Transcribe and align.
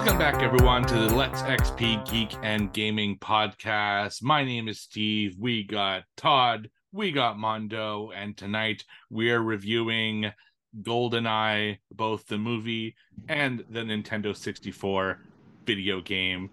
Welcome 0.00 0.16
back, 0.18 0.42
everyone, 0.42 0.84
to 0.86 0.94
the 0.94 1.14
Let's 1.14 1.42
XP 1.42 2.10
Geek 2.10 2.34
and 2.42 2.72
Gaming 2.72 3.18
podcast. 3.18 4.22
My 4.22 4.42
name 4.42 4.66
is 4.66 4.80
Steve. 4.80 5.36
We 5.38 5.62
got 5.62 6.04
Todd, 6.16 6.70
we 6.90 7.12
got 7.12 7.38
Mando, 7.38 8.10
and 8.16 8.34
tonight 8.34 8.82
we 9.10 9.30
are 9.30 9.42
reviewing 9.42 10.32
GoldenEye, 10.80 11.80
both 11.92 12.26
the 12.28 12.38
movie 12.38 12.96
and 13.28 13.62
the 13.68 13.80
Nintendo 13.80 14.34
64 14.34 15.18
video 15.66 16.00
game. 16.00 16.48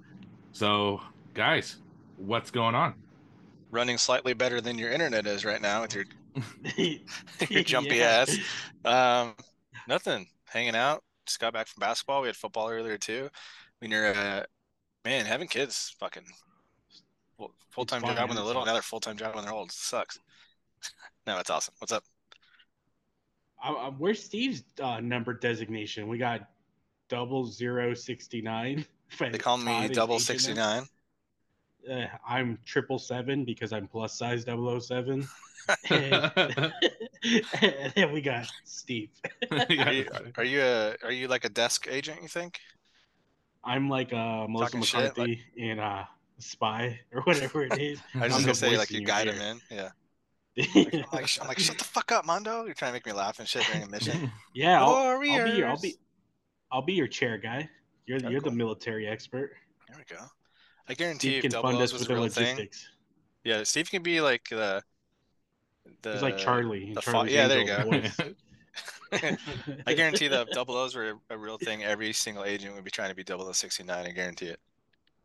So, 0.51 0.99
guys, 1.33 1.77
what's 2.17 2.51
going 2.51 2.75
on? 2.75 2.95
running 3.71 3.97
slightly 3.97 4.33
better 4.33 4.59
than 4.59 4.77
your 4.77 4.91
internet 4.91 5.25
is 5.25 5.45
right 5.45 5.61
now 5.61 5.83
with 5.83 5.95
your 5.95 6.05
your 7.49 7.63
jumpy 7.63 7.95
Yeah. 7.95 8.25
ass. 8.27 8.37
Um, 8.83 9.35
nothing. 9.87 10.27
Hanging 10.43 10.75
out. 10.75 11.01
Just 11.27 11.39
got 11.39 11.53
back 11.53 11.67
from 11.67 11.81
basketball. 11.81 12.21
We 12.21 12.27
had 12.27 12.35
football 12.35 12.69
earlier 12.69 12.97
too. 12.97 13.29
When 13.79 13.91
you're 13.91 14.13
uh, 14.15 14.43
man, 15.05 15.25
having 15.25 15.47
kids, 15.47 15.95
fucking 15.99 16.23
full 17.69 17.85
time 17.85 18.01
job 18.01 18.27
when 18.27 18.35
they're 18.35 18.43
little, 18.45 18.63
another 18.63 18.81
full 18.81 18.99
time 18.99 19.17
job 19.17 19.35
when 19.35 19.43
they're 19.43 19.53
old. 19.53 19.71
Sucks. 19.71 20.19
no, 21.27 21.37
it's 21.37 21.49
awesome. 21.49 21.73
What's 21.79 21.91
up? 21.91 22.03
I- 23.61 23.71
I- 23.71 23.89
where's 23.89 24.23
Steve's 24.23 24.63
uh, 24.81 24.99
number 24.99 25.33
designation? 25.33 26.07
We 26.07 26.17
got 26.17 26.47
double 27.09 27.45
zero 27.45 27.93
sixty 27.93 28.41
nine. 28.41 28.85
They 29.19 29.37
call 29.37 29.57
me 29.57 29.87
double 29.87 30.19
sixty 30.19 30.53
nine. 30.53 30.83
Uh, 31.89 32.07
I'm 32.27 32.57
triple 32.65 32.99
seven 32.99 33.45
because 33.45 33.71
I'm 33.73 33.87
plus 33.87 34.17
size 34.17 34.45
007. 34.45 35.27
and, 35.89 36.73
and 37.61 37.93
then 37.95 38.11
we 38.13 38.21
got 38.21 38.47
Steve. 38.63 39.09
Are 39.51 39.91
you, 39.91 40.05
are 40.37 40.43
you 40.43 40.61
a 40.61 40.95
are 41.03 41.11
you 41.11 41.27
like 41.27 41.43
a 41.45 41.49
desk 41.49 41.87
agent? 41.89 42.21
You 42.21 42.27
think? 42.29 42.59
I'm 43.63 43.89
like 43.89 44.13
uh, 44.13 44.47
Melissa 44.47 44.71
Talking 44.71 44.81
shit, 44.83 44.99
like- 44.99 45.17
McCarthy 45.17 45.41
in 45.57 45.79
uh, 45.79 46.05
Spy 46.39 46.99
or 47.13 47.21
whatever 47.23 47.63
it 47.63 47.77
is. 47.79 47.99
I 48.15 48.19
was 48.19 48.23
I'm 48.23 48.29
just 48.29 48.45
gonna 48.45 48.55
say 48.55 48.77
like 48.77 48.91
you 48.91 49.03
guide 49.05 49.27
him 49.27 49.41
in. 49.41 49.61
Yeah. 49.69 49.89
Like, 50.57 50.93
I'm, 50.93 51.03
like, 51.11 51.29
I'm 51.41 51.47
like, 51.47 51.59
shut 51.59 51.77
the 51.77 51.83
fuck 51.83 52.11
up, 52.11 52.25
Mando. 52.25 52.65
You're 52.65 52.73
trying 52.73 52.89
to 52.89 52.93
make 52.93 53.05
me 53.05 53.11
laugh 53.11 53.37
and 53.39 53.47
shit 53.47 53.63
during 53.65 53.83
a 53.83 53.89
mission. 53.89 54.31
yeah, 54.55 54.81
I'll, 54.81 54.93
I'll 54.95 55.19
be 55.19 55.29
your, 55.29 55.67
I'll 55.67 55.79
be, 55.79 55.97
I'll 56.71 56.81
be 56.81 56.93
your 56.93 57.07
chair 57.07 57.37
guy. 57.37 57.69
You're 58.07 58.19
Oh, 58.25 58.29
you're 58.29 58.41
the 58.41 58.49
military 58.49 59.05
expert. 59.05 59.51
There 59.89 59.97
we 59.97 60.15
go. 60.15 60.23
I 60.89 60.93
guarantee 60.93 61.27
Steve 61.29 61.37
if 61.37 61.41
can 61.43 61.51
Double 61.51 61.69
fund 61.69 61.77
O's 61.81 61.89
us 61.89 61.93
was 61.93 62.01
with 62.01 62.09
a 62.09 62.13
the 62.13 62.19
real 62.19 62.29
thing. 62.29 62.69
Yeah, 63.43 63.63
Steve 63.63 63.89
can 63.89 64.03
be 64.03 64.21
like 64.21 64.47
the 64.49 64.83
the 66.01 66.13
He's 66.13 66.21
like 66.21 66.37
Charlie. 66.37 66.93
the 66.93 67.01
fa- 67.01 67.11
Charlie's 67.11 67.33
yeah, 67.33 67.47
there 67.47 67.59
you 67.59 67.65
go. 67.67 68.33
I 69.87 69.93
guarantee 69.93 70.27
that 70.27 70.47
if 70.49 70.53
double 70.53 70.75
O's 70.75 70.95
were 70.95 71.13
a 71.29 71.37
real 71.37 71.57
thing, 71.57 71.83
every 71.83 72.11
single 72.13 72.43
agent 72.43 72.75
would 72.75 72.83
be 72.83 72.91
trying 72.91 73.09
to 73.09 73.15
be 73.15 73.23
0069. 73.25 73.89
I 74.05 74.11
guarantee 74.11 74.47
it. 74.47 74.59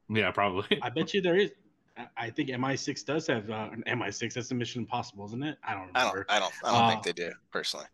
yeah, 0.08 0.30
probably. 0.30 0.78
I 0.82 0.88
bet 0.88 1.12
you 1.14 1.20
there 1.20 1.36
is. 1.36 1.50
I- 1.96 2.06
I 2.16 2.30
think 2.30 2.48
MI6 2.48 3.04
does 3.04 3.26
have 3.26 3.50
uh, 3.50 3.68
an 3.72 3.82
MI6. 3.86 4.32
That's 4.32 4.50
a 4.50 4.54
Mission 4.54 4.80
Impossible, 4.82 5.26
isn't 5.26 5.42
it? 5.42 5.58
I 5.62 5.74
don't 5.74 5.90
I 5.94 6.04
don't 6.04 6.24
I 6.28 6.38
don't 6.38 6.52
I 6.64 6.72
don't 6.72 6.82
Uh, 6.84 6.90
think 6.90 7.02
they 7.02 7.12
do 7.12 7.32
personally. 7.50 7.84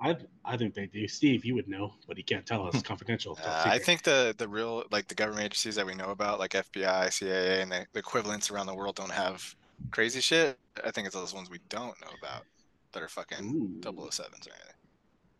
I 0.00 0.16
I 0.44 0.56
think 0.56 0.74
they 0.74 0.86
do. 0.86 1.08
Steve, 1.08 1.44
you 1.44 1.54
would 1.54 1.68
know, 1.68 1.94
but 2.06 2.16
he 2.16 2.22
can't 2.22 2.44
tell 2.44 2.66
us. 2.66 2.82
Confidential. 2.82 3.38
Uh, 3.42 3.62
I 3.66 3.78
think 3.78 4.02
the 4.02 4.34
the 4.36 4.46
real 4.46 4.84
like 4.90 5.08
the 5.08 5.14
government 5.14 5.46
agencies 5.46 5.74
that 5.76 5.86
we 5.86 5.94
know 5.94 6.10
about, 6.10 6.38
like 6.38 6.50
FBI, 6.52 7.12
CIA, 7.12 7.62
and 7.62 7.72
the, 7.72 7.86
the 7.92 7.98
equivalents 7.98 8.50
around 8.50 8.66
the 8.66 8.74
world 8.74 8.96
don't 8.96 9.10
have 9.10 9.54
crazy 9.90 10.20
shit. 10.20 10.58
I 10.84 10.90
think 10.90 11.06
it's 11.06 11.16
those 11.16 11.32
ones 11.34 11.48
we 11.48 11.60
don't 11.68 11.98
know 12.00 12.10
about 12.18 12.44
that 12.92 13.02
are 13.02 13.08
fucking 13.08 13.44
Ooh. 13.44 13.80
007s 13.80 14.20
or 14.20 14.52
anything. 14.52 14.68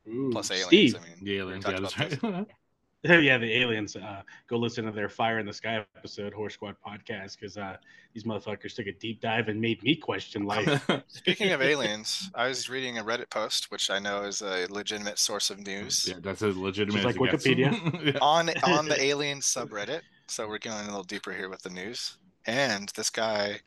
Ooh. 0.08 0.30
Plus 0.30 0.50
aliens. 0.50 0.68
Steve. 0.68 0.96
I 0.96 1.06
mean, 1.06 1.24
The 1.24 1.38
aliens, 1.38 1.64
yeah, 1.68 1.80
that's 1.80 1.98
right. 1.98 2.46
yeah, 3.04 3.38
the 3.38 3.52
aliens. 3.60 3.94
Uh, 3.94 4.22
go 4.48 4.56
listen 4.56 4.84
to 4.84 4.90
their 4.90 5.08
Fire 5.08 5.38
in 5.38 5.46
the 5.46 5.52
Sky 5.52 5.84
episode, 5.96 6.32
Horse 6.32 6.54
Squad 6.54 6.76
podcast, 6.84 7.38
because 7.38 7.56
uh, 7.56 7.76
these 8.14 8.24
motherfuckers 8.24 8.74
took 8.74 8.86
a 8.86 8.92
deep 8.92 9.20
dive 9.20 9.48
and 9.48 9.60
made 9.60 9.82
me 9.82 9.94
question 9.94 10.44
life. 10.44 10.90
Speaking 11.08 11.52
of 11.52 11.62
aliens, 11.62 12.30
I 12.34 12.48
was 12.48 12.68
reading 12.68 12.98
a 12.98 13.04
Reddit 13.04 13.30
post, 13.30 13.70
which 13.70 13.90
I 13.90 13.98
know 13.98 14.22
is 14.22 14.40
a 14.42 14.66
legitimate 14.70 15.18
source 15.18 15.50
of 15.50 15.64
news. 15.64 16.08
yeah, 16.08 16.16
that's 16.20 16.42
a 16.42 16.48
legitimate 16.48 17.02
Just 17.02 17.18
like. 17.18 17.30
Wikipedia. 17.32 17.66
Yeah. 18.06 18.18
on 18.20 18.50
on 18.64 18.88
the 18.88 19.00
alien 19.02 19.40
subreddit. 19.40 20.00
So 20.28 20.48
we're 20.48 20.58
going 20.58 20.82
a 20.82 20.86
little 20.86 21.02
deeper 21.02 21.32
here 21.32 21.48
with 21.48 21.62
the 21.62 21.70
news. 21.70 22.18
And 22.46 22.90
this 22.96 23.10
guy 23.10 23.60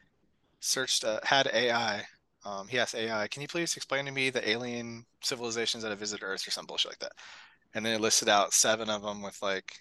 searched 0.59 1.03
uh, 1.03 1.19
had 1.23 1.49
AI. 1.53 2.03
Um, 2.45 2.67
he 2.67 2.79
asked 2.79 2.95
AI, 2.95 3.27
"Can 3.27 3.41
you 3.41 3.47
please 3.47 3.75
explain 3.75 4.05
to 4.05 4.11
me 4.11 4.29
the 4.29 4.47
alien 4.49 5.05
civilizations 5.21 5.83
that 5.83 5.89
have 5.89 5.99
visited 5.99 6.25
Earth 6.25 6.47
or 6.47 6.51
some 6.51 6.65
bullshit 6.65 6.91
like 6.91 6.99
that?" 6.99 7.11
And 7.75 7.85
then 7.85 7.93
it 7.93 8.01
listed 8.01 8.29
out 8.29 8.53
seven 8.53 8.89
of 8.89 9.01
them 9.01 9.21
with 9.21 9.37
like 9.41 9.73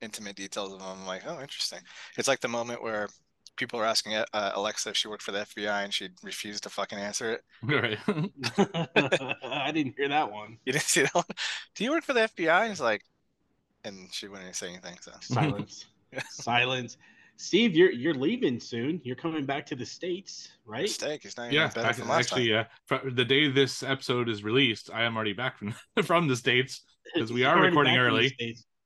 intimate 0.00 0.36
details 0.36 0.72
of 0.72 0.78
them. 0.80 0.88
I'm 1.00 1.06
like, 1.06 1.22
oh, 1.26 1.40
interesting. 1.40 1.80
It's 2.16 2.28
like 2.28 2.40
the 2.40 2.48
moment 2.48 2.82
where 2.82 3.08
people 3.56 3.78
are 3.78 3.84
asking 3.84 4.14
uh, 4.14 4.24
Alexa 4.54 4.90
if 4.90 4.96
she 4.96 5.08
worked 5.08 5.22
for 5.22 5.32
the 5.32 5.40
FBI 5.40 5.84
and 5.84 5.92
she 5.94 6.08
refused 6.22 6.62
to 6.64 6.70
fucking 6.70 6.98
answer 6.98 7.32
it. 7.34 7.42
right. 7.62 7.98
I 9.44 9.70
didn't 9.72 9.94
hear 9.96 10.08
that 10.08 10.30
one. 10.32 10.58
You 10.64 10.72
didn't 10.72 10.84
see 10.84 11.02
that 11.02 11.14
one? 11.14 11.24
Do 11.74 11.84
you 11.84 11.90
work 11.90 12.04
for 12.04 12.12
the 12.14 12.20
FBI? 12.20 12.62
And 12.62 12.72
it's 12.72 12.80
like, 12.80 13.02
and 13.84 14.08
she 14.12 14.28
wouldn't 14.28 14.44
even 14.44 14.54
say 14.54 14.68
anything. 14.70 14.96
So 15.00 15.12
Silence. 15.20 15.84
Silence. 16.30 16.96
Steve, 17.36 17.74
you're 17.74 17.90
you're 17.90 18.14
leaving 18.14 18.60
soon. 18.60 19.00
You're 19.04 19.16
coming 19.16 19.44
back 19.44 19.66
to 19.66 19.74
the 19.74 19.84
states, 19.84 20.50
right? 20.64 20.82
mistake. 20.82 21.22
He's 21.24 21.36
not 21.36 21.44
even 21.44 21.54
Yeah, 21.54 21.68
better 21.68 21.92
than 21.92 22.08
last 22.08 22.32
actually, 22.32 22.48
time. 22.48 22.66
yeah. 22.90 22.98
fr- 23.00 23.10
The 23.10 23.24
day 23.24 23.50
this 23.50 23.82
episode 23.82 24.28
is 24.28 24.44
released, 24.44 24.88
I 24.92 25.02
am 25.02 25.16
already 25.16 25.32
back 25.32 25.58
from 25.58 25.74
from 26.04 26.28
the 26.28 26.36
states, 26.36 26.82
'Cause 27.16 27.32
we 27.32 27.44
are 27.44 27.58
recording 27.58 27.96
back 27.96 28.06
in 28.06 28.16
the 28.16 28.22
early. 28.22 28.36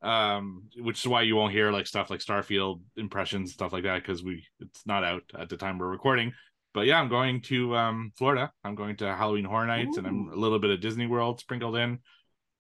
Um, 0.01 0.71
which 0.77 1.01
is 1.01 1.09
why 1.09 1.23
you 1.23 1.35
won't 1.35 1.53
hear 1.53 1.73
like 1.73 1.87
stuff 1.89 2.09
like 2.11 2.21
Starfield 2.21 2.83
impressions, 2.97 3.53
stuff 3.53 3.73
like 3.73 3.83
that, 3.83 4.03
because 4.03 4.23
we 4.23 4.47
it's 4.61 4.87
not 4.87 5.03
out 5.05 5.25
at 5.37 5.49
the 5.49 5.57
time 5.57 5.79
we're 5.79 5.89
recording. 5.89 6.33
But 6.73 6.87
yeah, 6.87 7.01
I'm 7.01 7.09
going 7.09 7.41
to 7.43 7.77
um 7.77 8.13
Florida. 8.17 8.53
I'm 8.63 8.77
going 8.77 8.97
to 8.99 9.15
Halloween 9.15 9.45
Horror 9.45 9.67
Nights, 9.67 9.97
and 9.99 10.07
I'm 10.07 10.29
a 10.33 10.37
little 10.37 10.59
bit 10.61 10.71
of 10.71 10.81
Disney 10.81 11.07
World 11.07 11.41
sprinkled 11.41 11.77
in. 11.77 11.99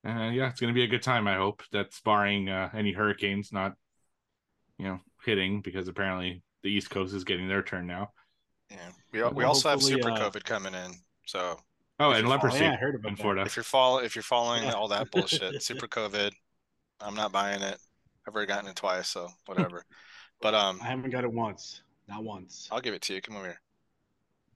And 0.05 0.35
yeah, 0.35 0.49
it's 0.51 0.61
gonna 0.61 0.73
be 0.73 0.85
a 0.85 0.89
good 0.89 1.03
time. 1.03 1.29
I 1.29 1.37
hope 1.37 1.63
that's 1.73 2.01
barring 2.01 2.49
uh, 2.49 2.71
any 2.75 2.93
hurricanes 2.93 3.53
not, 3.53 3.75
you 4.79 4.87
know, 4.87 5.01
hitting 5.25 5.61
because 5.61 5.89
apparently 5.89 6.43
the 6.63 6.71
East 6.71 6.91
Coast 6.91 7.15
is 7.15 7.25
getting 7.25 7.49
their 7.49 7.63
turn 7.63 7.87
now. 7.87 8.13
Yeah, 8.71 8.91
we 9.13 9.23
we 9.23 9.45
Well, 9.45 9.45
also 9.45 9.69
have 9.71 9.83
super 9.83 10.11
uh, 10.11 10.31
COVID 10.31 10.45
coming 10.45 10.75
in. 10.75 10.95
So 11.27 11.59
Oh, 12.01 12.11
If 12.11 12.19
and 12.19 12.29
you're 12.29 12.29
Oh, 12.29 12.31
leprosy 12.31 12.65
yeah, 12.65 12.73
I 12.73 12.77
heard 12.77 12.95
about 12.95 13.11
in. 13.11 13.17
Florida. 13.17 13.43
if 13.43 13.57
you're 13.57 13.63
follow 13.65 13.99
if 13.99 14.15
you're 14.15 14.23
following 14.23 14.65
Yeah. 14.65 14.73
all 14.73 14.89
that 14.89 15.11
bullshit, 15.11 15.63
super 15.63 15.89
COVID, 15.89 16.33
I'm 17.01 17.15
not 17.15 17.33
buying 17.33 17.63
it. 17.63 17.79
I've 18.27 18.35
already 18.35 18.49
gotten 18.49 18.69
it 18.69 18.77
twice, 18.77 19.09
so 19.09 19.29
whatever. 19.47 19.85
But 20.41 20.55
um, 20.55 20.79
I 20.83 20.87
haven't 20.87 21.11
got 21.11 21.25
it 21.25 21.33
once. 21.33 21.83
Not 22.09 22.23
once. 22.25 22.69
I'll 22.71 22.81
give 22.81 22.95
it 22.95 23.03
to 23.03 23.15
you. 23.15 23.21
Come 23.21 23.37
over 23.37 23.47
here. 23.47 23.61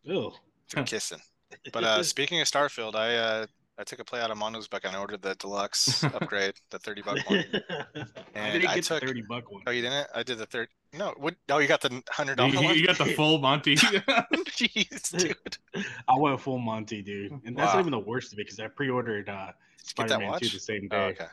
Ew. 0.04 0.32
For 0.68 0.82
kissing. 0.82 1.20
But 1.72 1.84
uh, 1.84 2.02
speaking 2.02 2.40
of 2.40 2.46
Starfield, 2.48 2.94
I 2.94 3.14
uh 3.16 3.46
I 3.78 3.84
took 3.84 4.00
a 4.00 4.04
play 4.04 4.20
out 4.20 4.30
of 4.30 4.36
Mando's 4.38 4.68
book 4.68 4.82
and 4.84 4.94
I 4.94 4.98
ordered 4.98 5.22
the 5.22 5.34
deluxe 5.36 6.04
upgrade, 6.14 6.54
the 6.70 6.78
30 6.78 7.02
buck 7.02 7.30
one. 7.30 7.44
I 7.94 8.04
And 8.34 8.52
didn't 8.52 8.68
I 8.70 8.80
took- 8.80 9.00
the 9.00 9.06
thirty 9.06 9.22
buck 9.22 9.50
one. 9.50 9.62
Oh, 9.66 9.70
you 9.70 9.80
didn't? 9.82 10.08
I 10.14 10.22
did 10.22 10.38
the 10.38 10.46
third. 10.46 10.68
No, 10.92 11.14
what? 11.16 11.34
Oh, 11.48 11.58
you 11.58 11.66
got 11.68 11.80
the 11.80 12.02
hundred 12.10 12.38
You, 12.38 12.60
one. 12.60 12.76
you 12.78 12.86
got 12.86 12.98
the 12.98 13.06
full 13.14 13.38
Monty. 13.38 13.76
Jeez, 13.76 15.16
dude. 15.18 15.84
I 16.06 16.16
went 16.18 16.38
full 16.38 16.58
Monty, 16.58 17.00
dude, 17.00 17.32
and 17.46 17.56
that's 17.56 17.68
Wow. 17.68 17.74
not 17.74 17.80
even 17.80 17.90
the 17.92 17.98
worst 17.98 18.34
of 18.34 18.38
it 18.38 18.44
because 18.46 18.60
I 18.60 18.68
pre-ordered 18.68 19.28
uh, 19.30 19.46
Did 19.46 19.46
you 19.46 19.46
get 19.46 19.52
that 19.78 19.86
Spider-Man 20.10 20.28
watch? 20.30 20.42
Two 20.42 20.48
the 20.48 20.58
same 20.60 20.88
Oh, 20.90 20.96
day. 20.96 21.04
okay. 21.06 21.26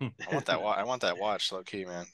I 0.00 0.32
want 0.34 0.46
that. 0.46 0.62
Wa- 0.62 0.72
I 0.78 0.84
want 0.84 1.02
that 1.02 1.18
watch, 1.18 1.52
low 1.52 1.62
key, 1.62 1.84
man. 1.84 2.06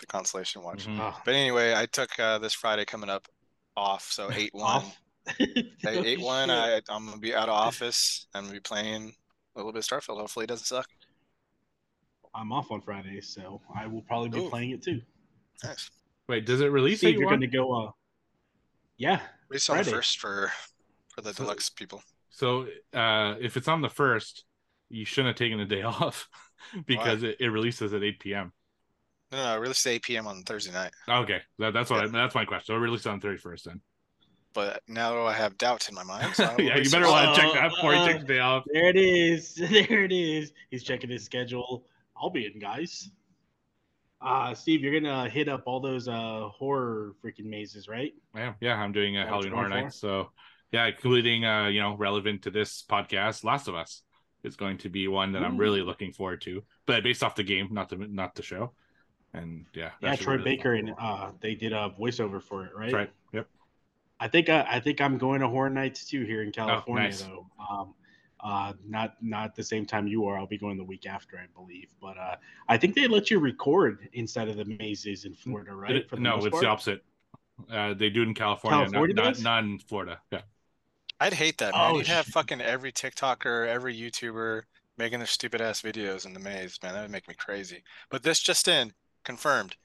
The 0.00 0.06
Constellation 0.06 0.62
watch. 0.62 0.86
Mhm. 0.86 0.98
Oh, 1.00 1.18
But 1.24 1.34
anyway, 1.34 1.74
I 1.74 1.86
took 1.86 2.18
uh, 2.20 2.38
this 2.38 2.52
Friday 2.52 2.84
coming 2.84 3.08
up 3.08 3.26
off, 3.74 4.12
so 4.12 4.30
eight 4.30 4.52
one. 4.52 4.82
off. 5.40 5.66
Oh, 5.86 6.04
Eight 6.04 6.20
one. 6.20 6.48
shit. 6.48 6.84
I 6.88 6.94
I'm 6.94 7.06
gonna 7.06 7.18
be 7.18 7.34
out 7.34 7.48
of 7.48 7.54
office. 7.54 8.26
I'm 8.34 8.44
gonna 8.44 8.54
be 8.54 8.60
playing 8.60 9.12
a 9.54 9.58
little 9.58 9.72
bit 9.72 9.78
of 9.78 9.84
Starfield. 9.84 10.18
Hopefully, 10.18 10.44
it 10.44 10.48
doesn't 10.48 10.66
suck. 10.66 10.88
I'm 12.34 12.52
off 12.52 12.70
on 12.70 12.80
Friday, 12.82 13.20
so 13.20 13.60
I 13.74 13.86
will 13.86 14.02
probably 14.02 14.28
be 14.28 14.38
Ooh. 14.38 14.48
playing 14.50 14.70
it 14.70 14.82
too. 14.82 15.00
Nice. 15.64 15.90
Wait, 16.28 16.44
does 16.46 16.60
it 16.60 16.66
release 16.66 16.98
Steve, 16.98 17.14
eight 17.14 17.18
you're 17.18 17.28
going 17.28 17.40
to 17.40 17.46
go. 17.46 17.72
Uh, 17.72 17.90
yeah, 18.96 19.20
Release 19.48 19.68
on 19.70 19.78
the 19.78 19.84
first 19.84 20.18
for 20.18 20.52
for 21.14 21.22
the 21.22 21.32
So- 21.32 21.44
deluxe 21.44 21.70
people. 21.70 22.02
So 22.30 22.66
uh, 22.94 23.34
if 23.40 23.56
it's 23.56 23.66
on 23.66 23.80
the 23.80 23.88
first, 23.88 24.44
you 24.90 25.04
shouldn't 25.04 25.28
have 25.28 25.36
taken 25.36 25.58
a 25.60 25.64
day 25.66 25.82
off 25.84 26.28
because 26.86 27.22
it, 27.22 27.36
it 27.40 27.48
releases 27.48 27.92
at 27.94 28.02
8 28.02 28.20
p.m. 28.20 28.52
No, 29.32 29.54
no, 29.54 29.60
release 29.60 29.84
at 29.86 29.94
8 29.94 30.02
p.m. 30.02 30.26
on 30.26 30.42
Thursday 30.42 30.72
night. 30.72 30.92
Okay, 31.08 31.40
that, 31.58 31.72
that's 31.72 31.90
what 31.90 32.04
I, 32.04 32.06
that's 32.08 32.34
my 32.34 32.44
question. 32.44 32.66
So 32.66 32.76
it 32.76 32.78
released 32.78 33.06
on 33.06 33.20
31st 33.20 33.62
then. 33.64 33.80
But 34.54 34.82
now 34.88 35.24
I 35.26 35.32
have 35.34 35.56
doubts 35.58 35.88
in 35.88 35.94
my 35.94 36.02
mind. 36.04 36.34
So 36.34 36.42
yeah, 36.58 36.76
you 36.78 36.90
better 36.90 37.06
want 37.06 37.34
to 37.34 37.40
check 37.40 37.50
Uh, 37.50 37.54
that 37.54 37.70
before 37.70 37.92
you 37.94 38.00
uh, 38.00 38.06
take 38.06 38.20
the 38.22 38.26
day 38.26 38.38
off. 38.40 38.64
there 38.72 38.88
it 38.88 38.96
is. 38.96 39.54
There 39.70 40.04
it 40.04 40.12
is. 40.12 40.52
He's 40.70 40.82
checking 40.82 41.10
his 41.10 41.24
schedule. 41.24 41.84
I'll 42.16 42.30
be 42.30 42.46
in, 42.46 42.58
guys. 42.58 43.10
Uh, 44.20 44.52
Steve, 44.52 44.80
you're 44.82 44.98
gonna 45.00 45.28
hit 45.28 45.48
up 45.48 45.62
all 45.66 45.78
those 45.80 46.08
uh 46.08 46.48
horror 46.52 47.14
freaking 47.24 47.44
mazes, 47.44 47.86
right? 47.86 48.12
Yeah, 48.34 48.54
yeah, 48.60 48.74
I'm 48.74 48.90
doing 48.92 49.16
a 49.16 49.22
Is 49.22 49.28
Halloween 49.28 49.52
Horror 49.52 49.68
going 49.68 49.84
Nights. 49.84 50.00
So 50.00 50.32
yeah, 50.72 50.86
including 50.86 51.44
uh, 51.44 51.66
you 51.68 51.80
know, 51.80 51.94
relevant 51.96 52.42
to 52.42 52.50
this 52.50 52.82
podcast, 52.82 53.44
Last 53.44 53.68
of 53.68 53.74
Us 53.76 54.02
is 54.42 54.56
going 54.56 54.78
to 54.78 54.88
be 54.88 55.06
one 55.08 55.32
that 55.32 55.42
I'm 55.44 55.56
really 55.56 55.82
looking 55.82 56.12
forward 56.12 56.40
to. 56.42 56.62
But 56.86 57.02
based 57.04 57.22
off 57.22 57.36
the 57.36 57.44
game, 57.44 57.68
not 57.70 57.88
the 57.90 57.96
not 57.96 58.34
the 58.34 58.42
show. 58.42 58.72
And 59.34 59.66
yeah, 59.74 59.90
Yeah, 60.00 60.16
Troy 60.16 60.32
really 60.34 60.56
Baker 60.56 60.76
fun. 60.76 60.88
and 60.88 60.96
uh, 60.98 61.30
they 61.40 61.54
did 61.54 61.72
a 61.72 61.90
voiceover 62.00 62.42
for 62.42 62.64
it, 62.64 62.72
right? 62.74 62.86
That's 62.90 62.94
right. 62.94 63.10
Yep. 64.20 64.28
I 64.28 64.28
think 64.28 64.48
I, 64.48 64.66
I 64.70 64.80
think 64.80 65.00
I'm 65.00 65.18
going 65.18 65.40
to 65.40 65.48
Horror 65.48 65.70
Nights 65.70 66.04
too 66.04 66.24
here 66.24 66.42
in 66.42 66.52
California 66.52 67.08
nice. 67.08 67.22
though. 67.22 67.46
Um, 67.70 67.94
uh, 68.40 68.72
not 68.86 69.16
not 69.20 69.56
the 69.56 69.64
same 69.64 69.84
time 69.84 70.06
you 70.06 70.26
are. 70.26 70.38
I'll 70.38 70.46
be 70.46 70.58
going 70.58 70.76
the 70.76 70.84
week 70.84 71.06
after, 71.06 71.36
I 71.36 71.46
believe. 71.58 71.88
But 72.00 72.16
uh, 72.18 72.36
I 72.68 72.76
think 72.76 72.94
they 72.94 73.08
let 73.08 73.30
you 73.30 73.40
record 73.40 74.08
inside 74.12 74.48
of 74.48 74.56
the 74.56 74.64
mazes 74.64 75.24
in 75.24 75.34
Florida, 75.34 75.74
right? 75.74 75.96
It- 75.96 76.18
no, 76.18 76.36
it's 76.36 76.48
part? 76.48 76.62
the 76.62 76.68
opposite. 76.68 77.04
Uh, 77.70 77.92
they 77.94 78.08
do 78.08 78.22
it 78.22 78.28
in 78.28 78.34
California, 78.34 78.84
California 78.84 79.16
not, 79.16 79.24
not, 79.24 79.42
not 79.42 79.64
in 79.64 79.78
Florida. 79.80 80.20
Yeah. 80.30 80.42
I'd 81.20 81.32
hate 81.32 81.58
that, 81.58 81.74
man. 81.74 81.94
Oh, 81.94 81.98
You'd 81.98 82.06
have 82.06 82.26
fucking 82.26 82.60
every 82.60 82.92
TikToker, 82.92 83.66
every 83.66 83.98
YouTuber 83.98 84.62
making 84.96 85.18
their 85.18 85.26
stupid 85.26 85.60
ass 85.60 85.82
videos 85.82 86.24
in 86.24 86.34
the 86.34 86.40
maze, 86.40 86.78
man. 86.82 86.94
That 86.94 87.02
would 87.02 87.10
make 87.10 87.26
me 87.26 87.34
crazy. 87.34 87.82
But 88.10 88.22
this 88.22 88.40
just 88.40 88.68
in, 88.68 88.92
confirmed. 89.24 89.76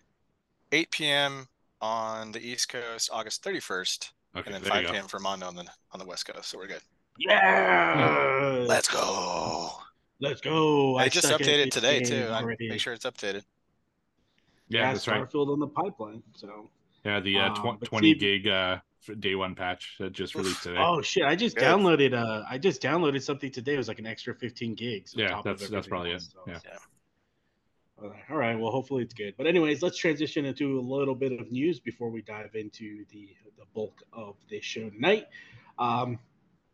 8 0.72 0.92
p.m. 0.92 1.48
on 1.82 2.32
the 2.32 2.40
East 2.40 2.70
Coast, 2.70 3.10
August 3.12 3.44
31st, 3.44 4.12
Okay. 4.36 4.46
and 4.48 4.56
then 4.56 4.62
there 4.64 4.72
5 4.72 4.82
you 4.82 4.88
go. 4.88 4.94
p.m. 4.94 5.08
for 5.08 5.20
Mando 5.20 5.46
on 5.48 5.56
the 5.56 5.66
on 5.92 6.00
the 6.00 6.06
West 6.06 6.26
Coast. 6.26 6.50
So 6.50 6.58
we're 6.58 6.68
good. 6.68 6.82
Yeah. 7.20 8.66
Let's 8.68 8.88
go. 8.88 9.70
Let's 10.20 10.42
go. 10.42 10.98
I 10.98 11.04
I 11.04 11.10
just 11.10 11.28
updated 11.28 11.72
today 11.72 12.00
game 12.00 12.08
too. 12.10 12.28
I 12.32 12.42
already. 12.42 12.70
make 12.70 12.80
sure 12.80 12.94
it's 12.94 13.06
updated. 13.06 13.44
Yeah, 14.70 14.92
that's 14.94 15.08
right. 15.08 15.22
Starfield 15.30 15.52
on 15.52 15.60
the 15.60 15.68
pipeline. 15.68 16.24
So. 16.36 16.70
Yeah, 17.06 17.20
the 17.20 17.38
uh, 17.38 17.50
Um, 17.50 17.56
tw- 17.56 17.80
but 17.82 17.90
20 17.90 18.14
see- 18.14 18.20
gig 18.20 18.48
uh, 18.48 18.78
day 19.20 19.36
one 19.36 19.54
patch 19.54 19.96
that 20.00 20.14
just 20.14 20.34
released 20.36 20.64
today. 20.64 20.78
Oh 20.80 21.02
shit! 21.02 21.26
I 21.26 21.36
just 21.36 21.58
Good. 21.58 21.66
downloaded. 21.66 22.14
Uh, 22.14 22.44
I 22.50 22.58
just 22.58 22.82
downloaded 22.82 23.22
something 23.22 23.52
today. 23.52 23.74
It 23.74 23.78
was 23.78 23.90
like 23.90 24.00
an 24.00 24.08
extra 24.08 24.34
15 24.34 24.74
gigs. 24.76 25.14
Yeah, 25.16 25.42
that's- 25.44 25.70
that's 25.70 25.88
probably 25.88 26.14
else, 26.14 26.28
it. 26.28 26.32
so- 26.32 26.40
Yeah. 26.48 26.54
All 26.54 26.60
right. 26.72 26.80
All 28.04 28.38
right. 28.38 28.58
Well, 28.60 28.72
hopefully 28.72 29.04
it's 29.04 29.14
good. 29.14 29.34
But 29.38 29.48
anyways, 29.48 29.82
let's 29.82 29.98
transition 29.98 30.46
into 30.46 30.78
a 30.78 30.82
little 30.82 31.16
bit 31.16 31.32
of 31.40 31.52
news 31.52 31.80
before 31.80 32.10
we 32.10 32.22
dive 32.22 32.56
into 32.56 33.06
the 33.12 33.30
the 33.58 33.66
bulk 33.74 34.02
of 34.12 34.36
this 34.50 34.64
show 34.66 34.90
tonight. 34.90 35.28
Um, 35.80 36.20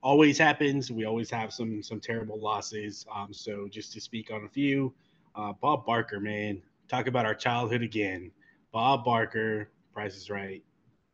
always 0.02 0.38
happens. 0.38 0.92
We 0.92 1.06
always 1.06 1.30
have 1.30 1.54
some 1.54 1.84
some 1.84 2.00
terrible 2.00 2.40
losses. 2.40 3.06
Um, 3.14 3.32
so 3.32 3.68
just 3.70 3.94
to 3.94 4.02
speak 4.02 4.32
on 4.32 4.44
a 4.46 4.50
few, 4.50 4.94
uh, 5.36 5.54
Bob 5.62 5.86
Barker, 5.86 6.20
man, 6.20 6.62
talk 6.88 7.08
about 7.08 7.26
our 7.26 7.36
childhood 7.36 7.84
again. 7.84 8.32
Bob 8.72 9.06
Barker, 9.06 9.70
Price 9.94 10.16
is 10.16 10.30
Right. 10.30 10.64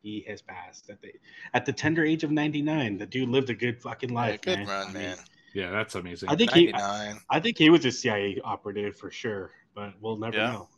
He 0.02 0.24
has 0.28 0.40
passed 0.40 0.88
at 0.88 1.02
the 1.02 1.12
at 1.52 1.66
the 1.66 1.72
tender 1.72 2.04
age 2.04 2.24
of 2.24 2.30
99. 2.30 2.96
The 2.96 3.06
dude 3.06 3.28
lived 3.28 3.50
a 3.50 3.54
good 3.54 3.82
fucking 3.82 4.10
Yeah, 4.10 4.14
life, 4.14 4.40
good 4.40 4.58
man. 4.58 4.66
run, 4.66 4.86
I 4.88 4.92
mean, 4.92 5.02
man. 5.02 5.16
Yeah, 5.52 5.70
that's 5.70 5.94
amazing. 5.94 6.28
I 6.28 6.36
think 6.36 6.52
he, 6.52 6.66
99. 6.66 7.20
I 7.30 7.40
think 7.40 7.58
he 7.58 7.70
was 7.70 7.84
a 7.84 7.90
CIA 7.90 8.40
operative 8.44 8.96
for 8.96 9.10
sure, 9.10 9.50
but 9.76 9.92
we'll 10.00 10.16
never 10.16 10.36
Yeah. 10.36 10.52
know. 10.52 10.68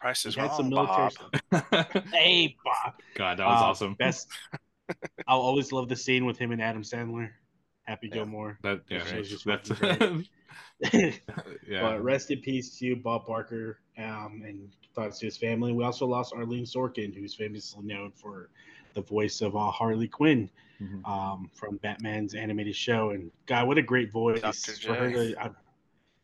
Price 0.00 0.24
He 0.24 0.30
is 0.30 0.36
wrong, 0.36 0.50
some 0.56 0.68
military 0.68 1.10
Bob. 1.52 1.62
stuff. 1.72 2.04
Hey, 2.12 2.56
Bob. 2.64 2.94
God, 3.14 3.38
that 3.38 3.46
was 3.46 3.62
Uh, 3.62 3.64
awesome. 3.66 3.94
Best. 3.94 4.28
I'll 5.28 5.40
always 5.40 5.70
love 5.72 5.88
the 5.88 5.96
scene 5.96 6.24
with 6.26 6.36
him 6.38 6.50
and 6.50 6.60
Adam 6.60 6.82
Sandler. 6.82 7.30
Happy 7.84 8.08
Yeah. 8.08 8.14
Gilmore. 8.14 8.58
That 8.62 8.80
yeah, 8.90 8.98
That 8.98 9.08
show's 9.08 9.28
just 9.30 9.44
that's 9.44 9.68
fucking 9.70 10.26
yeah. 10.92 11.12
But 11.80 12.02
rest 12.02 12.30
in 12.30 12.40
peace 12.40 12.78
to 12.78 12.96
Bob 12.96 13.26
Barker 13.26 13.78
um, 13.98 14.42
and 14.44 14.70
thoughts 14.94 15.18
to 15.20 15.26
his 15.26 15.36
family. 15.36 15.72
We 15.72 15.84
also 15.84 16.06
lost 16.06 16.34
Arlene 16.34 16.64
Sorkin, 16.64 17.14
who's 17.14 17.34
famously 17.34 17.82
known 17.84 18.12
for 18.12 18.50
the 18.94 19.00
voice 19.02 19.40
of 19.40 19.56
uh, 19.56 19.70
Harley 19.70 20.08
Quinn 20.08 20.50
Mhm. 20.80 21.06
um, 21.08 21.50
from 21.54 21.78
Batman's 21.78 22.34
animated 22.34 22.76
show. 22.76 23.10
And 23.10 23.30
God, 23.46 23.66
what 23.66 23.78
a 23.78 23.82
great 23.82 24.12
voice 24.12 24.42
Dr. 24.42 24.72
for 24.86 24.94
her 24.94 25.10
to. 25.10 25.34
Uh, 25.42 25.48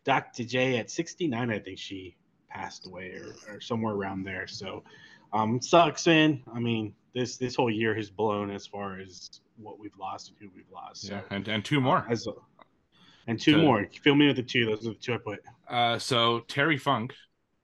Dr. 0.04 0.44
J 0.44 0.78
at 0.78 0.90
69, 0.90 1.50
I 1.50 1.58
think 1.58 1.78
she 1.78 2.16
passed 2.50 2.86
away 2.86 3.12
or, 3.14 3.54
or 3.54 3.60
somewhere 3.60 3.94
around 3.94 4.24
there. 4.24 4.46
So, 4.46 4.82
um, 5.32 5.60
sucks, 5.62 6.06
man. 6.06 6.42
I 6.54 6.58
mean, 6.58 6.94
this 7.14 7.36
this 7.36 7.54
whole 7.54 7.70
year 7.70 7.94
has 7.94 8.10
blown 8.10 8.50
as 8.50 8.66
far 8.66 8.98
as 8.98 9.40
what 9.56 9.78
we've 9.78 9.96
lost 9.98 10.30
and 10.30 10.38
who 10.40 10.54
we've 10.54 10.70
lost. 10.72 11.02
So, 11.06 11.14
yeah, 11.14 11.20
and 11.30 11.46
and 11.48 11.64
two 11.64 11.80
more. 11.80 12.06
as 12.10 12.26
a, 12.26 12.32
and 13.26 13.38
two 13.38 13.52
To- 13.56 13.62
more. 13.62 13.88
Fill 14.02 14.14
me 14.14 14.26
with 14.26 14.36
the 14.36 14.42
two. 14.42 14.66
Those 14.66 14.86
are 14.86 14.90
the 14.90 14.94
two 14.96 15.14
I 15.14 15.18
put. 15.18 15.40
Uh, 15.68 15.98
so 15.98 16.40
Terry 16.48 16.76
Funk, 16.78 17.14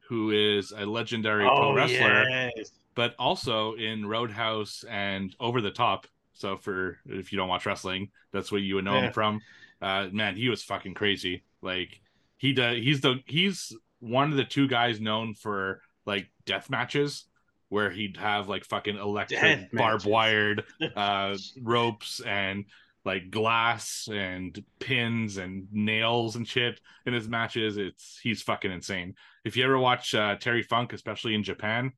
who 0.09 0.31
is 0.31 0.73
a 0.77 0.87
legendary 0.87 1.45
Oh, 1.45 1.57
pro 1.57 1.75
wrestler, 1.75 2.25
yes. 2.57 2.73
but 2.95 3.15
also 3.19 3.75
in 3.75 4.07
Roadhouse 4.07 4.85
and 4.89 5.35
Over 5.41 5.61
the 5.61 5.71
Top. 5.71 6.07
So 6.33 6.57
for 6.57 6.99
if 7.07 7.33
you 7.33 7.39
don't 7.39 7.49
watch 7.49 7.67
wrestling, 7.67 8.11
that's 8.33 8.53
what 8.53 8.63
you 8.63 8.77
would 8.77 8.85
know 8.85 8.95
Yeah. 8.95 9.07
him 9.09 9.13
from. 9.13 9.41
Uh, 9.83 10.09
man, 10.13 10.37
he 10.37 10.49
was 10.49 10.63
fucking 10.63 10.95
crazy. 10.95 11.43
Like 11.63 12.01
he 12.39 12.53
does. 12.53 12.79
He's 12.79 13.01
the 13.01 13.17
he's 13.27 13.73
one 14.01 14.31
of 14.31 14.37
the 14.37 14.45
two 14.45 14.69
guys 14.69 15.01
known 15.01 15.35
for 15.35 15.83
like 16.07 16.29
death 16.47 16.71
matches 16.71 17.27
where 17.69 17.91
he'd 17.91 18.17
have 18.17 18.49
like 18.49 18.65
fucking 18.65 18.97
electric 18.97 19.41
Death 19.41 19.69
barbed 19.73 20.05
matches. 20.05 20.07
wired 20.07 20.65
uh 20.97 21.37
ropes 21.63 22.21
and 22.25 22.65
like 23.05 23.31
glass 23.31 24.09
and 24.13 24.63
pins 24.81 25.37
and 25.37 25.67
nails 25.73 26.37
and 26.37 26.47
shit 26.49 26.81
in 27.07 27.13
his 27.13 27.29
matches 27.29 27.77
it's 27.77 28.19
he's 28.23 28.43
fucking 28.43 28.73
insane 28.73 29.15
if 29.45 29.57
you 29.57 29.65
ever 29.65 29.79
watch 29.79 30.15
uh, 30.15 30.35
terry 30.37 30.63
funk 30.63 30.93
especially 30.93 31.35
in 31.35 31.43
japan 31.43 31.93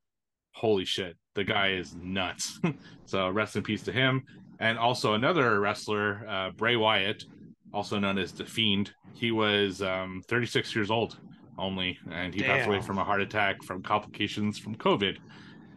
holy 0.53 0.85
shit 0.85 1.17
the 1.35 1.45
guy 1.45 1.71
is 1.73 1.95
nuts 1.95 2.61
so 3.07 3.29
rest 3.29 3.57
in 3.57 3.63
peace 3.63 3.83
to 3.83 3.93
him 3.93 4.23
and 4.59 4.79
also 4.79 5.15
another 5.15 5.61
wrestler 5.61 6.27
uh, 6.29 6.51
bray 6.51 6.77
wyatt 6.77 7.25
also 7.73 7.99
known 7.99 8.19
as 8.19 8.33
the 8.33 8.45
fiend 8.45 8.93
he 9.15 9.31
was 9.31 9.83
um 9.83 10.23
36 10.29 10.75
years 10.75 10.91
old 10.91 11.19
only 11.59 11.99
and 12.11 12.35
he 12.35 12.43
passed 12.43 12.67
away 12.67 12.81
from 12.81 12.99
a 12.99 13.05
heart 13.05 13.21
attack 13.21 13.63
from 13.63 13.83
complications 13.83 14.59
from 14.59 14.75
covid 14.75 15.19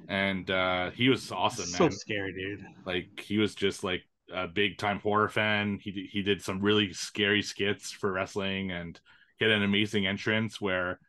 and 0.07 0.49
uh 0.49 0.91
he 0.91 1.09
was 1.09 1.31
awesome 1.31 1.65
so 1.65 1.83
man 1.83 1.91
scary, 1.91 2.33
dude. 2.33 2.65
like 2.85 3.07
he 3.19 3.37
was 3.37 3.53
just 3.55 3.83
like 3.83 4.03
a 4.33 4.47
big 4.47 4.77
time 4.77 4.99
horror 4.99 5.29
fan. 5.29 5.79
He 5.81 6.09
he 6.11 6.21
did 6.21 6.41
some 6.41 6.59
really 6.59 6.93
scary 6.93 7.41
skits 7.41 7.91
for 7.91 8.11
wrestling, 8.11 8.71
and 8.71 8.99
he 9.37 9.45
had 9.45 9.53
an 9.53 9.63
amazing 9.63 10.07
entrance 10.07 10.59
where 10.59 10.99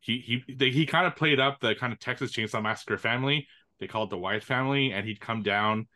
he 0.00 0.18
he 0.18 0.54
they, 0.54 0.70
he 0.70 0.86
kind 0.86 1.06
of 1.06 1.16
played 1.16 1.40
up 1.40 1.60
the 1.60 1.74
kind 1.74 1.92
of 1.92 1.98
Texas 1.98 2.32
Chainsaw 2.32 2.62
Massacre 2.62 2.98
family. 2.98 3.46
They 3.78 3.86
call 3.86 4.04
it 4.04 4.10
the 4.10 4.18
Wyatt 4.18 4.44
family, 4.44 4.92
and 4.92 5.06
he'd 5.06 5.20
come 5.20 5.42
down. 5.42 5.86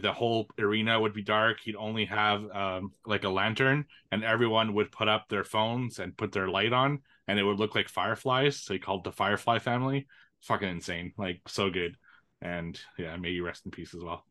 The 0.00 0.12
whole 0.12 0.48
arena 0.58 0.98
would 0.98 1.12
be 1.12 1.22
dark. 1.22 1.60
He'd 1.60 1.76
only 1.76 2.06
have 2.06 2.50
um, 2.50 2.92
like 3.06 3.24
a 3.24 3.28
lantern, 3.28 3.84
and 4.10 4.24
everyone 4.24 4.74
would 4.74 4.90
put 4.90 5.08
up 5.08 5.28
their 5.28 5.44
phones 5.44 5.98
and 5.98 6.16
put 6.16 6.32
their 6.32 6.48
light 6.48 6.72
on, 6.72 7.00
and 7.28 7.38
it 7.38 7.42
would 7.42 7.58
look 7.58 7.74
like 7.74 7.88
fireflies. 7.88 8.58
So 8.58 8.72
he 8.72 8.78
called 8.78 9.04
the 9.04 9.12
Firefly 9.12 9.58
family. 9.58 10.06
Fucking 10.40 10.68
insane, 10.68 11.12
like 11.18 11.40
so 11.46 11.70
good. 11.70 11.96
And 12.40 12.80
yeah, 12.98 13.16
may 13.16 13.30
you 13.30 13.44
rest 13.44 13.64
in 13.64 13.70
peace 13.70 13.94
as 13.94 14.02
well. 14.02 14.24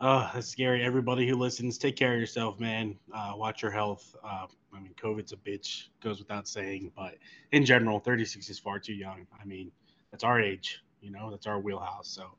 Oh, 0.00 0.28
that's 0.34 0.48
scary. 0.48 0.82
Everybody 0.82 1.26
who 1.28 1.36
listens, 1.36 1.78
take 1.78 1.96
care 1.96 2.14
of 2.14 2.20
yourself, 2.20 2.58
man. 2.58 2.96
Uh, 3.14 3.34
watch 3.36 3.62
your 3.62 3.70
health. 3.70 4.14
Uh, 4.24 4.46
I 4.74 4.80
mean, 4.80 4.92
COVID's 5.00 5.32
a 5.32 5.36
bitch, 5.36 5.84
goes 6.02 6.18
without 6.18 6.48
saying. 6.48 6.90
But 6.96 7.14
in 7.52 7.64
general, 7.64 8.00
36 8.00 8.50
is 8.50 8.58
far 8.58 8.78
too 8.78 8.92
young. 8.92 9.26
I 9.40 9.44
mean, 9.44 9.70
that's 10.10 10.24
our 10.24 10.40
age, 10.40 10.82
you 11.00 11.10
know, 11.10 11.30
that's 11.30 11.46
our 11.46 11.60
wheelhouse. 11.60 12.08
So, 12.08 12.36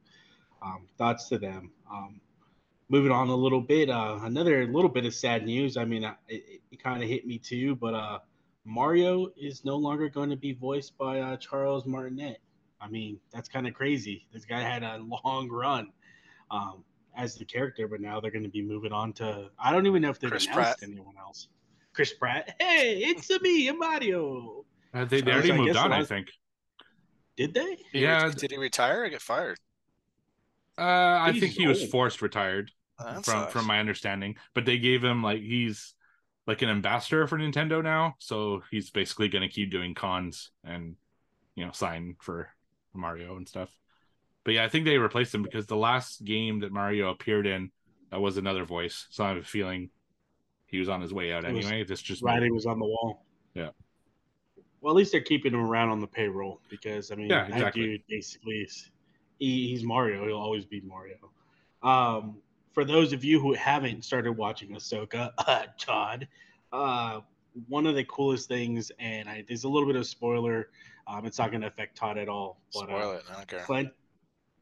um, 0.61 0.87
thoughts 0.97 1.27
to 1.29 1.37
them. 1.37 1.71
Um, 1.91 2.19
moving 2.89 3.11
on 3.11 3.29
a 3.29 3.35
little 3.35 3.61
bit, 3.61 3.89
uh, 3.89 4.19
another 4.23 4.65
little 4.67 4.89
bit 4.89 5.05
of 5.05 5.13
sad 5.13 5.45
news. 5.45 5.77
I 5.77 5.85
mean, 5.85 6.05
I, 6.05 6.15
it, 6.27 6.61
it 6.71 6.83
kind 6.83 7.01
of 7.03 7.09
hit 7.09 7.25
me 7.25 7.37
too, 7.37 7.75
but 7.75 7.93
uh, 7.93 8.19
Mario 8.63 9.27
is 9.37 9.63
no 9.65 9.75
longer 9.75 10.09
going 10.09 10.29
to 10.29 10.35
be 10.35 10.53
voiced 10.53 10.97
by 10.97 11.19
uh, 11.19 11.37
Charles 11.37 11.85
Martinet. 11.85 12.37
I 12.81 12.87
mean, 12.89 13.19
that's 13.31 13.49
kind 13.49 13.67
of 13.67 13.73
crazy. 13.73 14.27
This 14.33 14.45
guy 14.45 14.61
had 14.61 14.83
a 14.83 14.97
long 15.23 15.49
run. 15.49 15.91
Um, 16.51 16.83
as 17.17 17.35
the 17.35 17.45
character, 17.45 17.87
but 17.87 18.01
now 18.01 18.19
they're 18.19 18.29
going 18.29 18.43
to 18.43 18.49
be 18.49 18.61
moving 18.61 18.91
on 18.91 19.13
to. 19.13 19.49
I 19.57 19.71
don't 19.71 19.87
even 19.87 20.01
know 20.01 20.09
if 20.09 20.19
they've 20.19 20.29
Chris 20.29 20.47
announced 20.47 20.79
Pratt. 20.79 20.89
anyone 20.91 21.15
else. 21.17 21.47
Chris 21.93 22.13
Pratt. 22.13 22.53
Hey, 22.59 22.97
it's 23.05 23.29
a 23.29 23.39
me, 23.39 23.69
a 23.69 23.73
Mario. 23.73 24.65
Uh, 24.93 25.05
they, 25.05 25.21
they 25.21 25.31
already 25.31 25.53
I 25.53 25.55
moved 25.57 25.67
guess 25.73 25.77
on, 25.81 25.93
I 25.93 25.99
last- 25.99 26.09
think. 26.09 26.27
Did 27.37 27.53
they? 27.53 27.77
He 27.93 28.01
Yeah. 28.01 28.25
re- 28.25 28.33
did 28.33 28.51
he 28.51 28.57
retire 28.57 29.05
or 29.05 29.09
get 29.09 29.21
fired? 29.21 29.57
Uh, 30.77 30.81
I 30.81 31.31
He's 31.31 31.41
think 31.41 31.53
he 31.53 31.67
was 31.67 31.85
forced 31.89 32.21
retired 32.21 32.71
Oh, 32.99 33.05
that 33.05 33.13
from 33.25 33.33
sucks. 33.41 33.53
from 33.53 33.65
my 33.65 33.79
understanding. 33.79 34.35
But 34.53 34.65
they 34.65 34.77
gave 34.77 35.03
him 35.03 35.21
like 35.21 35.41
he's 35.41 35.93
like 36.47 36.61
an 36.61 36.69
ambassador 36.69 37.27
for 37.27 37.37
Nintendo 37.37 37.83
now, 37.83 38.15
so 38.19 38.61
he's 38.71 38.89
basically 38.89 39.27
going 39.29 39.41
to 39.41 39.53
keep 39.53 39.71
doing 39.71 39.93
cons 39.95 40.51
and 40.63 40.95
you 41.55 41.65
know 41.65 41.71
sign 41.71 42.15
for 42.21 42.49
Mario 42.93 43.35
and 43.37 43.47
stuff. 43.47 43.69
But 44.43 44.53
yeah, 44.53 44.63
I 44.63 44.69
think 44.69 44.85
they 44.85 44.97
replaced 44.97 45.33
him 45.33 45.43
because 45.43 45.65
the 45.65 45.75
last 45.75 46.23
game 46.23 46.59
that 46.59 46.71
Mario 46.71 47.09
appeared 47.09 47.47
in 47.47 47.71
that 48.11 48.21
was 48.21 48.37
another 48.37 48.63
voice. 48.63 49.07
So 49.09 49.23
I 49.25 49.29
have 49.29 49.37
a 49.37 49.43
feeling 49.43 49.89
he 50.67 50.79
was 50.79 50.87
on 50.87 51.01
his 51.01 51.13
way 51.13 51.33
out 51.33 51.43
It 51.45 51.49
anyway. 51.49 51.83
This 51.83 52.01
just 52.01 52.21
Writing 52.21 52.53
was 52.53 52.65
on 52.65 52.79
the 52.79 52.85
wall. 52.85 53.25
Yeah. 53.55 53.69
Well, 54.81 54.93
at 54.93 54.97
least 54.97 55.11
they're 55.11 55.21
keeping 55.21 55.53
him 55.53 55.61
around 55.65 55.89
on 55.89 55.99
the 55.99 56.07
payroll 56.07 56.61
because 56.69 57.11
I 57.11 57.15
mean, 57.15 57.29
Yeah, 57.29 57.49
that 57.49 57.73
dude 57.73 58.03
basically 58.07 58.57
is 58.57 58.91
he, 59.39 59.69
he's 59.69 59.83
Mario. 59.83 60.25
He'll 60.25 60.37
always 60.37 60.65
be 60.65 60.81
Mario. 60.81 61.17
Um, 61.83 62.37
for 62.73 62.83
those 62.85 63.13
of 63.13 63.23
you 63.23 63.39
who 63.39 63.53
haven't 63.53 64.03
started 64.03 64.33
watching 64.33 64.69
Ahsoka, 64.69 65.31
uh, 65.37 65.65
Todd, 65.79 66.27
uh, 66.71 67.21
one 67.67 67.85
of 67.85 67.95
the 67.95 68.03
coolest 68.03 68.47
things, 68.47 68.91
and 68.99 69.29
I, 69.29 69.43
there's 69.47 69.63
a 69.63 69.69
little 69.69 69.87
bit 69.87 69.95
of 69.95 70.05
spoiler. 70.05 70.69
Um, 71.07 71.25
it's 71.25 71.39
not 71.39 71.51
going 71.51 71.61
to 71.61 71.67
affect 71.67 71.95
Todd 71.95 72.17
at 72.17 72.27
all. 72.27 72.59
But, 72.73 72.83
Spoil 72.83 73.09
uh, 73.09 73.13
it. 73.13 73.23
I 73.29 73.33
don't 73.33 73.47
care. 73.47 73.59
Clan- 73.61 73.91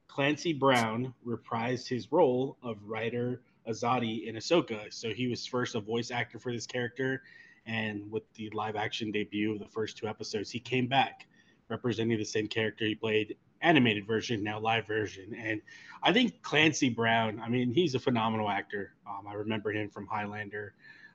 Clancy 0.07 0.53
Brown 0.53 1.13
reprised 1.25 1.87
his 1.87 2.11
role 2.11 2.57
of 2.61 2.77
Ryder 2.85 3.41
Azadi 3.67 4.27
in 4.27 4.35
Ahsoka. 4.35 4.93
So 4.93 5.09
he 5.09 5.27
was 5.27 5.45
first 5.45 5.73
a 5.75 5.79
voice 5.79 6.11
actor 6.11 6.37
for 6.37 6.51
this 6.51 6.67
character, 6.67 7.23
and 7.65 8.11
with 8.11 8.23
the 8.33 8.49
live 8.51 8.75
action 8.75 9.11
debut 9.11 9.53
of 9.53 9.59
the 9.59 9.67
first 9.67 9.97
two 9.97 10.07
episodes, 10.07 10.51
he 10.51 10.59
came 10.59 10.87
back 10.87 11.27
representing 11.69 12.17
the 12.17 12.25
same 12.25 12.47
character 12.47 12.85
he 12.85 12.93
played 12.93 13.37
animated 13.63 14.05
version, 14.05 14.43
now 14.43 14.59
live 14.59 14.85
version. 14.85 15.33
And 15.35 15.61
I 16.03 16.13
think 16.13 16.41
Clancy 16.43 16.89
Brown, 16.89 17.39
I 17.43 17.49
mean, 17.49 17.73
he's 17.73 17.95
a 17.95 17.99
phenomenal 17.99 18.49
actor. 18.49 18.93
Um, 19.07 19.25
I 19.27 19.33
remember 19.33 19.71
him 19.71 19.89
from 19.89 20.05
Highlander. 20.05 20.73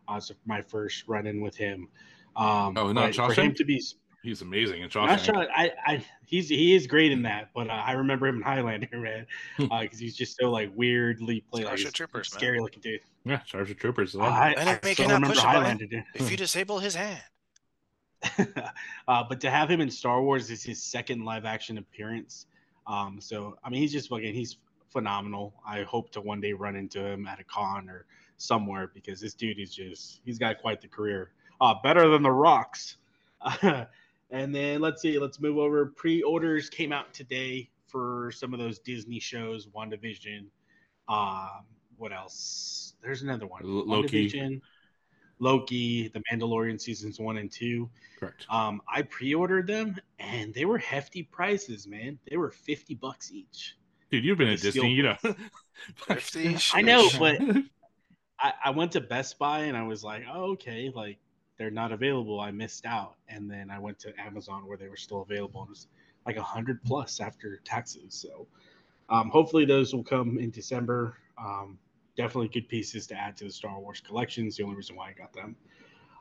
Uh, 0.08 0.18
so 0.18 0.34
my 0.46 0.62
first 0.62 1.06
run 1.06 1.26
in 1.26 1.40
with 1.40 1.56
him. 1.56 1.88
Um, 2.34 2.76
Oh, 2.76 2.92
not 2.92 3.14
but 3.16 3.34
for 3.34 3.40
him 3.40 3.54
to 3.54 3.64
be 3.64 3.80
He's 4.24 4.42
amazing 4.42 4.78
in 4.82 4.82
not 4.82 4.90
Shawshank. 4.90 5.24
sure. 5.24 5.46
I, 5.56 5.70
I, 5.86 6.04
he's 6.26 6.48
he 6.48 6.74
is 6.74 6.88
great 6.88 7.12
in 7.12 7.22
that, 7.22 7.50
but 7.54 7.70
uh, 7.70 7.72
I 7.74 7.92
remember 7.92 8.26
him 8.26 8.36
in 8.38 8.42
Highlander, 8.42 8.88
man, 8.94 9.26
Hmm. 9.56 9.66
because 9.80 9.98
he's 10.00 10.16
just 10.16 10.36
so 10.40 10.50
like 10.50 10.72
weirdly 10.74 11.44
played, 11.52 11.64
like 11.66 11.78
Starship 11.78 11.84
this 11.86 11.92
Troopers, 11.94 12.32
man. 12.32 12.38
scary 12.40 12.60
looking 12.60 12.80
dude. 12.82 13.00
Yeah, 13.24 13.40
Starship 13.46 13.78
Troopers. 13.78 14.14
as 14.16 14.20
well. 14.20 14.32
I, 14.32 14.50
I 14.50 14.52
Enemy 14.54 14.94
still 14.94 15.06
remember 15.06 15.28
push 15.28 15.38
a 15.38 15.42
button. 15.42 15.60
Highlander, 15.62 15.86
dude. 15.86 16.04
If 16.14 16.30
you 16.32 16.36
disable 16.36 16.80
his 16.80 16.96
hand, 16.96 17.22
uh, 19.08 19.24
but 19.28 19.40
to 19.40 19.50
have 19.50 19.70
him 19.70 19.80
in 19.80 19.90
Star 19.90 20.22
Wars 20.22 20.50
is 20.50 20.62
his 20.62 20.82
second 20.82 21.24
live 21.24 21.44
action 21.44 21.78
appearance. 21.78 22.46
Um, 22.86 23.18
so 23.20 23.56
I 23.62 23.70
mean, 23.70 23.80
he's 23.80 23.92
just 23.92 24.08
fucking 24.08 24.34
he's 24.34 24.58
phenomenal. 24.90 25.54
I 25.66 25.82
hope 25.82 26.10
to 26.12 26.20
one 26.20 26.40
day 26.40 26.52
run 26.52 26.76
into 26.76 27.04
him 27.04 27.26
at 27.26 27.38
a 27.40 27.44
con 27.44 27.88
or 27.88 28.06
somewhere 28.38 28.90
because 28.94 29.20
this 29.20 29.34
dude 29.34 29.58
is 29.58 29.74
just 29.74 30.20
he's 30.24 30.38
got 30.38 30.58
quite 30.58 30.80
the 30.80 30.88
career. 30.88 31.30
Uh, 31.60 31.74
better 31.82 32.08
than 32.08 32.22
the 32.22 32.30
Rocks. 32.30 32.96
and 33.62 34.54
then 34.54 34.80
let's 34.80 35.02
see, 35.02 35.18
let's 35.18 35.40
move 35.40 35.58
over. 35.58 35.86
Pre-orders 35.86 36.70
came 36.70 36.92
out 36.92 37.12
today 37.12 37.68
for 37.86 38.30
some 38.32 38.52
of 38.52 38.58
those 38.58 38.78
Disney 38.78 39.18
shows. 39.18 39.66
WandaVision. 39.66 40.46
Um, 41.08 41.64
what 41.96 42.12
else? 42.12 42.94
There's 43.02 43.22
another 43.22 43.46
one. 43.46 43.62
Loki. 43.64 44.28
WandaVision, 44.28 44.60
Loki, 45.38 46.08
The 46.08 46.22
Mandalorian 46.30 46.80
seasons 46.80 47.18
one 47.18 47.38
and 47.38 47.50
two. 47.50 47.88
Correct. 48.18 48.46
Um, 48.50 48.82
I 48.92 49.02
pre-ordered 49.02 49.66
them 49.66 49.96
and 50.18 50.52
they 50.52 50.64
were 50.64 50.78
hefty 50.78 51.22
prices, 51.22 51.86
man. 51.86 52.18
They 52.28 52.36
were 52.36 52.50
fifty 52.50 52.94
bucks 52.94 53.32
each. 53.32 53.76
Dude, 54.10 54.24
you've 54.24 54.38
been 54.38 54.48
at 54.48 54.60
Disney, 54.60 54.92
you 54.92 55.02
know. 55.02 55.16
50. 56.06 56.56
I 56.74 56.82
know, 56.82 57.08
but 57.18 57.40
I, 58.40 58.52
I 58.66 58.70
went 58.70 58.92
to 58.92 59.00
Best 59.00 59.38
Buy 59.38 59.60
and 59.60 59.76
I 59.76 59.82
was 59.82 60.02
like, 60.02 60.24
oh, 60.32 60.52
okay, 60.52 60.90
like 60.94 61.18
they're 61.58 61.70
not 61.70 61.92
available. 61.92 62.40
I 62.40 62.50
missed 62.50 62.86
out. 62.86 63.16
And 63.28 63.50
then 63.50 63.70
I 63.70 63.78
went 63.78 63.98
to 64.00 64.12
Amazon 64.20 64.66
where 64.66 64.78
they 64.78 64.88
were 64.88 64.96
still 64.96 65.22
available. 65.22 65.60
And 65.62 65.68
it 65.68 65.70
was 65.70 65.86
like 66.24 66.36
a 66.36 66.42
hundred 66.42 66.82
plus 66.84 67.20
after 67.20 67.60
taxes. 67.64 68.14
So 68.14 68.46
um, 69.10 69.28
hopefully 69.28 69.64
those 69.64 69.92
will 69.92 70.04
come 70.04 70.38
in 70.38 70.50
December. 70.50 71.16
Um, 71.36 71.78
definitely 72.18 72.48
good 72.48 72.68
pieces 72.68 73.06
to 73.06 73.14
add 73.14 73.36
to 73.38 73.44
the 73.44 73.50
Star 73.50 73.78
Wars 73.78 74.02
collections. 74.04 74.56
The 74.56 74.64
only 74.64 74.74
reason 74.74 74.96
why 74.96 75.10
I 75.10 75.12
got 75.12 75.32
them. 75.32 75.56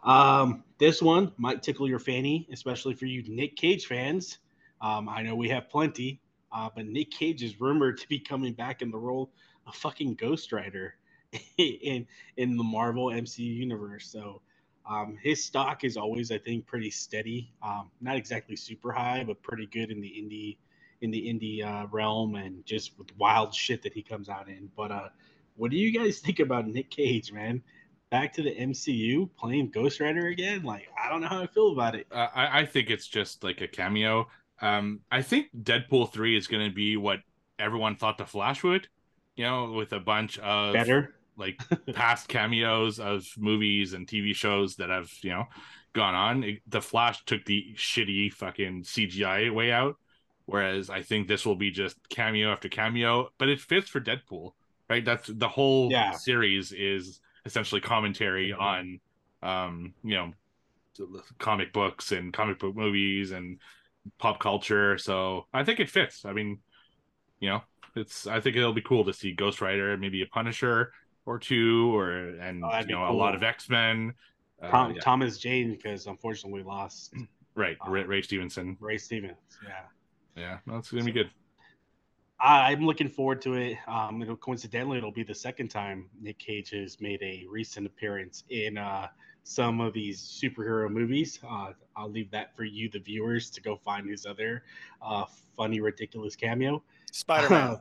Um, 0.04 0.64
this 0.78 1.02
one 1.02 1.34
might 1.38 1.64
tickle 1.64 1.90
your 1.90 2.00
fanny, 2.00 2.48
especially 2.54 2.94
for 2.94 3.06
you 3.06 3.24
Nick 3.28 3.56
Cage 3.56 3.88
fans. 3.88 4.38
Um, 4.80 5.10
I 5.10 5.24
know 5.24 5.36
we 5.36 5.50
have 5.50 5.70
plenty, 5.70 6.22
uh, 6.52 6.70
but 6.74 6.86
Nick 6.86 7.10
Cage 7.10 7.42
is 7.42 7.60
rumored 7.60 7.98
to 7.98 8.08
be 8.08 8.20
coming 8.20 8.54
back 8.54 8.84
in 8.84 8.92
the 8.92 8.98
role 8.98 9.32
of 9.66 9.76
fucking 9.76 10.14
Ghost 10.14 10.52
Rider 10.52 10.94
in 11.58 12.06
in 12.38 12.56
the 12.56 12.64
Marvel 12.64 13.08
MCU 13.08 13.40
universe. 13.40 14.08
So 14.08 14.42
um, 14.88 15.18
his 15.22 15.44
stock 15.44 15.84
is 15.84 15.98
always, 15.98 16.32
I 16.32 16.38
think, 16.38 16.68
pretty 16.68 16.92
steady. 16.92 17.52
Um, 17.64 17.90
not 18.02 18.18
exactly 18.18 18.56
super 18.56 18.92
high, 18.92 19.24
but 19.26 19.42
pretty 19.42 19.66
good 19.66 19.90
in 19.90 20.00
the 20.00 20.10
indie 20.10 20.58
in 21.02 21.12
the 21.12 21.22
indie 21.22 21.64
uh, 21.64 21.88
realm 21.88 22.36
and 22.36 22.66
just 22.66 22.98
with 22.98 23.16
wild 23.18 23.54
shit 23.54 23.82
that 23.84 23.94
he 23.94 24.02
comes 24.02 24.30
out 24.30 24.48
in. 24.48 24.70
But 24.76 24.92
uh, 24.92 25.10
what 25.58 25.72
do 25.72 25.78
you 25.78 25.92
guys 25.98 26.20
think 26.26 26.40
about 26.40 26.68
Nick 26.68 26.90
Cage, 26.90 27.32
man? 27.32 27.62
Back 28.10 28.32
to 28.34 28.42
the 28.42 28.56
MCU 28.56 29.30
playing 29.38 29.70
Ghost 29.72 30.00
Rider 30.00 30.28
again? 30.28 30.64
Like, 30.64 30.88
I 30.98 31.10
don't 31.10 31.20
know 31.22 31.28
how 31.28 31.42
I 31.42 31.48
feel 31.48 31.74
about 31.74 31.94
it. 31.96 32.08
Uh, 32.10 32.28
I, 32.34 32.62
I 32.62 32.66
think 32.66 32.90
it's 32.90 33.08
just 33.08 33.44
like 33.44 33.60
a 33.60 33.68
cameo. 33.68 34.28
Um, 34.62 35.02
I 35.12 35.22
think 35.22 35.48
Deadpool 35.62 36.14
3 36.14 36.38
is 36.38 36.48
going 36.48 36.68
to 36.70 36.74
be 36.74 36.96
what 36.96 37.20
everyone 37.60 37.98
thought 37.98 38.18
The 38.18 38.26
Flash 38.26 38.64
would, 38.64 38.88
you 39.36 39.44
know, 39.44 39.74
with 39.74 39.92
a 39.92 40.00
bunch 40.00 40.40
of 40.40 40.74
Better. 40.74 41.16
like 41.36 41.60
past 41.94 42.30
cameos 42.30 43.00
of 43.00 43.26
movies 43.38 43.92
and 43.94 44.08
TV 44.08 44.34
shows 44.34 44.78
that 44.78 44.90
have, 44.90 45.12
you 45.22 45.32
know, 45.32 45.44
gone 45.94 46.16
on. 46.16 46.44
It- 46.46 46.62
the 46.66 46.82
Flash 46.82 47.26
took 47.26 47.44
the 47.46 47.74
shitty 47.76 48.32
fucking 48.32 48.84
CGI 48.84 49.54
way 49.54 49.72
out, 49.74 49.98
whereas 50.46 50.90
I 50.90 51.02
think 51.02 51.28
this 51.28 51.46
will 51.46 51.56
be 51.58 51.72
just 51.72 51.98
cameo 52.10 52.52
after 52.54 52.70
cameo, 52.70 53.30
but 53.38 53.50
it 53.50 53.60
fits 53.60 53.90
for 53.90 54.00
Deadpool, 54.00 54.52
right? 54.90 55.04
That's 55.04 55.28
the 55.28 55.48
whole 55.50 55.92
Yeah. 55.92 56.12
series 56.12 56.72
is 56.72 57.20
essentially 57.46 57.82
commentary 57.82 58.50
Mhm. 58.52 58.62
on, 58.62 59.00
um, 59.42 59.94
you 60.04 60.16
know, 60.16 60.34
comic 61.38 61.74
books 61.74 62.12
and 62.12 62.34
comic 62.34 62.60
book 62.60 62.76
movies 62.76 63.32
and 63.32 63.60
pop 64.20 64.40
culture. 64.40 64.98
So 64.98 65.48
I 65.54 65.64
think 65.64 65.80
it 65.80 65.90
fits. 65.90 66.26
I 66.26 66.34
mean, 66.34 66.60
you 67.40 67.50
know, 67.50 67.62
it's 67.96 68.28
I 68.28 68.40
think 68.40 68.56
it'll 68.56 68.74
be 68.74 68.82
cool 68.82 69.06
to 69.06 69.14
see 69.14 69.34
Ghost 69.34 69.62
Rider, 69.62 69.96
maybe 69.98 70.22
a 70.22 70.28
Punisher 70.28 70.92
or 71.26 71.40
two, 71.40 71.96
or 71.96 72.12
and 72.40 72.64
Oh, 72.64 72.80
you 72.80 72.88
know 72.96 73.10
a 73.10 73.14
lot 73.14 73.36
of 73.36 73.44
X 73.44 73.70
Men. 73.70 74.14
Uh, 74.62 74.70
Tom, 74.72 74.96
yeah, 74.96 75.02
Thomas 75.02 75.38
Jane, 75.38 75.72
because 75.72 76.08
unfortunately 76.08 76.62
we 76.62 76.68
lost 76.68 77.14
right, 77.56 77.78
Ray, 77.88 78.04
Ray 78.04 78.22
Stevenson. 78.22 78.78
Ray 78.80 78.98
Stevens. 78.98 79.38
Yeah. 79.64 79.86
Yeah, 80.36 80.58
that's 80.66 80.92
gonna 80.92 81.04
be 81.04 81.12
good. 81.12 81.30
I, 82.40 82.72
I'm 82.72 82.82
looking 82.86 83.10
forward 83.10 83.42
to 83.44 83.56
it. 83.56 83.78
Um, 83.88 84.22
it'll 84.22 84.36
coincidentally 84.38 84.98
it'll 84.98 85.12
be 85.12 85.24
the 85.24 85.34
second 85.36 85.70
time 85.70 86.10
Nick 86.22 86.38
Cage 86.40 86.70
has 86.72 87.02
made 87.02 87.22
a 87.24 87.46
recent 87.50 87.86
appearance 87.88 88.44
in 88.50 88.78
uh, 88.78 89.08
some 89.44 89.82
of 89.82 89.94
these 89.94 90.20
superhero 90.22 90.90
movies. 90.90 91.40
Uh, 91.48 91.72
I'll 91.96 92.12
leave 92.12 92.30
that 92.32 92.56
for 92.56 92.64
you, 92.64 92.90
the 92.90 93.00
viewers, 93.00 93.50
to 93.52 93.62
go 93.62 93.76
find 93.76 94.08
his 94.10 94.26
other 94.26 94.64
uh, 95.02 95.26
funny, 95.56 95.80
ridiculous 95.82 96.36
cameo. 96.36 96.84
Spider 97.12 97.50
Man. 97.50 97.78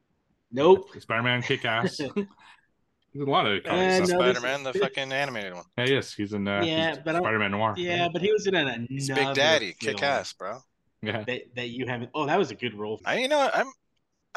nope. 0.52 0.88
Spider 1.00 1.22
Man, 1.22 1.42
Kick 1.42 1.64
Ass. 1.64 1.96
There's 3.16 3.26
a 3.28 3.30
lot 3.30 3.46
of 3.46 3.64
Uh, 3.66 3.98
no, 4.00 4.04
Spider 4.04 4.40
Man, 4.40 4.62
the 4.62 4.74
fucking 4.74 5.10
animated 5.10 5.54
one. 5.54 5.64
yeah, 5.78 5.86
yes, 5.86 6.12
he's 6.12 6.32
in 6.34 6.46
uh, 6.46 6.62
Yeah, 6.64 6.96
but 7.04 7.16
I- 7.16 7.20
Spider 7.20 7.38
Man 7.38 7.50
Noir. 7.52 7.74
Yeah, 7.76 8.08
but 8.12 8.20
he 8.22 8.30
was 8.30 8.46
in 8.46 8.54
an 8.54 8.68
another 8.68 8.86
He's 8.88 9.08
Big 9.08 9.34
Daddy, 9.34 9.74
film 9.80 9.94
kick 9.94 10.02
ass, 10.04 10.32
bro. 10.34 10.58
yeah. 11.02 11.24
That, 11.24 11.42
that 11.56 11.68
you 11.70 11.86
haven't. 11.86 12.10
Oh, 12.14 12.26
that 12.26 12.38
was 12.38 12.50
a 12.50 12.54
good 12.54 12.74
role. 12.74 13.00
I, 13.06 13.18
you 13.18 13.28
know 13.28 13.38
what? 13.38 13.56
I'm, 13.56 13.72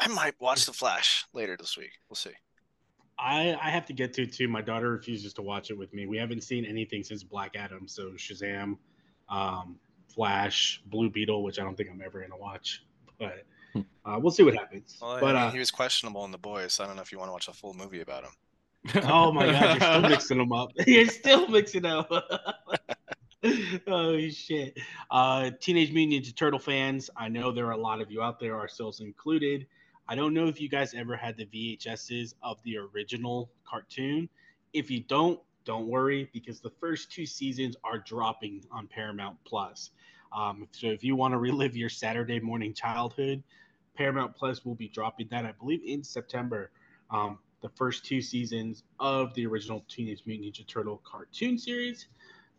I 0.00 0.08
might 0.08 0.34
watch 0.40 0.64
The 0.64 0.72
Flash 0.72 1.26
later 1.34 1.56
this 1.58 1.76
week. 1.76 1.92
We'll 2.08 2.16
see. 2.16 2.30
I, 3.18 3.54
I 3.62 3.68
have 3.68 3.84
to 3.86 3.92
get 3.92 4.14
to 4.14 4.22
it 4.22 4.32
too. 4.32 4.48
My 4.48 4.62
daughter 4.62 4.90
refuses 4.90 5.34
to 5.34 5.42
watch 5.42 5.70
it 5.70 5.76
with 5.76 5.92
me. 5.92 6.06
We 6.06 6.16
haven't 6.16 6.42
seen 6.42 6.64
anything 6.64 7.02
since 7.04 7.22
Black 7.22 7.54
Adam. 7.54 7.86
So 7.86 8.12
Shazam, 8.12 8.78
um, 9.28 9.76
Flash, 10.14 10.80
Blue 10.86 11.10
Beetle, 11.10 11.42
which 11.42 11.58
I 11.58 11.64
don't 11.64 11.76
think 11.76 11.90
I'm 11.90 12.00
ever 12.04 12.20
gonna 12.20 12.36
watch. 12.36 12.82
But 13.18 13.44
Hmm. 13.74 13.80
uh, 14.04 14.18
we'll 14.20 14.32
see 14.32 14.42
what 14.42 14.54
happens. 14.54 14.98
Well, 15.00 15.12
I 15.12 15.20
but 15.20 15.26
mean, 15.26 15.36
uh, 15.36 15.50
he 15.52 15.58
was 15.60 15.70
questionable 15.70 16.24
in 16.24 16.32
The 16.32 16.38
Boys, 16.38 16.72
so 16.72 16.82
I 16.82 16.86
don't 16.88 16.96
know 16.96 17.02
if 17.02 17.12
you 17.12 17.18
want 17.18 17.28
to 17.28 17.32
watch 17.32 17.46
a 17.46 17.52
full 17.52 17.74
movie 17.74 18.00
about 18.00 18.24
him. 18.24 18.32
oh 19.04 19.30
my 19.30 19.46
god, 19.46 19.78
you're 19.78 19.80
still 19.80 20.08
mixing 20.08 20.38
them 20.38 20.52
up. 20.52 20.70
You're 20.86 21.06
still 21.06 21.46
mixing 21.48 21.84
up. 21.84 22.10
oh 23.86 24.18
shit. 24.30 24.78
Uh, 25.10 25.50
Teenage 25.60 25.92
Mutant 25.92 26.24
Ninja 26.24 26.34
Turtle 26.34 26.58
fans, 26.58 27.10
I 27.16 27.28
know 27.28 27.52
there 27.52 27.66
are 27.66 27.72
a 27.72 27.76
lot 27.80 28.00
of 28.00 28.10
you 28.10 28.22
out 28.22 28.40
there, 28.40 28.58
ourselves 28.58 29.00
included. 29.00 29.66
I 30.10 30.16
don't 30.16 30.34
know 30.34 30.48
if 30.48 30.60
you 30.60 30.68
guys 30.68 30.92
ever 30.92 31.14
had 31.14 31.36
the 31.36 31.46
VHSs 31.46 32.34
of 32.42 32.60
the 32.64 32.78
original 32.78 33.48
cartoon. 33.64 34.28
If 34.72 34.90
you 34.90 35.04
don't, 35.04 35.38
don't 35.64 35.86
worry 35.86 36.28
because 36.32 36.58
the 36.58 36.72
first 36.80 37.12
two 37.12 37.24
seasons 37.24 37.76
are 37.84 37.98
dropping 37.98 38.64
on 38.72 38.88
Paramount 38.88 39.36
Plus. 39.44 39.90
Um, 40.36 40.66
so 40.72 40.88
if 40.88 41.04
you 41.04 41.14
want 41.14 41.32
to 41.32 41.38
relive 41.38 41.76
your 41.76 41.88
Saturday 41.88 42.40
morning 42.40 42.74
childhood, 42.74 43.40
Paramount 43.96 44.34
Plus 44.34 44.64
will 44.64 44.74
be 44.74 44.88
dropping 44.88 45.28
that, 45.30 45.46
I 45.46 45.52
believe, 45.52 45.82
in 45.86 46.02
September. 46.02 46.72
Um, 47.12 47.38
the 47.62 47.68
first 47.68 48.04
two 48.04 48.20
seasons 48.20 48.82
of 48.98 49.32
the 49.34 49.46
original 49.46 49.84
Teenage 49.88 50.22
Mutant 50.26 50.56
Ninja 50.56 50.66
Turtle 50.66 51.00
cartoon 51.04 51.56
series. 51.56 52.08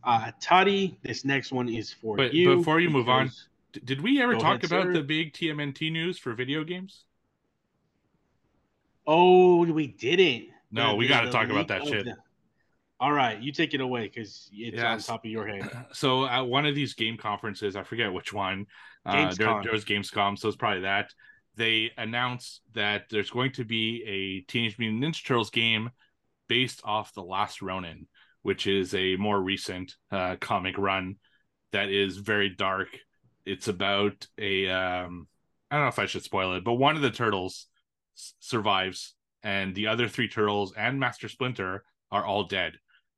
Uh, 0.06 0.32
Toddy, 0.40 0.98
this 1.02 1.26
next 1.26 1.52
one 1.52 1.68
is 1.68 1.92
for 1.92 2.18
you. 2.18 2.24
But 2.24 2.34
you. 2.34 2.56
before 2.56 2.80
you 2.80 2.90
move 2.90 3.10
on, 3.10 3.30
Did 3.84 4.00
we 4.00 4.22
ever 4.22 4.36
Go 4.36 4.40
talk 4.40 4.64
ahead, 4.64 4.72
about 4.72 4.84
sir. 4.86 4.94
the 4.94 5.04
big 5.04 5.34
TMNT 5.34 5.92
news 5.92 6.18
for 6.18 6.34
video 6.34 6.64
games? 6.64 7.04
Oh, 9.08 9.66
we 9.66 9.88
didn't. 9.88 10.50
No, 10.72 10.96
we 10.96 11.08
got 11.08 11.22
to 11.22 11.32
talk 11.32 11.50
about 11.50 11.68
that 11.70 11.86
shit. 11.86 12.06
the- 12.06 12.16
All 13.00 13.12
right, 13.12 13.40
you 13.42 13.52
take 13.52 13.74
it 13.74 13.82
away 13.82 14.04
because 14.04 14.50
it's 14.54 14.82
on 14.82 15.00
top 15.16 15.26
of 15.26 15.32
your 15.32 15.48
head. 15.48 15.70
So 15.94 16.26
at 16.26 16.42
one 16.42 16.66
of 16.66 16.76
these 16.76 16.94
game 16.94 17.18
conferences, 17.18 17.76
I 17.76 17.84
forget 17.84 18.14
which 18.14 18.32
one, 18.32 18.68
uh, 19.06 19.34
there, 19.34 19.48
Gamescom. 19.48 19.64
there 19.64 19.72
was 19.74 19.86
Gamescom, 19.86 20.38
so 20.38 20.48
it's 20.48 20.58
probably 20.58 20.82
that. 20.82 21.14
They 21.58 21.92
announced 21.98 22.62
that 22.74 23.06
there's 23.10 23.30
going 23.30 23.52
to 23.54 23.66
be 23.66 24.04
a 24.08 24.50
Teenage 24.52 24.78
Mutant 24.80 25.04
Ninja 25.04 25.26
Turtles 25.26 25.50
game 25.50 25.90
based 26.48 26.82
off 26.86 27.14
the 27.14 27.24
Last 27.24 27.62
Ronin, 27.62 28.08
which 28.44 28.68
is 28.68 28.94
a 28.94 29.18
more 29.18 29.40
recent 29.42 29.96
uh, 30.12 30.38
comic 30.40 30.78
run 30.78 31.18
that 31.74 31.90
is 31.90 32.18
very 32.18 32.50
dark. 32.50 32.88
It's 33.46 33.68
about 33.68 34.28
a 34.38 34.70
um, 34.70 35.28
I 35.70 35.76
don't 35.76 35.86
know 35.86 35.90
if 35.90 36.00
I 36.00 36.06
should 36.06 36.24
spoil 36.24 36.54
it, 36.56 36.64
but 36.64 36.74
one 36.74 36.96
of 36.96 37.02
the 37.02 37.12
turtles 37.12 37.68
survives, 38.40 39.16
and 39.44 39.74
the 39.76 39.88
other 39.88 40.08
three 40.08 40.28
turtles 40.28 40.74
and 40.78 41.00
Master 41.00 41.28
Splinter 41.30 41.84
are 42.12 42.26
all 42.26 42.44
dead. 42.44 42.74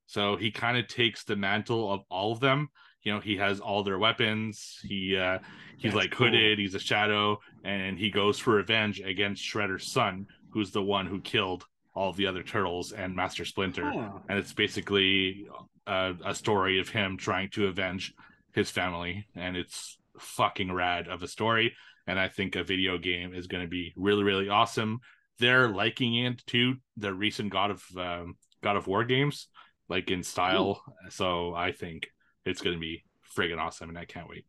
So 0.05 0.35
he 0.35 0.51
kind 0.51 0.77
of 0.77 0.87
takes 0.87 1.23
the 1.23 1.35
mantle 1.35 1.91
of 1.91 2.01
all 2.09 2.31
of 2.33 2.39
them. 2.39 2.69
You 3.03 3.13
know, 3.13 3.19
he 3.19 3.37
has 3.37 3.59
all 3.59 3.83
their 3.83 3.97
weapons. 3.99 4.79
He 4.83 5.17
uh, 5.17 5.39
he's 5.77 5.93
That's 5.93 5.95
like 5.95 6.11
cool. 6.11 6.27
hooded. 6.27 6.59
He's 6.59 6.75
a 6.75 6.79
shadow, 6.79 7.39
and 7.63 7.97
he 7.97 8.09
goes 8.09 8.39
for 8.39 8.51
revenge 8.55 8.99
against 9.01 9.43
Shredder's 9.43 9.91
son, 9.91 10.27
who's 10.51 10.71
the 10.71 10.83
one 10.83 11.05
who 11.07 11.19
killed 11.21 11.65
all 11.95 12.11
the 12.13 12.25
other 12.27 12.41
turtles 12.43 12.91
and 12.91 13.15
Master 13.15 13.45
Splinter 13.45 13.91
Huh. 13.93 14.09
and 14.27 14.39
it's 14.39 14.51
basically 14.51 15.45
a, 15.85 16.15
a 16.25 16.33
story 16.33 16.79
of 16.79 16.89
him 16.89 17.17
trying 17.17 17.49
to 17.51 17.67
avenge 17.67 18.13
his 18.51 18.71
family 18.71 19.27
and 19.35 19.55
it's 19.55 19.99
fucking 20.17 20.71
rad 20.71 21.07
of 21.07 21.21
a 21.21 21.27
story 21.27 21.75
and 22.07 22.19
i 22.19 22.27
think 22.27 22.55
a 22.55 22.63
video 22.63 22.97
game 22.97 23.33
is 23.33 23.47
going 23.47 23.63
to 23.63 23.69
be 23.69 23.93
really 23.95 24.23
really 24.23 24.49
awesome 24.49 24.99
they're 25.39 25.69
liking 25.69 26.15
it 26.15 26.45
to 26.47 26.75
the 26.97 27.13
recent 27.13 27.51
god 27.51 27.71
of 27.71 27.83
um, 27.97 28.35
god 28.61 28.75
of 28.75 28.87
war 28.87 29.03
games 29.03 29.47
like 29.89 30.09
in 30.11 30.23
style 30.23 30.81
so 31.09 31.53
i 31.53 31.71
think 31.71 32.07
it's 32.45 32.61
going 32.61 32.75
to 32.75 32.79
be 32.79 33.03
friggin' 33.35 33.57
awesome 33.59 33.89
and 33.89 33.97
i 33.97 34.05
can't 34.05 34.29
wait 34.29 34.45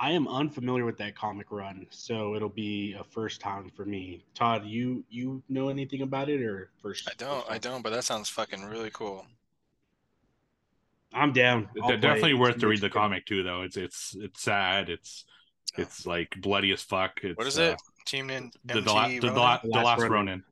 I 0.00 0.12
am 0.12 0.28
unfamiliar 0.28 0.84
with 0.84 0.96
that 0.98 1.16
comic 1.16 1.50
run, 1.50 1.86
so 1.90 2.34
it'll 2.36 2.48
be 2.48 2.94
a 2.98 3.02
first 3.02 3.40
time 3.40 3.68
for 3.74 3.84
me. 3.84 4.24
Todd, 4.34 4.64
you 4.64 5.04
you 5.08 5.42
know 5.48 5.68
anything 5.70 6.02
about 6.02 6.28
it 6.28 6.40
or 6.40 6.70
first? 6.80 7.08
I 7.08 7.14
don't, 7.18 7.40
first 7.40 7.50
I 7.50 7.58
don't, 7.58 7.82
but 7.82 7.90
that 7.90 8.04
sounds 8.04 8.28
fucking 8.28 8.64
really 8.64 8.90
cool. 8.90 9.26
I'm 11.12 11.32
down. 11.32 11.68
I'll 11.82 11.88
They're 11.88 11.96
definitely 11.96 12.32
it. 12.32 12.40
It's 12.40 12.40
worth 12.40 12.58
to 12.58 12.68
read 12.68 12.80
the 12.80 12.86
experience. 12.86 12.92
comic 12.92 13.26
too 13.26 13.42
though 13.42 13.62
it's 13.62 13.76
it's 13.76 14.14
it's 14.18 14.42
sad 14.42 14.88
it's 14.88 15.24
Yeah. 15.24 15.37
It's 15.76 16.06
like 16.06 16.34
bloody 16.40 16.72
as 16.72 16.82
fuck 16.82 17.20
it's, 17.22 17.36
What 17.36 17.46
is 17.46 17.58
uh, 17.58 17.62
it? 17.74 17.78
Team 18.06 18.28
Nin- 18.28 18.50
the, 18.64 18.74
MT 18.78 18.84
the, 18.84 18.92
la- 18.92 19.08
the, 19.08 19.28
Ronin? 19.28 19.34
la- 19.34 19.58
The 19.62 19.68
the 19.68 19.74
Last 19.74 19.84
last 19.84 20.00
Ronin. 20.00 20.12
ronin 20.12 20.44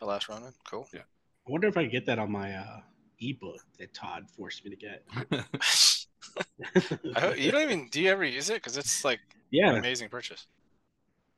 The 0.00 0.06
last 0.06 0.28
Ronin. 0.28 0.52
Cool. 0.68 0.88
Yeah. 0.92 1.00
I 1.46 1.50
wonder 1.50 1.66
if 1.68 1.76
I 1.76 1.84
get 1.86 2.06
that 2.06 2.18
on 2.18 2.30
my 2.32 2.54
uh, 2.54 2.80
ebook 3.20 3.60
that 3.78 3.92
Todd 3.92 4.26
forced 4.36 4.64
me 4.64 4.70
to 4.70 4.76
get. 4.76 5.04
I 7.16 7.20
hope, 7.20 7.38
you 7.38 7.50
don't 7.52 7.62
even. 7.62 7.88
Do 7.90 8.00
you 8.00 8.10
ever 8.10 8.24
use 8.24 8.50
it? 8.50 8.54
Because 8.54 8.76
it's 8.76 9.04
like 9.04 9.18
an 9.18 9.38
yeah, 9.50 9.72
amazing 9.76 10.08
purchase. 10.08 10.46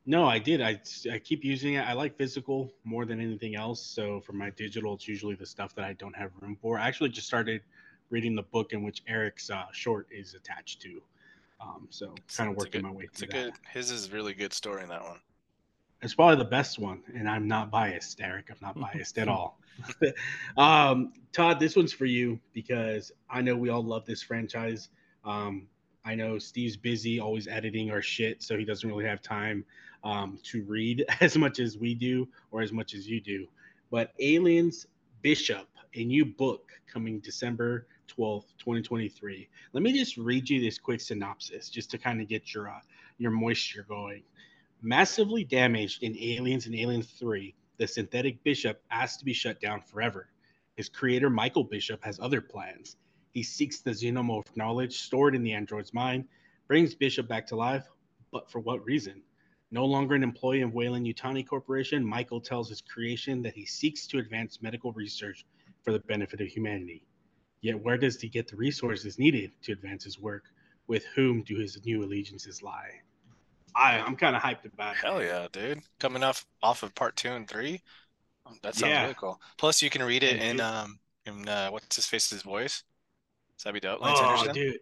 no, 0.05 0.25
I 0.25 0.39
did. 0.39 0.61
I 0.61 0.79
I 1.11 1.19
keep 1.19 1.43
using 1.43 1.73
it. 1.75 1.81
I 1.81 1.93
like 1.93 2.17
physical 2.17 2.71
more 2.83 3.05
than 3.05 3.19
anything 3.19 3.55
else. 3.55 3.81
So 3.85 4.21
for 4.21 4.33
my 4.33 4.49
digital, 4.51 4.93
it's 4.95 5.07
usually 5.07 5.35
the 5.35 5.45
stuff 5.45 5.75
that 5.75 5.85
I 5.85 5.93
don't 5.93 6.15
have 6.15 6.31
room 6.41 6.57
for. 6.61 6.79
I 6.79 6.87
actually 6.87 7.09
just 7.09 7.27
started 7.27 7.61
reading 8.09 8.35
the 8.35 8.43
book 8.43 8.71
in 8.73 8.83
which 8.83 9.03
Eric's 9.07 9.49
uh, 9.49 9.65
short 9.73 10.07
is 10.11 10.33
attached 10.33 10.81
to. 10.83 11.01
Um, 11.59 11.87
so 11.89 12.13
kind 12.35 12.49
of 12.49 12.55
working 12.55 12.81
good- 12.81 12.83
my 12.83 12.91
way 12.91 13.05
It's 13.05 13.21
a 13.21 13.25
that. 13.25 13.31
good. 13.31 13.53
His 13.71 13.89
is 13.91 14.11
really 14.11 14.33
good 14.33 14.53
story 14.53 14.83
in 14.83 14.89
that 14.89 15.03
one. 15.03 15.19
It's 16.03 16.13
probably 16.13 16.35
the 16.35 16.49
best 16.49 16.77
one, 16.77 17.01
and 17.15 17.27
I'm 17.27 17.47
not 17.47 17.71
biased, 17.71 18.21
Eric. 18.21 18.49
I'm 18.51 18.57
not 18.61 18.79
biased 18.93 19.17
at 19.17 19.27
all. 19.27 19.59
um, 20.57 21.13
Todd, 21.33 21.59
this 21.59 21.75
one's 21.75 21.91
for 21.93 22.05
you 22.05 22.39
because 22.53 23.11
I 23.29 23.41
know 23.41 23.55
we 23.55 23.69
all 23.69 23.83
love 23.83 24.05
this 24.05 24.21
franchise. 24.21 24.89
Um, 25.25 25.67
I 26.05 26.13
know 26.15 26.37
Steve's 26.37 26.77
busy, 26.77 27.19
always 27.19 27.47
editing 27.47 27.89
our 27.91 28.01
shit, 28.01 28.43
so 28.43 28.57
he 28.57 28.63
doesn't 28.63 28.87
really 28.87 29.05
have 29.05 29.21
time 29.21 29.65
um, 30.03 30.39
to 30.43 30.63
read 30.63 31.03
as 31.21 31.35
much 31.37 31.59
as 31.59 31.77
we 31.77 31.95
do 31.95 32.27
or 32.51 32.61
as 32.61 32.71
much 32.71 32.93
as 32.93 33.07
you 33.09 33.19
do. 33.19 33.47
But 33.89 34.13
Aliens 34.19 34.85
Bishop, 35.23 35.67
a 35.95 36.05
new 36.05 36.25
book 36.25 36.71
coming 36.91 37.19
December 37.19 37.87
12th, 38.07 38.45
2023. 38.57 39.47
Let 39.73 39.83
me 39.83 39.93
just 39.93 40.17
read 40.17 40.49
you 40.49 40.61
this 40.61 40.77
quick 40.77 41.01
synopsis 41.01 41.69
just 41.69 41.91
to 41.91 41.97
kind 41.97 42.21
of 42.21 42.27
get 42.27 42.53
your 42.53 42.69
uh, 42.69 42.79
your 43.17 43.31
moisture 43.31 43.85
going. 43.87 44.23
Massively 44.81 45.43
damaged 45.43 46.03
in 46.03 46.17
Aliens 46.17 46.65
and 46.67 46.75
Aliens 46.75 47.07
3, 47.07 47.55
the 47.77 47.87
synthetic 47.87 48.43
Bishop 48.43 48.81
asked 48.91 49.19
to 49.19 49.25
be 49.25 49.33
shut 49.33 49.59
down 49.59 49.81
forever. 49.81 50.29
His 50.75 50.89
creator, 50.89 51.29
Michael 51.29 51.63
Bishop, 51.63 52.03
has 52.03 52.19
other 52.19 52.41
plans. 52.41 52.97
He 53.33 53.41
seeks 53.41 53.79
the 53.79 53.91
xenomorph 53.91 54.55
knowledge 54.55 54.99
stored 54.99 55.35
in 55.35 55.43
the 55.43 55.53
android's 55.53 55.93
mind, 55.93 56.25
brings 56.67 56.93
Bishop 56.93 57.27
back 57.27 57.47
to 57.47 57.55
life, 57.55 57.87
but 58.31 58.51
for 58.51 58.59
what 58.59 58.85
reason? 58.85 59.23
No 59.71 59.85
longer 59.85 60.15
an 60.15 60.23
employee 60.23 60.61
of 60.61 60.73
Weyland-Yutani 60.73 61.47
Corporation, 61.47 62.05
Michael 62.05 62.39
tells 62.39 62.69
his 62.69 62.81
creation 62.81 63.41
that 63.41 63.55
he 63.55 63.65
seeks 63.65 64.05
to 64.07 64.19
advance 64.19 64.61
medical 64.61 64.93
research 64.93 65.45
for 65.83 65.91
the 65.91 65.99
benefit 65.99 66.39
of 66.39 66.47
humanity. 66.47 67.06
Yet, 67.61 67.79
where 67.81 67.97
does 67.97 68.21
he 68.21 68.29
get 68.29 68.47
the 68.47 68.55
resources 68.55 69.19
needed 69.19 69.51
to 69.63 69.71
advance 69.73 70.03
his 70.03 70.19
work? 70.19 70.43
With 70.87 71.05
whom 71.15 71.43
do 71.43 71.57
his 71.57 71.83
new 71.85 72.03
allegiances 72.03 72.61
lie? 72.63 73.01
I, 73.75 73.99
I'm 73.99 74.15
kind 74.15 74.35
of 74.35 74.41
hyped 74.41 74.65
about 74.65 74.93
it. 74.93 74.97
Hell 75.01 75.21
yeah, 75.21 75.47
dude! 75.51 75.81
Coming 75.99 76.23
off 76.23 76.45
off 76.63 76.83
of 76.83 76.95
part 76.95 77.15
two 77.15 77.29
and 77.31 77.47
three, 77.47 77.81
um, 78.45 78.57
that 78.63 78.75
sounds 78.75 78.91
Yeah. 78.91 79.01
really 79.01 79.15
cool. 79.15 79.39
Plus, 79.57 79.81
you 79.81 79.89
can 79.89 80.03
read 80.03 80.23
it 80.23 80.41
in 80.41 80.59
um 80.59 80.99
in 81.25 81.47
uh, 81.47 81.69
what's 81.69 81.95
his 81.95 82.07
face's 82.07 82.41
voice. 82.41 82.83
So 83.57 83.69
that'd 83.69 83.81
be 83.81 83.87
dope. 83.87 84.01
Lance 84.01 84.19
Oh, 84.19 84.21
Henriksen? 84.21 84.53
dude. 84.53 84.79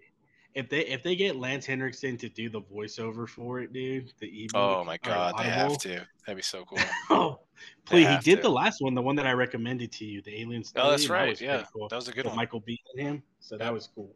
If 0.53 0.69
they 0.69 0.85
if 0.85 1.03
they 1.03 1.15
get 1.15 1.35
Lance 1.35 1.65
Henriksen 1.65 2.17
to 2.17 2.29
do 2.29 2.49
the 2.49 2.61
voiceover 2.61 3.27
for 3.27 3.59
it, 3.59 3.73
dude, 3.73 4.13
the 4.19 4.45
ebook. 4.45 4.53
Oh 4.53 4.83
my 4.83 4.97
god, 4.97 5.37
they 5.37 5.49
have 5.49 5.77
to. 5.79 6.07
That'd 6.25 6.37
be 6.37 6.41
so 6.41 6.65
cool. 6.69 6.79
Oh, 7.09 7.39
please! 7.85 8.07
He 8.07 8.17
did 8.17 8.37
to. 8.37 8.41
the 8.43 8.49
last 8.49 8.81
one, 8.81 8.93
the 8.93 9.01
one 9.01 9.15
that 9.15 9.27
I 9.27 9.33
recommended 9.33 9.91
to 9.93 10.05
you, 10.05 10.21
the 10.21 10.41
Aliens. 10.41 10.73
Oh, 10.75 10.91
that's 10.91 11.03
and 11.03 11.09
that 11.11 11.13
right. 11.15 11.29
was 11.29 11.41
Yeah, 11.41 11.63
cool. 11.73 11.87
that 11.89 11.95
was 11.95 12.07
a 12.07 12.11
good 12.11 12.25
one. 12.25 12.35
Michael 12.35 12.63
and 12.67 12.99
him, 12.99 13.23
so 13.39 13.57
that 13.57 13.73
was 13.73 13.89
cool. 13.93 14.15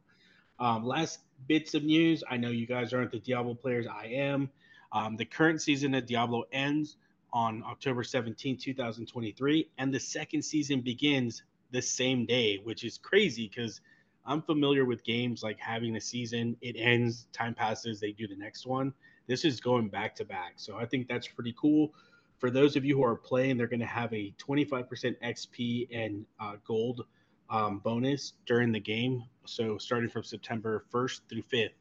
Um, 0.60 0.86
last 0.86 1.19
bits 1.47 1.73
of 1.73 1.84
news. 1.84 2.23
I 2.30 2.38
know 2.38 2.49
you 2.49 2.65
guys 2.67 2.93
aren't 2.93 3.12
the 3.12 3.19
Diablo 3.19 3.54
players. 3.54 3.88
I 3.88 4.08
am. 4.08 4.49
Um, 4.91 5.15
the 5.15 5.25
current 5.25 5.62
season 5.62 5.93
of 5.93 6.06
Diablo 6.06 6.43
ends 6.52 6.97
on 7.32 7.63
October 7.65 8.04
17, 8.04 8.58
2023, 8.58 9.69
and 9.78 9.93
the 9.93 9.99
second 9.99 10.41
season 10.41 10.82
begins 10.82 11.43
the 11.71 11.82
same 11.82 12.25
day, 12.25 12.60
which 12.63 12.84
is 12.84 12.97
crazy 12.97 13.47
because 13.47 13.82
I'm 14.25 14.41
familiar 14.41 14.86
with 14.86 15.04
games 15.04 15.43
like 15.43 15.60
having 15.60 15.95
a 15.95 16.02
season, 16.02 16.58
it 16.62 16.75
ends, 16.78 17.28
time 17.34 17.54
passes, 17.54 17.99
they 17.99 18.12
do 18.12 18.28
the 18.28 18.36
next 18.36 18.65
one. 18.65 18.93
This 19.28 19.45
is 19.45 19.60
going 19.62 19.89
back 19.89 20.15
to 20.15 20.25
back. 20.25 20.54
So 20.58 20.78
I 20.78 20.86
think 20.86 21.08
that's 21.08 21.28
pretty 21.28 21.56
cool. 21.60 21.93
For 22.39 22.49
those 22.49 22.75
of 22.75 22.86
you 22.86 22.95
who 22.95 23.04
are 23.04 23.15
playing, 23.15 23.58
they're 23.58 23.67
going 23.67 23.82
to 23.82 23.86
have 23.86 24.13
a 24.13 24.34
25% 24.38 24.88
XP 25.21 25.88
and 25.91 26.25
uh, 26.39 26.54
gold 26.65 27.06
um, 27.49 27.80
bonus 27.80 28.34
during 28.45 28.71
the 28.71 28.80
game. 28.80 29.23
So 29.45 29.78
starting 29.78 30.10
from 30.10 30.23
September 30.23 30.86
1st 30.93 31.21
through 31.30 31.43
5th, 31.43 31.71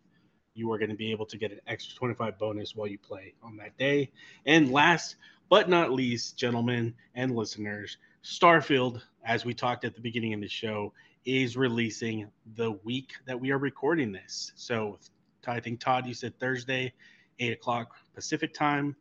you 0.54 0.72
are 0.72 0.78
going 0.78 0.90
to 0.90 0.96
be 0.96 1.12
able 1.12 1.26
to 1.26 1.38
get 1.38 1.52
an 1.52 1.60
extra 1.68 1.96
25 1.96 2.38
bonus 2.38 2.74
while 2.74 2.88
you 2.88 2.98
play 2.98 3.34
on 3.42 3.56
that 3.58 3.78
day. 3.78 4.10
And 4.46 4.72
last 4.72 5.16
but 5.48 5.68
not 5.68 5.92
least, 5.92 6.36
gentlemen 6.36 6.94
and 7.14 7.34
listeners, 7.34 7.96
Starfield, 8.24 9.00
as 9.24 9.44
we 9.44 9.54
talked 9.54 9.84
at 9.84 9.94
the 9.94 10.00
beginning 10.00 10.34
of 10.34 10.40
the 10.40 10.48
show, 10.48 10.92
is 11.24 11.56
releasing 11.56 12.28
the 12.56 12.72
week 12.84 13.12
that 13.26 13.38
we 13.38 13.52
are 13.52 13.58
recording 13.58 14.12
this. 14.12 14.52
So 14.56 14.98
I 15.46 15.60
think 15.60 15.80
Todd, 15.80 16.06
you 16.06 16.14
said 16.14 16.38
Thursday, 16.38 16.92
eight 17.38 17.52
o'clock 17.52 17.94
Pacific 18.14 18.52
time, 18.52 18.96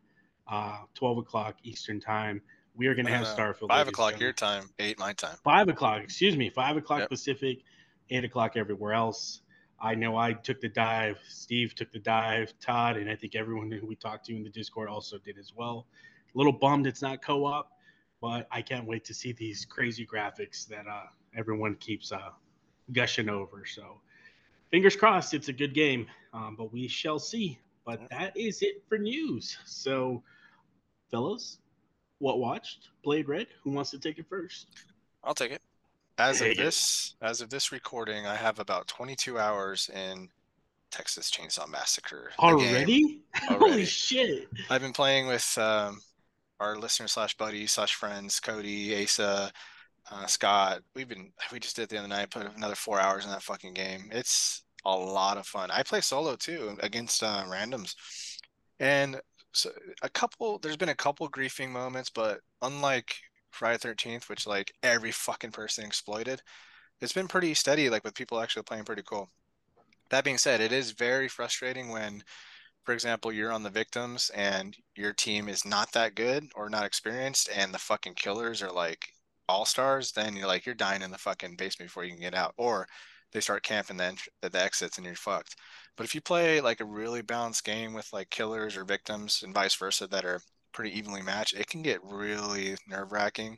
uh, 0.50 0.80
twelve 0.94 1.18
o'clock 1.18 1.58
Eastern 1.64 2.00
time. 2.00 2.42
We 2.76 2.88
are 2.88 2.94
going 2.94 3.08
to 3.08 3.12
have 3.12 3.26
Uh, 3.26 3.36
Starfield. 3.36 3.70
Five 3.70 3.70
ladies 3.70 3.82
and 3.82 3.90
o'clock 3.90 4.20
your 4.20 4.34
time, 4.34 4.70
eight 4.80 5.00
my 5.00 5.14
time. 5.14 5.38
Five 5.44 5.68
o'clock, 5.68 6.04
excuse 6.04 6.38
me, 6.38 6.50
five 6.50 6.78
o'clock 6.78 7.00
Yep. 7.02 7.10
Pacific, 7.10 7.64
eight 8.12 8.24
o'clock 8.24 8.56
everywhere 8.56 8.94
else. 8.94 9.42
I 9.80 9.94
know 9.96 10.18
I 10.18 10.34
took 10.34 10.60
the 10.62 10.70
dive. 10.70 11.20
Steve 11.28 11.76
took 11.76 11.92
the 11.92 12.00
dive. 12.00 12.54
Todd, 12.60 12.98
and 12.98 13.10
I 13.10 13.16
think 13.16 13.36
everyone 13.36 13.70
who 13.72 13.86
we 13.86 13.96
talked 13.96 14.26
to 14.26 14.36
in 14.36 14.44
the 14.44 14.50
Discord 14.50 14.90
also 14.90 15.18
did 15.18 15.38
as 15.38 15.54
well. 15.56 15.86
A 16.34 16.38
little 16.38 16.54
bummed 16.54 16.88
it's 16.88 17.02
not 17.02 17.22
co-op, 17.24 17.72
but 18.22 18.48
I 18.52 18.62
can't 18.62 18.86
wait 18.88 19.06
to 19.06 19.14
see 19.14 19.32
these 19.34 19.66
crazy 19.66 20.06
graphics 20.06 20.68
that 20.68 20.86
uh, 20.88 21.06
everyone 21.36 21.76
keeps 21.76 22.12
uh, 22.12 22.30
gushing 22.92 23.30
over. 23.30 23.66
So, 23.66 24.02
fingers 24.72 24.96
crossed, 24.96 25.34
it's 25.34 25.48
a 25.48 25.54
good 25.54 25.74
game, 25.74 26.08
um, 26.34 26.56
but 26.56 26.72
we 26.72 26.88
shall 26.88 27.20
see. 27.20 27.60
But 27.86 28.02
that 28.10 28.36
is 28.36 28.62
it 28.62 28.84
for 28.88 28.98
news. 28.98 29.58
So, 29.66 30.24
fellas, 31.12 31.60
what 32.20 32.40
watched? 32.40 32.90
Blade 33.04 33.28
Red. 33.28 33.48
Who 33.64 33.72
wants 33.72 33.92
to 33.92 34.00
take 34.00 34.18
it 34.18 34.26
first? 34.30 34.68
I'll 35.24 35.34
take 35.34 35.52
it. 35.52 35.62
As 36.18 36.42
of 36.42 36.58
this, 36.58 37.16
as 37.22 37.42
of 37.42 37.50
this 37.50 37.72
recording, 37.72 38.26
I 38.26 38.36
have 38.36 38.58
about 38.58 38.88
22 38.88 39.38
hours 39.38 39.90
in 39.94 40.30
Texas 40.90 41.30
Chainsaw 41.30 41.70
Massacre. 41.70 42.32
the 42.40 42.48
game. 42.48 42.58
Already? 42.58 43.22
Holy 43.36 43.86
shit! 43.86 44.48
I've 44.70 44.82
been 44.82 44.94
playing 44.94 45.28
with 45.28 45.58
um, 45.60 46.02
our 46.60 46.76
listener 46.78 47.08
slash 47.08 47.38
buddy 47.38 47.68
slash 47.68 47.94
friends, 47.94 48.40
Cody, 48.40 49.04
Asa, 49.04 49.52
uh, 50.10 50.26
Scott. 50.26 50.82
We've 50.96 51.08
been 51.08 51.32
we 51.52 51.60
just 51.60 51.76
did 51.76 51.84
it 51.84 51.90
the 51.90 52.00
other 52.00 52.08
night. 52.08 52.32
Put 52.32 52.56
another 52.56 52.76
four 52.76 53.00
hours 53.00 53.26
in 53.26 53.32
that 53.32 53.44
fucking 53.44 53.74
game. 53.74 54.10
It's 54.12 54.64
a 54.86 54.96
lot 54.96 55.38
of 55.38 55.46
fun. 55.46 55.70
I 55.70 55.84
play 55.84 56.02
solo 56.02 56.36
too 56.36 56.78
against 56.80 57.22
uh, 57.22 57.44
randoms, 57.48 57.94
and 58.80 59.22
so 59.58 59.72
a 60.02 60.10
couple. 60.10 60.60
There's 60.60 60.78
been 60.78 60.90
a 60.90 60.96
couple 60.96 61.30
griefing 61.30 61.70
moments, 61.70 62.10
but 62.10 62.40
unlike 62.62 63.16
Friday 63.52 63.78
Thirteenth, 63.78 64.30
which 64.30 64.46
like 64.48 64.74
every 64.84 65.12
fucking 65.12 65.52
person 65.52 65.86
exploited, 65.86 66.42
it's 67.02 67.14
been 67.14 67.28
pretty 67.28 67.54
steady, 67.54 67.90
like 67.90 68.04
with 68.04 68.14
people 68.16 68.40
actually 68.40 68.64
playing 68.64 68.86
pretty 68.86 69.04
cool. 69.04 69.30
That 70.10 70.24
being 70.24 70.38
said, 70.38 70.62
it 70.62 70.72
is 70.72 70.92
very 70.92 71.28
frustrating 71.28 71.90
when, 71.90 72.24
for 72.84 72.94
example, 72.94 73.32
you're 73.34 73.52
on 73.52 73.64
the 73.64 73.70
victims 73.70 74.32
and 74.34 74.78
your 74.96 75.14
team 75.14 75.50
is 75.50 75.66
not 75.66 75.92
that 75.94 76.16
good 76.16 76.46
or 76.56 76.70
not 76.70 76.86
experienced, 76.86 77.50
and 77.54 77.74
the 77.74 77.80
fucking 77.80 78.14
killers 78.14 78.62
are 78.62 78.72
like 78.72 79.14
all 79.50 79.66
stars. 79.66 80.12
Then 80.12 80.36
you're 80.36 80.48
like 80.48 80.66
you're 80.66 80.76
dying 80.76 81.02
in 81.02 81.12
the 81.12 81.18
fucking 81.18 81.56
basement 81.58 81.90
before 81.90 82.04
you 82.06 82.12
can 82.12 82.22
get 82.22 82.36
out, 82.36 82.54
or 82.58 82.88
they 83.32 83.42
start 83.42 83.64
camping 83.64 83.98
the, 83.98 84.18
the, 84.42 84.50
the 84.50 84.62
exits 84.62 84.98
and 84.98 85.06
you're 85.06 85.16
fucked. 85.16 85.56
But 85.96 86.06
if 86.06 86.16
you 86.16 86.22
play 86.22 86.62
like 86.62 86.80
a 86.82 86.86
really 86.86 87.22
balanced 87.22 87.64
game 87.66 87.94
with 87.94 88.12
like 88.14 88.30
killers 88.30 88.78
or 88.78 88.86
victims 88.86 89.42
and 89.44 89.54
vice 89.54 89.76
versa 89.76 90.08
that 90.08 90.26
are 90.26 90.42
pretty 90.74 90.98
evenly 90.98 91.22
matched, 91.22 91.56
it 91.56 91.68
can 91.68 91.82
get 91.82 92.04
really 92.04 92.76
nerve 92.88 93.12
wracking. 93.12 93.58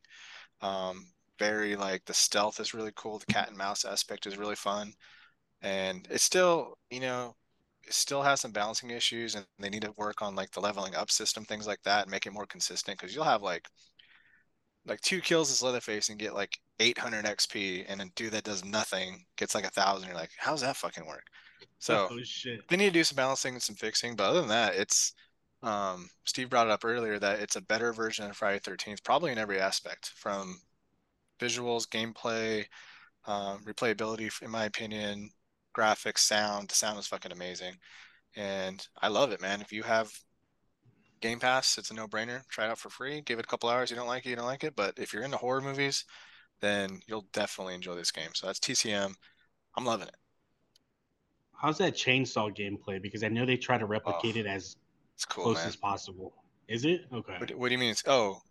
Um, 0.61 1.07
very 1.39 1.75
like 1.75 2.05
the 2.05 2.13
stealth 2.13 2.59
is 2.59 2.73
really 2.73 2.91
cool. 2.95 3.19
The 3.19 3.33
cat 3.33 3.49
and 3.49 3.57
mouse 3.57 3.85
aspect 3.85 4.27
is 4.27 4.37
really 4.37 4.55
fun, 4.55 4.93
and 5.61 6.07
it's 6.11 6.23
still 6.23 6.77
you 6.91 6.99
know 7.01 7.35
it 7.87 7.93
still 7.93 8.21
has 8.21 8.41
some 8.41 8.51
balancing 8.51 8.91
issues, 8.91 9.35
and 9.35 9.45
they 9.59 9.69
need 9.69 9.83
to 9.83 9.93
work 9.97 10.21
on 10.21 10.35
like 10.35 10.51
the 10.51 10.59
leveling 10.61 10.95
up 10.95 11.11
system, 11.11 11.45
things 11.45 11.67
like 11.67 11.81
that, 11.83 12.03
and 12.03 12.11
make 12.11 12.25
it 12.25 12.33
more 12.33 12.45
consistent. 12.45 12.99
Because 12.99 13.15
you'll 13.15 13.23
have 13.23 13.41
like 13.41 13.67
like 14.85 15.01
two 15.01 15.21
kills 15.21 15.51
as 15.51 15.61
Leatherface 15.61 16.09
and 16.09 16.19
get 16.19 16.33
like 16.33 16.57
800 16.79 17.25
XP, 17.25 17.85
and 17.87 18.01
a 18.01 18.05
dude 18.15 18.31
that 18.33 18.43
does 18.43 18.63
nothing 18.65 19.25
gets 19.37 19.55
like 19.55 19.65
a 19.65 19.69
thousand. 19.69 20.07
You're 20.09 20.17
like, 20.17 20.31
how's 20.37 20.61
that 20.61 20.77
fucking 20.77 21.05
work? 21.05 21.25
So 21.79 22.07
Oh 22.11 22.19
they 22.69 22.77
need 22.77 22.87
to 22.87 22.91
do 22.91 23.03
some 23.03 23.15
balancing 23.15 23.53
and 23.53 23.63
some 23.63 23.75
fixing. 23.75 24.15
But 24.15 24.29
other 24.29 24.39
than 24.41 24.49
that, 24.49 24.75
it's 24.75 25.13
um, 25.61 26.09
Steve 26.25 26.49
brought 26.49 26.67
it 26.67 26.71
up 26.71 26.85
earlier 26.85 27.19
that 27.19 27.39
it's 27.39 27.55
a 27.55 27.61
better 27.61 27.93
version 27.93 28.29
of 28.29 28.37
Friday 28.37 28.59
Thirteenth, 28.59 29.03
probably 29.03 29.31
in 29.31 29.37
every 29.37 29.59
aspect, 29.59 30.11
from 30.15 30.61
visuals, 31.39 31.87
gameplay, 31.87 32.65
um, 33.25 33.63
replayability, 33.65 34.31
in 34.41 34.51
my 34.51 34.65
opinion, 34.65 35.29
graphics, 35.77 36.19
sound. 36.19 36.69
The 36.69 36.75
sound 36.75 36.99
is 36.99 37.07
fucking 37.07 37.31
amazing, 37.31 37.75
and 38.35 38.85
I 39.01 39.07
love 39.09 39.31
it, 39.31 39.41
man. 39.41 39.61
If 39.61 39.71
you 39.71 39.83
have 39.83 40.11
Game 41.21 41.39
Pass, 41.39 41.77
it's 41.77 41.91
a 41.91 41.93
no-brainer. 41.93 42.47
Try 42.47 42.65
it 42.65 42.69
out 42.71 42.77
for 42.79 42.89
free. 42.89 43.21
Give 43.21 43.39
it 43.39 43.45
a 43.45 43.47
couple 43.47 43.69
hours. 43.69 43.89
You 43.89 43.95
don't 43.97 44.07
like 44.07 44.25
it, 44.25 44.29
you 44.29 44.35
don't 44.35 44.45
like 44.45 44.63
it. 44.63 44.75
But 44.75 44.97
if 44.97 45.13
you're 45.13 45.23
into 45.23 45.37
horror 45.37 45.61
movies, 45.61 46.05
then 46.61 47.01
you'll 47.07 47.25
definitely 47.33 47.75
enjoy 47.75 47.95
this 47.95 48.11
game. 48.11 48.29
So 48.33 48.47
that's 48.47 48.59
TCM. 48.59 49.13
I'm 49.77 49.85
loving 49.85 50.07
it. 50.07 50.15
How's 51.55 51.77
that 51.79 51.93
chainsaw 51.93 52.55
gameplay? 52.55 53.01
Because 53.01 53.23
I 53.23 53.27
know 53.27 53.45
they 53.45 53.57
try 53.57 53.77
to 53.77 53.85
replicate 53.85 54.35
Oh, 54.37 54.39
it 54.39 54.45
as 54.45 54.77
cool, 55.27 55.43
close 55.45 55.57
man. 55.57 55.67
as 55.67 55.75
possible. 55.75 56.33
Is 56.67 56.85
it 56.85 57.05
okay? 57.13 57.35
What, 57.37 57.51
what 57.55 57.67
do 57.67 57.73
you 57.73 57.79
mean? 57.79 57.91
It's, 57.91 58.03
oh, 58.07 58.41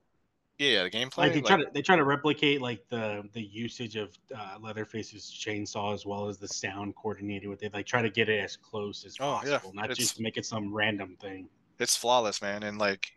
yeah, 0.59 0.71
yeah, 0.71 0.83
the 0.83 0.91
gameplay. 0.91 1.19
like 1.19 1.33
they 1.33 1.41
like- 1.41 1.47
try 1.47 1.57
to 1.57 1.67
they 1.73 1.83
try 1.83 1.97
to 1.97 2.05
replicate 2.05 2.61
like 2.61 2.87
the 2.91 3.23
the 3.33 3.41
usage 3.43 3.97
of 3.97 4.17
uh, 4.37 4.57
Leatherface's 4.61 5.25
chainsaw 5.31 5.95
as 5.95 6.05
well 6.05 6.29
as 6.29 6.37
the 6.37 6.49
sound 6.49 6.97
coordinated 6.97 7.49
with 7.49 7.63
it. 7.63 7.73
Like 7.73 7.87
try 7.87 8.03
to 8.03 8.11
get 8.11 8.29
it 8.29 8.43
as 8.45 8.57
close 8.57 9.05
as 9.07 9.17
Oh, 9.21 9.41
yeah, 9.45 9.53
possible, 9.53 9.73
not 9.75 9.85
it's- 9.91 9.99
just 9.99 10.21
make 10.21 10.37
it 10.37 10.45
some 10.45 10.75
random 10.75 11.17
thing. 11.21 11.49
It's 11.79 11.97
flawless, 11.97 12.43
man. 12.43 12.63
And 12.63 12.79
like, 12.79 13.13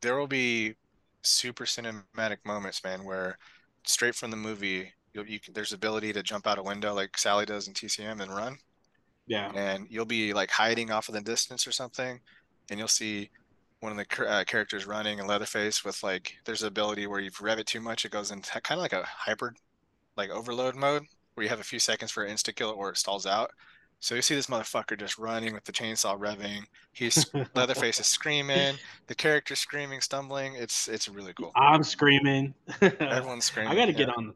there 0.00 0.16
will 0.18 0.26
be 0.26 0.74
super 1.22 1.64
cinematic 1.64 2.38
moments, 2.44 2.82
man, 2.84 3.04
where 3.04 3.38
straight 3.86 4.14
from 4.14 4.30
the 4.30 4.36
movie, 4.36 4.92
you 5.14 5.40
can, 5.40 5.54
there's 5.54 5.72
ability 5.72 6.12
to 6.12 6.22
jump 6.22 6.46
out 6.46 6.58
a 6.58 6.62
window 6.62 6.94
like 6.94 7.16
Sally 7.18 7.46
does 7.46 7.68
in 7.68 7.74
TCM 7.74 8.20
and 8.20 8.34
run, 8.34 8.58
Yeah, 9.26 9.52
and 9.54 9.86
you'll 9.90 10.06
be 10.06 10.32
like 10.34 10.50
hiding 10.50 10.90
off 10.90 11.08
of 11.08 11.14
the 11.14 11.20
distance 11.22 11.66
or 11.66 11.72
something, 11.72 12.20
and 12.70 12.78
you'll 12.78 12.88
see 12.88 13.30
one 13.80 13.92
of 13.92 13.98
the 13.98 14.28
uh, 14.28 14.44
characters 14.44 14.86
running 14.86 15.18
in 15.18 15.26
Leatherface 15.26 15.84
with 15.84 16.02
like 16.02 16.34
there's 16.46 16.62
an 16.62 16.68
ability 16.68 17.06
where 17.06 17.20
you've 17.20 17.40
rev 17.40 17.58
it 17.58 17.66
too 17.66 17.80
much, 17.80 18.04
it 18.04 18.12
goes 18.12 18.30
into 18.32 18.60
kind 18.62 18.78
of 18.78 18.82
like 18.82 18.92
a 18.94 19.04
hybrid, 19.06 19.56
like 20.16 20.30
overload 20.30 20.76
mode 20.76 21.04
where 21.34 21.44
you 21.44 21.50
have 21.50 21.60
a 21.60 21.64
few 21.64 21.78
seconds 21.80 22.10
for 22.12 22.24
an 22.24 22.34
insta 22.34 22.54
kill 22.54 22.70
or 22.70 22.90
it 22.90 22.98
stalls 22.98 23.26
out. 23.26 23.50
So 24.00 24.14
you 24.14 24.22
see 24.22 24.34
this 24.34 24.46
motherfucker 24.46 24.98
just 24.98 25.18
running 25.18 25.54
with 25.54 25.64
the 25.64 25.72
chainsaw 25.72 26.18
revving. 26.18 26.64
He's 26.92 27.26
Leatherface 27.54 27.98
is 27.98 28.06
screaming, 28.06 28.76
the 29.06 29.14
character 29.14 29.56
screaming, 29.56 30.00
stumbling. 30.00 30.54
It's 30.54 30.88
it's 30.88 31.08
really 31.08 31.32
cool. 31.32 31.52
I'm 31.56 31.82
screaming. 31.82 32.54
Everyone's 32.80 33.46
screaming. 33.46 33.72
I 33.72 33.74
got 33.74 33.86
to 33.86 33.92
yeah. 33.92 33.98
get 33.98 34.08
on. 34.10 34.34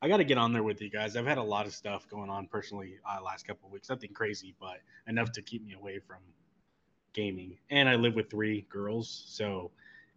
I 0.00 0.08
got 0.08 0.16
to 0.16 0.24
get 0.24 0.38
on 0.38 0.52
there 0.52 0.64
with 0.64 0.82
you 0.82 0.90
guys. 0.90 1.16
I've 1.16 1.26
had 1.26 1.38
a 1.38 1.42
lot 1.42 1.66
of 1.66 1.72
stuff 1.72 2.08
going 2.08 2.28
on 2.28 2.48
personally 2.48 2.98
uh, 3.08 3.22
last 3.22 3.46
couple 3.46 3.68
of 3.68 3.72
weeks. 3.72 3.88
Nothing 3.88 4.12
crazy, 4.12 4.54
but 4.60 4.78
enough 5.06 5.30
to 5.32 5.42
keep 5.42 5.64
me 5.64 5.74
away 5.74 6.00
from 6.00 6.18
gaming. 7.12 7.56
And 7.70 7.88
I 7.88 7.94
live 7.94 8.14
with 8.14 8.28
three 8.28 8.66
girls, 8.68 9.24
so 9.28 9.70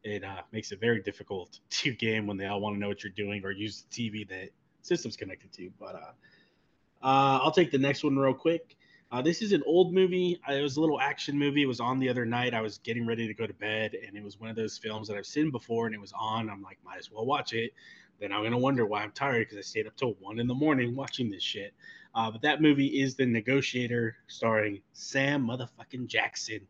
it 0.04 0.24
uh, 0.24 0.42
makes 0.52 0.72
it 0.72 0.80
very 0.80 1.02
difficult 1.02 1.60
to 1.70 1.92
game 1.92 2.26
when 2.28 2.38
they 2.38 2.46
all 2.46 2.62
want 2.62 2.76
to 2.76 2.80
know 2.80 2.88
what 2.88 3.04
you're 3.04 3.14
doing 3.14 3.44
or 3.44 3.52
use 3.52 3.84
the 3.90 4.10
TV 4.10 4.28
that 4.30 4.50
system's 4.82 5.18
connected 5.18 5.52
to. 5.54 5.70
But 5.80 5.96
uh, 5.96 7.06
uh, 7.06 7.40
I'll 7.44 7.52
take 7.52 7.72
the 7.72 7.78
next 7.78 8.04
one 8.04 8.18
real 8.18 8.34
quick. 8.34 8.78
Uh, 9.16 9.22
this 9.22 9.42
is 9.42 9.54
an 9.54 9.64
old 9.66 9.94
movie. 9.94 10.38
Uh, 10.46 10.52
It 10.52 10.62
was 10.62 10.76
a 10.76 10.82
little 10.82 11.00
action 11.00 11.40
movie. 11.40 11.64
It 11.64 11.68
was 11.68 11.80
on 11.80 12.00
the 12.00 12.10
other 12.10 12.26
night. 12.26 12.54
I 12.54 12.60
was 12.60 12.80
getting 12.80 13.08
ready 13.08 13.28
to 13.28 13.34
go 13.34 13.48
to 13.48 13.54
bed, 13.54 13.96
and 14.06 14.18
it 14.18 14.22
was 14.22 14.38
one 14.42 14.50
of 14.50 14.58
those 14.58 14.78
films 14.78 15.08
that 15.08 15.16
I've 15.16 15.26
seen 15.26 15.52
before, 15.52 15.86
and 15.86 15.96
it 15.96 16.02
was 16.02 16.12
on. 16.20 16.50
I'm 16.50 16.62
like, 16.62 16.80
might 16.84 16.98
as 16.98 17.10
well 17.10 17.26
watch 17.26 17.54
it. 17.54 17.72
Then 18.20 18.34
I'm 18.34 18.44
gonna 18.44 18.58
wonder 18.58 18.86
why 18.86 19.04
I'm 19.04 19.14
tired 19.14 19.48
because 19.48 19.58
I 19.58 19.62
stayed 19.62 19.88
up 19.88 19.96
till 19.96 20.16
one 20.20 20.38
in 20.38 20.48
the 20.48 20.54
morning 20.54 20.98
watching 20.98 21.32
this 21.32 21.44
shit. 21.44 21.74
Uh, 22.14 22.30
but 22.30 22.42
that 22.42 22.62
movie 22.62 23.00
is 23.00 23.16
The 23.16 23.26
Negotiator, 23.26 24.18
starring 24.28 24.82
Sam 24.92 25.48
motherfucking 25.48 26.08
Jackson. 26.08 26.68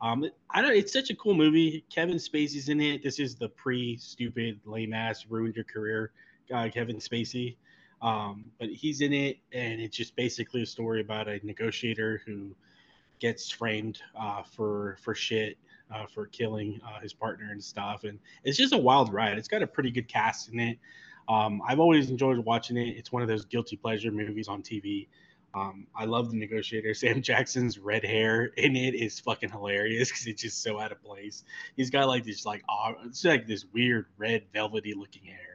Um, 0.00 0.24
I 0.50 0.62
don't. 0.62 0.76
It's 0.76 0.92
such 0.92 1.10
a 1.10 1.16
cool 1.16 1.34
movie. 1.34 1.84
Kevin 1.92 2.18
Spacey's 2.18 2.68
in 2.68 2.80
it. 2.80 3.02
This 3.02 3.18
is 3.18 3.34
the 3.34 3.48
pre-stupid, 3.48 4.60
lame 4.64 4.92
ass, 4.92 5.26
ruined 5.28 5.56
your 5.56 5.64
career 5.64 6.12
guy, 6.48 6.68
Kevin 6.68 6.98
Spacey. 6.98 7.56
Um, 8.00 8.44
but 8.58 8.68
he's 8.68 9.00
in 9.00 9.12
it, 9.12 9.38
and 9.52 9.80
it's 9.80 9.96
just 9.96 10.14
basically 10.14 10.62
a 10.62 10.66
story 10.66 11.00
about 11.00 11.28
a 11.28 11.40
negotiator 11.44 12.22
who 12.24 12.54
gets 13.18 13.50
framed 13.50 14.00
uh, 14.18 14.42
for 14.42 14.96
for 15.02 15.14
shit 15.14 15.58
uh, 15.92 16.06
for 16.06 16.26
killing 16.26 16.80
uh, 16.86 17.00
his 17.00 17.12
partner 17.12 17.50
and 17.50 17.62
stuff. 17.62 18.04
And 18.04 18.18
it's 18.44 18.56
just 18.56 18.72
a 18.72 18.78
wild 18.78 19.12
ride. 19.12 19.38
It's 19.38 19.48
got 19.48 19.62
a 19.62 19.66
pretty 19.66 19.90
good 19.90 20.08
cast 20.08 20.48
in 20.50 20.60
it. 20.60 20.78
Um, 21.28 21.60
I've 21.66 21.80
always 21.80 22.10
enjoyed 22.10 22.38
watching 22.38 22.76
it. 22.76 22.96
It's 22.96 23.12
one 23.12 23.22
of 23.22 23.28
those 23.28 23.44
guilty 23.44 23.76
pleasure 23.76 24.10
movies 24.10 24.48
on 24.48 24.62
TV. 24.62 25.08
Um, 25.54 25.86
I 25.94 26.04
love 26.04 26.30
the 26.30 26.38
negotiator. 26.38 26.94
Sam 26.94 27.22
Jackson's 27.22 27.78
red 27.78 28.04
hair 28.04 28.46
in 28.56 28.76
it 28.76 28.94
is 28.94 29.20
fucking 29.20 29.50
hilarious 29.50 30.10
because 30.10 30.26
it's 30.26 30.42
just 30.42 30.62
so 30.62 30.78
out 30.78 30.92
of 30.92 31.02
place. 31.02 31.44
He's 31.76 31.90
got 31.90 32.08
like 32.08 32.24
this 32.24 32.46
like 32.46 32.62
aw- 32.68 32.94
it's 33.04 33.24
like 33.24 33.46
this 33.46 33.64
weird 33.72 34.06
red 34.16 34.44
velvety 34.52 34.94
looking 34.94 35.24
hair. 35.24 35.47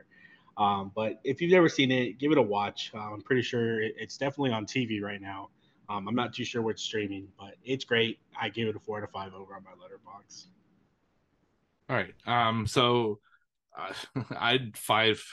Um, 0.57 0.91
but 0.95 1.19
if 1.23 1.41
you've 1.41 1.51
never 1.51 1.69
seen 1.69 1.91
it, 1.91 2.19
give 2.19 2.31
it 2.31 2.37
a 2.37 2.41
watch. 2.41 2.91
Uh, 2.93 2.99
I'm 2.99 3.21
pretty 3.21 3.41
sure 3.41 3.81
it, 3.81 3.95
it's 3.97 4.17
definitely 4.17 4.51
on 4.51 4.65
TV 4.65 5.01
right 5.01 5.21
now. 5.21 5.49
Um, 5.89 6.07
I'm 6.07 6.15
not 6.15 6.33
too 6.33 6.45
sure 6.45 6.61
what's 6.61 6.81
streaming, 6.81 7.27
but 7.37 7.55
it's 7.63 7.83
great. 7.83 8.19
I 8.39 8.49
gave 8.49 8.67
it 8.67 8.75
a 8.75 8.79
four 8.79 8.97
out 8.97 9.03
of 9.03 9.11
five 9.11 9.33
over 9.33 9.55
on 9.55 9.63
my 9.63 9.71
Letterboxd. 9.71 10.45
All 11.89 11.95
right. 11.95 12.13
Um. 12.25 12.67
So, 12.67 13.19
uh, 13.77 13.93
I 14.39 14.53
had 14.53 14.77
five 14.77 15.23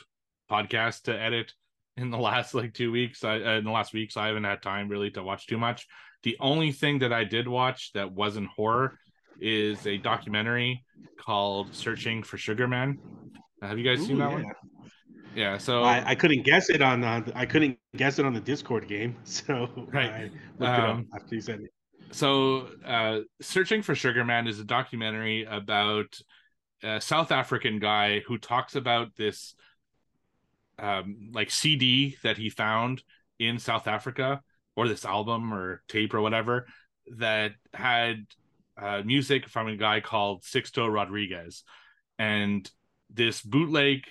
podcasts 0.51 1.03
to 1.03 1.19
edit 1.19 1.53
in 1.97 2.11
the 2.11 2.19
last 2.19 2.55
like 2.55 2.75
two 2.75 2.91
weeks. 2.91 3.23
I 3.23 3.41
uh, 3.41 3.59
in 3.59 3.65
the 3.65 3.71
last 3.71 3.93
weeks, 3.93 4.15
so 4.15 4.21
I 4.21 4.29
haven't 4.29 4.45
had 4.45 4.63
time 4.63 4.89
really 4.89 5.11
to 5.13 5.23
watch 5.23 5.47
too 5.47 5.59
much. 5.59 5.87
The 6.23 6.37
only 6.41 6.73
thing 6.73 6.99
that 6.99 7.13
I 7.13 7.25
did 7.25 7.47
watch 7.47 7.93
that 7.95 8.13
wasn't 8.13 8.49
horror 8.49 8.99
is 9.41 9.87
a 9.87 9.99
documentary 9.99 10.85
called 11.19 11.75
"Searching 11.75 12.23
for 12.23 12.39
Sugar 12.39 12.67
Man." 12.67 12.99
Have 13.63 13.79
you 13.79 13.85
guys 13.85 14.05
seen 14.05 14.19
that 14.19 14.31
yeah. 14.31 14.37
one? 14.37 14.53
Yeah. 15.35 15.59
So 15.59 15.85
I, 15.85 16.11
I 16.11 16.15
couldn't 16.15 16.43
guess 16.43 16.71
it 16.71 16.83
on 16.83 17.05
uh, 17.05 17.23
I 17.35 17.47
couldn't 17.47 17.79
guess 17.97 18.19
it 18.19 18.27
on 18.27 18.33
the 18.35 18.41
Discord 18.41 18.89
game, 18.89 19.17
so 19.25 19.69
Right. 19.93 20.11
I 20.11 20.31
looked 20.59 20.79
it 20.79 20.85
up 20.85 20.97
Um, 20.97 21.07
after 21.15 21.35
you 21.35 21.41
said 21.41 21.61
it. 21.61 21.71
so 22.13 22.69
uh 22.85 23.21
searching 23.41 23.83
for 23.83 23.95
sugar 23.95 24.25
man 24.25 24.47
is 24.49 24.59
a 24.59 24.65
documentary 24.65 25.45
about 25.45 26.19
a 26.83 27.01
south 27.01 27.31
african 27.33 27.79
guy 27.79 28.21
who 28.27 28.37
talks 28.39 28.75
about 28.77 29.15
this 29.17 29.55
um 30.79 31.31
like 31.33 31.51
cd 31.51 32.17
that 32.23 32.37
he 32.37 32.51
found 32.51 33.03
in 33.39 33.59
south 33.59 33.87
africa 33.87 34.41
or 34.77 34.89
this 34.89 35.05
album 35.05 35.53
or 35.53 35.83
tape 35.89 36.15
or 36.15 36.21
whatever 36.21 36.67
that 37.19 37.53
had 37.75 38.25
uh, 38.81 39.03
music 39.05 39.49
from 39.49 39.69
a 39.69 39.77
guy 39.77 40.01
called 40.01 40.43
sixto 40.43 40.91
rodriguez 40.93 41.65
and 42.19 42.71
this 43.11 43.43
bootleg 43.43 44.05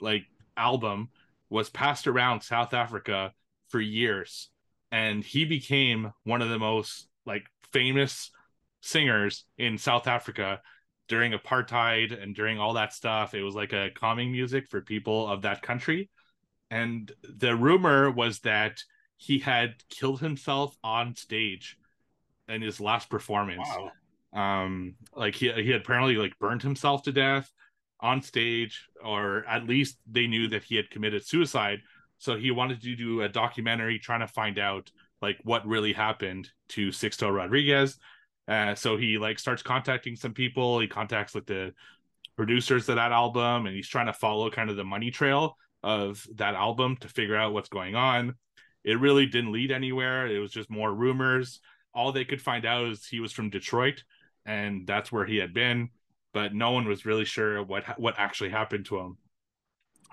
like 0.00 0.24
album 0.56 1.08
was 1.50 1.70
passed 1.70 2.06
around 2.06 2.40
south 2.40 2.74
africa 2.74 3.32
for 3.68 3.80
years 3.80 4.50
and 4.92 5.24
he 5.24 5.44
became 5.44 6.12
one 6.24 6.42
of 6.42 6.48
the 6.48 6.58
most 6.58 7.08
like 7.24 7.44
famous 7.72 8.30
singers 8.80 9.44
in 9.58 9.78
South 9.78 10.06
Africa 10.06 10.60
during 11.08 11.32
apartheid 11.32 12.20
and 12.20 12.34
during 12.34 12.58
all 12.58 12.74
that 12.74 12.92
stuff. 12.92 13.34
It 13.34 13.42
was 13.42 13.54
like 13.54 13.72
a 13.72 13.90
calming 13.94 14.32
music 14.32 14.68
for 14.68 14.80
people 14.80 15.28
of 15.28 15.42
that 15.42 15.62
country. 15.62 16.08
And 16.70 17.10
the 17.22 17.54
rumor 17.54 18.10
was 18.10 18.40
that 18.40 18.82
he 19.16 19.38
had 19.38 19.74
killed 19.88 20.20
himself 20.20 20.76
on 20.82 21.14
stage 21.14 21.76
in 22.48 22.62
his 22.62 22.80
last 22.80 23.08
performance. 23.08 23.68
Wow. 23.68 23.90
Um, 24.32 24.96
like 25.14 25.34
he 25.34 25.50
he 25.52 25.70
had 25.70 25.80
apparently 25.80 26.16
like 26.16 26.38
burned 26.38 26.62
himself 26.62 27.02
to 27.04 27.12
death 27.12 27.50
on 28.06 28.22
stage, 28.22 28.74
or 29.04 29.44
at 29.46 29.66
least 29.66 29.98
they 30.10 30.26
knew 30.26 30.48
that 30.48 30.64
he 30.64 30.76
had 30.76 30.90
committed 30.90 31.26
suicide 31.26 31.80
So 32.18 32.36
he 32.36 32.50
wanted 32.50 32.80
to 32.82 32.96
do 32.96 33.22
a 33.22 33.28
documentary 33.28 33.98
trying 33.98 34.20
to 34.20 34.26
find 34.26 34.58
out 34.58 34.90
like 35.22 35.38
what 35.44 35.66
really 35.66 35.92
happened 35.92 36.50
to 36.70 36.88
Sixto 36.88 37.34
Rodriguez. 37.34 37.98
Uh, 38.48 38.74
so 38.74 38.96
he 38.96 39.18
like 39.18 39.38
starts 39.38 39.62
contacting 39.62 40.16
some 40.16 40.32
people. 40.32 40.80
He 40.80 40.88
contacts 40.88 41.34
like 41.34 41.46
the 41.46 41.72
producers 42.36 42.88
of 42.88 42.96
that 42.96 43.12
album, 43.12 43.66
and 43.66 43.74
he's 43.74 43.88
trying 43.88 44.06
to 44.06 44.12
follow 44.12 44.50
kind 44.50 44.70
of 44.70 44.76
the 44.76 44.84
money 44.84 45.10
trail 45.10 45.56
of 45.82 46.26
that 46.36 46.54
album 46.54 46.96
to 47.00 47.08
figure 47.08 47.36
out 47.36 47.52
what's 47.52 47.68
going 47.68 47.94
on. 47.94 48.34
It 48.84 49.00
really 49.00 49.26
didn't 49.26 49.52
lead 49.52 49.72
anywhere. 49.72 50.26
It 50.26 50.38
was 50.38 50.52
just 50.52 50.70
more 50.70 50.94
rumors. 50.94 51.60
All 51.94 52.12
they 52.12 52.24
could 52.24 52.42
find 52.42 52.64
out 52.64 52.86
is 52.88 53.06
he 53.06 53.20
was 53.20 53.32
from 53.32 53.50
Detroit, 53.50 54.04
and 54.44 54.86
that's 54.86 55.10
where 55.10 55.26
he 55.26 55.38
had 55.38 55.52
been. 55.54 55.90
But 56.36 56.52
no 56.52 56.72
one 56.72 56.86
was 56.86 57.06
really 57.06 57.24
sure 57.24 57.62
what 57.62 57.98
what 57.98 58.16
actually 58.18 58.50
happened 58.50 58.84
to 58.86 58.98
him. 58.98 59.16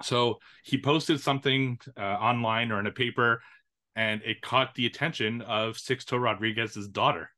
So 0.03 0.39
he 0.63 0.77
posted 0.77 1.19
something 1.19 1.77
uh, 1.97 2.01
online 2.01 2.71
or 2.71 2.79
in 2.79 2.87
a 2.87 2.91
paper, 2.91 3.41
and 3.97 4.21
it 4.23 4.41
caught 4.41 4.73
the 4.73 4.85
attention 4.85 5.41
of 5.41 5.75
Sixto 5.75 6.17
Rodriguez's 6.17 6.87
daughter. 6.87 7.29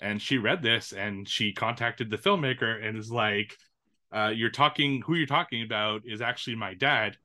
And 0.00 0.20
she 0.20 0.36
read 0.36 0.62
this 0.62 0.92
and 0.92 1.28
she 1.28 1.52
contacted 1.52 2.10
the 2.10 2.18
filmmaker 2.18 2.84
and 2.84 2.98
is 2.98 3.08
like, 3.12 3.56
uh, 4.10 4.32
"You're 4.34 4.50
talking. 4.50 5.00
Who 5.06 5.14
you're 5.14 5.26
talking 5.28 5.62
about 5.62 6.02
is 6.04 6.20
actually 6.20 6.56
my 6.56 6.74
dad." 6.74 7.16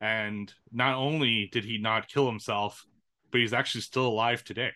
And 0.00 0.54
not 0.70 0.94
only 0.94 1.48
did 1.50 1.64
he 1.64 1.78
not 1.78 2.06
kill 2.06 2.28
himself, 2.28 2.86
but 3.32 3.40
he's 3.40 3.52
actually 3.52 3.80
still 3.80 4.06
alive 4.06 4.44
today, 4.44 4.70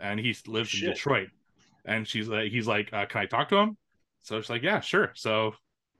and 0.00 0.18
he 0.18 0.34
lives 0.48 0.70
Shit. 0.70 0.88
in 0.88 0.94
Detroit. 0.94 1.28
And 1.84 2.08
she's 2.08 2.26
like, 2.26 2.50
he's 2.50 2.66
like, 2.66 2.92
uh, 2.92 3.06
"Can 3.06 3.20
I 3.20 3.26
talk 3.26 3.48
to 3.50 3.58
him?" 3.58 3.76
So 4.22 4.40
she's 4.40 4.50
like, 4.50 4.62
"Yeah, 4.62 4.80
sure." 4.80 5.12
So 5.14 5.54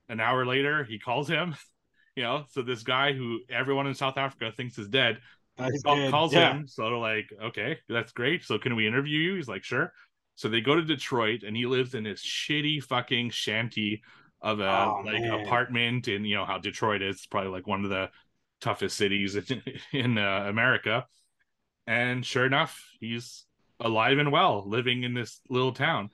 an 0.09 0.21
hour 0.21 0.47
later, 0.47 0.85
he 0.85 0.99
calls 0.99 1.29
him 1.29 1.55
you 2.17 2.23
know 2.23 2.45
so 2.51 2.61
this 2.61 2.83
guy 2.83 3.15
who 3.15 3.41
everyone 3.49 3.87
in 3.87 3.95
south 3.95 4.19
africa 4.19 4.53
thinks 4.55 4.77
is 4.77 4.87
dead 4.87 5.19
call, 5.85 6.11
calls 6.11 6.33
yeah. 6.33 6.53
him. 6.53 6.67
So 6.67 7.01
like 7.01 7.31
okay 7.43 7.79
that's 7.89 8.13
great. 8.13 8.45
So 8.45 8.59
can 8.59 8.77
we 8.77 8.87
interview 8.87 9.19
you? 9.19 9.35
He's 9.37 9.49
like 9.49 9.65
sure. 9.65 9.93
So 10.35 10.49
they 10.49 10.61
go 10.61 10.75
to 10.75 10.83
detroit 10.83 11.43
and 11.43 11.57
he 11.57 11.67
lives 11.67 11.95
in 11.95 12.05
this 12.05 12.25
shitty 12.25 12.83
fucking 12.83 13.31
shanty 13.31 14.03
of 14.41 14.61
a 14.61 14.69
oh, 14.69 15.03
like 15.05 15.21
man. 15.21 15.41
apartment 15.41 16.09
in 16.09 16.25
you 16.25 16.37
know 16.37 16.45
how 16.45 16.59
detroit 16.59 17.03
is. 17.03 17.27
Probably 17.27 17.51
like 17.51 17.67
one 17.67 17.85
of 17.85 17.91
the 17.91 18.11
toughest 18.61 18.97
cities 18.97 19.37
in, 19.37 19.63
in 19.93 20.19
uh, 20.19 20.45
america. 20.49 21.07
And 21.87 22.25
sure 22.25 22.47
enough 22.47 22.83
he's 23.01 23.45
alive 23.81 24.19
and 24.19 24.31
well 24.31 24.65
living 24.67 25.03
in 25.03 25.15
this 25.15 25.41
little 25.49 25.73
town. 25.73 26.11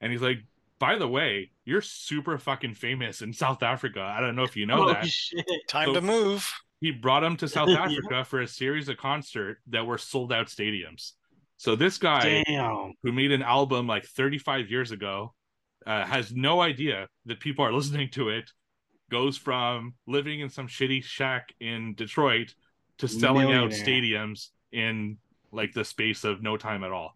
And 0.00 0.10
he's 0.10 0.22
like 0.22 0.38
by 0.82 0.96
the 0.96 1.06
way, 1.06 1.52
you're 1.64 1.80
super 1.80 2.36
fucking 2.38 2.74
famous 2.74 3.22
in 3.22 3.32
South 3.32 3.62
Africa. 3.62 4.00
I 4.00 4.20
don't 4.20 4.34
know 4.34 4.42
if 4.42 4.56
you 4.56 4.66
know 4.66 4.82
oh, 4.82 4.88
that. 4.88 5.06
Shit. 5.06 5.46
Time 5.68 5.86
so 5.86 5.94
to 5.94 6.00
move. 6.00 6.52
He 6.80 6.90
brought 6.90 7.22
him 7.22 7.36
to 7.36 7.46
South 7.46 7.68
Africa 7.78 8.02
yeah. 8.10 8.22
for 8.24 8.40
a 8.40 8.48
series 8.48 8.88
of 8.88 8.96
concert 8.96 9.58
that 9.68 9.86
were 9.86 9.96
sold 9.96 10.32
out 10.32 10.48
stadiums. 10.48 11.12
So 11.56 11.76
this 11.76 11.98
guy 11.98 12.42
Damn. 12.48 12.94
who 13.04 13.12
made 13.12 13.30
an 13.30 13.42
album 13.42 13.86
like 13.86 14.04
35 14.06 14.72
years 14.72 14.90
ago 14.90 15.34
uh, 15.86 16.04
has 16.04 16.32
no 16.32 16.60
idea 16.60 17.06
that 17.26 17.38
people 17.38 17.64
are 17.64 17.72
listening 17.80 18.08
to 18.14 18.30
it. 18.30 18.50
Goes 19.08 19.36
from 19.36 19.94
living 20.08 20.40
in 20.40 20.48
some 20.48 20.66
shitty 20.66 21.04
shack 21.04 21.54
in 21.60 21.94
Detroit 21.94 22.56
to 22.98 23.06
selling 23.06 23.52
out 23.52 23.70
stadiums 23.70 24.48
in 24.72 25.18
like 25.52 25.74
the 25.74 25.84
space 25.84 26.24
of 26.24 26.42
no 26.42 26.56
time 26.56 26.82
at 26.82 26.90
all. 26.90 27.14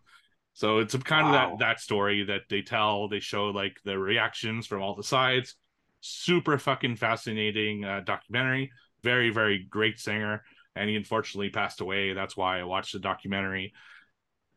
So 0.57 0.79
it's 0.79 0.97
kind 0.97 1.27
wow. 1.27 1.53
of 1.53 1.59
that 1.59 1.66
that 1.66 1.81
story 1.81 2.25
that 2.25 2.49
they 2.49 2.62
tell. 2.62 3.09
They 3.09 3.21
show 3.21 3.49
like 3.49 3.77
the 3.85 3.99
reactions 3.99 4.66
from 4.66 4.81
all 4.81 4.95
the 4.95 5.03
sides. 5.03 5.55
Super 6.01 6.57
fucking 6.57 6.97
fascinating 6.97 7.85
uh, 7.85 8.01
documentary. 8.01 8.73
Very 9.03 9.29
very 9.29 9.66
great 9.69 10.01
singer, 10.01 10.45
and 10.75 10.88
he 10.88 10.97
unfortunately 10.97 11.51
passed 11.51 11.83
away. 11.83 12.14
That's 12.14 12.38
why 12.38 12.59
I 12.59 12.64
watched 12.64 12.95
the 12.95 13.01
documentary. 13.01 13.75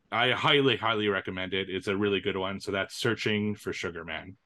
I 0.10 0.32
highly 0.32 0.78
highly 0.78 1.10
recommend 1.10 1.54
it. 1.54 1.70
It's 1.70 1.88
a 1.88 1.98
really 1.98 2.22
good 2.22 2.38
one. 2.38 2.62
So 2.62 2.72
that's 2.72 2.96
searching 2.96 3.56
for 3.56 3.74
Sugar 3.74 4.06
Man. 4.06 4.38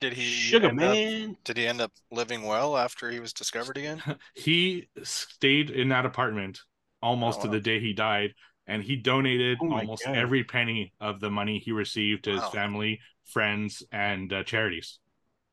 Did 0.00 0.14
he 0.14 0.22
Sugar 0.22 0.72
Man? 0.72 1.32
Up, 1.32 1.36
did 1.44 1.58
he 1.58 1.66
end 1.66 1.82
up 1.82 1.92
living 2.10 2.44
well 2.44 2.78
after 2.78 3.10
he 3.10 3.20
was 3.20 3.34
discovered 3.34 3.76
again? 3.76 4.02
he 4.34 4.88
stayed 5.02 5.68
in 5.68 5.90
that 5.90 6.06
apartment 6.06 6.60
almost 7.02 7.40
oh, 7.40 7.44
wow. 7.44 7.52
to 7.52 7.58
the 7.58 7.60
day 7.60 7.78
he 7.78 7.92
died 7.92 8.32
and 8.66 8.82
he 8.82 8.96
donated 8.96 9.58
oh 9.60 9.72
almost 9.72 10.04
God. 10.04 10.16
every 10.16 10.44
penny 10.44 10.92
of 11.00 11.20
the 11.20 11.30
money 11.30 11.58
he 11.58 11.72
received 11.72 12.24
to 12.24 12.34
wow. 12.34 12.40
his 12.40 12.48
family, 12.50 13.00
friends, 13.24 13.82
and 13.92 14.32
uh, 14.32 14.44
charities. 14.44 14.98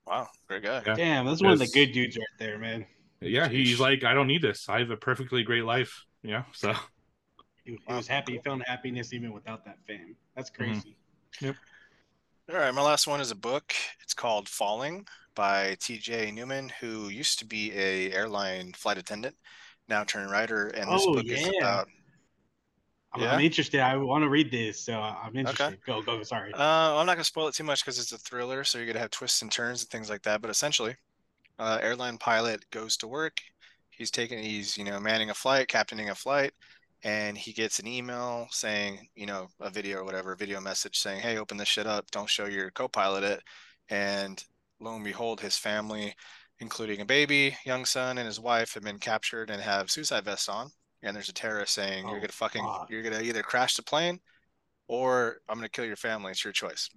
Wow, 0.06 0.28
great 0.48 0.64
guy. 0.64 0.82
Yeah. 0.86 0.96
Damn, 0.96 1.26
that's 1.26 1.42
one 1.42 1.54
of 1.54 1.60
the 1.60 1.68
good 1.68 1.92
dudes 1.92 2.18
right 2.18 2.26
there, 2.40 2.58
man. 2.58 2.86
Yeah, 3.22 3.48
he's 3.48 3.80
like, 3.80 4.04
I 4.04 4.14
don't 4.14 4.28
need 4.28 4.42
this. 4.42 4.70
I 4.70 4.80
have 4.80 4.92
a 4.92 4.98
perfectly 4.98 5.44
great 5.44 5.66
life. 5.66 6.06
Yeah, 6.24 6.44
so 6.54 6.74
he, 7.64 7.78
he 7.88 7.94
was 7.94 8.08
happy. 8.08 8.34
He 8.34 8.40
found 8.40 8.64
happiness 8.66 9.14
even 9.14 9.34
without 9.34 9.66
that 9.66 9.78
fame. 9.86 10.16
That's 10.36 10.50
mm-hmm. 10.50 10.64
crazy. 10.64 10.96
Mm-hmm. 11.36 11.46
Yep. 11.46 11.56
All 12.52 12.56
right, 12.56 12.74
my 12.74 12.82
last 12.82 13.06
one 13.06 13.22
is 13.22 13.30
a 13.30 13.36
book. 13.36 13.74
It's 14.02 14.16
called 14.16 14.50
Falling 14.50 15.06
by 15.36 15.76
T.J. 15.80 16.32
Newman, 16.32 16.72
who 16.80 17.10
used 17.10 17.38
to 17.40 17.46
be 17.46 17.72
a 17.74 18.12
airline 18.12 18.74
flight 18.74 18.98
attendant, 18.98 19.36
now 19.88 20.04
turned 20.04 20.32
writer. 20.32 20.68
And 20.68 20.92
this 20.92 21.06
oh, 21.06 21.14
book 21.14 21.26
yeah. 21.26 21.38
is 21.38 21.52
about 21.60 21.88
I'm, 23.12 23.22
yeah? 23.22 23.34
I'm 23.34 23.40
interested. 23.40 23.80
I 23.80 23.98
want 23.98 24.24
to 24.24 24.30
read 24.30 24.52
this, 24.52 24.80
so 24.80 25.00
I'm 25.00 25.36
interested. 25.36 25.64
Okay. 25.64 25.78
Go, 25.86 26.02
go. 26.02 26.22
Sorry. 26.24 26.54
Uh, 26.54 26.98
I'm 26.98 27.06
not 27.06 27.16
gonna 27.16 27.24
spoil 27.24 27.48
it 27.48 27.56
too 27.56 27.64
much 27.64 27.84
because 27.84 27.98
it's 27.98 28.12
a 28.12 28.18
thriller, 28.18 28.64
so 28.64 28.78
you're 28.78 28.88
gonna 28.88 29.00
have 29.00 29.10
twists 29.10 29.42
and 29.42 29.52
turns 29.52 29.82
and 29.82 29.90
things 29.90 30.10
like 30.10 30.22
that. 30.24 30.42
But 30.42 30.52
essentially, 30.52 30.96
uh, 31.58 31.80
airline 31.82 32.18
pilot 32.18 32.70
goes 32.70 32.98
to 32.98 33.08
work. 33.08 33.38
He's 33.90 34.12
taking, 34.12 34.40
he's 34.40 34.78
you 34.78 34.84
know 34.84 35.00
manning 35.00 35.32
a 35.32 35.34
flight, 35.34 35.68
captaining 35.68 36.10
a 36.10 36.16
flight, 36.16 36.54
and 37.04 37.38
he 37.38 37.52
gets 37.52 37.80
an 37.80 37.88
email 37.88 38.48
saying, 38.52 39.08
you 39.16 39.26
know, 39.26 39.48
a 39.60 39.72
video 39.72 40.00
or 40.00 40.04
whatever, 40.04 40.34
a 40.34 40.38
video 40.38 40.62
message 40.62 41.00
saying, 41.00 41.22
"Hey, 41.22 41.38
open 41.38 41.58
this 41.58 41.68
shit 41.68 41.88
up. 41.88 42.12
Don't 42.12 42.30
show 42.30 42.46
your 42.46 42.70
co-pilot 42.72 43.24
it." 43.24 43.42
And 43.90 44.44
lo 44.80 44.96
and 44.96 45.04
behold, 45.04 45.42
his 45.42 45.58
family, 45.58 46.14
including 46.60 47.02
a 47.02 47.06
baby, 47.06 47.58
young 47.66 47.86
son, 47.86 48.20
and 48.20 48.28
his 48.28 48.40
wife, 48.40 48.76
have 48.76 48.84
been 48.84 49.00
captured 49.00 49.50
and 49.50 49.62
have 49.62 49.90
suicide 49.90 50.26
vests 50.26 50.48
on 50.48 50.72
and 51.04 51.16
there's 51.16 51.30
a 51.30 51.34
terrorist 51.34 51.74
saying 51.74 52.06
oh, 52.06 52.12
you're 52.12 52.20
gonna 52.20 52.32
fucking 52.32 52.64
fuck. 52.64 52.88
you're 52.90 53.04
gonna 53.04 53.22
either 53.22 53.44
crash 53.44 53.76
the 53.76 53.84
plane 53.84 54.20
or 54.88 55.38
I'm 55.48 55.58
gonna 55.58 55.70
kill 55.70 55.86
your 55.86 55.96
family. 55.96 56.32
It's 56.32 56.44
your 56.44 56.54
choice. 56.54 56.90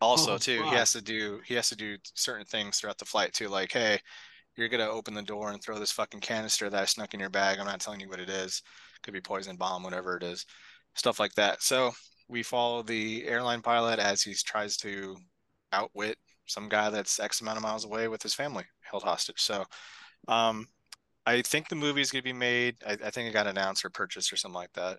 Also, 0.00 0.34
oh, 0.34 0.38
too, 0.38 0.60
fuck. 0.60 0.70
he 0.70 0.76
has 0.76 0.92
to 0.92 1.02
do 1.02 1.40
he 1.46 1.54
has 1.54 1.68
to 1.70 1.76
do 1.76 1.96
certain 2.14 2.46
things 2.46 2.78
throughout 2.78 2.98
the 2.98 3.04
flight 3.04 3.32
too, 3.32 3.48
like 3.48 3.72
hey, 3.72 3.98
you're 4.56 4.68
gonna 4.68 4.88
open 4.88 5.14
the 5.14 5.22
door 5.22 5.50
and 5.50 5.62
throw 5.62 5.78
this 5.78 5.92
fucking 5.92 6.20
canister 6.20 6.70
that 6.70 6.82
I 6.82 6.84
snuck 6.84 7.14
in 7.14 7.20
your 7.20 7.30
bag. 7.30 7.58
I'm 7.58 7.66
not 7.66 7.80
telling 7.80 8.00
you 8.00 8.08
what 8.08 8.20
it 8.20 8.30
is. 8.30 8.62
Could 9.02 9.14
be 9.14 9.20
poison 9.20 9.56
bomb, 9.56 9.82
whatever 9.82 10.16
it 10.16 10.22
is, 10.22 10.46
stuff 10.94 11.20
like 11.20 11.34
that. 11.34 11.62
So 11.62 11.92
we 12.28 12.42
follow 12.42 12.82
the 12.82 13.26
airline 13.26 13.62
pilot 13.62 13.98
as 13.98 14.22
he 14.22 14.34
tries 14.34 14.76
to 14.78 15.16
outwit 15.72 16.16
some 16.46 16.68
guy 16.68 16.90
that's 16.90 17.20
X 17.20 17.40
amount 17.40 17.56
of 17.56 17.62
miles 17.62 17.84
away 17.84 18.08
with 18.08 18.22
his 18.22 18.34
family 18.34 18.64
held 18.80 19.02
hostage. 19.02 19.40
So 19.40 19.64
um, 20.26 20.66
I 21.28 21.42
think 21.42 21.68
the 21.68 21.76
movie 21.76 22.00
is 22.00 22.10
going 22.10 22.22
to 22.22 22.28
be 22.28 22.32
made. 22.32 22.76
I, 22.86 22.92
I, 22.92 23.10
think 23.10 23.28
it 23.28 23.32
got 23.32 23.46
announced 23.46 23.84
or 23.84 23.90
purchased 23.90 24.32
or 24.32 24.36
something 24.36 24.54
like 24.54 24.72
that. 24.72 24.98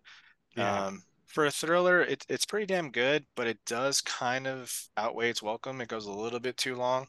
Yeah. 0.55 0.85
Um, 0.85 1.03
for 1.25 1.45
a 1.45 1.51
thriller, 1.51 2.01
it, 2.01 2.23
it's 2.29 2.45
pretty 2.45 2.67
damn 2.67 2.91
good, 2.91 3.25
but 3.35 3.47
it 3.47 3.57
does 3.65 4.01
kind 4.01 4.47
of 4.47 4.71
outweigh 4.95 5.29
its 5.29 5.41
welcome. 5.41 5.81
It 5.81 5.89
goes 5.89 6.05
a 6.05 6.11
little 6.11 6.39
bit 6.39 6.55
too 6.57 6.75
long. 6.75 7.07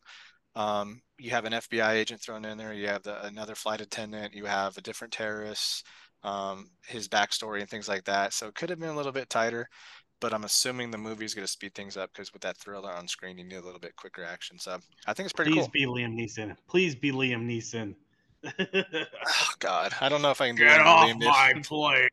Um, 0.54 1.00
you 1.18 1.30
have 1.30 1.44
an 1.44 1.52
FBI 1.52 1.92
agent 1.92 2.22
thrown 2.22 2.44
in 2.44 2.56
there. 2.56 2.72
You 2.72 2.88
have 2.88 3.02
the, 3.02 3.24
another 3.26 3.54
flight 3.54 3.80
attendant. 3.80 4.34
You 4.34 4.46
have 4.46 4.76
a 4.76 4.82
different 4.82 5.12
terrorist, 5.12 5.86
um, 6.22 6.70
his 6.86 7.08
backstory 7.08 7.60
and 7.60 7.68
things 7.68 7.88
like 7.88 8.04
that. 8.04 8.32
So 8.32 8.48
it 8.48 8.54
could 8.54 8.70
have 8.70 8.80
been 8.80 8.88
a 8.88 8.96
little 8.96 9.12
bit 9.12 9.28
tighter, 9.28 9.68
but 10.20 10.32
I'm 10.32 10.44
assuming 10.44 10.90
the 10.90 10.98
movie 10.98 11.26
is 11.26 11.34
going 11.34 11.46
to 11.46 11.52
speed 11.52 11.74
things 11.74 11.96
up 11.96 12.10
because 12.12 12.32
with 12.32 12.42
that 12.42 12.56
thriller 12.56 12.90
on 12.90 13.06
screen, 13.06 13.36
you 13.36 13.44
need 13.44 13.56
a 13.56 13.64
little 13.64 13.80
bit 13.80 13.96
quicker 13.96 14.24
action. 14.24 14.58
So 14.58 14.78
I 15.06 15.12
think 15.12 15.26
it's 15.26 15.34
pretty 15.34 15.52
Please 15.52 15.60
cool. 15.60 15.70
be 15.72 15.86
Liam 15.86 16.14
Neeson. 16.14 16.56
Please 16.68 16.94
be 16.94 17.12
Liam 17.12 17.46
Neeson 17.46 17.94
oh 18.58 19.50
God, 19.58 19.92
I 20.00 20.08
don't 20.08 20.22
know 20.22 20.30
if 20.30 20.40
I 20.40 20.48
can 20.48 20.56
get 20.56 20.78
do 20.78 20.82
off 20.82 21.14
my 21.16 21.52
plane. 21.62 22.08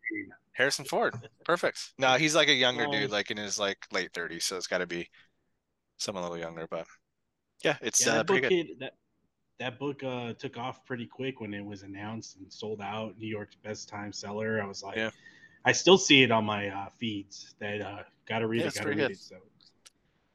Harrison 0.53 0.85
Ford, 0.85 1.15
perfect. 1.45 1.93
No, 1.97 2.13
he's 2.13 2.35
like 2.35 2.47
a 2.47 2.53
younger 2.53 2.85
oh. 2.87 2.91
dude, 2.91 3.11
like 3.11 3.31
in 3.31 3.37
his 3.37 3.59
like 3.59 3.77
late 3.91 4.11
thirties, 4.13 4.43
so 4.43 4.57
it's 4.57 4.67
got 4.67 4.79
to 4.79 4.87
be 4.87 5.09
someone 5.97 6.23
a 6.23 6.29
little 6.29 6.41
younger. 6.43 6.67
But 6.69 6.87
yeah, 7.63 7.77
it's 7.81 8.05
yeah, 8.05 8.13
uh, 8.13 8.23
pretty 8.23 8.41
good. 8.41 8.51
Hit, 8.51 8.79
that 8.79 8.93
that 9.59 9.79
book 9.79 10.03
uh, 10.03 10.33
took 10.33 10.57
off 10.57 10.85
pretty 10.85 11.05
quick 11.05 11.41
when 11.41 11.53
it 11.53 11.63
was 11.65 11.83
announced 11.83 12.37
and 12.37 12.51
sold 12.51 12.81
out. 12.81 13.17
New 13.17 13.27
York's 13.27 13.55
best 13.55 13.89
time 13.89 14.11
seller. 14.11 14.61
I 14.61 14.67
was 14.67 14.83
like, 14.83 14.97
yeah. 14.97 15.09
I 15.65 15.71
still 15.71 15.97
see 15.97 16.23
it 16.23 16.31
on 16.31 16.45
my 16.45 16.69
uh, 16.69 16.87
feeds. 16.99 17.55
That 17.59 17.81
uh, 17.81 18.03
gotta 18.27 18.47
read 18.47 18.61
yeah, 18.61 18.67
it. 18.67 18.75
Gotta 18.75 18.89
read 18.89 18.97
good. 18.97 19.11
it. 19.11 19.17
So, 19.17 19.35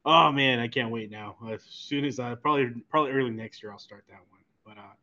oh 0.04 0.32
man, 0.32 0.58
I 0.58 0.68
can't 0.68 0.90
wait 0.90 1.10
now. 1.10 1.36
As 1.50 1.62
soon 1.68 2.04
as 2.04 2.18
I 2.18 2.34
probably 2.34 2.70
probably 2.90 3.12
early 3.12 3.30
next 3.30 3.62
year, 3.62 3.72
I'll 3.72 3.78
start 3.78 4.04
that 4.08 4.20
one. 4.30 4.40
But 4.64 4.78
uh, 4.78 4.94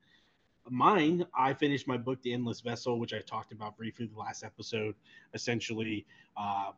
mine, 0.71 1.25
I 1.33 1.53
finished 1.53 1.87
my 1.87 1.97
book, 1.97 2.21
The 2.21 2.33
Endless 2.33 2.61
Vessel, 2.61 2.99
which 2.99 3.13
I 3.13 3.19
talked 3.21 3.51
about 3.51 3.77
briefly 3.77 4.07
the 4.07 4.19
last 4.19 4.43
episode. 4.43 4.95
Essentially, 5.33 6.05
uh, 6.37 6.71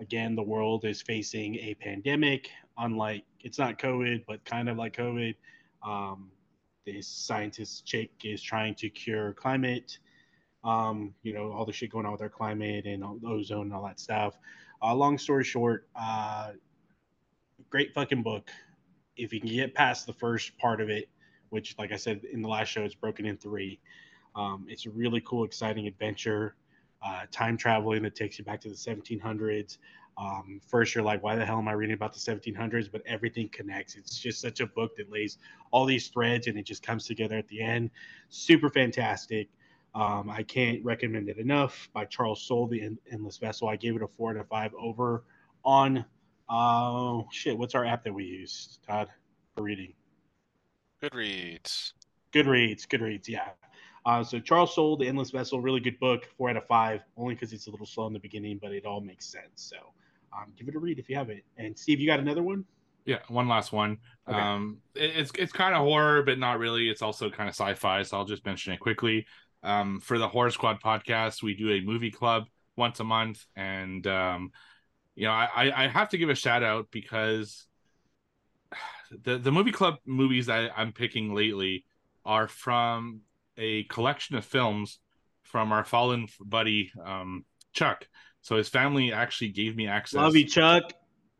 again, 0.00 0.34
the 0.36 0.42
world 0.42 0.84
is 0.84 1.02
facing 1.02 1.56
a 1.56 1.74
pandemic. 1.74 2.50
Unlike 2.78 3.24
it's 3.40 3.58
not 3.58 3.78
COVID, 3.78 4.24
but 4.26 4.44
kind 4.44 4.68
of 4.68 4.76
like 4.76 4.96
COVID. 4.96 5.34
Um, 5.82 6.30
this 6.86 7.08
scientist 7.08 7.86
chick 7.86 8.10
is 8.24 8.42
trying 8.42 8.74
to 8.76 8.88
cure 8.90 9.32
climate 9.34 9.98
Um, 10.64 11.14
you 11.22 11.32
know, 11.32 11.52
all 11.52 11.64
the 11.64 11.72
shit 11.72 11.90
going 11.92 12.06
on 12.06 12.12
with 12.12 12.22
our 12.22 12.28
climate 12.28 12.86
and 12.86 13.04
ozone 13.26 13.66
and 13.66 13.74
all 13.74 13.84
that 13.84 14.00
stuff. 14.00 14.38
Uh, 14.82 14.94
long 14.94 15.18
story 15.18 15.44
short, 15.44 15.88
uh, 15.96 16.52
great 17.70 17.94
fucking 17.94 18.22
book. 18.22 18.50
If 19.16 19.32
you 19.32 19.40
can 19.40 19.50
get 19.50 19.74
past 19.74 20.06
the 20.06 20.12
first 20.12 20.58
part 20.58 20.80
of 20.80 20.90
it, 20.90 21.08
which, 21.50 21.76
like 21.78 21.92
I 21.92 21.96
said 21.96 22.22
in 22.32 22.42
the 22.42 22.48
last 22.48 22.68
show, 22.68 22.82
it's 22.82 22.94
broken 22.94 23.26
in 23.26 23.36
three. 23.36 23.80
Um, 24.34 24.66
it's 24.68 24.86
a 24.86 24.90
really 24.90 25.22
cool, 25.22 25.44
exciting 25.44 25.86
adventure. 25.86 26.54
Uh, 27.02 27.22
time 27.30 27.56
traveling 27.56 28.02
that 28.02 28.14
takes 28.14 28.38
you 28.38 28.44
back 28.44 28.60
to 28.62 28.68
the 28.68 28.74
1700s. 28.74 29.78
Um, 30.18 30.60
first, 30.66 30.94
you're 30.94 31.04
like, 31.04 31.22
why 31.22 31.36
the 31.36 31.44
hell 31.44 31.58
am 31.58 31.68
I 31.68 31.72
reading 31.72 31.94
about 31.94 32.14
the 32.14 32.18
1700s? 32.18 32.90
But 32.90 33.02
everything 33.06 33.48
connects. 33.50 33.96
It's 33.96 34.18
just 34.18 34.40
such 34.40 34.60
a 34.60 34.66
book 34.66 34.96
that 34.96 35.10
lays 35.10 35.38
all 35.70 35.84
these 35.84 36.08
threads 36.08 36.46
and 36.46 36.58
it 36.58 36.64
just 36.64 36.82
comes 36.82 37.06
together 37.06 37.36
at 37.36 37.48
the 37.48 37.60
end. 37.60 37.90
Super 38.28 38.70
fantastic. 38.70 39.48
Um, 39.94 40.30
I 40.30 40.42
can't 40.42 40.82
recommend 40.84 41.28
it 41.28 41.38
enough. 41.38 41.88
By 41.92 42.06
Charles 42.06 42.42
Soule, 42.42 42.66
The 42.66 42.96
Endless 43.10 43.38
Vessel. 43.38 43.68
I 43.68 43.76
gave 43.76 43.96
it 43.96 44.02
a 44.02 44.08
four 44.08 44.30
and 44.30 44.40
a 44.40 44.44
five 44.44 44.72
over 44.78 45.24
on, 45.64 46.04
uh, 46.48 47.20
shit, 47.30 47.56
what's 47.56 47.74
our 47.74 47.84
app 47.84 48.04
that 48.04 48.12
we 48.12 48.24
use, 48.24 48.78
Todd, 48.86 49.08
for 49.54 49.62
reading? 49.62 49.92
Goodreads. 51.02 51.92
Goodreads, 52.32 52.86
Goodreads, 52.86 53.28
yeah. 53.28 53.50
Uh, 54.04 54.22
so 54.22 54.38
Charles 54.38 54.74
Soule, 54.74 54.96
The 54.96 55.08
Endless 55.08 55.30
Vessel, 55.30 55.60
really 55.60 55.80
good 55.80 55.98
book, 55.98 56.28
four 56.38 56.48
out 56.50 56.56
of 56.56 56.66
five, 56.66 57.00
only 57.16 57.34
because 57.34 57.52
it's 57.52 57.66
a 57.66 57.70
little 57.70 57.86
slow 57.86 58.06
in 58.06 58.12
the 58.12 58.20
beginning, 58.20 58.58
but 58.62 58.72
it 58.72 58.86
all 58.86 59.00
makes 59.00 59.26
sense. 59.26 59.50
So 59.54 59.76
um, 60.32 60.52
give 60.56 60.68
it 60.68 60.76
a 60.76 60.78
read 60.78 60.98
if 60.98 61.08
you 61.08 61.16
have 61.16 61.28
it. 61.28 61.44
And 61.56 61.76
Steve, 61.76 61.98
you 62.00 62.06
got 62.06 62.20
another 62.20 62.42
one? 62.42 62.64
Yeah, 63.04 63.18
one 63.28 63.48
last 63.48 63.72
one. 63.72 63.98
Okay. 64.28 64.38
Um, 64.38 64.78
it, 64.94 65.16
it's 65.16 65.32
it's 65.38 65.52
kind 65.52 65.74
of 65.74 65.82
horror, 65.82 66.22
but 66.22 66.38
not 66.38 66.58
really. 66.58 66.88
It's 66.88 67.02
also 67.02 67.30
kind 67.30 67.48
of 67.48 67.54
sci-fi, 67.54 68.02
so 68.02 68.16
I'll 68.16 68.24
just 68.24 68.44
mention 68.44 68.72
it 68.72 68.80
quickly. 68.80 69.26
Um, 69.62 70.00
for 70.00 70.18
the 70.18 70.28
Horror 70.28 70.50
Squad 70.50 70.80
podcast, 70.80 71.42
we 71.42 71.54
do 71.54 71.70
a 71.70 71.80
movie 71.80 72.10
club 72.10 72.44
once 72.76 73.00
a 73.00 73.04
month, 73.04 73.44
and 73.54 74.06
um, 74.06 74.50
you 75.14 75.24
know, 75.24 75.32
I 75.32 75.84
I 75.84 75.88
have 75.88 76.08
to 76.10 76.18
give 76.18 76.30
a 76.30 76.34
shout 76.34 76.62
out 76.62 76.88
because 76.90 77.65
the 79.24 79.38
the 79.38 79.52
movie 79.52 79.72
club 79.72 79.96
movies 80.04 80.46
that 80.46 80.72
I'm 80.76 80.92
picking 80.92 81.34
lately 81.34 81.84
are 82.24 82.48
from 82.48 83.20
a 83.56 83.84
collection 83.84 84.36
of 84.36 84.44
films 84.44 84.98
from 85.42 85.72
our 85.72 85.84
fallen 85.84 86.28
buddy 86.40 86.92
um, 87.04 87.44
Chuck. 87.72 88.08
So 88.42 88.56
his 88.56 88.68
family 88.68 89.12
actually 89.12 89.50
gave 89.50 89.76
me 89.76 89.86
access. 89.88 90.18
Love 90.18 90.36
you, 90.36 90.46
Chuck. 90.46 90.92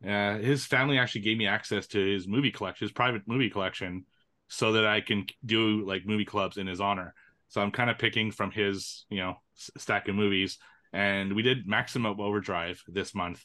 Yeah, 0.03 0.39
his 0.39 0.67
family 0.67 0.99
actually 0.99 1.23
gave 1.23 1.39
me 1.39 1.47
access 1.47 1.87
to 1.89 1.99
his 1.99 2.29
movie 2.29 2.51
collection, 2.51 2.85
his 2.85 2.93
private 2.93 3.23
movie 3.27 3.51
collection, 3.51 4.05
so 4.49 4.73
that 4.73 4.87
I 4.87 5.01
can 5.01 5.27
do 5.45 5.85
like 5.87 6.07
movie 6.07 6.25
clubs 6.25 6.57
in 6.57 6.67
his 6.67 6.81
honor. 6.81 7.15
So 7.49 7.61
I'm 7.61 7.71
kind 7.71 7.91
of 7.91 7.99
picking 7.99 8.31
from 8.31 8.51
his, 8.51 9.07
you 9.09 9.19
know, 9.19 9.37
stack 9.55 10.09
of 10.09 10.15
movies. 10.15 10.59
And 10.93 11.35
we 11.35 11.43
did 11.43 11.67
Maximum 11.67 12.21
Overdrive 12.21 12.83
this 12.89 13.15
month. 13.15 13.45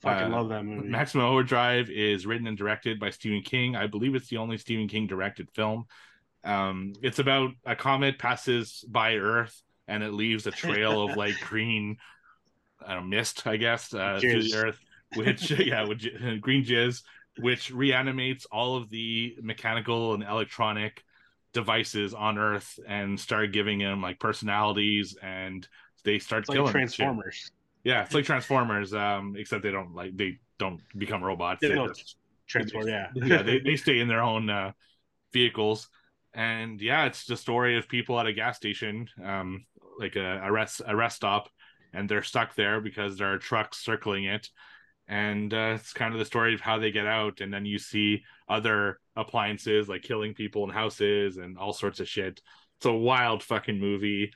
Fucking 0.00 0.32
uh, 0.32 0.36
love 0.36 0.48
that 0.50 0.64
movie. 0.64 0.88
Maximum 0.88 1.26
Overdrive 1.26 1.90
is 1.90 2.26
written 2.26 2.46
and 2.46 2.56
directed 2.56 3.00
by 3.00 3.10
Stephen 3.10 3.42
King. 3.42 3.76
I 3.76 3.86
believe 3.86 4.14
it's 4.14 4.28
the 4.28 4.36
only 4.36 4.58
Stephen 4.58 4.88
King 4.88 5.06
directed 5.06 5.50
film. 5.52 5.86
Um, 6.44 6.92
it's 7.02 7.18
about 7.18 7.50
a 7.64 7.74
comet 7.74 8.18
passes 8.18 8.84
by 8.88 9.16
Earth 9.16 9.62
and 9.88 10.02
it 10.02 10.12
leaves 10.12 10.46
a 10.46 10.50
trail 10.50 11.02
of 11.02 11.16
like 11.16 11.38
green, 11.40 11.96
I 12.84 12.94
don't 12.94 13.10
know, 13.10 13.16
mist, 13.16 13.46
I 13.46 13.56
guess, 13.56 13.92
uh, 13.94 14.18
through 14.20 14.42
the 14.42 14.56
Earth, 14.56 14.78
which 15.14 15.50
yeah, 15.58 15.86
which, 15.86 16.08
green 16.40 16.64
jizz, 16.64 17.02
which 17.40 17.70
reanimates 17.70 18.46
all 18.46 18.76
of 18.76 18.90
the 18.90 19.36
mechanical 19.42 20.14
and 20.14 20.22
electronic 20.22 21.04
devices 21.52 22.14
on 22.14 22.38
Earth 22.38 22.78
and 22.86 23.18
start 23.18 23.52
giving 23.52 23.78
them 23.78 24.02
like 24.02 24.20
personalities, 24.20 25.16
and 25.22 25.66
they 26.04 26.18
start 26.18 26.42
it's 26.42 26.50
killing 26.50 26.64
like 26.64 26.72
Transformers. 26.72 27.50
Yeah, 27.86 28.02
it's 28.02 28.14
like 28.14 28.24
Transformers, 28.24 28.92
um, 28.92 29.36
except 29.38 29.62
they 29.62 29.70
don't 29.70 29.94
like 29.94 30.16
they 30.16 30.38
don't 30.58 30.80
become 30.96 31.22
robots. 31.22 31.60
They, 31.60 31.68
they 31.68 31.74
don't 31.74 31.96
transform. 32.46 32.88
Yeah, 32.88 33.08
yeah, 33.14 33.42
they, 33.42 33.58
they 33.64 33.76
stay 33.76 34.00
in 34.00 34.08
their 34.08 34.22
own 34.22 34.50
uh, 34.50 34.72
vehicles 35.32 35.88
and 36.36 36.80
yeah, 36.82 37.06
it's 37.06 37.24
the 37.24 37.36
story 37.36 37.78
of 37.78 37.88
people 37.88 38.20
at 38.20 38.26
a 38.26 38.32
gas 38.32 38.58
station, 38.58 39.08
um, 39.24 39.64
like 39.98 40.16
a, 40.16 40.42
a 40.44 40.52
rest 40.52 40.82
a 40.86 40.94
rest 40.94 41.16
stop, 41.16 41.48
and 41.94 42.08
they're 42.08 42.22
stuck 42.22 42.54
there 42.54 42.80
because 42.80 43.16
there 43.16 43.32
are 43.32 43.38
trucks 43.38 43.82
circling 43.82 44.24
it, 44.24 44.50
and 45.08 45.52
uh, 45.54 45.72
it's 45.76 45.94
kind 45.94 46.12
of 46.12 46.18
the 46.18 46.26
story 46.26 46.52
of 46.52 46.60
how 46.60 46.78
they 46.78 46.92
get 46.92 47.06
out, 47.06 47.40
and 47.40 47.52
then 47.52 47.64
you 47.64 47.78
see 47.78 48.22
other 48.50 49.00
appliances 49.16 49.88
like 49.88 50.02
killing 50.02 50.34
people 50.34 50.62
in 50.64 50.70
houses 50.70 51.38
and 51.38 51.56
all 51.56 51.72
sorts 51.72 52.00
of 52.00 52.08
shit. 52.08 52.42
It's 52.76 52.86
a 52.86 52.92
wild 52.92 53.42
fucking 53.42 53.80
movie. 53.80 54.30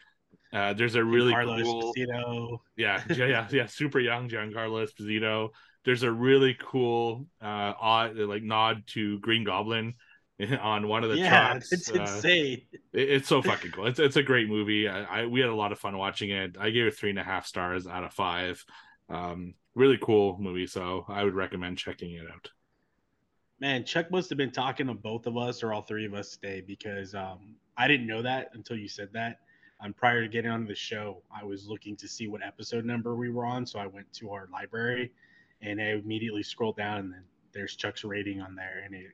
Uh, 0.53 0.73
there's 0.73 0.97
a 0.97 1.05
really 1.05 1.33
cool, 1.33 1.93
Esposito. 1.95 2.59
yeah, 2.77 3.03
yeah, 3.11 3.47
yeah, 3.51 3.67
super 3.67 4.01
young 4.01 4.29
Giancarlo 4.29 4.87
Esposito. 4.87 5.51
There's 5.85 6.03
a 6.03 6.11
really 6.11 6.57
cool, 6.61 7.27
uh, 7.41 7.73
odd 7.81 8.17
like 8.17 8.43
nod 8.43 8.83
to 8.89 9.19
Green 9.21 9.45
Goblin 9.45 9.95
on 10.61 10.89
one 10.89 11.05
of 11.05 11.11
the 11.11 11.19
yeah, 11.19 11.51
trucks. 11.51 11.73
It's 11.73 11.91
uh, 11.91 12.03
insane. 12.03 12.63
It, 12.93 13.11
it's 13.11 13.29
so 13.29 13.43
fucking 13.43 13.71
cool. 13.73 13.87
It's 13.87 14.01
it's 14.01 14.17
a 14.17 14.23
great 14.23 14.49
movie. 14.49 14.89
I, 14.89 15.23
I, 15.23 15.27
we 15.27 15.41
had 15.41 15.51
a 15.51 15.55
lot 15.55 15.73
of 15.73 15.79
fun 15.79 15.97
watching 15.97 16.31
it. 16.31 16.57
I 16.59 16.71
gave 16.71 16.87
it 16.87 16.97
three 16.97 17.11
and 17.11 17.19
a 17.19 17.25
half 17.25 17.47
stars 17.47 17.87
out 17.87 18.05
of 18.05 18.13
five. 18.13 18.65
Um, 19.09 19.55
really 19.75 19.99
cool 19.99 20.37
movie. 20.39 20.67
So 20.67 21.05
I 21.09 21.23
would 21.23 21.35
recommend 21.35 21.79
checking 21.79 22.13
it 22.15 22.27
out. 22.33 22.51
Man, 23.61 23.85
Chuck 23.85 24.11
must 24.11 24.31
have 24.31 24.39
been 24.39 24.51
talking 24.53 24.87
to 24.87 24.95
both 24.95 25.27
of 25.27 25.37
us 25.37 25.63
or 25.63 25.73
all 25.73 25.83
three 25.83 26.07
of 26.07 26.15
us 26.15 26.37
today 26.37 26.63
because 26.67 27.15
um, 27.15 27.55
I 27.77 27.87
didn't 27.89 28.07
know 28.07 28.23
that 28.23 28.51
until 28.55 28.77
you 28.77 28.89
said 28.89 29.11
that. 29.13 29.41
Um, 29.83 29.95
prior 29.95 30.23
to 30.23 30.29
getting 30.29 30.51
on 30.51 30.67
the 30.67 30.75
show, 30.75 31.23
I 31.35 31.45
was 31.45 31.67
looking 31.67 31.97
to 31.97 32.09
see 32.09 32.29
what 32.29 32.43
episode 32.45 32.85
number 32.85 33.15
we 33.15 33.31
were 33.31 33.47
on, 33.47 33.65
so 33.65 33.79
I 33.79 33.87
went 33.87 34.13
to 34.15 34.31
our 34.31 34.49
library 34.53 35.11
and 35.63 35.81
I 35.81 35.93
immediately 35.93 36.43
scrolled 36.43 36.77
down 36.77 36.99
and 36.99 37.13
then 37.13 37.25
there's 37.53 37.77
Chuck's 37.77 38.05
rating 38.05 38.41
on 38.41 38.55
there, 38.55 38.83
and 38.85 38.95
it, 38.95 39.07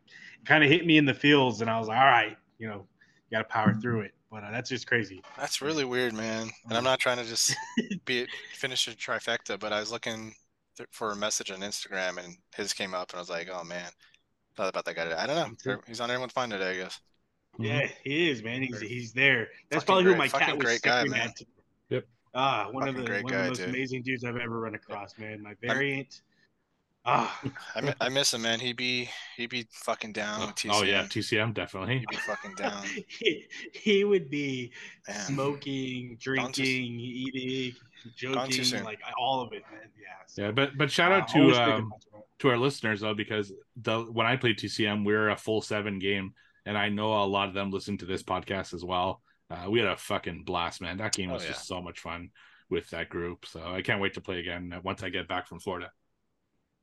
kind 0.45 0.63
of 0.63 0.71
hit 0.71 0.87
me 0.87 0.99
in 0.99 1.05
the 1.05 1.15
feels, 1.15 1.61
and 1.61 1.71
I 1.71 1.79
was 1.79 1.89
like, 1.89 1.99
all 1.99 2.05
right, 2.05 2.37
you 2.59 2.69
know, 2.69 2.87
you 3.31 3.37
got 3.37 3.49
to 3.49 3.53
power 3.53 3.75
through 3.75 4.03
it. 4.03 4.13
But 4.31 4.45
uh, 4.45 4.51
that's 4.51 4.69
just 4.69 4.87
crazy. 4.87 5.23
That's 5.39 5.63
really 5.63 5.85
weird, 5.85 6.13
man. 6.13 6.51
And 6.69 6.77
I'm 6.77 6.85
not 6.85 6.99
trying 6.99 7.19
to 7.19 7.25
just 7.25 7.55
be 8.05 8.27
finish 8.53 8.89
a 8.89 8.91
trifecta, 8.91 9.59
but 9.59 9.73
I 9.73 9.81
was 9.81 9.93
looking 9.93 10.35
th- 10.77 10.89
for 10.91 11.13
a 11.13 11.17
message 11.17 11.51
on 11.51 11.61
Instagram, 11.61 12.23
and 12.23 12.37
his 12.55 12.73
came 12.73 12.93
up, 12.93 13.11
and 13.11 13.19
I 13.19 13.21
was 13.21 13.31
like, 13.31 13.49
oh 13.53 13.65
man, 13.65 13.89
thought 14.57 14.69
about 14.69 14.85
that 14.85 14.97
guy. 14.97 15.05
Today. 15.05 15.17
I 15.17 15.27
don't 15.27 15.65
know. 15.65 15.79
He's 15.87 16.01
on 16.01 16.11
everyone's 16.11 16.33
fine 16.33 16.51
today, 16.51 16.73
I 16.73 16.77
guess. 16.77 17.01
Yeah, 17.59 17.83
mm-hmm. 17.83 17.93
he 18.05 18.31
is, 18.31 18.43
man. 18.43 18.63
He's 18.63 18.81
he's 18.81 19.13
there. 19.13 19.49
That's 19.71 19.85
Fucking 19.85 19.87
probably 19.87 20.05
great. 20.05 20.13
who 20.13 20.19
my 20.19 20.29
Fucking 20.29 20.47
cat 20.47 20.57
was 20.57 20.65
great 20.65 20.83
guy, 20.83 21.05
man. 21.05 21.29
At. 21.29 21.43
Yep. 21.91 22.05
Ah, 22.35 22.69
one 22.71 22.87
Fucking 22.87 23.01
of 23.01 23.07
the 23.07 23.13
one 23.13 23.33
guy, 23.33 23.37
of 23.39 23.43
the 23.45 23.49
most 23.49 23.59
dude. 23.59 23.69
amazing 23.69 24.03
dudes 24.03 24.25
I've 24.25 24.37
ever 24.37 24.61
run 24.61 24.75
across, 24.75 25.19
man. 25.19 25.43
My 25.43 25.55
variant. 25.63 26.21
Ah, 27.09 27.41
I, 27.77 27.95
I 28.01 28.09
miss 28.09 28.35
him, 28.35 28.43
man. 28.43 28.59
He'd 28.59 28.77
be 28.77 29.09
he'd 29.37 29.51
be 29.51 29.69
fucking 29.71 30.13
down 30.13 30.41
oh, 30.43 30.47
with 30.47 30.57
TCM. 30.57 30.71
Oh 30.73 30.83
yeah, 30.83 31.03
TCM 31.05 31.55
definitely. 31.55 32.01
He'd 32.01 32.09
be 32.09 32.17
fucking 32.17 32.55
down. 32.57 32.83
he, 33.09 33.47
he 33.73 34.03
would 34.03 34.29
be 34.29 34.73
man. 35.07 35.21
smoking, 35.21 36.19
drinking, 36.21 36.53
too, 36.53 36.63
eating, 36.65 37.77
joking, 38.17 38.83
like 38.85 38.99
all 39.19 39.41
of 39.41 39.53
it, 39.53 39.63
man. 39.71 39.89
Yeah. 39.97 40.07
So, 40.27 40.43
yeah, 40.43 40.51
but 40.51 40.77
but 40.77 40.91
shout 40.91 41.13
out 41.13 41.31
uh, 41.31 41.35
to 41.35 41.53
um, 41.53 41.93
to 42.41 42.49
our 42.49 42.59
listeners 42.59 43.01
though, 43.03 43.15
because 43.15 43.53
the 43.81 44.01
when 44.01 44.27
I 44.27 44.37
played 44.37 44.59
TCM, 44.59 45.05
we 45.07 45.15
are 45.15 45.31
a 45.31 45.37
full 45.37 45.63
seven 45.63 46.01
game, 46.01 46.35
and 46.67 46.77
I 46.77 46.91
know 46.91 47.15
a 47.15 47.25
lot 47.25 47.49
of 47.49 47.55
them 47.55 47.71
listen 47.71 47.97
to 47.99 48.05
this 48.05 48.23
podcast 48.23 48.75
as 48.75 48.85
well. 48.85 49.23
Uh, 49.49 49.71
we 49.71 49.79
had 49.79 49.89
a 49.89 49.97
fucking 49.97 50.43
blast, 50.45 50.83
man. 50.83 50.99
That 50.99 51.15
game 51.15 51.31
oh, 51.31 51.35
was 51.35 51.43
oh, 51.43 51.47
yeah. 51.47 51.53
just 51.53 51.67
so 51.67 51.81
much 51.81 52.01
fun 52.01 52.31
with 52.69 52.91
that 52.91 53.09
group. 53.09 53.47
So 53.47 53.63
I 53.65 53.81
can't 53.81 54.01
wait 54.01 54.15
to 54.15 54.21
play 54.21 54.41
again 54.41 54.75
once 54.83 55.03
I 55.03 55.09
get 55.09 55.29
back 55.29 55.47
from 55.47 55.61
Florida. 55.61 55.91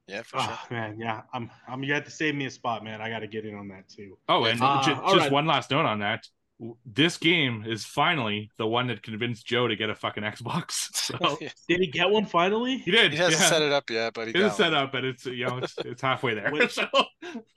Yeah, 0.08 0.24
for 0.24 0.38
oh, 0.40 0.60
sure. 0.68 0.78
Man, 0.78 0.98
yeah, 1.00 1.22
I'm. 1.34 1.50
I'm. 1.68 1.84
You 1.84 1.94
got 1.94 2.06
to 2.06 2.12
save 2.12 2.36
me 2.36 2.46
a 2.46 2.52
spot, 2.52 2.84
man. 2.84 3.02
I 3.02 3.10
got 3.10 3.20
to 3.20 3.28
get 3.28 3.46
in 3.46 3.56
on 3.56 3.70
that 3.70 3.88
too. 3.88 4.18
Oh, 4.28 4.46
and 4.46 4.62
uh, 4.62 4.82
just, 4.84 5.02
just 5.02 5.16
right. 5.16 5.32
one 5.32 5.46
last 5.46 5.72
note 5.72 5.86
on 5.86 6.00
that. 6.00 6.28
This 6.86 7.18
game 7.18 7.66
is 7.68 7.84
finally 7.84 8.50
the 8.58 8.68
one 8.68 8.88
that 8.88 9.02
convinced 9.02 9.46
Joe 9.46 9.68
to 9.68 9.76
get 9.76 9.90
a 9.90 9.96
fucking 9.96 10.24
Xbox. 10.24 10.90
So 11.04 11.38
did 11.68 11.82
he 11.82 11.88
get 11.88 12.10
one 12.10 12.26
finally? 12.26 12.78
He 12.78 12.92
did. 12.92 13.12
He 13.12 13.18
hasn't 13.18 13.42
yeah. 13.42 13.50
set 13.50 13.62
it 13.62 13.74
up 13.74 13.90
yet, 13.90 14.14
but 14.14 14.30
he 14.30 14.34
it's 14.34 14.56
set 14.56 14.74
up, 14.74 14.94
but 14.94 15.04
it's 15.04 15.26
you 15.26 15.46
know 15.46 15.58
it's, 15.58 15.76
it's 15.80 16.02
halfway 16.02 16.34
there. 16.34 16.50
What, 16.50 16.72
so. 16.72 16.88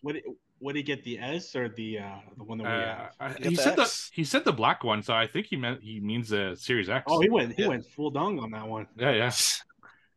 what, 0.03 0.17
what 0.59 0.75
did 0.75 0.79
he 0.79 0.83
get 0.85 1.05
the 1.05 1.19
S 1.19 1.55
or 1.55 1.69
the 1.69 1.99
uh 1.99 2.19
the 2.37 2.45
one 2.45 2.59
that 2.59 2.65
we 2.65 2.71
uh, 2.71 3.09
have? 3.21 3.37
He, 3.39 3.51
he 3.51 3.55
said 3.57 3.79
X. 3.79 4.11
the 4.11 4.17
he 4.17 4.25
said 4.25 4.45
the 4.45 4.53
black 4.53 4.85
one, 4.85 5.03
so 5.03 5.15
I 5.15 5.27
think 5.27 5.47
he 5.47 5.57
meant 5.57 5.83
he 5.83 6.01
means 6.01 6.29
the 6.29 6.57
Series 6.59 6.89
X. 6.89 7.05
Oh, 7.09 7.21
he 7.21 7.29
went 7.29 7.55
he 7.55 7.63
yeah. 7.63 7.69
went 7.69 7.85
full 7.87 8.11
dong 8.11 8.39
on 8.39 8.51
that 8.53 8.67
one. 8.67 8.87
Yeah, 8.97 9.13
yeah. 9.13 9.33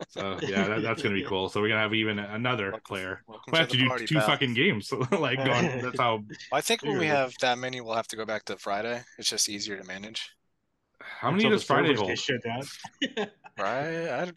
So 0.07 0.39
yeah, 0.41 0.65
that, 0.65 0.81
that's 0.81 1.01
gonna 1.01 1.15
be 1.15 1.25
cool. 1.25 1.49
So 1.49 1.59
we're 1.59 1.67
gonna 1.67 1.81
have 1.81 1.93
even 1.93 2.19
another 2.19 2.71
welcome, 2.71 2.81
player. 2.87 3.21
we 3.51 3.57
have 3.57 3.67
to, 3.67 3.77
to 3.77 3.97
do 3.97 4.07
two 4.07 4.15
pal. 4.15 4.27
fucking 4.27 4.53
games. 4.53 4.91
like 5.11 5.43
going, 5.43 5.81
that's 5.81 5.99
how. 5.99 6.23
I 6.53 6.61
think 6.61 6.83
when 6.83 6.97
we 6.97 7.07
have 7.07 7.33
that 7.41 7.57
many, 7.57 7.81
we'll 7.81 7.95
have 7.95 8.07
to 8.07 8.15
go 8.15 8.23
back 8.25 8.45
to 8.45 8.55
Friday. 8.55 9.01
It's 9.17 9.29
just 9.29 9.49
easier 9.49 9.75
to 9.77 9.83
manage. 9.83 10.29
How 11.01 11.31
many 11.31 11.49
does 11.49 11.63
Friday 11.65 11.95
hold? 11.95 12.17
right. 13.57 14.09
I, 14.09 14.31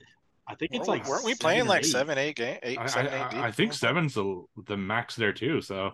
I 0.49 0.55
think 0.55 0.72
it's 0.74 0.88
like 0.88 1.09
weren't 1.09 1.24
we 1.24 1.34
playing 1.34 1.66
like 1.66 1.84
seven, 1.84 2.18
eight 2.18 2.36
game, 2.36 2.59
eight, 2.62 2.78
I, 2.78 3.07
I, 3.07 3.47
I 3.47 3.51
think 3.53 3.72
seven's 3.72 4.14
the 4.14 4.45
the 4.66 4.76
max 4.76 5.16
there 5.16 5.32
too. 5.32 5.61
So. 5.61 5.93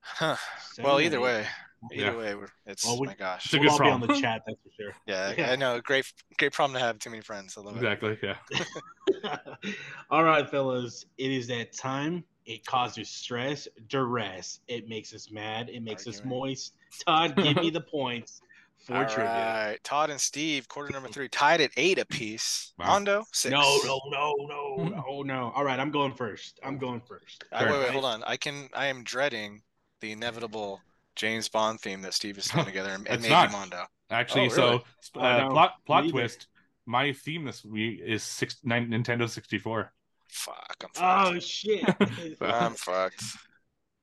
Huh. 0.00 0.36
Well, 0.82 1.00
either 1.00 1.20
way, 1.20 1.46
Either 1.92 2.02
Yeah. 2.04 2.16
way, 2.16 2.34
we're, 2.34 2.46
it's 2.66 2.84
Well, 2.84 3.00
we- 3.00 3.06
my 3.08 3.14
gosh. 3.14 3.46
It's 3.46 3.54
a 3.54 3.58
We'll 3.58 3.70
good 3.70 3.72
all 3.72 3.86
be 3.86 3.90
on 3.92 4.00
the 4.00 4.20
chat, 4.20 4.42
that's 4.46 4.58
for 4.62 4.70
sure. 4.80 4.94
Yeah, 5.06 5.34
Yeah. 5.36 5.50
I 5.50 5.56
know. 5.56 5.80
Great, 5.80 6.12
great 6.38 6.52
problem 6.52 6.78
to 6.78 6.84
have. 6.84 6.98
Too 6.98 7.10
many 7.10 7.22
friends. 7.22 7.56
I 7.58 7.60
love 7.60 7.74
it. 7.74 7.78
Exactly. 7.78 8.18
Yeah. 8.22 8.36
All 10.10 10.24
right, 10.24 10.48
fellas, 10.48 11.04
it 11.18 11.30
is 11.30 11.46
that 11.48 11.72
time. 11.76 12.24
It 12.46 12.64
causes 12.66 13.08
stress, 13.08 13.68
duress. 13.88 14.60
It 14.68 14.88
makes 14.88 15.14
us 15.14 15.30
mad. 15.30 15.70
It 15.70 15.82
makes 15.82 16.06
us 16.06 16.24
moist. 16.24 16.74
Todd, 17.06 17.36
give 17.36 17.56
me 17.56 17.70
the 17.70 17.80
points 17.80 18.42
for 18.86 18.96
All 18.96 19.04
trivia. 19.04 19.24
right, 19.26 19.78
Todd 19.84 20.10
and 20.10 20.20
Steve, 20.20 20.68
quarter 20.68 20.92
number 20.92 21.08
three, 21.08 21.28
tied 21.28 21.60
at 21.60 21.70
eight 21.76 21.98
apiece. 21.98 22.72
Wow. 22.78 22.86
Mando 22.86 23.24
six. 23.32 23.52
No, 23.52 23.78
no, 23.84 24.00
no, 24.10 24.34
no, 24.48 24.84
no, 25.06 25.22
no. 25.26 25.52
All 25.54 25.64
right, 25.64 25.78
I'm 25.78 25.90
going 25.90 26.12
first. 26.14 26.58
I'm 26.64 26.78
going 26.78 27.00
first. 27.00 27.44
I, 27.52 27.64
wait, 27.70 27.78
wait, 27.80 27.90
hold 27.90 28.04
on. 28.04 28.22
I 28.24 28.36
can. 28.36 28.68
I 28.74 28.86
am 28.86 29.02
dreading 29.04 29.62
the 30.00 30.12
inevitable 30.12 30.80
James 31.16 31.48
Bond 31.48 31.80
theme 31.80 32.02
that 32.02 32.14
Steve 32.14 32.38
is 32.38 32.46
throwing 32.48 32.66
together, 32.72 32.90
and, 32.90 33.06
and 33.06 33.14
It's 33.16 33.22
maybe 33.22 33.32
not. 33.34 33.52
Mando. 33.52 33.84
Actually, 34.10 34.46
Oh, 34.46 34.48
so 34.50 34.68
uh, 34.74 34.78
Oh, 35.16 35.38
no, 35.46 35.48
plot 35.50 35.74
plot 35.86 36.02
me 36.04 36.08
either. 36.08 36.18
twist. 36.18 36.46
My 36.84 37.12
theme 37.12 37.44
this 37.44 37.64
week 37.64 38.00
is 38.04 38.22
six, 38.24 38.56
nine, 38.64 38.88
Nintendo 38.88 39.28
64. 39.30 39.92
Fuck, 40.28 40.84
I'm 40.98 41.34
Oh 41.34 41.38
shit. 41.38 41.84
I'm 42.40 42.74
fucked. 42.74 43.22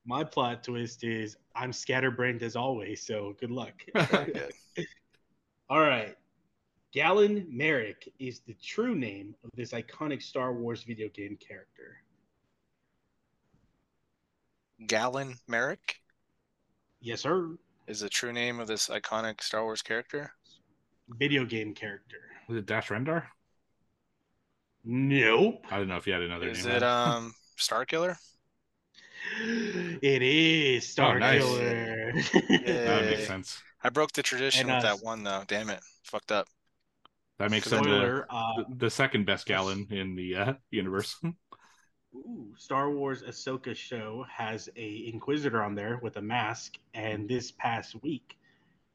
My 0.05 0.23
plot 0.23 0.63
twist 0.63 1.03
is 1.03 1.37
I'm 1.55 1.71
scatterbrained 1.73 2.41
as 2.41 2.55
always, 2.55 3.03
so 3.05 3.35
good 3.39 3.51
luck. 3.51 3.73
All 5.69 5.81
right. 5.81 6.15
Galen 6.91 7.45
Marek 7.49 8.11
is 8.17 8.39
the 8.39 8.55
true 8.55 8.95
name 8.95 9.35
of 9.43 9.51
this 9.55 9.71
iconic 9.71 10.23
Star 10.23 10.53
Wars 10.53 10.81
video 10.83 11.07
game 11.09 11.37
character. 11.37 11.97
Galen 14.87 15.35
Marek 15.47 15.97
Yes, 17.01 17.21
sir. 17.21 17.55
is 17.87 17.99
the 17.99 18.09
true 18.09 18.33
name 18.33 18.59
of 18.59 18.67
this 18.67 18.87
iconic 18.87 19.41
Star 19.41 19.63
Wars 19.63 19.81
character. 19.81 20.31
Video 21.19 21.45
game 21.45 21.73
character. 21.73 22.17
Was 22.47 22.57
it 22.57 22.65
Dash 22.65 22.89
Rendar? 22.89 23.25
Nope. 24.83 25.65
I 25.69 25.77
don't 25.77 25.87
know 25.87 25.97
if 25.97 26.07
you 26.07 26.13
had 26.13 26.21
another 26.23 26.47
Is 26.49 26.65
name. 26.65 26.77
it 26.77 26.83
um 26.83 27.33
Star 27.57 27.85
Killer? 27.85 28.17
It 29.41 30.22
is 30.22 30.88
Star 30.88 31.15
Oh, 31.15 31.20
nice. 31.20 31.41
Killer. 31.41 32.13
that 32.65 33.05
makes 33.05 33.28
sense. 33.28 33.61
I 33.84 33.89
broke 33.89 34.11
the 34.11 34.24
tradition 34.24 34.70
And, 34.70 34.78
with 34.78 34.86
uh, 34.86 34.95
that 34.95 35.03
one 35.05 35.24
though. 35.24 35.43
Damn 35.47 35.70
it, 35.70 35.80
fucked 36.03 36.32
up. 36.32 36.47
That 37.38 37.51
makes 37.51 37.72
him 37.72 37.78
the, 37.80 37.84
Spoiler. 37.84 38.28
Uh, 38.30 38.63
the 38.78 38.89
second 38.89 39.26
best 39.26 39.45
Galen 39.45 39.88
in 39.91 40.15
the 40.15 40.36
uh, 40.36 40.53
universe. 40.72 41.15
ooh, 42.15 42.47
Star 42.57 42.89
Wars 42.91 43.24
Ahsoka 43.24 43.74
show 43.76 44.26
has 44.30 44.70
a 44.76 45.09
Inquisitor 45.11 45.63
on 45.63 45.76
there 45.76 45.99
with 46.01 46.17
a 46.17 46.22
mask, 46.22 46.78
and 46.93 47.30
this 47.30 47.51
past 47.51 47.95
week, 48.03 48.38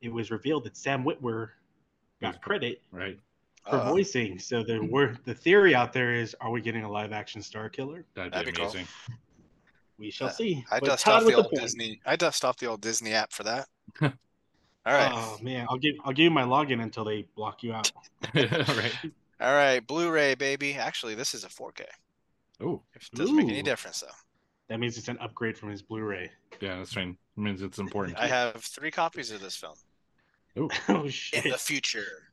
it 0.02 0.12
was 0.12 0.30
revealed 0.30 0.64
that 0.64 0.76
Sam 0.76 1.04
Witwer 1.04 1.48
got 2.20 2.42
credit 2.42 2.82
right. 2.92 3.18
for 3.68 3.76
Uh-oh. 3.76 3.92
voicing. 3.92 4.38
So 4.38 4.62
the 4.62 4.80
word, 4.80 5.18
the 5.24 5.34
theory 5.34 5.74
out 5.74 5.94
there 5.94 6.12
is, 6.14 6.36
are 6.42 6.50
we 6.50 6.60
getting 6.60 6.84
a 6.84 6.90
live 6.90 7.12
action 7.12 7.40
Star 7.40 7.70
Killer? 7.70 8.04
That'd, 8.14 8.32
That'd 8.34 8.46
be 8.46 8.52
be 8.52 8.58
cool. 8.68 8.74
Amazing. 9.98 10.06
We 10.06 10.10
shall 10.10 10.28
Uh, 10.28 10.32
see. 10.32 10.64
I 10.70 10.80
But 10.80 10.86
dust 10.86 11.04
Todd 11.04 11.14
off 11.14 11.24
the 11.24 11.30
the 11.30 11.36
old 11.36 11.50
point. 11.50 11.60
Disney. 11.62 12.00
I 12.06 12.16
dust 12.16 12.44
off 12.44 12.56
the 12.58 12.66
old 12.66 12.80
Disney 12.80 13.12
app 13.12 13.32
for 13.32 13.42
that. 13.44 13.68
All 14.02 14.92
right. 14.92 15.10
Oh 15.12 15.38
man, 15.42 15.66
I'll 15.70 15.78
give 15.78 15.94
I'll 16.04 16.12
give 16.12 16.24
you 16.24 16.30
my 16.30 16.42
login 16.42 16.82
until 16.82 17.04
they 17.04 17.22
block 17.36 17.62
you 17.62 17.72
out. 17.72 17.90
right. 18.34 18.92
All 19.40 19.54
right. 19.54 19.84
Blu-ray, 19.86 20.34
baby. 20.34 20.74
Actually, 20.74 21.14
this 21.14 21.34
is 21.34 21.44
a 21.44 21.48
4K. 21.48 21.82
Oh, 22.60 22.82
If 22.94 23.08
it 23.12 23.16
doesn't 23.16 23.34
make 23.34 23.48
any 23.48 23.62
difference 23.62 24.00
though. 24.00 24.06
That 24.68 24.80
means 24.80 24.96
it's 24.96 25.08
an 25.08 25.18
upgrade 25.18 25.58
from 25.58 25.70
his 25.70 25.82
Blu-ray. 25.82 26.30
yeah, 26.60 26.76
that's 26.78 26.92
fine. 26.94 27.16
It 27.36 27.40
means 27.40 27.62
it's 27.62 27.78
important. 27.78 28.16
I 28.18 28.26
have 28.26 28.56
three 28.56 28.90
copies 28.90 29.30
of 29.30 29.40
this 29.40 29.56
film. 29.56 29.74
Oh, 30.56 30.68
oh 30.88 31.04
In 31.32 31.50
the 31.50 31.58
future, 31.58 32.28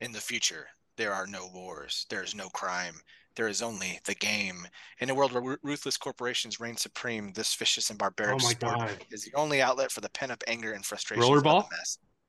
in 0.00 0.12
the 0.12 0.20
future, 0.20 0.66
there 0.96 1.12
are 1.12 1.26
no 1.26 1.48
wars. 1.52 2.06
There 2.08 2.22
is 2.22 2.34
no 2.34 2.48
crime. 2.48 2.94
There 3.40 3.48
is 3.48 3.62
only 3.62 3.98
the 4.04 4.14
game. 4.16 4.68
In 4.98 5.08
a 5.08 5.14
world 5.14 5.32
where 5.32 5.56
ruthless 5.62 5.96
corporations 5.96 6.60
reign 6.60 6.76
supreme, 6.76 7.32
this 7.32 7.54
vicious 7.54 7.88
and 7.88 7.98
barbaric 7.98 8.34
Oh 8.34 8.44
my 8.44 8.50
sport 8.50 8.74
god! 8.76 8.90
is 9.10 9.24
the 9.24 9.32
only 9.34 9.62
outlet 9.62 9.90
for 9.90 10.02
the 10.02 10.10
pent-up 10.10 10.44
anger 10.46 10.72
and 10.72 10.84
frustration. 10.84 11.24
Rollerball? 11.24 11.64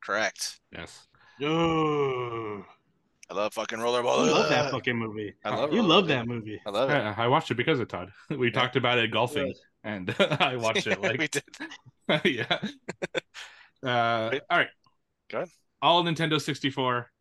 Correct. 0.01 0.62
yes. 0.72 1.07
Oh, 1.43 2.64
I 3.30 3.34
love 3.34 3.53
fucking 3.53 3.80
rollerball. 3.80 4.26
I 4.26 4.32
love 4.32 4.47
that 4.47 4.72
fucking 4.72 4.95
movie. 4.97 5.34
I 5.43 5.53
love 5.53 5.74
You 5.74 5.82
love 5.84 6.07
that 6.07 6.28
movie. 6.30 6.62
I 6.66 6.70
love 6.70 6.89
it. 6.89 6.93
I, 6.93 7.26
I 7.26 7.28
watched 7.28 7.51
it 7.51 7.55
because 7.55 7.82
of 7.82 7.89
Todd. 7.89 8.09
We 8.30 8.49
talked 8.49 8.78
about 8.78 8.97
it 8.97 9.12
golfing, 9.12 9.53
and 9.84 10.16
I 10.39 10.55
watched 10.55 10.88
it 10.88 11.01
Like 11.01 11.18
we 11.20 11.28
like 11.28 12.24
did. 12.24 12.36
yeah. 12.38 12.59
Uh, 13.84 14.39
all 14.49 14.57
right. 14.59 14.70
Good. 15.30 15.49
All 15.82 16.05
Nintendo 16.05 16.39
64 16.39 17.12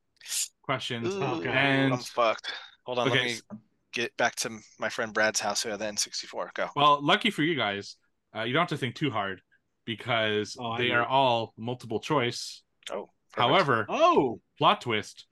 questions. 0.62 1.12
Ooh, 1.12 1.42
And- 1.42 1.94
I'm 1.94 1.98
fucked. 1.98 2.52
Hold 2.86 2.98
on, 3.00 3.08
Okay, 3.08 3.18
let 3.18 3.52
me 3.52 3.58
get 3.92 4.16
back 4.16 4.36
to 4.36 4.50
my 4.78 4.88
friend 4.88 5.12
Brad's 5.12 5.40
house 5.40 5.62
who 5.62 5.70
had 5.70 5.78
the 5.80 5.84
N64. 5.86 6.54
Go. 6.54 6.68
Well, 6.76 7.00
lucky 7.02 7.30
for 7.30 7.42
you 7.42 7.54
guys, 7.56 7.96
uh, 8.34 8.42
you 8.42 8.52
don't 8.52 8.60
have 8.62 8.68
to 8.70 8.76
think 8.76 8.94
too 8.94 9.10
hard 9.10 9.40
because 9.84 10.56
Oh, 10.58 10.76
they 10.76 10.90
are 10.90 11.04
all 11.04 11.52
multiple 11.56 12.00
choice. 12.00 12.62
Oh, 12.90 13.10
perfect. 13.32 13.48
However, 13.50 13.86
Oh, 13.88 14.40
plot 14.58 14.80
twist, 14.82 15.26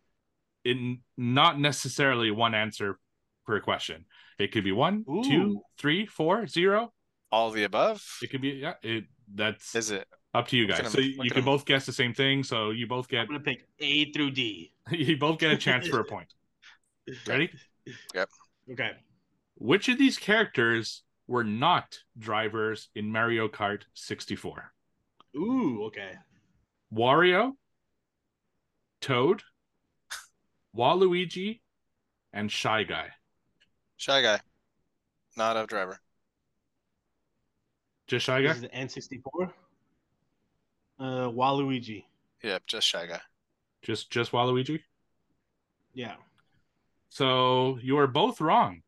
in 0.64 1.00
not 1.16 1.58
necessarily 1.60 2.30
one 2.30 2.54
answer 2.54 2.98
per 3.46 3.60
question. 3.60 4.04
It 4.38 4.52
could 4.52 4.64
be 4.64 4.72
one, 4.72 5.04
Ooh. 5.08 5.62
three, 5.78 6.06
four, 6.06 6.46
zero. 6.46 6.92
all 7.32 7.48
of 7.48 7.54
the 7.54 7.64
above. 7.64 8.02
It 8.22 8.30
could 8.30 8.40
be 8.40 8.50
yeah. 8.50 8.74
It 8.82 9.04
that's 9.34 9.74
Is 9.74 9.90
it? 9.90 10.06
up 10.34 10.48
to 10.48 10.56
you 10.56 10.66
Look 10.66 10.76
at 10.78 10.82
guys. 10.84 10.92
So 10.92 11.00
you, 11.00 11.22
you 11.22 11.30
can 11.30 11.44
both 11.44 11.64
guess 11.64 11.84
the 11.86 11.92
same 11.92 12.14
thing. 12.14 12.42
So 12.44 12.70
you 12.70 12.86
both 12.86 13.08
get 13.08 13.20
I'm 13.22 13.26
gonna 13.28 13.40
pick 13.40 13.66
A 13.80 14.10
through 14.12 14.30
D. 14.32 14.72
you 14.90 15.16
both 15.16 15.38
get 15.38 15.50
a 15.52 15.56
chance 15.56 15.88
for 15.88 16.00
a 16.00 16.04
point. 16.04 16.32
Ready? 17.26 17.50
Okay. 18.70 18.90
Which 19.56 19.88
of 19.88 19.98
these 19.98 20.18
characters 20.18 21.02
were 21.26 21.44
not 21.44 21.98
drivers 22.18 22.88
in 22.94 23.10
Mario 23.10 23.48
Kart 23.48 23.82
64? 23.94 24.72
Ooh, 25.36 25.84
okay. 25.84 26.12
Wario, 26.92 27.52
Toad, 29.00 29.42
Waluigi, 30.76 31.60
and 32.32 32.50
Shy 32.50 32.84
Guy. 32.84 33.08
Shy 33.96 34.22
guy, 34.22 34.40
not 35.36 35.56
a 35.56 35.66
driver. 35.66 35.98
Just 38.06 38.26
Shy 38.26 38.42
This 38.42 38.60
Guy? 38.60 38.66
is 38.66 38.92
N64. 38.94 39.52
Uh, 41.00 41.04
Waluigi. 41.30 42.04
Yep, 42.42 42.62
just 42.66 42.86
shy 42.86 43.06
guy. 43.06 43.20
Just 43.82 44.10
just 44.10 44.32
Waluigi? 44.32 44.80
Yeah. 45.94 46.14
So 47.08 47.78
you 47.82 47.98
are 47.98 48.06
both 48.06 48.40
wrong. 48.40 48.82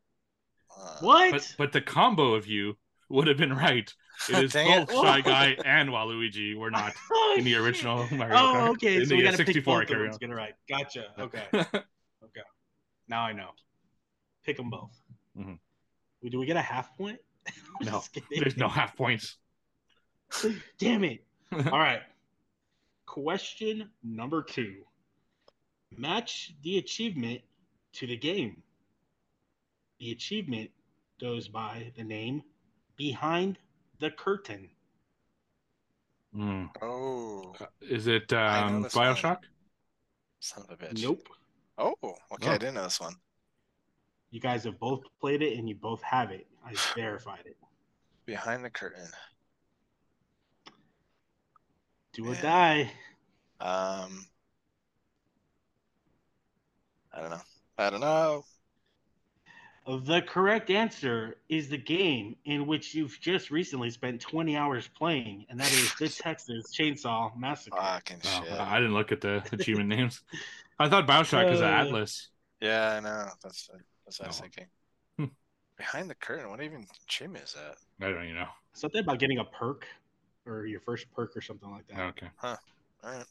Uh, 0.75 0.97
What? 1.01 1.31
But 1.31 1.55
but 1.57 1.71
the 1.71 1.81
combo 1.81 2.33
of 2.33 2.47
you 2.47 2.77
would 3.09 3.27
have 3.27 3.37
been 3.37 3.53
right. 3.53 3.91
It 4.29 4.43
is 4.43 4.53
Dang 4.53 4.81
it. 4.83 4.87
both 4.87 5.03
Shy 5.05 5.21
Guy 5.33 5.57
and 5.65 5.89
Waluigi 5.89 6.55
were 6.55 6.71
not 6.71 6.93
Oh, 7.11 7.35
in 7.37 7.43
the 7.43 7.51
shit. 7.53 7.61
original 7.61 8.07
Mario 8.11 8.35
Oh, 8.35 8.53
Kart. 8.55 8.69
okay. 8.69 8.95
In 8.97 9.05
So 9.05 9.09
the 9.09 9.15
we 9.17 9.21
uh, 9.27 9.31
gotta 9.31 9.37
pick 9.43 9.47
64 9.47 9.73
both 9.73 9.81
of 9.83 9.87
carry 9.89 10.03
them 10.03 10.13
to 10.13 10.19
get 10.19 10.29
it 10.29 10.35
right. 10.35 10.53
Gotcha. 10.69 11.05
Okay. 11.19 11.43
okay. 11.53 12.41
Now 13.07 13.21
I 13.23 13.33
know. 13.33 13.49
Pick 14.45 14.57
them 14.57 14.69
both. 14.69 14.95
Mhm. 15.37 15.57
We- 16.21 16.29
Do 16.29 16.39
we 16.39 16.45
get 16.45 16.57
a 16.57 16.61
half 16.61 16.95
point? 16.97 17.19
No. 17.81 18.03
There's 18.29 18.55
no 18.57 18.67
half 18.69 18.95
points. 18.95 19.37
Damn 20.77 21.03
it. 21.03 21.23
All 21.51 21.79
right. 21.79 22.01
Question 23.07 23.89
number 24.03 24.43
two. 24.43 24.83
Match 25.97 26.53
the 26.63 26.77
achievement 26.77 27.41
to 27.93 28.07
the 28.07 28.17
game. 28.17 28.63
The 29.99 30.11
achievement 30.11 30.71
goes 31.19 31.47
by 31.47 31.91
the 31.95 32.03
name 32.03 32.43
Behind 32.97 33.57
the 33.99 34.11
Curtain. 34.11 34.69
Hmm. 36.33 36.65
Oh, 36.81 37.53
Is 37.81 38.07
it 38.07 38.31
um, 38.33 38.83
this 38.83 38.95
one. 38.95 39.15
Bioshock? 39.15 39.37
son 40.39 40.65
of 40.69 40.81
a 40.81 40.85
bitch. 40.85 41.03
Nope. 41.03 41.27
Oh, 41.77 41.93
okay. 42.03 42.49
Oh. 42.49 42.51
I 42.51 42.57
didn't 42.57 42.75
know 42.75 42.83
this 42.83 42.99
one. 42.99 43.15
You 44.31 44.39
guys 44.39 44.63
have 44.63 44.79
both 44.79 45.03
played 45.19 45.41
it 45.41 45.57
and 45.57 45.67
you 45.69 45.75
both 45.75 46.01
have 46.01 46.31
it. 46.31 46.47
I 46.65 46.73
verified 46.95 47.45
it. 47.45 47.57
Behind 48.25 48.63
the 48.63 48.69
curtain. 48.69 49.07
Do 52.13 52.27
or 52.27 52.35
die. 52.35 52.91
Um, 53.59 54.25
I 57.13 57.21
don't 57.21 57.29
know. 57.29 57.41
I 57.81 57.89
don't 57.89 58.01
know. 58.01 58.45
The 59.87 60.21
correct 60.21 60.69
answer 60.69 61.37
is 61.49 61.67
the 61.69 61.77
game 61.77 62.35
in 62.45 62.67
which 62.67 62.93
you've 62.93 63.19
just 63.19 63.49
recently 63.49 63.89
spent 63.89 64.21
20 64.21 64.55
hours 64.55 64.87
playing, 64.95 65.47
and 65.49 65.59
that 65.59 65.71
is 65.71 65.93
the 65.95 66.07
Texas 66.23 66.65
Chainsaw 66.77 67.35
Massacre. 67.35 67.77
Fucking 67.77 68.17
Oh, 68.23 68.43
shit. 68.43 68.53
I 68.59 68.77
didn't 68.77 68.93
look 68.93 69.11
at 69.11 69.21
the 69.21 69.43
achievement 69.51 69.89
names. 69.89 70.21
I 70.77 70.87
thought 70.87 71.07
Bioshock 71.07 71.51
is 71.51 71.61
Uh, 71.61 71.65
Atlas. 71.65 72.29
Yeah, 72.61 72.93
I 72.97 72.99
know. 72.99 73.25
That's 73.41 73.69
that's 74.05 74.19
what 74.19 74.25
I 74.25 74.29
was 74.29 74.39
thinking. 74.39 74.65
Hmm. 75.17 75.25
Behind 75.77 76.07
the 76.09 76.15
curtain. 76.15 76.51
What 76.51 76.61
even 76.61 76.85
achievement 77.07 77.45
is 77.45 77.53
that? 77.53 77.77
I 78.05 78.11
don't 78.11 78.23
even 78.23 78.35
know. 78.35 78.47
Something 78.73 79.01
about 79.01 79.17
getting 79.17 79.39
a 79.39 79.45
perk. 79.45 79.87
or 80.45 80.65
your 80.67 80.79
first 80.81 81.11
perk 81.11 81.35
or 81.35 81.41
something 81.41 81.71
like 81.71 81.87
that. 81.87 81.99
Okay. 81.99 82.27
Huh. 82.37 82.55
All 83.03 83.11
right. 83.11 83.25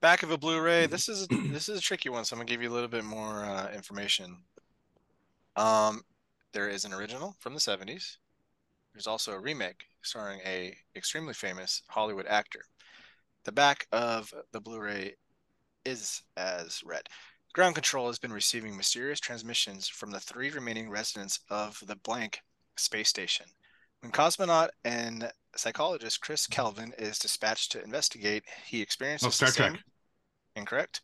Back 0.00 0.22
of 0.22 0.30
a 0.30 0.36
Blu-ray. 0.36 0.86
This 0.86 1.08
is 1.08 1.26
this 1.50 1.68
is 1.68 1.78
a 1.78 1.82
tricky 1.82 2.08
one, 2.10 2.24
so 2.24 2.36
I'm 2.36 2.40
gonna 2.40 2.48
give 2.48 2.62
you 2.62 2.70
a 2.70 2.74
little 2.74 2.88
bit 2.88 3.04
more 3.04 3.44
uh, 3.44 3.70
information. 3.72 4.36
Um, 5.56 6.02
there 6.52 6.68
is 6.68 6.84
an 6.84 6.92
original 6.92 7.34
from 7.40 7.54
the 7.54 7.60
70s. 7.60 8.18
There's 8.92 9.06
also 9.06 9.32
a 9.32 9.40
remake 9.40 9.84
starring 10.02 10.40
a 10.44 10.76
extremely 10.94 11.32
famous 11.34 11.82
Hollywood 11.88 12.26
actor. 12.26 12.60
The 13.44 13.52
back 13.52 13.86
of 13.90 14.32
the 14.52 14.60
Blu-ray 14.60 15.14
is 15.84 16.22
as 16.36 16.82
read. 16.84 17.08
Ground 17.54 17.74
Control 17.74 18.08
has 18.08 18.18
been 18.18 18.32
receiving 18.32 18.76
mysterious 18.76 19.18
transmissions 19.18 19.88
from 19.88 20.10
the 20.10 20.20
three 20.20 20.50
remaining 20.50 20.90
residents 20.90 21.40
of 21.48 21.80
the 21.86 21.96
blank 21.96 22.40
space 22.76 23.08
station. 23.08 23.46
When 24.00 24.12
cosmonaut 24.12 24.68
and 24.84 25.30
psychologist 25.58 26.20
Chris 26.20 26.46
Kelvin 26.46 26.92
is 26.98 27.18
dispatched 27.18 27.72
to 27.72 27.82
investigate, 27.82 28.44
he 28.66 28.80
experiences 28.82 29.26
Oh, 29.26 29.30
Star 29.30 29.48
the 29.48 29.52
same- 29.54 29.78
Incorrect. 30.54 31.02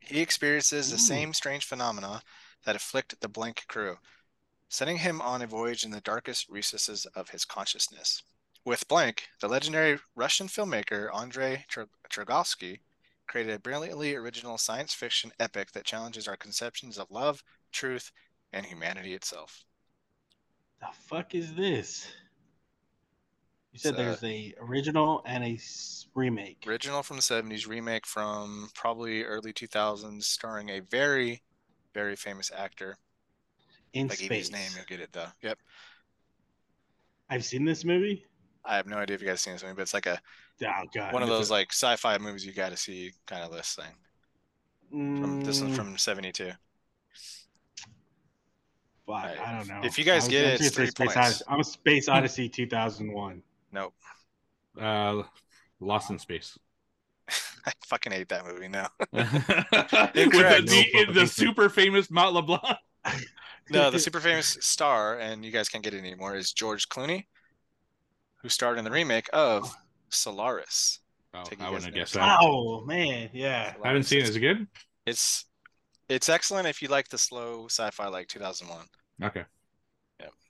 He 0.00 0.20
experiences 0.20 0.90
the 0.90 0.96
Ooh. 0.96 0.98
same 0.98 1.32
strange 1.32 1.64
phenomena 1.64 2.22
that 2.64 2.76
afflict 2.76 3.20
the 3.20 3.28
blank 3.28 3.64
crew, 3.68 3.98
setting 4.68 4.98
him 4.98 5.20
on 5.22 5.42
a 5.42 5.46
voyage 5.46 5.84
in 5.84 5.90
the 5.90 6.00
darkest 6.00 6.48
recesses 6.48 7.06
of 7.14 7.30
his 7.30 7.44
consciousness. 7.44 8.22
With 8.64 8.88
Blank, 8.88 9.28
the 9.40 9.48
legendary 9.48 9.98
Russian 10.14 10.48
filmmaker 10.48 11.08
Andrei 11.14 11.64
Tr- 11.68 11.84
Tarkovsky 12.10 12.80
created 13.26 13.54
a 13.54 13.58
brilliantly 13.60 14.14
original 14.14 14.58
science 14.58 14.92
fiction 14.92 15.32
epic 15.40 15.72
that 15.72 15.84
challenges 15.86 16.28
our 16.28 16.36
conceptions 16.36 16.98
of 16.98 17.10
love, 17.10 17.42
truth, 17.72 18.10
and 18.52 18.66
humanity 18.66 19.14
itself. 19.14 19.64
The 20.80 20.88
fuck 20.92 21.34
is 21.34 21.54
this? 21.54 22.06
You 23.72 23.78
said 23.78 23.94
uh, 23.94 23.98
there's 23.98 24.24
a 24.24 24.54
original 24.60 25.22
and 25.26 25.44
a 25.44 25.58
remake. 26.14 26.64
Original 26.66 27.02
from 27.02 27.16
the 27.16 27.22
70s, 27.22 27.68
remake 27.68 28.06
from 28.06 28.68
probably 28.74 29.22
early 29.22 29.52
2000s, 29.52 30.24
starring 30.24 30.70
a 30.70 30.80
very, 30.80 31.42
very 31.94 32.16
famous 32.16 32.50
actor. 32.56 32.96
in 33.92 34.06
If 34.06 34.12
I 34.12 34.14
give 34.16 34.30
you 34.32 34.38
his 34.38 34.46
space. 34.48 34.58
name, 34.60 34.70
you'll 34.76 34.86
get 34.86 35.00
it 35.00 35.12
though. 35.12 35.28
Yep. 35.42 35.58
I've 37.28 37.44
seen 37.44 37.64
this 37.64 37.84
movie. 37.84 38.26
I 38.64 38.76
have 38.76 38.86
no 38.86 38.96
idea 38.98 39.14
if 39.14 39.22
you 39.22 39.28
guys 39.28 39.40
seen 39.40 39.52
this 39.54 39.62
movie, 39.62 39.76
but 39.76 39.82
it's 39.82 39.94
like 39.94 40.06
a 40.06 40.20
Oh 40.62 40.82
god. 40.92 41.12
one 41.14 41.22
of 41.22 41.28
those 41.28 41.50
like 41.50 41.72
sci-fi 41.72 42.18
movies 42.18 42.44
you 42.44 42.52
got 42.52 42.70
to 42.70 42.76
see 42.76 43.12
kind 43.26 43.42
of 43.44 43.50
list 43.52 43.76
thing. 43.76 43.94
From 45.20 45.40
this 45.42 45.60
one's 45.62 45.72
Mm, 45.72 45.76
from 45.76 45.96
'72. 45.96 46.46
fuck, 46.46 46.56
Alright. 49.08 49.38
I 49.40 49.56
don't 49.56 49.68
know. 49.68 49.80
If 49.84 49.96
you 49.98 50.04
guys 50.04 50.26
get 50.28 50.44
it, 50.44 50.60
it's 50.60 50.74
three 50.74 50.88
Space 50.88 51.14
points. 51.14 51.16
Odyssey. 51.16 51.44
I'm 51.48 51.60
a 51.60 51.64
Space 51.64 52.08
Odyssey 52.08 52.48
2001. 52.48 53.42
Nope. 53.72 53.94
Uh, 54.80 55.22
Lost 55.80 56.10
in 56.10 56.18
Space. 56.18 56.58
I 57.66 57.72
fucking 57.86 58.12
hate 58.12 58.28
that 58.28 58.46
movie. 58.46 58.68
now. 58.68 58.88
With 59.12 59.30
the, 59.32 60.10
Incorrect. 60.14 60.66
the, 60.68 61.06
the 61.12 61.26
super 61.26 61.68
famous 61.68 62.10
Matt 62.10 62.32
LeBlanc. 62.32 62.62
no, 63.70 63.90
the 63.90 63.98
super 63.98 64.20
famous 64.20 64.58
star, 64.60 65.18
and 65.18 65.44
you 65.44 65.50
guys 65.50 65.68
can't 65.68 65.84
get 65.84 65.94
it 65.94 65.98
anymore, 65.98 66.36
is 66.36 66.52
George 66.52 66.88
Clooney, 66.88 67.26
who 68.36 68.48
starred 68.48 68.78
in 68.78 68.84
the 68.84 68.90
remake 68.90 69.28
of 69.32 69.74
Solaris. 70.10 71.00
Oh, 71.32 71.44
Take 71.44 71.60
a 71.60 71.62
I 71.62 71.64
guess 71.66 71.72
wouldn't 71.72 71.84
have 71.84 71.94
guessed 71.94 72.14
that. 72.14 72.38
Oh 72.42 72.84
man, 72.84 73.30
yeah. 73.32 73.74
I 73.82 73.88
haven't 73.88 74.02
seen 74.02 74.18
it. 74.20 74.28
Is 74.28 74.36
it 74.36 74.40
good? 74.40 74.66
It's 75.06 75.44
it's 76.08 76.28
excellent 76.28 76.66
if 76.66 76.82
you 76.82 76.88
like 76.88 77.08
the 77.08 77.18
slow 77.18 77.66
sci-fi 77.66 78.08
like 78.08 78.26
2001. 78.26 78.84
Okay. 79.22 79.44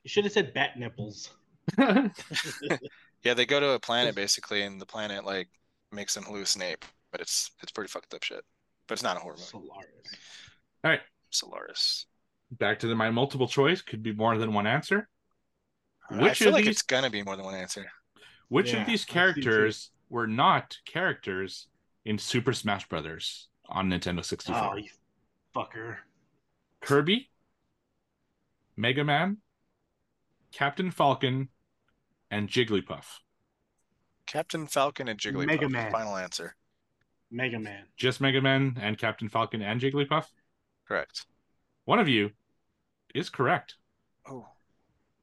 You 0.03 0.09
should 0.09 0.25
have 0.25 0.33
said 0.33 0.55
bat 0.55 0.79
nipples. 0.79 1.31
Yeah, 3.23 3.35
they 3.35 3.47
go 3.47 3.61
to 3.61 3.71
a 3.73 3.79
planet 3.81 4.15
basically, 4.15 4.63
and 4.63 4.81
the 4.81 4.87
planet 4.87 5.25
like 5.25 5.49
makes 5.93 6.15
them 6.15 6.25
hallucinate, 6.25 6.83
but 7.13 7.21
it's 7.21 7.51
it's 7.63 7.73
pretty 7.73 7.89
fucked 7.89 8.15
up 8.15 8.23
shit. 8.23 8.45
But 8.87 8.95
it's 8.95 9.03
not 9.03 9.17
a 9.17 9.21
horror 9.21 9.35
movie. 9.37 9.47
Solaris. 9.51 10.19
All 10.85 10.91
right. 10.91 11.01
Solaris. 11.31 12.07
Back 12.53 12.81
to 12.81 12.87
the, 12.89 12.95
my 12.95 13.11
multiple 13.11 13.47
choice. 13.47 13.83
Could 13.83 14.03
be 14.03 14.13
more 14.13 14.37
than 14.39 14.53
one 14.53 14.67
answer. 14.67 15.09
I 16.11 16.23
Which 16.23 16.39
feel 16.39 16.49
of 16.49 16.55
like 16.55 16.65
these 16.65 16.77
it's 16.77 16.83
gonna 16.83 17.11
be 17.11 17.23
more 17.23 17.37
than 17.37 17.45
one 17.45 17.55
answer. 17.55 17.87
Which 18.49 18.73
Yeah, 18.73 18.81
of 18.81 18.87
these 18.87 19.03
I 19.03 19.05
see 19.05 19.07
too. 19.07 19.13
characters 19.13 19.91
were 20.09 20.27
not 20.27 20.77
characters 20.85 21.69
in 22.05 22.19
Super 22.19 22.53
Smash 22.53 22.89
Brothers 22.89 23.49
on 23.69 23.89
Nintendo 23.91 24.25
64? 24.25 24.57
Oh, 24.73 24.77
you 24.77 24.89
fucker. 25.55 25.99
Kirby, 26.81 27.31
Mega 28.77 29.05
Man, 29.05 29.37
Captain 30.53 30.91
Falcon, 30.91 31.49
and 32.31 32.49
Jigglypuff. 32.49 33.05
Captain 34.27 34.67
Falcon 34.67 35.09
and 35.09 35.19
Jigglypuff. 35.19 35.47
Mega 35.47 35.69
Man. 35.69 35.91
Final 35.91 36.17
answer. 36.17 36.55
Mega 37.31 37.59
Man. 37.59 37.85
Just 37.97 38.21
Mega 38.21 38.41
Man 38.41 38.77
and 38.81 38.97
Captain 38.99 39.29
Falcon 39.29 39.63
and 39.63 39.81
Jigglypuff? 39.81 40.27
Correct. 40.87 41.27
One 41.85 41.99
of 41.99 42.09
you 42.09 42.31
is 43.15 43.29
correct, 43.31 43.75
Oh, 44.27 44.47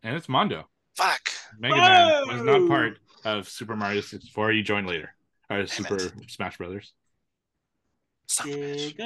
and 0.03 0.16
it's 0.16 0.28
Mando. 0.28 0.68
fuck. 0.95 1.30
Mega 1.58 1.76
Man 1.76 2.28
was 2.28 2.41
not 2.43 2.68
part 2.68 2.99
of 3.24 3.47
Super 3.47 3.76
Mario 3.76 4.01
64. 4.01 4.51
You 4.51 4.64
joined 4.64 4.88
later. 4.88 5.14
Uh, 5.49 5.55
or 5.55 5.68
Super 5.68 5.95
it. 5.95 6.14
Smash 6.30 6.58
Brothers. 6.58 6.93
Son 8.28 8.49
of 8.49 8.55
a 8.55 8.58
bitch. 8.58 8.97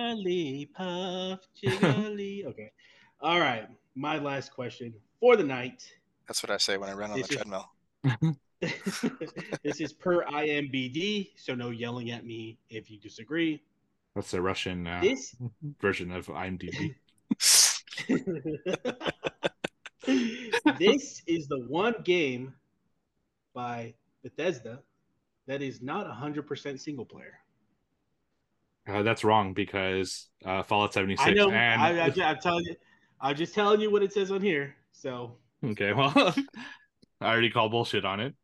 Jigglypuff, 0.79 1.39
jiggly. 1.63 2.45
okay. 2.47 2.71
All 3.19 3.39
right. 3.39 3.67
My 3.95 4.17
last 4.17 4.51
question 4.53 4.93
for 5.19 5.35
the 5.35 5.43
night. 5.43 5.83
That's 6.27 6.41
what 6.41 6.49
I 6.49 6.57
say 6.57 6.77
when 6.77 6.89
I 6.89 6.93
run 6.93 7.11
on 7.11 7.17
This 7.17 7.27
the 7.27 7.33
is- 7.33 7.37
treadmill. 7.41 7.69
this 8.61 9.79
is 9.79 9.93
per 9.93 10.25
IMBD, 10.25 11.29
so 11.35 11.55
no 11.55 11.69
yelling 11.69 12.11
at 12.11 12.25
me 12.25 12.57
if 12.69 12.91
you 12.91 12.99
disagree. 12.99 13.61
That's 14.15 14.31
the 14.31 14.41
Russian 14.41 14.87
uh, 14.87 14.99
This 15.01 15.35
version 15.79 16.11
of 16.11 16.27
IMDb. 16.27 16.95
this 20.79 21.21
is 21.27 21.47
the 21.47 21.65
one 21.69 21.95
game 22.03 22.53
by 23.53 23.93
Bethesda 24.23 24.79
that 25.47 25.61
is 25.61 25.81
not 25.81 26.07
100% 26.07 26.79
single 26.79 27.05
player. 27.05 27.33
Uh, 28.87 29.03
that's 29.03 29.23
wrong 29.23 29.53
because 29.53 30.29
uh, 30.45 30.63
Fallout 30.63 30.93
76 30.93 31.29
I 31.29 31.33
know. 31.33 31.51
and 31.51 31.81
I, 31.81 32.07
I, 32.07 32.29
I'm 32.29 32.39
telling 32.39 32.65
you. 32.65 32.75
I'm 33.21 33.35
just 33.35 33.53
telling 33.53 33.79
you 33.79 33.91
what 33.91 34.01
it 34.01 34.11
says 34.11 34.31
on 34.31 34.41
here. 34.41 34.75
So 34.91 35.37
okay, 35.63 35.93
well, 35.93 36.11
I 37.21 37.31
already 37.31 37.49
called 37.49 37.71
bullshit 37.71 38.03
on 38.03 38.19
it. 38.19 38.35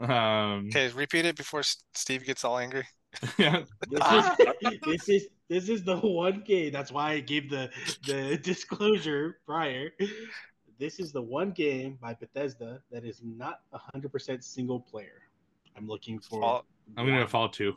Um, 0.00 0.66
Okay, 0.68 0.88
repeat 0.88 1.24
it 1.24 1.36
before 1.36 1.62
Steve 1.94 2.24
gets 2.24 2.44
all 2.44 2.58
angry. 2.58 2.84
yeah, 3.38 3.62
this 3.88 4.02
is 4.12 4.78
this 4.84 5.08
is 5.08 5.28
this 5.48 5.68
is 5.68 5.84
the 5.84 5.96
one 5.96 6.42
game. 6.44 6.72
That's 6.72 6.90
why 6.90 7.12
I 7.12 7.20
gave 7.20 7.48
the 7.48 7.70
the 8.06 8.36
disclosure 8.42 9.38
prior. 9.46 9.92
This 10.78 10.98
is 10.98 11.12
the 11.12 11.22
one 11.22 11.52
game 11.52 11.96
by 12.02 12.14
Bethesda 12.14 12.82
that 12.90 13.04
is 13.04 13.20
not 13.22 13.60
100% 13.94 14.42
single 14.42 14.80
player. 14.80 15.22
I'm 15.76 15.86
looking 15.86 16.18
for. 16.18 16.40
Fall- 16.40 16.64
I'm 16.96 17.06
gonna 17.06 17.18
one. 17.18 17.26
go 17.26 17.28
Fallout 17.28 17.52
2. 17.52 17.72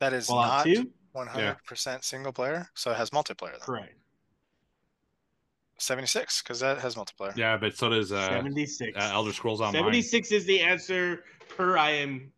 That 0.00 0.12
is 0.12 0.26
Fallout 0.26 0.66
not 0.66 0.74
2? 0.74 0.90
100% 1.14 2.04
single 2.04 2.32
player, 2.32 2.68
so 2.74 2.90
it 2.90 2.96
has 2.96 3.10
multiplayer. 3.10 3.52
Though. 3.58 3.64
Correct. 3.66 3.94
76, 5.78 6.42
because 6.42 6.60
that 6.60 6.78
has 6.78 6.94
multiplayer. 6.94 7.36
Yeah, 7.36 7.56
but 7.56 7.76
so 7.76 7.88
does 7.88 8.12
uh, 8.12 8.28
76. 8.28 8.96
uh, 8.96 9.10
Elder 9.12 9.32
Scrolls 9.32 9.60
Online. 9.60 9.74
76 9.74 10.32
is 10.32 10.44
the 10.46 10.60
answer 10.60 11.24
per 11.56 11.76
I 11.78 11.90
am. 11.92 12.32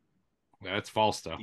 That's 0.63 0.89
false 0.89 1.21
though. 1.21 1.39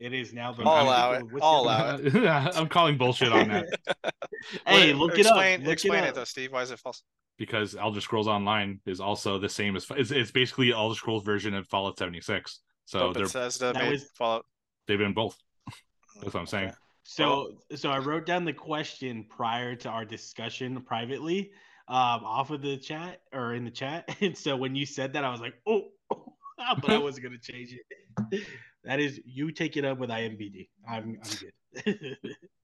It 0.00 0.12
is 0.12 0.32
now 0.34 0.52
the. 0.52 0.64
I'll 0.64 0.84
allow 0.84 1.12
it. 1.12 1.22
What's 1.30 1.44
I'll 1.44 1.62
allow 1.62 1.96
it. 1.96 2.14
I'm 2.56 2.68
calling 2.68 2.98
bullshit 2.98 3.32
on 3.32 3.48
that 3.48 3.78
Hey, 4.66 4.92
What- 4.92 4.98
look 5.00 5.14
it 5.14 5.20
explain, 5.20 5.60
up. 5.60 5.66
Look 5.66 5.72
explain 5.72 6.04
it 6.04 6.08
it, 6.08 6.14
though, 6.14 6.24
Steve. 6.24 6.52
Why 6.52 6.62
is 6.62 6.70
it 6.70 6.78
false? 6.78 7.02
because 7.36 7.74
Elder 7.74 8.00
Scrolls 8.00 8.28
Online 8.28 8.78
is 8.86 9.00
also 9.00 9.40
the 9.40 9.48
same 9.48 9.74
as 9.74 9.86
it's, 9.96 10.12
it's 10.12 10.30
basically 10.30 10.72
Elder 10.72 10.94
Scrolls 10.94 11.24
version 11.24 11.52
of 11.54 11.66
Fallout 11.66 11.98
76. 11.98 12.60
So 12.84 13.08
but 13.08 13.14
they're 13.14 13.24
Bethesda 13.24 13.72
That 13.72 13.76
made 13.82 13.90
was- 13.92 14.10
Fallout. 14.14 14.46
they've 14.86 14.98
been 14.98 15.14
both. 15.14 15.36
That's 16.20 16.32
what 16.32 16.40
I'm 16.40 16.46
saying. 16.46 16.68
Okay. 16.68 16.76
So, 17.04 17.58
so 17.76 17.90
I 17.90 17.98
wrote 17.98 18.24
down 18.26 18.44
the 18.44 18.52
question 18.52 19.24
prior 19.28 19.76
to 19.76 19.88
our 19.90 20.04
discussion 20.04 20.80
privately, 20.82 21.52
um, 21.86 22.24
off 22.24 22.50
of 22.50 22.62
the 22.62 22.76
chat 22.78 23.20
or 23.32 23.54
in 23.54 23.64
the 23.64 23.70
chat. 23.70 24.08
And 24.22 24.36
so 24.36 24.56
when 24.56 24.74
you 24.74 24.86
said 24.86 25.12
that, 25.12 25.22
I 25.24 25.30
was 25.30 25.40
like, 25.40 25.54
oh, 25.66 25.88
but 26.58 26.90
I 26.90 26.98
wasn't 26.98 27.24
gonna 27.24 27.38
change 27.38 27.76
it. 28.32 28.42
That 28.84 29.00
is, 29.00 29.20
you 29.26 29.50
take 29.52 29.76
it 29.76 29.84
up 29.84 29.98
with 29.98 30.10
IMBD. 30.10 30.68
I'm, 30.88 31.18
I'm 31.22 31.82
good. 31.84 32.16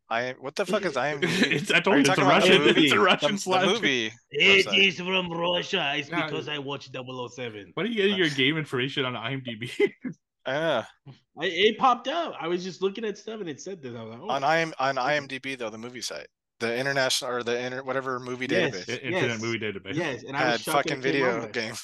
I 0.08 0.34
what 0.40 0.56
the 0.56 0.66
fuck 0.66 0.84
is 0.86 0.94
IMDb? 0.94 1.22
it's, 1.52 1.70
I 1.70 1.78
Are 1.78 1.80
told 1.82 1.96
you 1.98 2.02
you 2.02 2.10
it's 2.10 2.10
a 2.10 2.14
talking 2.16 2.24
about 2.24 2.42
the 2.42 2.48
Russian. 2.50 2.62
movie? 2.66 2.84
It's 2.84 2.92
a 2.92 2.98
Russian 2.98 3.32
the, 3.34 3.38
slash. 3.40 3.66
the 3.66 3.72
movie. 3.74 4.12
it 4.32 4.66
website. 4.66 4.88
is 4.88 4.96
from 4.96 5.30
Russia. 5.30 5.92
It's 5.96 6.08
Yeah. 6.08 6.26
because 6.26 6.48
I 6.48 6.58
watched 6.58 6.90
007. 6.94 7.70
What 7.74 7.86
are 7.86 7.88
you 7.88 7.94
getting 7.94 8.16
your 8.16 8.28
game 8.30 8.56
information 8.56 9.04
on 9.04 9.14
IMDb? 9.14 9.70
Yeah. 10.46 10.84
I, 11.38 11.44
it 11.44 11.78
popped 11.78 12.08
up. 12.08 12.34
I 12.40 12.48
was 12.48 12.62
just 12.64 12.82
looking 12.82 13.04
at 13.04 13.18
stuff 13.18 13.40
and 13.40 13.48
it 13.48 13.60
said 13.60 13.82
this. 13.82 13.94
I 13.94 14.02
was 14.02 14.10
like, 14.12 14.20
oh, 14.22 14.30
On 14.30 14.42
IM 14.42 14.72
on 14.78 14.96
IMDb 14.96 15.56
though, 15.58 15.70
the 15.70 15.78
movie 15.78 16.00
site, 16.00 16.26
the 16.60 16.76
international 16.76 17.30
or 17.30 17.42
the 17.42 17.58
inter 17.58 17.82
whatever 17.82 18.18
movie 18.18 18.46
Yes. 18.50 18.74
database 18.74 18.88
Yes. 18.88 18.98
Internet 19.02 19.40
Movie 19.40 19.58
Database. 19.58 19.94
yes, 19.94 20.22
and 20.24 20.36
I 20.36 20.40
had 20.40 20.60
fucking 20.60 20.98
it 20.98 21.12
came 21.12 21.24
on 21.26 21.40
video 21.42 21.48
game. 21.48 21.74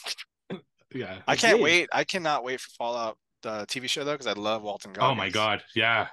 yeah. 0.94 1.18
I 1.26 1.32
I 1.32 1.36
can't 1.36 1.56
did. 1.58 1.62
wait. 1.64 1.88
I 1.92 2.04
cannot 2.04 2.44
wait 2.44 2.60
for 2.60 2.70
Fallout 2.78 3.18
the 3.42 3.66
TV 3.66 3.88
show 3.88 4.04
though, 4.04 4.12
because 4.12 4.26
I 4.26 4.32
love 4.32 4.62
Walton 4.62 4.92
Goggins. 4.92 5.12
Oh 5.12 5.14
my 5.14 5.28
god. 5.30 5.62
Yeah. 5.74 6.08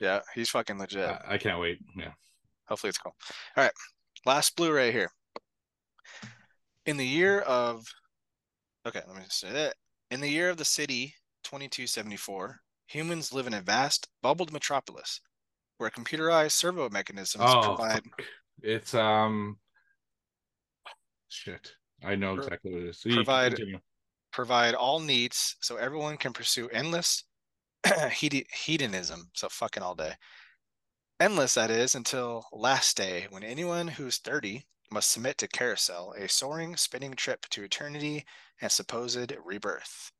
Yeah, 0.00 0.20
he's 0.34 0.50
fucking 0.50 0.78
legit. 0.78 1.04
I, 1.08 1.20
I 1.34 1.38
can't 1.38 1.58
wait. 1.60 1.78
Yeah. 1.96 2.12
Hopefully 2.68 2.88
it's 2.90 2.98
cool. 2.98 3.14
All 3.56 3.64
right. 3.64 3.72
Last 4.26 4.54
Blu-ray 4.56 4.92
here. 4.92 5.10
In 6.86 6.96
the 6.96 7.06
year 7.06 7.40
of 7.40 7.84
okay, 8.86 9.00
let 9.06 9.16
me 9.16 9.22
just 9.24 9.40
say 9.40 9.52
that. 9.52 9.74
In 10.10 10.20
the 10.20 10.28
year 10.28 10.50
of 10.50 10.56
the 10.56 10.64
city 10.64 11.14
2274, 11.46 12.60
humans 12.88 13.32
live 13.32 13.46
in 13.46 13.54
a 13.54 13.60
vast 13.60 14.08
bubbled 14.22 14.52
metropolis 14.52 15.20
where 15.78 15.90
computerized 15.90 16.52
servo 16.52 16.88
mechanisms 16.90 17.44
Oh, 17.46 17.74
provide 17.76 18.02
fuck. 18.04 18.22
it's 18.62 18.94
um. 18.94 19.58
Shit. 21.28 21.72
I 22.04 22.14
know 22.16 22.34
Pro- 22.34 22.44
exactly 22.44 22.72
what 22.72 22.82
it 22.82 22.88
is. 22.88 23.00
So 23.00 23.10
provide- 23.10 23.60
provide 24.32 24.74
all 24.74 25.00
needs 25.00 25.56
so 25.60 25.76
everyone 25.76 26.16
can 26.16 26.32
pursue 26.32 26.68
endless 26.70 27.24
hedonism. 28.10 29.30
So 29.34 29.48
fucking 29.48 29.82
all 29.82 29.94
day. 29.94 30.12
Endless, 31.20 31.54
that 31.54 31.70
is, 31.70 31.94
until 31.94 32.44
last 32.52 32.96
day 32.96 33.26
when 33.30 33.42
anyone 33.42 33.88
who's 33.88 34.18
30 34.18 34.66
must 34.90 35.10
submit 35.10 35.38
to 35.38 35.48
Carousel, 35.48 36.12
a 36.18 36.28
soaring, 36.28 36.76
spinning 36.76 37.14
trip 37.14 37.46
to 37.50 37.62
eternity 37.64 38.24
and 38.60 38.70
supposed 38.70 39.32
rebirth. 39.44 40.12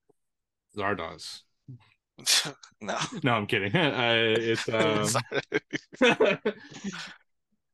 Zardoz. 0.76 1.42
no. 2.80 2.96
No, 3.22 3.32
I'm 3.32 3.46
kidding. 3.46 3.74
uh, 3.76 4.34
it's 4.38 4.68
um. 4.72 6.38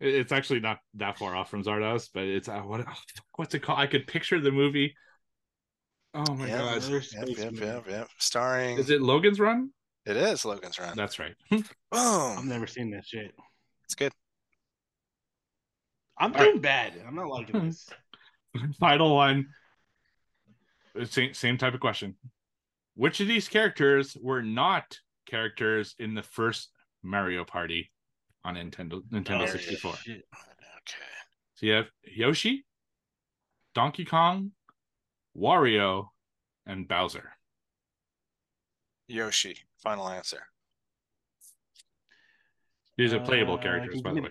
It's 0.05 0.33
actually 0.33 0.59
not 0.59 0.81
that 0.95 1.17
far 1.17 1.37
off 1.37 1.49
from 1.49 1.63
Zardoz, 1.63 2.09
but 2.13 2.25
it's 2.25 2.49
uh, 2.49 2.61
what 2.63 2.81
oh, 2.81 2.93
what's 3.37 3.55
it 3.55 3.61
called? 3.61 3.79
I 3.79 3.87
could 3.87 4.07
picture 4.09 4.41
the 4.41 4.51
movie. 4.51 4.97
Oh 6.13 6.35
my 6.35 6.49
Yeah, 6.49 6.59
god. 6.59 6.83
Another 6.83 7.03
Yep, 7.13 7.29
yep, 7.39 7.53
yep, 7.55 7.85
yep. 7.89 8.09
Starring. 8.19 8.79
Is 8.79 8.91
it 8.91 9.01
Logan's 9.01 9.39
Run? 9.39 9.71
It 10.05 10.17
is 10.17 10.45
Logan's 10.45 10.79
Run. 10.81 10.97
That's 10.97 11.21
right. 11.21 11.35
Oh 11.93 12.35
I've 12.37 12.45
never 12.45 12.67
seen 12.67 12.91
that 12.91 13.07
shit. 13.07 13.33
It's 13.85 13.95
good. 13.95 14.13
I'm 16.19 16.33
All 16.33 16.39
right. 16.41 16.51
doing 16.51 16.61
bad. 16.61 16.95
I'm 17.07 17.15
not 17.15 17.29
liking 17.29 17.67
this. 17.67 17.89
Final 18.81 19.15
one. 19.15 19.47
Same 21.05 21.33
same 21.33 21.59
type 21.59 21.75
of 21.75 21.81
question. 21.81 22.17
Which 22.95 23.21
of 23.21 23.29
these 23.29 23.49
characters 23.49 24.17
were 24.21 24.43
not 24.43 24.99
characters 25.27 25.95
in 25.99 26.15
the 26.15 26.23
first 26.23 26.71
Mario 27.03 27.45
Party 27.45 27.91
on 28.45 28.57
Nintendo 28.57 29.01
Nintendo 29.11 29.43
Oh, 29.43 29.47
64? 29.47 29.97
Shit. 29.97 30.17
Okay. 30.17 30.99
So 31.55 31.67
you 31.67 31.73
have 31.73 31.87
Yoshi, 32.05 32.65
Donkey 33.75 34.05
Kong, 34.05 34.53
Wario, 35.37 36.09
and 36.67 36.87
Bowser. 36.87 37.33
Yoshi. 39.09 39.57
Final 39.79 40.09
answer. 40.09 40.43
These 42.97 43.13
are 43.15 43.21
playable 43.21 43.55
Uh, 43.55 43.63
characters, 43.63 44.03
by 44.03 44.11
the 44.11 44.17
give 44.17 44.25
way. 44.25 44.31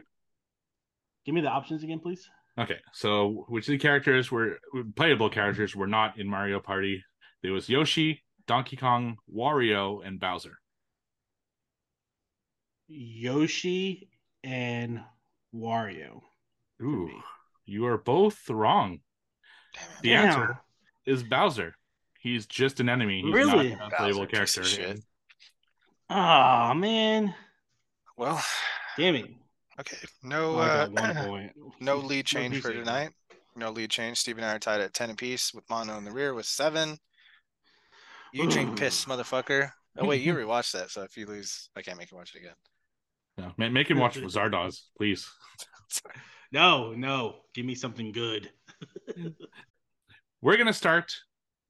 Give 1.25 1.35
me 1.35 1.41
the 1.41 1.49
options 1.49 1.83
again, 1.83 1.99
please. 1.99 2.29
Okay, 2.57 2.79
so 2.93 3.45
which 3.47 3.67
of 3.67 3.71
the 3.73 3.77
characters 3.77 4.31
were 4.31 4.59
playable 4.95 5.29
characters 5.29 5.75
were 5.75 5.87
not 5.87 6.19
in 6.19 6.27
Mario 6.27 6.59
Party? 6.59 7.03
There 7.41 7.53
was 7.53 7.69
Yoshi, 7.69 8.23
Donkey 8.47 8.75
Kong, 8.77 9.17
Wario, 9.33 10.05
and 10.05 10.19
Bowser. 10.19 10.57
Yoshi 12.87 14.09
and 14.43 15.01
Wario. 15.55 16.21
Ooh, 16.81 17.07
me. 17.07 17.13
you 17.65 17.85
are 17.85 17.97
both 17.97 18.49
wrong. 18.49 18.99
Damn. 19.73 19.83
The 20.01 20.09
Damn. 20.09 20.27
answer 20.27 20.59
is 21.05 21.23
Bowser. 21.23 21.75
He's 22.19 22.45
just 22.45 22.79
an 22.79 22.89
enemy. 22.89 23.21
He's 23.23 23.33
Really? 23.33 23.75
not 23.75 23.93
a 23.93 23.95
playable 23.95 24.27
character. 24.27 24.63
Oh 26.09 26.73
man. 26.73 27.33
Well, 28.17 28.43
Damn 28.97 29.15
it. 29.15 29.31
okay. 29.79 29.97
No 30.21 30.55
Oh, 30.55 30.59
uh, 30.59 30.87
one 30.89 31.15
point. 31.25 31.53
no 31.79 31.97
lead 31.97 32.25
change 32.25 32.55
piece 32.55 32.63
for 32.63 32.73
tonight. 32.73 33.11
No 33.55 33.69
lead 33.71 33.89
change. 33.89 34.17
Steve 34.19 34.37
and 34.37 34.45
I 34.45 34.55
are 34.55 34.59
tied 34.59 34.81
at 34.81 34.93
10 34.93 35.11
apiece 35.11 35.53
with 35.53 35.69
Mono 35.69 35.97
in 35.97 36.03
the 36.03 36.11
rear 36.11 36.33
with 36.33 36.45
seven. 36.45 36.97
You 38.33 38.49
drink 38.49 38.77
piss, 38.79 39.05
motherfucker. 39.05 39.71
Oh 39.97 40.05
wait, 40.05 40.21
you 40.21 40.33
rewatched 40.33 40.71
that, 40.73 40.89
so 40.89 41.03
if 41.03 41.17
you 41.17 41.25
lose, 41.25 41.69
I 41.75 41.81
can't 41.81 41.97
make 41.97 42.11
you 42.11 42.17
watch 42.17 42.33
it 42.33 42.39
again. 42.39 42.55
No, 43.37 43.51
ma- 43.57 43.69
make 43.69 43.89
him 43.89 43.99
watch 43.99 44.17
Zardoz, 44.17 44.81
please. 44.97 45.27
No, 46.53 46.91
no. 46.91 47.35
Give 47.53 47.65
me 47.65 47.75
something 47.75 48.11
good. 48.11 48.51
We're 50.41 50.57
gonna 50.57 50.73
start 50.73 51.13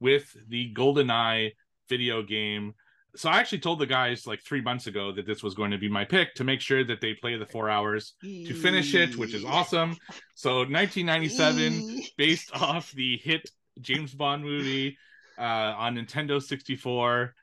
with 0.00 0.34
the 0.48 0.72
Golden 0.72 1.10
Eye 1.10 1.52
video 1.88 2.22
game. 2.22 2.74
So 3.14 3.28
I 3.28 3.38
actually 3.38 3.60
told 3.60 3.78
the 3.78 3.86
guys 3.86 4.26
like 4.26 4.42
three 4.42 4.62
months 4.62 4.86
ago 4.86 5.12
that 5.12 5.26
this 5.26 5.42
was 5.42 5.54
going 5.54 5.70
to 5.70 5.78
be 5.78 5.88
my 5.88 6.04
pick 6.04 6.34
to 6.36 6.44
make 6.44 6.60
sure 6.60 6.82
that 6.82 7.00
they 7.00 7.14
play 7.14 7.36
the 7.36 7.46
four 7.46 7.68
hours 7.68 8.14
to 8.22 8.54
finish 8.54 8.94
it, 8.94 9.16
which 9.16 9.34
is 9.34 9.44
awesome. 9.44 9.96
So 10.34 10.60
1997, 10.60 12.02
based 12.16 12.50
off 12.54 12.90
the 12.92 13.18
hit 13.18 13.48
James 13.80 14.14
Bond 14.14 14.42
movie 14.42 14.96
uh, 15.42 15.74
on 15.76 15.96
Nintendo 15.96 16.40
64, 16.40 17.34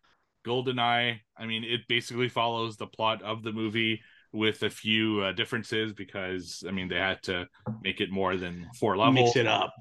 GoldenEye. 0.46 1.20
I 1.38 1.46
mean, 1.46 1.64
it 1.64 1.82
basically 1.90 2.30
follows 2.30 2.78
the 2.78 2.88
plot 2.88 3.22
of 3.22 3.44
the 3.44 3.52
movie 3.52 4.02
with 4.32 4.64
a 4.64 4.70
few 4.70 5.22
uh, 5.22 5.32
differences 5.34 5.92
because 5.94 6.64
I 6.68 6.72
mean 6.72 6.88
they 6.88 6.98
had 6.98 7.22
to 7.24 7.48
make 7.82 8.00
it 8.00 8.12
more 8.12 8.38
than 8.38 8.68
four 8.80 8.96
levels. 8.96 9.16
Mix 9.16 9.36
it 9.36 9.48
up. 9.48 9.74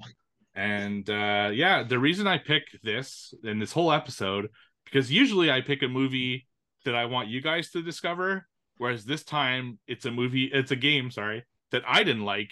And 0.55 1.09
uh, 1.09 1.51
yeah, 1.53 1.83
the 1.83 1.99
reason 1.99 2.27
I 2.27 2.39
pick 2.39 2.63
this 2.83 3.33
in 3.43 3.59
this 3.59 3.71
whole 3.71 3.91
episode 3.91 4.49
because 4.85 5.11
usually 5.11 5.51
I 5.51 5.61
pick 5.61 5.83
a 5.83 5.87
movie 5.87 6.47
that 6.85 6.95
I 6.95 7.05
want 7.05 7.29
you 7.29 7.41
guys 7.41 7.69
to 7.71 7.81
discover, 7.81 8.47
whereas 8.77 9.05
this 9.05 9.23
time 9.23 9.79
it's 9.87 10.05
a 10.05 10.11
movie, 10.11 10.45
it's 10.45 10.71
a 10.71 10.75
game, 10.75 11.11
sorry, 11.11 11.45
that 11.71 11.83
I 11.87 12.03
didn't 12.03 12.25
like 12.25 12.51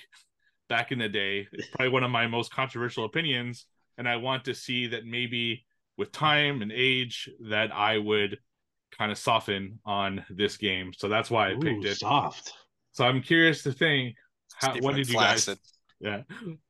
back 0.70 0.91
in 0.91 0.99
the 0.99 1.09
day. 1.09 1.47
It's 1.51 1.68
probably 1.70 1.89
one 1.89 2.03
of 2.03 2.11
my 2.11 2.28
most 2.28 2.53
controversial 2.53 3.05
opinions, 3.05 3.65
and 3.97 4.07
I 4.07 4.17
want 4.17 4.45
to 4.45 4.53
see 4.53 4.87
that 4.87 5.05
maybe 5.05 5.65
with 5.97 6.11
time 6.11 6.61
and 6.61 6.71
age 6.71 7.29
that 7.49 7.71
I 7.73 7.97
would 7.97 8.37
kind 8.97 9.11
of 9.11 9.17
soften 9.17 9.79
on 9.85 10.25
this 10.29 10.57
game. 10.57 10.91
So 10.95 11.07
that's 11.09 11.29
why 11.29 11.51
I 11.51 11.55
picked 11.55 11.85
it. 11.85 11.97
soft. 11.97 12.53
So 12.93 13.05
I'm 13.05 13.21
curious 13.21 13.63
to 13.63 13.71
think, 13.71 14.15
how, 14.55 14.75
what 14.79 14.95
did 14.95 15.07
you 15.07 15.15
guys? 15.15 15.45
flaccid. 15.45 15.59
Yeah, 15.99 16.21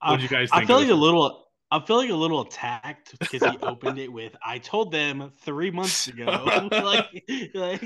I- 0.02 0.12
what 0.12 0.18
did 0.18 0.24
you 0.24 0.38
guys 0.38 0.50
I 0.52 0.58
think? 0.58 0.68
feel 0.68 0.78
of 0.78 0.84
like 0.84 0.92
a 0.92 0.96
little. 0.96 1.44
I 1.70 1.82
feel 1.82 1.98
like 1.98 2.10
a 2.10 2.16
little 2.16 2.42
attacked 2.42 3.14
because 3.20 3.44
he 3.44 3.58
opened 3.62 4.00
it 4.00 4.12
with 4.12 4.34
"I 4.46 4.58
told 4.58 4.92
them 4.94 5.32
three 5.42 5.70
months 5.70 6.08
ago." 6.08 6.26
like, 6.72 7.26
like, 7.54 7.84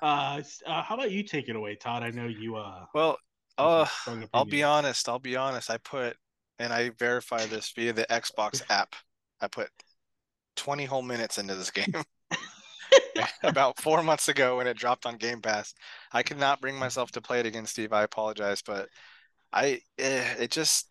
uh, 0.00 0.40
uh, 0.66 0.82
how 0.82 0.94
about 0.94 1.10
you 1.10 1.22
take 1.22 1.48
it 1.50 1.56
away, 1.56 1.76
Todd? 1.76 2.02
I 2.02 2.10
know 2.10 2.26
you. 2.26 2.56
Uh, 2.56 2.86
Well, 2.94 3.18
uh, 3.58 3.86
I'll 4.32 4.46
be 4.46 4.62
honest. 4.62 5.06
I'll 5.08 5.18
be 5.18 5.36
honest. 5.36 5.68
I 5.70 5.76
put, 5.76 6.16
and 6.60 6.74
I 6.74 6.90
verify 6.90 7.46
this 7.46 7.72
via 7.74 7.94
the 7.94 8.06
Xbox 8.10 8.62
app. 8.68 8.94
I 9.40 9.48
put 9.48 9.70
20 10.56 10.84
whole 10.84 11.02
minutes 11.02 11.38
into 11.38 11.54
this 11.54 11.70
game 11.70 11.94
about 13.42 13.80
four 13.80 14.02
months 14.02 14.28
ago 14.28 14.58
when 14.58 14.66
it 14.66 14.76
dropped 14.76 15.06
on 15.06 15.16
Game 15.16 15.40
Pass. 15.40 15.74
I 16.12 16.22
could 16.22 16.38
not 16.38 16.60
bring 16.60 16.78
myself 16.78 17.10
to 17.12 17.22
play 17.22 17.40
it 17.40 17.46
again, 17.46 17.64
Steve. 17.64 17.94
I 17.94 18.02
apologize, 18.02 18.60
but 18.60 18.88
I, 19.52 19.80
eh, 19.98 20.34
it 20.38 20.50
just, 20.50 20.90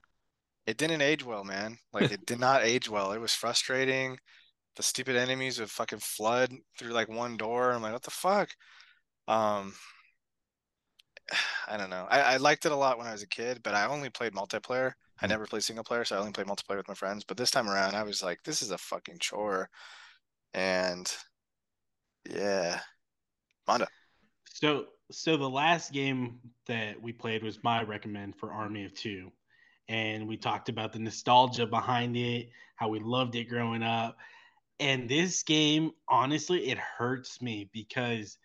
it 0.66 0.78
didn't 0.78 1.02
age 1.02 1.24
well, 1.24 1.44
man. 1.44 1.78
Like 1.94 2.12
it 2.12 2.26
did 2.26 2.40
not 2.40 2.64
age 2.64 2.90
well. 2.90 3.12
It 3.12 3.22
was 3.22 3.34
frustrating. 3.34 4.18
The 4.76 4.84
stupid 4.84 5.16
enemies 5.16 5.60
would 5.60 5.70
fucking 5.70 6.00
flood 6.00 6.52
through 6.80 6.94
like 6.94 7.10
one 7.10 7.38
door. 7.38 7.72
I'm 7.72 7.84
like, 7.84 7.94
what 7.94 8.02
the 8.02 8.12
fuck? 8.12 8.50
Um, 9.28 9.74
I 11.68 11.78
don't 11.78 11.92
know. 11.92 12.08
I, 12.10 12.22
I 12.22 12.38
liked 12.38 12.66
it 12.66 12.72
a 12.72 12.76
lot 12.76 12.98
when 12.98 13.06
I 13.06 13.12
was 13.12 13.22
a 13.22 13.28
kid, 13.28 13.62
but 13.64 13.76
I 13.76 13.86
only 13.86 14.10
played 14.10 14.34
multiplayer. 14.34 14.94
I 15.22 15.28
never 15.28 15.46
played 15.46 15.64
single 15.64 15.84
player, 15.84 16.06
so 16.06 16.16
I 16.16 16.20
only 16.20 16.32
played 16.32 16.48
multiplayer 16.48 16.78
with 16.78 16.88
my 16.88 16.94
friends. 16.94 17.24
But 17.24 17.38
this 17.38 17.52
time 17.52 17.70
around, 17.70 17.96
I 17.96 18.04
was 18.04 18.24
like, 18.24 18.44
this 18.44 18.62
is 18.62 18.72
a 18.72 18.78
fucking 18.78 19.20
chore. 19.20 19.70
And 20.54 21.12
yeah. 22.30 22.80
Mando. 23.68 23.88
So, 24.54 24.86
so 25.12 25.38
the 25.38 25.50
last 25.50 25.92
game 25.92 26.40
that 26.68 27.02
we 27.02 27.14
played 27.14 27.44
was 27.44 27.64
my 27.64 27.84
recommend 27.84 28.36
for 28.36 28.52
Army 28.52 28.86
of 28.86 28.94
Two, 28.94 29.32
and 29.88 30.28
we 30.28 30.38
talked 30.38 30.70
about 30.70 30.94
the 30.94 31.00
nostalgia 31.00 31.66
behind 31.66 32.16
it, 32.18 32.50
how 32.76 32.90
we 32.90 33.00
loved 33.00 33.36
it 33.36 33.46
growing 33.46 33.84
up, 33.84 34.18
and 34.80 35.10
this 35.10 35.44
game, 35.44 35.92
honestly, 36.08 36.70
it 36.70 36.78
hurts 36.78 37.42
me 37.42 37.70
because 37.74 38.38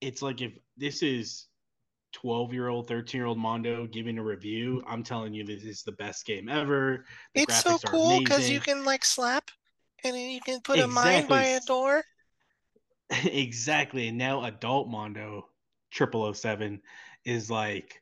it's 0.00 0.20
like 0.20 0.42
if 0.42 0.52
this 0.76 1.02
is 1.02 1.46
12 2.16 2.54
year 2.54 2.68
old 2.68 2.88
13 2.88 3.18
year 3.18 3.26
old 3.26 3.36
Mando 3.36 3.86
giving 3.86 4.16
a 4.16 4.22
review 4.22 4.82
i'm 4.86 5.02
telling 5.02 5.34
you 5.34 5.44
this 5.44 5.64
is 5.64 5.82
the 5.82 5.92
best 5.92 6.24
game 6.24 6.48
ever 6.48 7.04
The 7.34 7.42
It's 7.42 7.62
so 7.62 7.76
cool 7.78 8.20
because 8.20 8.48
you 8.48 8.58
can 8.58 8.86
like 8.86 9.04
slap 9.04 9.50
and 10.02 10.14
then 10.14 10.30
you 10.30 10.40
can 10.40 10.60
put 10.62 10.78
a 10.78 10.86
mine 10.86 11.26
by 11.26 11.44
a 11.44 11.60
door. 11.60 12.02
exactly 13.24 14.08
and 14.08 14.16
now 14.16 14.44
adult 14.44 14.88
Mando 14.88 15.46
007 15.92 16.80
is 17.26 17.50
like 17.50 18.00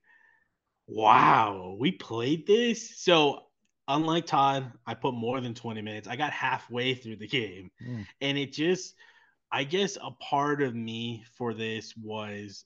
wow 0.87 1.77
we 1.81 1.91
played 1.91 2.47
this 2.47 3.01
so 3.01 3.41
unlike 3.89 4.25
Todd, 4.25 4.73
I 4.87 4.95
put 4.95 5.13
more 5.13 5.43
than 5.43 5.53
20 5.53 5.83
minutes. 5.83 6.09
I 6.09 6.17
got 6.17 6.33
halfway 6.33 6.95
through 6.95 7.17
the 7.17 7.29
game. 7.29 7.71
Mm. 7.87 8.07
And 8.23 8.39
it 8.39 8.55
just 8.55 8.95
I 9.53 9.63
guess 9.63 9.99
a 10.03 10.11
part 10.23 10.63
of 10.63 10.75
me 10.75 11.25
for 11.37 11.53
this 11.53 11.95
was 11.97 12.65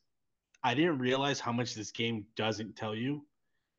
I 0.68 0.74
didn't 0.74 0.98
realize 0.98 1.40
how 1.40 1.50
much 1.50 1.74
this 1.74 1.90
game 1.90 2.26
doesn't 2.36 2.76
tell 2.76 2.94
you. 2.94 3.24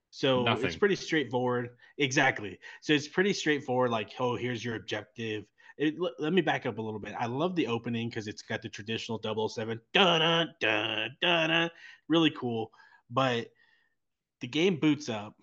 So 0.10 0.42
Nothing. 0.42 0.66
it's 0.66 0.76
pretty 0.76 0.96
straightforward. 0.96 1.70
Exactly. 2.00 2.58
So 2.82 2.94
it's 2.94 3.08
pretty 3.08 3.32
straightforward. 3.32 3.92
Like, 3.92 4.10
oh, 4.20 4.36
here's 4.36 4.66
your 4.66 4.76
objective. 4.76 5.44
It, 5.78 5.94
l- 6.02 6.16
let 6.18 6.34
me 6.34 6.42
back 6.42 6.66
up 6.66 6.80
a 6.80 6.82
little 6.82 7.00
bit. 7.00 7.14
I 7.20 7.28
love 7.28 7.56
the 7.56 7.68
opening 7.68 8.10
because 8.10 8.28
it's 8.28 8.42
got 8.42 8.64
the 8.64 8.70
traditional 8.70 9.22
007. 9.24 9.80
Dun, 9.94 10.20
dun, 10.20 10.48
dun, 10.60 11.10
dun, 11.22 11.50
dun. 11.52 11.70
Really 12.08 12.32
cool. 12.32 12.72
But 13.12 13.50
the 14.42 14.48
game 14.48 14.78
boots 14.78 15.10
up 15.10 15.36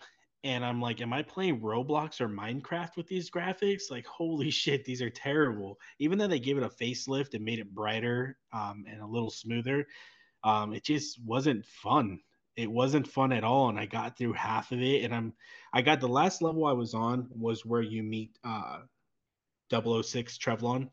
and 0.42 0.64
I'm 0.64 0.80
like, 0.80 1.00
am 1.00 1.12
I 1.12 1.22
playing 1.22 1.60
Roblox 1.60 2.20
or 2.20 2.28
Minecraft 2.28 2.96
with 2.96 3.06
these 3.06 3.30
graphics? 3.30 3.84
Like, 3.88 4.06
holy 4.06 4.50
shit, 4.62 4.84
these 4.84 5.00
are 5.00 5.10
terrible. 5.10 5.78
Even 6.00 6.18
though 6.18 6.26
they 6.26 6.40
gave 6.40 6.58
it 6.58 6.64
a 6.64 6.68
facelift 6.68 7.34
and 7.34 7.44
made 7.44 7.60
it 7.60 7.72
brighter 7.72 8.36
um, 8.52 8.84
and 8.90 9.00
a 9.00 9.06
little 9.06 9.30
smoother, 9.30 9.86
um, 10.44 10.72
it 10.72 10.84
just 10.84 11.22
wasn't 11.24 11.64
fun. 11.64 12.20
It 12.56 12.70
wasn't 12.70 13.08
fun 13.08 13.32
at 13.32 13.44
all, 13.44 13.68
and 13.68 13.78
I 13.78 13.86
got 13.86 14.16
through 14.16 14.32
half 14.32 14.72
of 14.72 14.80
it. 14.80 15.04
And 15.04 15.14
I'm, 15.14 15.32
I 15.72 15.82
got 15.82 16.00
the 16.00 16.08
last 16.08 16.40
level 16.40 16.64
I 16.64 16.72
was 16.72 16.94
on 16.94 17.28
was 17.30 17.66
where 17.66 17.82
you 17.82 18.02
meet 18.02 18.38
uh, 18.44 18.80
006 19.70 20.38
Trevelyan, 20.38 20.90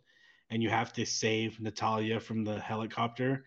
and 0.50 0.62
you 0.62 0.70
have 0.70 0.92
to 0.94 1.06
save 1.06 1.60
Natalia 1.60 2.20
from 2.20 2.44
the 2.44 2.60
helicopter. 2.60 3.46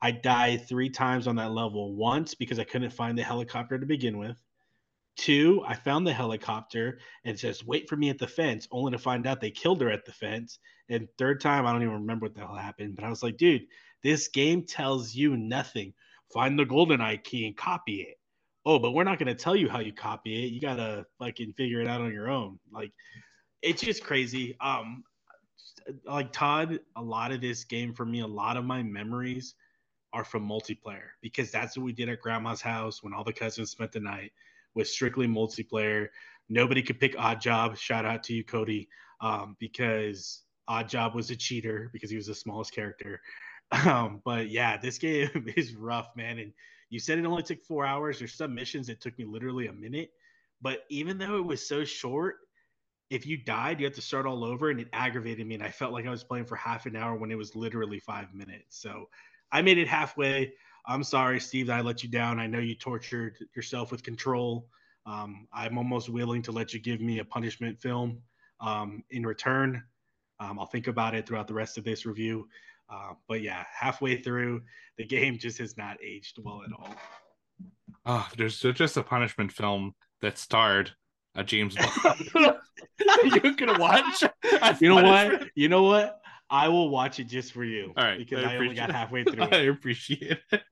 I 0.00 0.12
died 0.12 0.66
three 0.66 0.90
times 0.90 1.26
on 1.26 1.36
that 1.36 1.52
level. 1.52 1.94
Once 1.94 2.34
because 2.34 2.58
I 2.58 2.64
couldn't 2.64 2.90
find 2.90 3.18
the 3.18 3.22
helicopter 3.22 3.78
to 3.78 3.86
begin 3.86 4.18
with. 4.18 4.40
Two, 5.16 5.64
I 5.66 5.74
found 5.74 6.06
the 6.06 6.12
helicopter 6.12 7.00
and 7.24 7.36
says, 7.36 7.66
wait 7.66 7.88
for 7.88 7.96
me 7.96 8.08
at 8.08 8.18
the 8.18 8.26
fence, 8.28 8.68
only 8.70 8.92
to 8.92 8.98
find 8.98 9.26
out 9.26 9.40
they 9.40 9.50
killed 9.50 9.80
her 9.80 9.90
at 9.90 10.04
the 10.04 10.12
fence. 10.12 10.60
And 10.88 11.08
third 11.18 11.40
time, 11.40 11.66
I 11.66 11.72
don't 11.72 11.82
even 11.82 11.94
remember 11.94 12.26
what 12.26 12.34
the 12.34 12.42
hell 12.42 12.54
happened, 12.54 12.94
but 12.94 13.04
I 13.04 13.10
was 13.10 13.24
like, 13.24 13.36
dude, 13.36 13.66
this 14.02 14.28
game 14.28 14.64
tells 14.64 15.14
you 15.14 15.36
nothing. 15.36 15.92
Find 16.32 16.58
the 16.58 16.64
golden 16.64 17.00
eye 17.00 17.16
key 17.16 17.46
and 17.46 17.56
copy 17.56 18.02
it. 18.02 18.16
Oh, 18.66 18.78
but 18.78 18.92
we're 18.92 19.04
not 19.04 19.18
going 19.18 19.28
to 19.28 19.34
tell 19.34 19.56
you 19.56 19.68
how 19.68 19.80
you 19.80 19.92
copy 19.92 20.44
it. 20.44 20.52
You 20.52 20.60
got 20.60 20.76
to 20.76 21.06
fucking 21.18 21.54
figure 21.54 21.80
it 21.80 21.88
out 21.88 22.00
on 22.00 22.12
your 22.12 22.28
own. 22.28 22.58
Like, 22.70 22.92
it's 23.62 23.82
just 23.82 24.04
crazy. 24.04 24.56
Um, 24.60 25.04
like 26.04 26.32
Todd, 26.32 26.80
a 26.96 27.02
lot 27.02 27.32
of 27.32 27.40
this 27.40 27.64
game 27.64 27.94
for 27.94 28.04
me, 28.04 28.20
a 28.20 28.26
lot 28.26 28.56
of 28.56 28.64
my 28.64 28.82
memories 28.82 29.54
are 30.12 30.24
from 30.24 30.48
multiplayer 30.48 31.10
because 31.22 31.50
that's 31.50 31.76
what 31.76 31.84
we 31.84 31.92
did 31.92 32.08
at 32.08 32.20
grandma's 32.20 32.60
house 32.60 33.02
when 33.02 33.12
all 33.12 33.24
the 33.24 33.32
cousins 33.32 33.70
spent 33.70 33.92
the 33.92 34.00
night 34.00 34.32
was 34.74 34.92
strictly 34.92 35.26
multiplayer. 35.26 36.08
Nobody 36.48 36.82
could 36.82 37.00
pick 37.00 37.14
Odd 37.18 37.40
Job. 37.40 37.76
Shout 37.76 38.04
out 38.04 38.22
to 38.24 38.34
you, 38.34 38.44
Cody, 38.44 38.88
um, 39.20 39.56
because 39.58 40.42
Odd 40.66 40.88
Job 40.88 41.14
was 41.14 41.30
a 41.30 41.36
cheater 41.36 41.90
because 41.92 42.10
he 42.10 42.16
was 42.16 42.26
the 42.26 42.34
smallest 42.34 42.72
character. 42.72 43.20
Um, 43.70 44.22
but 44.24 44.50
yeah, 44.50 44.76
this 44.76 44.98
game 44.98 45.30
is 45.56 45.74
rough, 45.74 46.08
man. 46.16 46.38
And 46.38 46.52
you 46.90 46.98
said 46.98 47.18
it 47.18 47.26
only 47.26 47.42
took 47.42 47.62
four 47.62 47.84
hours. 47.84 48.18
There's 48.18 48.34
some 48.34 48.54
missions 48.54 48.86
that 48.86 49.00
took 49.00 49.18
me 49.18 49.24
literally 49.24 49.66
a 49.66 49.72
minute. 49.72 50.10
But 50.60 50.84
even 50.88 51.18
though 51.18 51.36
it 51.36 51.44
was 51.44 51.66
so 51.66 51.84
short, 51.84 52.36
if 53.10 53.26
you 53.26 53.36
died, 53.36 53.80
you 53.80 53.86
had 53.86 53.94
to 53.94 54.02
start 54.02 54.26
all 54.26 54.44
over, 54.44 54.70
and 54.70 54.80
it 54.80 54.88
aggravated 54.92 55.46
me. 55.46 55.54
And 55.54 55.64
I 55.64 55.70
felt 55.70 55.92
like 55.92 56.06
I 56.06 56.10
was 56.10 56.24
playing 56.24 56.44
for 56.44 56.56
half 56.56 56.86
an 56.86 56.96
hour 56.96 57.16
when 57.16 57.30
it 57.30 57.38
was 57.38 57.56
literally 57.56 58.00
five 58.00 58.34
minutes. 58.34 58.80
So 58.80 59.08
I 59.50 59.62
made 59.62 59.78
it 59.78 59.88
halfway. 59.88 60.52
I'm 60.86 61.02
sorry, 61.04 61.40
Steve, 61.40 61.66
that 61.68 61.78
I 61.78 61.80
let 61.80 62.02
you 62.02 62.08
down. 62.08 62.38
I 62.38 62.46
know 62.46 62.58
you 62.58 62.74
tortured 62.74 63.36
yourself 63.54 63.90
with 63.90 64.02
control. 64.02 64.68
Um, 65.06 65.46
I'm 65.52 65.78
almost 65.78 66.08
willing 66.08 66.42
to 66.42 66.52
let 66.52 66.74
you 66.74 66.80
give 66.80 67.00
me 67.00 67.18
a 67.18 67.24
punishment 67.24 67.80
film 67.80 68.20
um, 68.60 69.02
in 69.10 69.24
return. 69.24 69.82
Um, 70.40 70.58
I'll 70.58 70.66
think 70.66 70.86
about 70.86 71.14
it 71.14 71.26
throughout 71.26 71.48
the 71.48 71.54
rest 71.54 71.78
of 71.78 71.84
this 71.84 72.04
review. 72.06 72.48
Uh, 72.90 73.14
but 73.28 73.42
yeah, 73.42 73.64
halfway 73.78 74.16
through, 74.16 74.62
the 74.96 75.04
game 75.04 75.38
just 75.38 75.58
has 75.58 75.76
not 75.76 75.98
aged 76.02 76.38
well 76.42 76.62
at 76.64 76.72
all. 76.72 76.94
Oh, 78.06 78.28
there's 78.36 78.60
just 78.60 78.96
a 78.96 79.02
punishment 79.02 79.52
film 79.52 79.94
that 80.22 80.38
starred 80.38 80.92
a 81.34 81.44
James 81.44 81.76
Bond. 81.76 82.30
you 83.44 83.54
can 83.54 83.78
watch. 83.78 84.22
You 84.80 84.88
know 84.88 85.02
punishment? 85.02 85.40
what? 85.40 85.50
You 85.54 85.68
know 85.68 85.82
what? 85.82 86.20
I 86.50 86.68
will 86.68 86.88
watch 86.88 87.20
it 87.20 87.24
just 87.24 87.52
for 87.52 87.64
you. 87.64 87.92
All 87.96 88.04
right, 88.04 88.18
because 88.18 88.44
I 88.44 88.54
I, 88.54 88.56
only 88.56 88.74
got 88.74 88.90
halfway 88.90 89.24
through. 89.24 89.42
I 89.52 89.56
appreciate 89.62 90.38
it. 90.50 90.62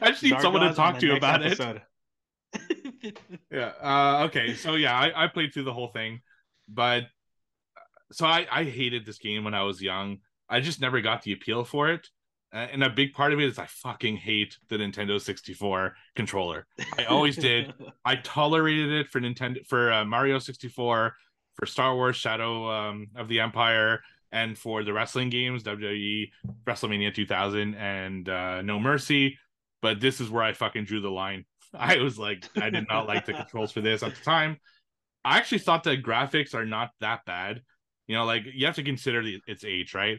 I 0.00 0.10
just 0.10 0.22
need 0.22 0.40
someone 0.40 0.62
to 0.62 0.74
talk 0.74 0.98
to 0.98 1.06
next 1.06 1.58
about 1.58 1.76
it. 1.76 1.82
Yeah. 3.50 3.72
Uh, 3.82 4.26
okay. 4.26 4.54
So 4.54 4.76
yeah, 4.76 4.96
I, 4.96 5.24
I 5.24 5.26
played 5.26 5.52
through 5.52 5.64
the 5.64 5.72
whole 5.72 5.88
thing, 5.88 6.20
but 6.68 7.04
so 8.12 8.26
I 8.26 8.46
I 8.50 8.64
hated 8.64 9.04
this 9.04 9.18
game 9.18 9.42
when 9.42 9.54
I 9.54 9.62
was 9.62 9.82
young. 9.82 10.18
I 10.52 10.60
just 10.60 10.80
never 10.80 11.00
got 11.00 11.22
the 11.22 11.32
appeal 11.32 11.64
for 11.64 11.90
it, 11.90 12.08
uh, 12.52 12.66
and 12.70 12.84
a 12.84 12.90
big 12.90 13.14
part 13.14 13.32
of 13.32 13.40
it 13.40 13.46
is 13.46 13.58
I 13.58 13.66
fucking 13.66 14.18
hate 14.18 14.58
the 14.68 14.76
Nintendo 14.76 15.20
64 15.20 15.96
controller. 16.14 16.66
I 16.98 17.04
always 17.04 17.36
did. 17.36 17.72
I 18.04 18.16
tolerated 18.16 18.92
it 18.92 19.08
for 19.08 19.20
Nintendo 19.20 19.66
for 19.66 19.90
uh, 19.90 20.04
Mario 20.04 20.38
64, 20.38 21.14
for 21.56 21.66
Star 21.66 21.94
Wars 21.94 22.16
Shadow 22.16 22.70
um, 22.70 23.08
of 23.16 23.28
the 23.28 23.40
Empire, 23.40 24.02
and 24.32 24.56
for 24.58 24.84
the 24.84 24.92
wrestling 24.92 25.30
games 25.30 25.62
WWE 25.62 26.30
WrestleMania 26.66 27.14
2000 27.14 27.74
and 27.74 28.28
uh, 28.28 28.60
No 28.62 28.78
Mercy. 28.78 29.38
But 29.80 30.00
this 30.00 30.20
is 30.20 30.30
where 30.30 30.42
I 30.42 30.52
fucking 30.52 30.84
drew 30.84 31.00
the 31.00 31.10
line. 31.10 31.46
I 31.74 31.98
was 31.98 32.18
like, 32.18 32.44
I 32.56 32.68
did 32.68 32.86
not 32.86 33.06
like 33.08 33.24
the 33.24 33.32
controls 33.32 33.72
for 33.72 33.80
this 33.80 34.02
at 34.02 34.14
the 34.14 34.24
time. 34.24 34.58
I 35.24 35.38
actually 35.38 35.58
thought 35.58 35.84
the 35.84 35.96
graphics 35.96 36.54
are 36.54 36.66
not 36.66 36.90
that 37.00 37.24
bad. 37.24 37.62
You 38.08 38.16
know, 38.16 38.24
like 38.24 38.42
you 38.52 38.66
have 38.66 38.74
to 38.74 38.82
consider 38.82 39.22
the, 39.22 39.40
its 39.46 39.64
age, 39.64 39.94
right? 39.94 40.18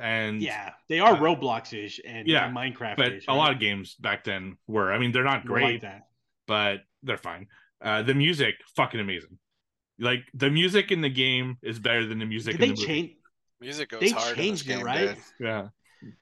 And 0.00 0.42
yeah, 0.42 0.72
they 0.88 0.98
are 1.00 1.12
Uh, 1.14 1.20
Roblox-ish 1.20 2.00
and 2.04 2.26
yeah, 2.26 2.46
and 2.46 2.56
Minecraft. 2.56 2.96
but 2.96 3.12
a 3.28 3.34
lot 3.34 3.52
of 3.52 3.60
games 3.60 3.94
back 3.94 4.24
then 4.24 4.56
were. 4.66 4.92
I 4.92 4.98
mean, 4.98 5.12
they're 5.12 5.22
not 5.24 5.44
great, 5.46 5.74
like 5.74 5.82
that. 5.82 6.02
but 6.46 6.80
they're 7.02 7.16
fine. 7.18 7.46
Uh, 7.80 8.02
the 8.02 8.14
music, 8.14 8.54
fucking 8.74 8.98
amazing. 9.00 9.38
Like 9.98 10.24
the 10.34 10.50
music 10.50 10.90
in 10.90 11.00
the 11.02 11.08
game 11.08 11.58
is 11.62 11.78
better 11.78 12.04
than 12.06 12.18
the 12.18 12.26
music 12.26 12.52
Did 12.58 12.62
in 12.62 12.68
they 12.70 12.74
the 12.74 12.80
movie. 12.80 12.86
change? 12.86 13.10
Music 13.60 13.88
goes 13.88 14.00
They 14.00 14.10
hard 14.10 14.32
in 14.32 14.36
this 14.36 14.44
changed 14.46 14.62
it, 14.68 14.74
game, 14.76 14.84
right? 14.84 15.14
dude. 15.14 15.18
Yeah, 15.40 15.68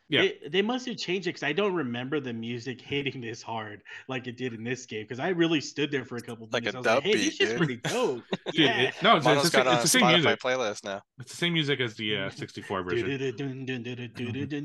Yeah. 0.09 0.22
They, 0.22 0.39
they 0.51 0.62
must 0.62 0.87
have 0.87 0.97
changed 0.97 1.27
it 1.27 1.31
because 1.31 1.43
I 1.43 1.53
don't 1.53 1.75
remember 1.75 2.20
the 2.20 2.33
music 2.33 2.81
hitting 2.93 3.20
this 3.20 3.43
hard 3.43 3.83
like 4.09 4.27
it 4.27 4.37
did 4.37 4.53
in 4.53 4.62
this 4.64 4.87
game. 4.87 5.03
Because 5.03 5.18
I 5.20 5.29
really 5.31 5.61
stood 5.61 5.91
there 5.91 6.05
for 6.05 6.16
a 6.16 6.20
couple 6.20 6.49
Like 6.53 6.64
minutes. 6.64 6.75
a 6.75 6.77
I 6.77 6.81
was 6.81 6.87
like, 6.87 6.95
dub 6.97 7.03
"Hey, 7.05 7.12
beat, 7.12 7.25
this 7.25 7.41
is 7.41 7.49
dude." 7.51 7.59
pretty 7.59 7.77
dope." 7.77 8.22
Dude, 8.53 8.55
yeah. 8.66 8.81
it- 8.83 8.95
no, 9.03 9.16
it's, 9.16 9.25
Mono's 9.25 9.45
it's, 9.47 9.53
the, 9.55 9.59
same- 9.59 9.66
on 9.68 9.75
it's 9.75 9.83
the 9.83 9.89
same 9.89 10.03
Spotify 10.03 10.12
music. 10.22 10.41
playlist 10.41 10.85
now. 10.85 11.03
It's 11.18 11.31
the 11.33 11.37
same 11.37 11.53
music 11.55 11.81
as 11.81 11.95
the 11.97 12.16
uh, 12.16 12.31
64 12.35 12.83
version. 12.85 13.11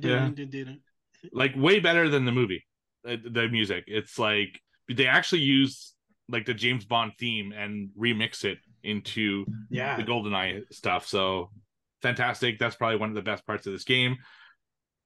Yeah. 0.04 0.30
like 1.34 1.54
way 1.56 1.80
better 1.80 2.08
than 2.10 2.26
the 2.26 2.32
movie 2.32 2.66
the 3.04 3.48
music 3.52 3.84
it's 3.88 4.18
like 4.20 4.60
they 4.94 5.08
actually 5.08 5.42
use 5.42 5.94
like 6.30 6.46
the 6.46 6.54
james 6.54 6.86
bond 6.86 7.12
theme 7.20 7.52
and 7.52 7.90
remix 8.00 8.44
it 8.46 8.58
into 8.84 9.46
Yeah. 9.70 9.98
the 9.98 10.04
goldeneye 10.04 10.62
stuff 10.72 11.06
so 11.08 11.50
fantastic 12.02 12.60
that's 12.60 12.76
probably 12.76 12.98
one 12.98 13.10
of 13.10 13.16
the 13.16 13.22
best 13.22 13.46
parts 13.46 13.68
of 13.68 13.74
this 13.74 13.84
game 13.84 14.18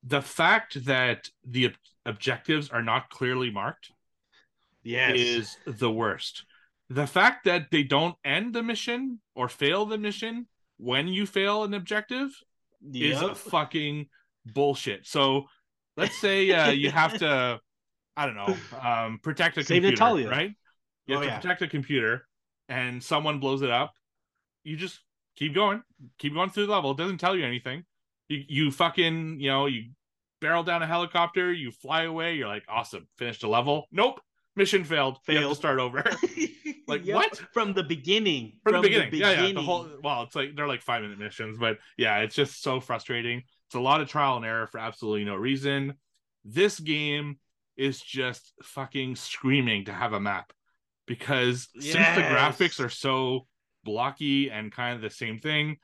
the 0.03 0.21
fact 0.21 0.85
that 0.85 1.29
the 1.45 1.67
ob- 1.67 1.73
objectives 2.05 2.69
are 2.69 2.81
not 2.83 3.09
clearly 3.09 3.49
marked 3.51 3.91
Yes. 4.83 5.15
is 5.17 5.57
the 5.65 5.89
worst 5.91 6.43
the 6.89 7.07
fact 7.07 7.45
that 7.45 7.71
they 7.71 7.83
don't 7.83 8.15
end 8.25 8.53
the 8.53 8.61
mission 8.61 9.19
or 9.35 9.47
fail 9.47 9.85
the 9.85 9.97
mission 9.97 10.45
when 10.77 11.07
you 11.07 11.25
fail 11.25 11.63
an 11.63 11.73
objective 11.73 12.29
is 12.93 13.19
a 13.21 13.33
fucking 13.33 14.07
bullshit. 14.53 15.07
So 15.07 15.45
let's 15.95 16.19
say 16.19 16.51
uh, 16.51 16.69
you 16.71 16.91
have 17.01 17.17
to, 17.19 17.59
I 18.17 18.25
don't 18.25 18.35
know, 18.35 18.55
um, 18.79 19.19
protect 19.23 19.57
a 19.57 19.63
Save 19.63 19.81
computer, 19.81 19.91
Natalia. 20.03 20.29
right? 20.29 20.51
You 21.07 21.15
have 21.15 21.23
Oh, 21.23 21.25
to 21.25 21.31
yeah. 21.31 21.39
protect 21.39 21.61
a 21.61 21.67
computer, 21.67 22.27
and 22.67 23.01
someone 23.01 23.39
blows 23.39 23.61
it 23.61 23.71
up. 23.71 23.93
You 24.65 24.75
just 24.75 24.99
keep 25.37 25.55
going, 25.55 25.81
keep 26.19 26.33
going 26.33 26.49
through 26.49 26.65
the 26.67 26.73
level. 26.73 26.91
It 26.91 26.97
doesn't 26.97 27.17
tell 27.19 27.35
you 27.35 27.45
anything. 27.45 27.85
You 28.29 28.43
you 28.47 28.71
fucking 28.71 29.39
you 29.39 29.49
know 29.49 29.65
you 29.65 29.91
barrel 30.41 30.63
down 30.63 30.81
a 30.81 30.87
helicopter, 30.87 31.51
you 31.51 31.71
fly 31.71 32.03
away. 32.03 32.35
You're 32.35 32.47
like 32.47 32.63
awesome, 32.67 33.07
finished 33.17 33.41
the 33.41 33.47
level. 33.47 33.87
Nope, 33.91 34.19
mission 34.55 34.83
failed. 34.83 35.17
You 35.27 35.37
have 35.39 35.49
to 35.49 35.55
start 35.55 35.79
over. 35.79 36.03
Like, 36.85 37.05
Yep. 37.05 37.15
what? 37.15 37.37
From 37.53 37.73
the 37.73 37.83
beginning. 37.83 38.53
from, 38.63 38.73
the, 38.73 38.81
beginning. 38.81 39.13
Yeah, 39.13 39.45
yeah. 39.45 39.53
The 39.53 39.61
whole 39.61 39.87
well, 40.03 40.23
it's 40.23 40.35
like 40.35 40.55
they're 40.55 40.67
like 40.67 40.81
five 40.81 41.01
minute 41.01 41.17
missions, 41.17 41.57
but 41.57 41.77
yeah, 41.97 42.19
it's 42.19 42.35
just 42.35 42.61
so 42.61 42.79
frustrating. 42.81 43.43
It's 43.67 43.75
a 43.75 43.79
lot 43.79 44.01
of 44.01 44.09
trial 44.09 44.35
and 44.35 44.45
error 44.45 44.67
for 44.67 44.79
absolutely 44.79 45.23
no 45.23 45.35
reason. 45.35 45.93
This 46.43 46.79
game 46.79 47.37
is 47.77 48.01
just 48.01 48.53
fucking 48.63 49.15
screaming 49.15 49.85
to 49.85 49.93
have 49.93 50.13
a 50.13 50.19
map 50.19 50.51
because 51.07 51.69
since 51.79 51.93
the 51.93 52.21
graphics 52.21 52.83
are 52.83 52.89
so 52.89 53.47
blocky 53.83 54.51
and 54.51 54.71
kind 54.71 54.95
of 54.95 55.01
the 55.01 55.09
same 55.09 55.39
thing, 55.39 55.77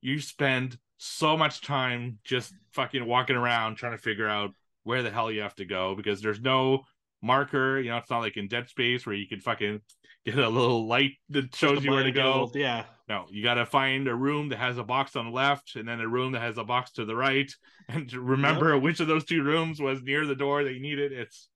you 0.00 0.20
spend 0.20 0.76
so 1.04 1.36
much 1.36 1.60
time 1.62 2.18
just 2.22 2.54
fucking 2.72 3.04
walking 3.04 3.34
around 3.36 3.74
trying 3.76 3.92
to 3.92 3.98
figure 3.98 4.28
out 4.28 4.50
where 4.84 5.02
the 5.02 5.10
hell 5.10 5.30
you 5.32 5.40
have 5.42 5.54
to 5.56 5.64
go 5.64 5.94
because 5.96 6.20
there's 6.22 6.40
no 6.40 6.82
marker. 7.20 7.80
You 7.80 7.90
know, 7.90 7.96
it's 7.98 8.10
not 8.10 8.20
like 8.20 8.36
in 8.36 8.46
Dead 8.48 8.68
Space 8.68 9.04
where 9.04 9.14
you 9.14 9.26
can 9.26 9.40
fucking 9.40 9.80
get 10.24 10.38
a 10.38 10.48
little 10.48 10.86
light 10.86 11.12
that 11.30 11.54
shows 11.56 11.84
you 11.84 11.90
where 11.90 12.04
to 12.04 12.12
go. 12.12 12.42
little- 12.44 12.52
Yeah. 12.54 12.84
No, 13.08 13.26
you 13.30 13.42
got 13.42 13.54
to 13.54 13.66
find 13.66 14.06
a 14.08 14.14
room 14.14 14.48
that 14.50 14.58
has 14.58 14.78
a 14.78 14.84
box 14.84 15.16
on 15.16 15.26
the 15.26 15.30
left 15.32 15.74
and 15.76 15.86
then 15.88 16.00
a 16.00 16.08
room 16.08 16.32
that 16.32 16.40
has 16.40 16.56
a 16.56 16.64
box 16.64 16.92
to 16.92 17.04
the 17.04 17.16
right. 17.16 17.52
And 17.88 18.10
remember 18.12 18.78
which 18.78 19.00
of 19.00 19.08
those 19.08 19.24
two 19.24 19.42
rooms 19.42 19.80
was 19.80 20.02
near 20.02 20.24
the 20.24 20.36
door 20.36 20.62
that 20.64 20.72
you 20.72 20.80
needed. 20.80 21.12
It's 21.12 21.48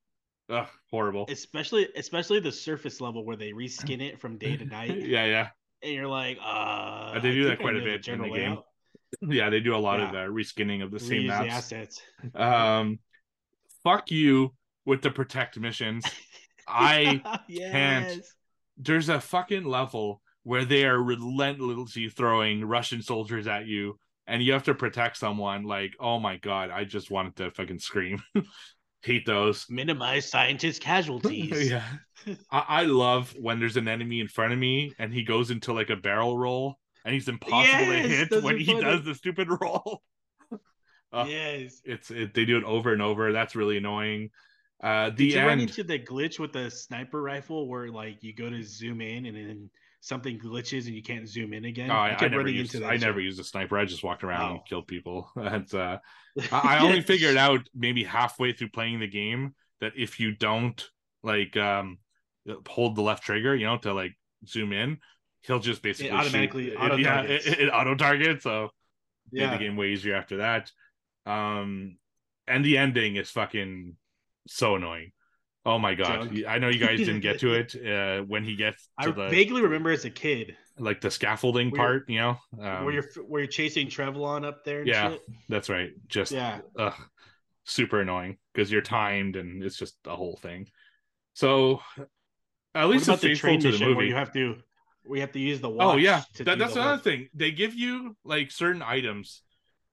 ugh, 0.50 0.66
horrible. 0.90 1.26
Especially 1.28 1.88
especially 1.96 2.40
the 2.40 2.50
surface 2.52 3.00
level 3.00 3.24
where 3.24 3.36
they 3.36 3.52
reskin 3.52 4.02
it 4.02 4.20
from 4.20 4.36
day 4.38 4.56
to 4.56 4.64
night. 4.64 4.96
yeah, 5.00 5.24
yeah. 5.24 5.48
And 5.82 5.92
you're 5.94 6.08
like, 6.08 6.38
uh 6.44 7.18
they 7.20 7.30
I 7.30 7.32
do 7.32 7.44
that 7.48 7.60
quite 7.60 7.76
a 7.76 7.80
bit 7.80 8.06
in 8.08 8.18
the 8.18 8.24
game. 8.24 8.32
layout. 8.32 8.65
Yeah, 9.20 9.50
they 9.50 9.60
do 9.60 9.74
a 9.74 9.78
lot 9.78 10.00
of 10.00 10.12
Yeah. 10.12 10.24
uh, 10.24 10.26
reskinning 10.28 10.82
of 10.82 10.90
the 10.90 11.00
same 11.00 11.22
Reuse 11.22 11.42
the 11.42 11.48
assets. 11.48 12.02
Um, 12.34 12.98
fuck 13.82 14.10
you 14.10 14.54
with 14.84 15.02
the 15.02 15.10
protect 15.10 15.58
missions. 15.58 16.04
I 16.68 17.22
yes. 17.48 17.72
Can't. 17.72 18.24
There's 18.78 19.08
a 19.08 19.20
fucking 19.20 19.64
level 19.64 20.20
where 20.42 20.64
they 20.64 20.84
are 20.84 21.02
relentlessly 21.02 22.08
throwing 22.08 22.64
Russian 22.64 23.02
soldiers 23.02 23.46
at 23.46 23.66
you, 23.66 23.98
and 24.26 24.42
you 24.42 24.52
have 24.52 24.64
to 24.64 24.74
protect 24.74 25.16
someone. 25.16 25.64
Like, 25.64 25.94
oh 26.00 26.18
my 26.18 26.36
god, 26.36 26.70
I 26.70 26.84
just 26.84 27.10
wanted 27.10 27.36
to 27.36 27.50
fucking 27.52 27.78
scream. 27.78 28.22
Hate 29.02 29.24
those. 29.24 29.66
Minimize 29.70 30.28
scientist 30.28 30.82
casualties. 30.82 31.70
yeah, 31.70 31.84
I-, 32.50 32.64
I 32.68 32.82
love 32.82 33.34
when 33.38 33.60
there's 33.60 33.76
an 33.76 33.86
enemy 33.86 34.20
in 34.20 34.26
front 34.28 34.52
of 34.52 34.58
me 34.58 34.92
and 34.98 35.12
he 35.14 35.22
goes 35.22 35.50
into 35.52 35.72
like 35.72 35.90
a 35.90 35.96
barrel 35.96 36.36
roll, 36.36 36.78
and 37.06 37.14
he's 37.14 37.28
impossible 37.28 37.86
Yes, 37.86 38.02
to 38.02 38.36
hit 38.36 38.44
when 38.44 38.58
he 38.58 38.80
does 38.80 39.04
the 39.04 39.14
stupid 39.14 39.48
roll. 39.60 40.02
Uh, 41.12 41.24
yes. 41.28 41.80
It's 41.84 42.10
it, 42.10 42.34
they 42.34 42.44
do 42.44 42.58
it 42.58 42.64
over 42.64 42.92
and 42.92 43.00
over. 43.00 43.32
That's 43.32 43.54
really 43.54 43.76
annoying. 43.78 44.30
Uh, 44.82 45.10
Did 45.10 45.18
the 45.18 45.34
you 45.36 45.46
run 45.46 45.60
into 45.60 45.84
the 45.84 45.98
glitch 45.98 46.38
with 46.38 46.52
the 46.52 46.70
sniper 46.70 47.22
rifle 47.22 47.68
where 47.68 47.88
like 47.90 48.22
you 48.22 48.34
go 48.34 48.50
to 48.50 48.62
zoom 48.62 49.00
in 49.00 49.24
and 49.24 49.36
then 49.36 49.70
something 50.00 50.38
glitches 50.38 50.86
and 50.86 50.94
you 50.94 51.02
can't 51.02 51.28
zoom 51.28 51.52
in 51.52 51.64
again? 51.64 51.90
Oh, 51.90 51.94
I, 51.94 52.16
I 52.16 52.28
never 52.28 52.48
used, 52.48 52.74
I 52.82 52.92
shit. 52.92 53.00
never 53.00 53.20
used 53.20 53.40
a 53.40 53.44
sniper. 53.44 53.78
I 53.78 53.84
just 53.84 54.04
walked 54.04 54.24
around 54.24 54.50
and 54.50 54.60
Oh. 54.60 54.64
killed 54.68 54.88
people. 54.88 55.30
That's 55.36 55.72
uh, 55.72 55.98
I, 56.52 56.76
I 56.76 56.78
only 56.80 57.00
figured 57.02 57.36
out 57.36 57.60
maybe 57.74 58.04
halfway 58.04 58.52
through 58.52 58.70
playing 58.70 59.00
the 59.00 59.08
game 59.08 59.54
that 59.80 59.92
if 59.96 60.18
you 60.20 60.32
don't 60.34 60.84
like 61.22 61.56
um 61.56 61.98
hold 62.68 62.96
the 62.96 63.02
left 63.02 63.22
trigger, 63.22 63.54
you 63.54 63.66
know, 63.66 63.78
to 63.78 63.94
like 63.94 64.12
zoom 64.46 64.72
in, 64.72 64.98
he'll 65.46 65.58
just 65.60 65.82
basically 65.82 66.10
shoot- 66.10 66.16
automatically 66.16 66.68
it- 66.72 66.76
auto 66.76 66.96
yeah, 66.96 67.16
targets. 67.16 67.46
it, 67.46 67.60
it 67.60 67.68
auto 67.70 67.94
targets. 67.94 68.44
So 68.44 68.70
made 69.32 69.42
Yeah. 69.42 69.52
the 69.52 69.58
game 69.64 69.76
way 69.76 69.88
easier 69.88 70.14
after 70.14 70.38
that. 70.38 70.70
Um, 71.24 71.98
and 72.46 72.64
the 72.64 72.78
ending 72.78 73.16
is 73.16 73.30
fucking 73.30 73.96
so 74.46 74.76
annoying. 74.76 75.12
Oh 75.64 75.80
my 75.80 75.94
god! 75.96 76.32
Junk. 76.32 76.46
I 76.46 76.58
know 76.58 76.68
you 76.68 76.78
guys 76.78 77.00
didn't 77.00 77.20
get 77.20 77.40
to 77.40 77.54
it 77.54 77.74
uh, 77.86 78.22
when 78.24 78.44
he 78.44 78.54
gets 78.54 78.88
I 78.96 79.06
the 79.10 79.28
vaguely 79.28 79.62
remember 79.62 79.90
as 79.90 80.04
a 80.04 80.10
kid 80.10 80.56
like 80.78 81.00
the 81.00 81.10
scaffolding 81.10 81.72
part. 81.72 82.08
You 82.08 82.18
know, 82.20 82.36
um, 82.60 82.84
where 82.84 82.94
you're 82.94 83.08
where 83.26 83.40
you're 83.42 83.48
chasing 83.50 83.88
Trevelyan 83.90 84.44
up 84.44 84.64
there 84.64 84.80
and 84.80 84.88
yeah, 84.88 85.10
shit. 85.10 85.22
that's 85.48 85.68
right. 85.68 85.90
Just 86.06 86.30
Yeah. 86.30 86.60
ugh, 86.78 86.94
super 87.64 88.00
annoying 88.00 88.38
because 88.54 88.70
you're 88.70 88.80
timed 88.80 89.34
and 89.34 89.60
it's 89.64 89.76
just 89.76 89.96
a 90.06 90.14
whole 90.14 90.36
thing. 90.36 90.68
So 91.34 91.80
at 92.72 92.86
least 92.88 93.08
it's 93.08 93.20
the 93.20 93.28
faithful 93.30 93.48
train 93.48 93.60
to 93.60 93.66
the 93.66 93.72
mission 93.72 93.86
where 93.88 93.94
movie. 93.96 94.06
you 94.06 94.14
have 94.14 94.32
to 94.34 94.58
you 95.08 95.20
have 95.20 95.32
to 95.32 95.40
use 95.40 95.60
the 95.60 95.68
watch? 95.68 95.94
Oh 95.94 95.96
yeah, 95.96 96.22
that, 96.38 96.58
that's 96.58 96.74
another 96.74 96.94
work? 96.94 97.04
thing. 97.04 97.28
They 97.34 97.50
give 97.50 97.74
you 97.74 98.16
like 98.24 98.50
certain 98.50 98.82
items 98.82 99.42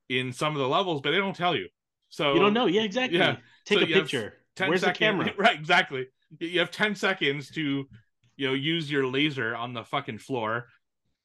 in 0.10 0.34
some 0.34 0.54
of 0.54 0.60
the 0.60 0.68
levels, 0.68 1.02
but 1.02 1.12
they 1.12 1.18
don't 1.18 1.36
tell 1.36 1.56
you. 1.56 1.68
So 2.10 2.34
You 2.34 2.40
don't 2.40 2.54
know. 2.54 2.68
Yeah, 2.68 2.84
exactly. 2.84 3.18
Yeah. 3.18 3.38
Take 3.66 3.80
So 3.80 3.86
a 3.86 3.88
picture. 3.88 4.34
Where's 4.58 4.82
the 4.82 4.92
camera? 4.92 5.34
Right, 5.38 5.56
exactly. 5.58 6.08
You- 6.40 6.60
have 6.60 6.72
10 6.72 6.96
seconds 6.96 7.50
to, 7.52 7.88
you 8.36 8.48
know, 8.48 8.54
use 8.54 8.92
your 8.92 9.08
laser 9.08 9.56
on 9.56 9.74
the 9.74 9.84
fucking 9.84 10.20
floor, 10.20 10.68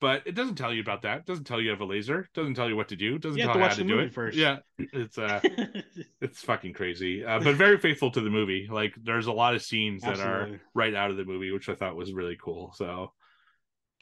but 0.00 0.22
it 0.26 0.34
doesn't 0.34 0.54
tell 0.54 0.72
you 0.72 0.80
about 0.80 1.02
that. 1.02 1.18
It 1.18 1.26
doesn't 1.26 1.44
tell 1.44 1.60
you 1.60 1.70
have 1.70 1.80
a 1.80 1.84
laser. 1.84 2.20
It 2.20 2.32
doesn't 2.32 2.54
tell 2.54 2.68
you 2.68 2.76
what 2.76 2.88
to 2.88 2.96
do. 2.96 3.16
It 3.16 3.22
doesn't 3.22 3.38
You 3.38 3.44
tell 3.44 3.56
you 3.56 3.62
how 3.62 3.74
to 3.74 3.84
do 3.84 3.98
it 3.98 4.14
first. 4.14 4.36
Yeah, 4.36 4.58
it's 4.78 5.18
uh, 5.18 5.40
it's 6.20 6.40
fucking 6.42 6.72
crazy, 6.72 7.24
uh, 7.24 7.40
but 7.40 7.56
very 7.56 7.78
faithful 7.78 8.10
to 8.12 8.20
the 8.20 8.30
movie. 8.30 8.68
Like, 8.70 8.94
there's 9.02 9.26
a 9.26 9.32
lot 9.32 9.54
of 9.54 9.62
scenes 9.62 10.02
that 10.02 10.20
are 10.20 10.60
right 10.74 10.94
out 10.94 11.10
of 11.10 11.16
the 11.16 11.24
movie, 11.24 11.50
which 11.50 11.68
I 11.68 11.74
thought 11.74 11.96
was 11.96 12.12
really 12.12 12.36
cool. 12.40 12.72
So, 12.76 13.12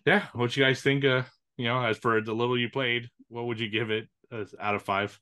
yeah, 0.06 0.26
what 0.32 0.56
you 0.56 0.64
guys 0.64 0.80
think? 0.80 1.04
Uh, 1.04 1.22
you 1.58 1.66
know, 1.66 1.84
as 1.84 1.98
for 1.98 2.20
the 2.20 2.32
little 2.34 2.58
you 2.58 2.70
played, 2.70 3.10
what 3.28 3.46
would 3.46 3.60
you 3.60 3.68
give 3.68 3.90
it 3.90 4.08
as 4.32 4.54
out 4.60 4.74
of 4.74 4.82
five? 4.82 5.18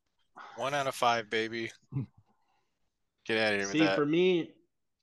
One 0.56 0.74
out 0.74 0.86
of 0.86 0.94
five, 0.94 1.30
baby. 1.30 1.70
Get 3.26 3.38
out 3.38 3.54
of 3.54 3.60
here 3.60 3.68
See, 3.70 3.78
with 3.80 3.88
that. 3.88 3.96
for 3.96 4.04
me, 4.06 4.50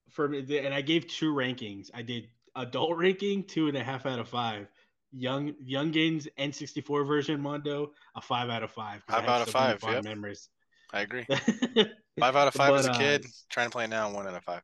for 0.10 0.28
me, 0.28 0.58
and 0.60 0.74
I 0.74 0.82
gave 0.82 1.08
two 1.08 1.34
rankings. 1.34 1.90
I 1.94 2.02
did 2.04 2.28
adult 2.56 2.98
ranking, 2.98 3.44
two 3.44 3.68
and 3.68 3.76
a 3.78 3.84
half 3.84 4.06
out 4.06 4.20
of 4.20 4.28
five. 4.30 4.68
Young 5.14 5.54
Young 5.64 5.92
Games 5.92 6.28
N64 6.38 7.06
version 7.08 7.42
Mando, 7.42 7.92
a 8.16 8.22
five 8.22 8.50
out 8.50 8.64
of 8.64 8.72
five. 8.72 9.06
'cause 9.06 9.16
I 9.18 9.20
Five 9.22 9.30
out 9.30 9.42
of 9.42 9.48
so 9.48 9.52
five, 9.54 9.80
fond 9.80 9.94
yep. 9.96 10.04
memories. 10.06 10.50
I 10.94 11.02
agree. 11.02 11.26
Five 12.20 12.36
out 12.36 12.50
of 12.50 12.54
five 12.54 12.74
as 12.76 12.86
a 12.86 12.90
But, 12.90 12.96
uh, 12.98 13.00
kid. 13.00 13.26
Trying 13.50 13.68
to 13.68 13.72
play 13.72 13.88
now, 13.88 14.12
one 14.14 14.28
out 14.28 14.34
of 14.36 14.44
five. 14.44 14.62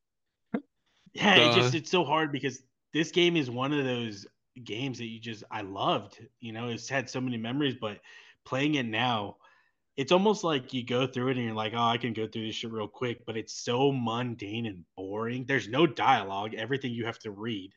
Yeah, 1.13 1.36
it 1.38 1.51
Uh, 1.51 1.55
just 1.55 1.74
it's 1.74 1.89
so 1.89 2.03
hard 2.03 2.34
because 2.34 2.61
this 2.93 3.11
game 3.11 3.38
is 3.38 3.49
one 3.49 3.72
of 3.72 3.86
those 3.86 4.28
games 4.64 4.97
that 4.99 5.08
you 5.08 5.20
just 5.20 5.43
I 5.51 5.62
loved. 5.62 6.20
You 6.39 6.53
know, 6.53 6.70
it's 6.70 6.89
had 6.89 7.10
so 7.10 7.22
many 7.22 7.38
memories, 7.38 7.76
but 7.80 7.99
playing 8.45 8.76
it 8.76 8.86
now, 8.86 9.38
it's 9.97 10.12
almost 10.12 10.43
like 10.43 10.74
you 10.74 10.86
go 10.86 11.08
through 11.08 11.30
it 11.30 11.38
and 11.38 11.45
you're 11.45 11.55
like, 11.55 11.74
oh, 11.76 11.82
I 11.82 11.97
can 11.97 12.14
go 12.14 12.28
through 12.28 12.45
this 12.45 12.55
shit 12.55 12.72
real 12.72 12.88
quick, 12.88 13.26
but 13.26 13.36
it's 13.36 13.53
so 13.53 13.91
mundane 13.91 14.68
and 14.68 14.84
boring. 14.95 15.45
There's 15.45 15.68
no 15.68 15.88
dialogue. 15.88 16.53
Everything 16.53 16.91
you 16.91 17.05
have 17.05 17.20
to 17.20 17.32
read. 17.32 17.72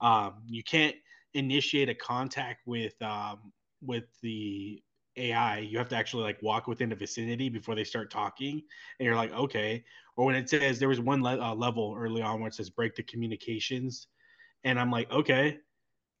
Um, 0.00 0.42
you 0.46 0.62
can't 0.62 0.94
initiate 1.32 1.88
a 1.88 1.94
contact 1.94 2.60
with 2.66 3.00
um, 3.02 3.52
with 3.82 4.04
the 4.22 4.82
AI. 5.16 5.58
You 5.60 5.78
have 5.78 5.88
to 5.88 5.96
actually 5.96 6.24
like 6.24 6.42
walk 6.42 6.66
within 6.66 6.92
a 6.92 6.96
vicinity 6.96 7.48
before 7.48 7.74
they 7.74 7.84
start 7.84 8.10
talking, 8.10 8.62
and 8.98 9.06
you're 9.06 9.16
like, 9.16 9.32
okay. 9.32 9.84
Or 10.16 10.26
when 10.26 10.36
it 10.36 10.48
says 10.48 10.78
there 10.78 10.88
was 10.88 11.00
one 11.00 11.22
le- 11.22 11.40
uh, 11.40 11.54
level 11.54 11.94
early 11.98 12.22
on 12.22 12.40
where 12.40 12.48
it 12.48 12.54
says 12.54 12.70
break 12.70 12.94
the 12.94 13.02
communications, 13.02 14.08
and 14.64 14.78
I'm 14.78 14.90
like, 14.90 15.10
okay, 15.10 15.58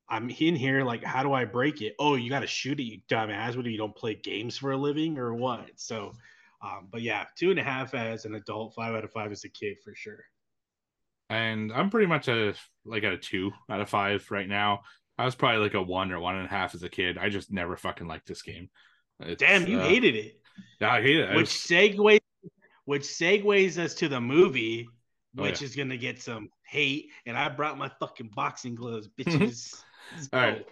I'm 0.08 0.28
in 0.30 0.54
here. 0.56 0.84
Like, 0.84 1.02
how 1.02 1.22
do 1.22 1.32
I 1.32 1.44
break 1.44 1.80
it? 1.82 1.94
Oh, 1.98 2.14
you 2.14 2.28
got 2.30 2.40
to 2.40 2.46
shoot 2.46 2.78
it, 2.80 2.84
you 2.84 3.00
dumbass. 3.08 3.56
What 3.56 3.64
do 3.64 3.70
you 3.70 3.78
don't 3.78 3.96
play 3.96 4.14
games 4.14 4.56
for 4.58 4.72
a 4.72 4.76
living 4.76 5.18
or 5.18 5.34
what? 5.34 5.70
So, 5.76 6.12
um, 6.62 6.88
but 6.90 7.02
yeah, 7.02 7.24
two 7.36 7.50
and 7.50 7.58
a 7.58 7.62
half 7.62 7.94
as 7.94 8.24
an 8.24 8.34
adult, 8.34 8.74
five 8.74 8.94
out 8.94 9.04
of 9.04 9.12
five 9.12 9.32
as 9.32 9.44
a 9.44 9.48
kid 9.48 9.76
for 9.82 9.94
sure. 9.94 10.24
and 11.30 11.72
I'm 11.72 11.90
pretty 11.90 12.06
much 12.06 12.28
a 12.28 12.54
like 12.84 13.02
at 13.04 13.12
a 13.12 13.18
two 13.18 13.50
out 13.70 13.80
of 13.80 13.88
five 13.88 14.30
right 14.30 14.48
now. 14.48 14.82
I 15.18 15.24
was 15.24 15.34
probably 15.34 15.60
like 15.60 15.74
a 15.74 15.82
one 15.82 16.12
or 16.12 16.20
one 16.20 16.36
and 16.36 16.46
a 16.46 16.50
half 16.50 16.74
as 16.74 16.82
a 16.82 16.88
kid. 16.88 17.18
I 17.18 17.28
just 17.28 17.50
never 17.52 17.76
fucking 17.76 18.06
liked 18.06 18.26
this 18.26 18.42
game. 18.42 18.68
It's, 19.20 19.40
Damn, 19.40 19.66
you 19.66 19.78
uh, 19.80 19.88
hated 19.88 20.16
it. 20.16 20.40
Yeah, 20.80 20.92
I 20.92 21.00
hate 21.02 21.16
it. 21.16 21.34
Which 21.34 21.48
segues 21.48 22.18
which 22.84 23.02
segues 23.02 23.78
us 23.78 23.94
to 23.94 24.08
the 24.08 24.20
movie 24.20 24.86
Oh, 25.36 25.42
which 25.42 25.60
yeah. 25.60 25.64
is 25.66 25.74
gonna 25.74 25.96
get 25.96 26.22
some 26.22 26.48
hate 26.64 27.08
and 27.26 27.36
i 27.36 27.48
brought 27.48 27.76
my 27.76 27.90
fucking 27.98 28.30
boxing 28.36 28.76
gloves 28.76 29.08
bitches 29.18 29.74
All 30.32 30.40
right. 30.40 30.66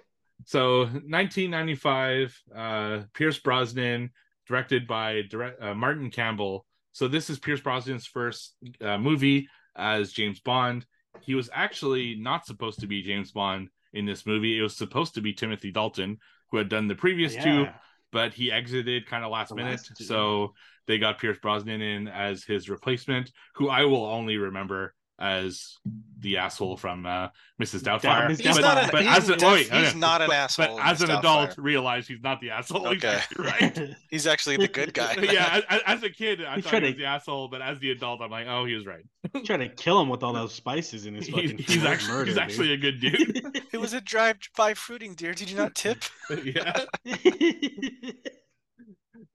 so 0.44 0.80
1995, 0.80 2.42
uh, 2.54 3.00
Pierce 3.14 3.38
Brosnan, 3.38 4.10
directed 4.46 4.86
by 4.86 5.22
direct, 5.28 5.62
uh, 5.62 5.74
Martin 5.74 6.10
Campbell. 6.10 6.66
So 6.92 7.08
this 7.08 7.30
is 7.30 7.38
Pierce 7.38 7.60
Brosnan's 7.60 8.06
first 8.06 8.54
uh, 8.80 8.98
movie 8.98 9.48
as 9.76 10.12
James 10.12 10.40
Bond. 10.40 10.84
He 11.20 11.34
was 11.34 11.48
actually 11.52 12.16
not 12.16 12.46
supposed 12.46 12.80
to 12.80 12.86
be 12.86 13.02
James 13.02 13.32
Bond 13.32 13.68
in 13.92 14.06
this 14.06 14.26
movie. 14.26 14.58
It 14.58 14.62
was 14.62 14.76
supposed 14.76 15.14
to 15.14 15.20
be 15.20 15.32
Timothy 15.32 15.70
Dalton, 15.70 16.18
who 16.50 16.56
had 16.58 16.68
done 16.68 16.88
the 16.88 16.94
previous 16.94 17.34
two, 17.34 17.66
but 18.10 18.34
he 18.34 18.50
exited 18.52 19.06
kind 19.06 19.24
of 19.24 19.30
last 19.30 19.50
The 19.50 19.56
minute. 19.56 19.70
last. 19.72 20.04
So 20.04 20.54
they 20.86 20.98
got 20.98 21.18
Pierce 21.18 21.38
Brosnan 21.38 21.80
in 21.80 22.08
as 22.08 22.44
his 22.44 22.68
replacement, 22.68 23.30
who 23.54 23.68
I 23.68 23.84
will 23.84 24.04
only 24.04 24.36
remember 24.36 24.94
as 25.22 25.78
the 26.18 26.36
asshole 26.38 26.76
from 26.76 27.06
uh, 27.06 27.28
Mrs. 27.62 27.80
Doubtfire. 27.82 28.28
Miss 28.28 28.40
He's 28.40 28.56
But- 28.56 28.60
not 28.62 28.78
an, 28.78 28.88
but 28.90 29.02
he's, 29.02 29.16
as 29.18 29.28
a- 29.28 29.36
def- 29.36 29.52
wait, 29.52 29.72
he's 29.72 29.88
okay. 29.90 29.98
not 29.98 30.20
an 30.20 30.26
but, 30.28 30.36
asshole. 30.36 30.76
But 30.76 30.84
as 30.86 31.00
Miss 31.00 31.08
an 31.10 31.16
adult, 31.16 31.54
realize 31.58 32.08
he's 32.08 32.22
not 32.22 32.40
the 32.40 32.50
asshole. 32.50 32.88
Okay. 32.88 33.08
actually 33.08 33.44
right. 33.44 33.90
he's 34.10 34.26
actually 34.26 34.56
the 34.56 34.68
good 34.68 34.92
guy. 34.94 35.14
yeah, 35.22 35.60
as, 35.70 35.80
as 35.86 36.02
a 36.02 36.10
kid, 36.10 36.44
I 36.44 36.56
He's 36.56 36.64
thought 36.64 36.74
he 36.82 36.88
was 36.88 36.92
to- 36.94 36.98
the 36.98 37.04
asshole, 37.06 37.48
but 37.48 37.62
as 37.62 37.78
the 37.78 37.90
adult, 37.92 38.20
I'm 38.20 38.30
like, 38.30 38.46
oh, 38.48 38.64
he 38.64 38.74
was 38.74 38.84
right. 38.84 39.04
trying 39.44 39.60
to 39.60 39.68
kill 39.68 40.00
him 40.00 40.08
with 40.08 40.22
all 40.24 40.32
those 40.32 40.52
spices 40.54 41.06
in 41.06 41.14
his 41.14 41.26
He's, 41.26 41.34
fucking 41.34 41.58
he's 41.58 41.76
food. 41.76 41.86
actually 41.86 42.12
Murder, 42.14 42.26
he's 42.30 42.38
actually 42.38 42.72
a 42.72 42.76
good 42.76 43.00
dude. 43.00 43.34
dude. 43.34 43.62
it 43.72 43.78
was 43.78 43.92
a 43.94 44.00
drive-by 44.00 44.74
fruiting, 44.74 45.14
deer. 45.14 45.32
Did 45.34 45.48
you 45.50 45.56
not 45.56 45.74
tip? 45.76 46.02
yeah. 46.44 46.84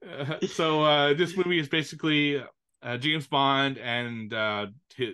Uh, 0.08 0.38
so 0.46 0.82
uh, 0.84 1.14
this 1.14 1.36
movie 1.36 1.58
is 1.58 1.68
basically 1.68 2.42
uh, 2.82 2.96
James 2.96 3.26
Bond 3.26 3.78
and 3.78 4.32
uh, 4.32 4.66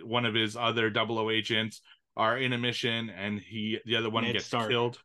one 0.03 0.25
of 0.25 0.35
his 0.35 0.57
other 0.57 0.93
00 0.93 1.31
agents 1.31 1.81
are 2.17 2.39
in 2.39 2.53
a 2.53 2.59
mission, 2.59 3.11
and 3.11 3.41
he 3.41 3.79
the 3.85 3.97
other 3.97 4.11
one 4.11 4.25
Ned 4.25 4.35
gets 4.35 4.47
Stark. 4.47 4.71
killed. 4.71 4.99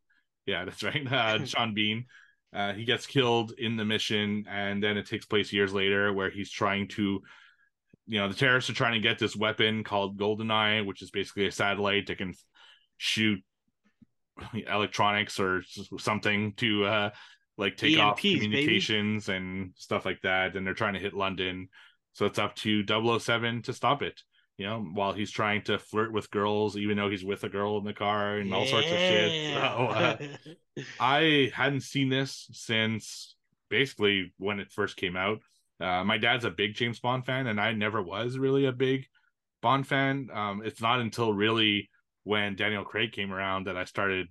Yeah, 0.45 0.65
that's 0.65 0.83
right. 0.83 1.05
Uh, 1.11 1.45
Sean 1.45 1.73
Bean. 1.73 2.05
Uh, 2.51 2.73
he 2.73 2.83
gets 2.83 3.05
killed 3.05 3.51
in 3.57 3.77
the 3.77 3.85
mission, 3.85 4.45
and 4.49 4.83
then 4.83 4.97
it 4.97 5.07
takes 5.07 5.25
place 5.25 5.53
years 5.53 5.71
later, 5.71 6.11
where 6.11 6.31
he's 6.31 6.49
trying 6.49 6.87
to, 6.87 7.21
you 8.07 8.19
know, 8.19 8.27
the 8.27 8.33
terrorists 8.33 8.71
are 8.71 8.75
trying 8.75 8.93
to 8.93 9.07
get 9.07 9.19
this 9.19 9.35
weapon 9.35 9.83
called 9.83 10.17
Goldeneye, 10.17 10.83
which 10.85 11.03
is 11.03 11.11
basically 11.11 11.45
a 11.45 11.51
satellite 11.51 12.07
that 12.07 12.17
can 12.17 12.33
shoot 12.97 13.39
electronics 14.67 15.39
or 15.39 15.61
something 15.97 16.53
to 16.53 16.85
uh 16.85 17.09
like 17.57 17.75
take 17.75 17.97
EMPs, 17.97 17.99
off 18.01 18.21
communications 18.21 19.25
baby. 19.25 19.37
and 19.37 19.71
stuff 19.75 20.05
like 20.05 20.21
that 20.23 20.55
and 20.55 20.65
they're 20.65 20.73
trying 20.73 20.93
to 20.93 20.99
hit 20.99 21.13
london 21.13 21.67
so 22.13 22.25
it's 22.25 22.39
up 22.39 22.55
to 22.55 22.83
007 23.19 23.61
to 23.63 23.73
stop 23.73 24.01
it 24.01 24.21
you 24.57 24.65
know 24.65 24.85
while 24.93 25.13
he's 25.13 25.31
trying 25.31 25.61
to 25.61 25.79
flirt 25.79 26.11
with 26.11 26.31
girls 26.31 26.77
even 26.77 26.97
though 26.97 27.09
he's 27.09 27.23
with 27.23 27.43
a 27.43 27.49
girl 27.49 27.77
in 27.77 27.83
the 27.83 27.93
car 27.93 28.37
and 28.37 28.49
yeah. 28.49 28.55
all 28.55 28.65
sorts 28.65 28.87
of 28.87 28.97
shit 28.97 29.53
so, 29.53 29.59
uh, 29.59 30.17
i 30.99 31.51
hadn't 31.53 31.81
seen 31.81 32.09
this 32.09 32.47
since 32.51 33.35
basically 33.69 34.33
when 34.37 34.59
it 34.59 34.71
first 34.71 34.97
came 34.97 35.15
out 35.15 35.39
uh, 35.79 36.03
my 36.03 36.17
dad's 36.17 36.45
a 36.45 36.49
big 36.49 36.75
james 36.75 36.99
bond 36.99 37.25
fan 37.25 37.47
and 37.47 37.59
i 37.59 37.71
never 37.71 38.01
was 38.01 38.37
really 38.37 38.65
a 38.65 38.71
big 38.71 39.05
bond 39.61 39.87
fan 39.87 40.29
um, 40.33 40.61
it's 40.63 40.81
not 40.81 40.99
until 40.99 41.33
really 41.33 41.89
when 42.23 42.55
daniel 42.55 42.83
craig 42.83 43.11
came 43.11 43.31
around 43.31 43.67
that 43.67 43.77
i 43.77 43.83
started 43.83 44.27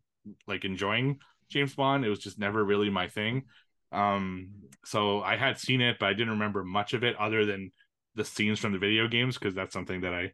like 0.46 0.64
enjoying 0.64 1.18
James 1.48 1.74
Bond. 1.74 2.04
It 2.04 2.10
was 2.10 2.18
just 2.18 2.38
never 2.38 2.64
really 2.64 2.90
my 2.90 3.08
thing. 3.08 3.44
Um, 3.92 4.50
so 4.84 5.22
I 5.22 5.36
had 5.36 5.58
seen 5.58 5.80
it, 5.80 5.98
but 5.98 6.06
I 6.06 6.12
didn't 6.12 6.34
remember 6.34 6.64
much 6.64 6.94
of 6.94 7.04
it 7.04 7.16
other 7.16 7.44
than 7.44 7.72
the 8.14 8.24
scenes 8.24 8.58
from 8.58 8.72
the 8.72 8.78
video 8.78 9.08
games 9.08 9.38
because 9.38 9.54
that's 9.54 9.72
something 9.72 10.02
that 10.02 10.14
I 10.14 10.32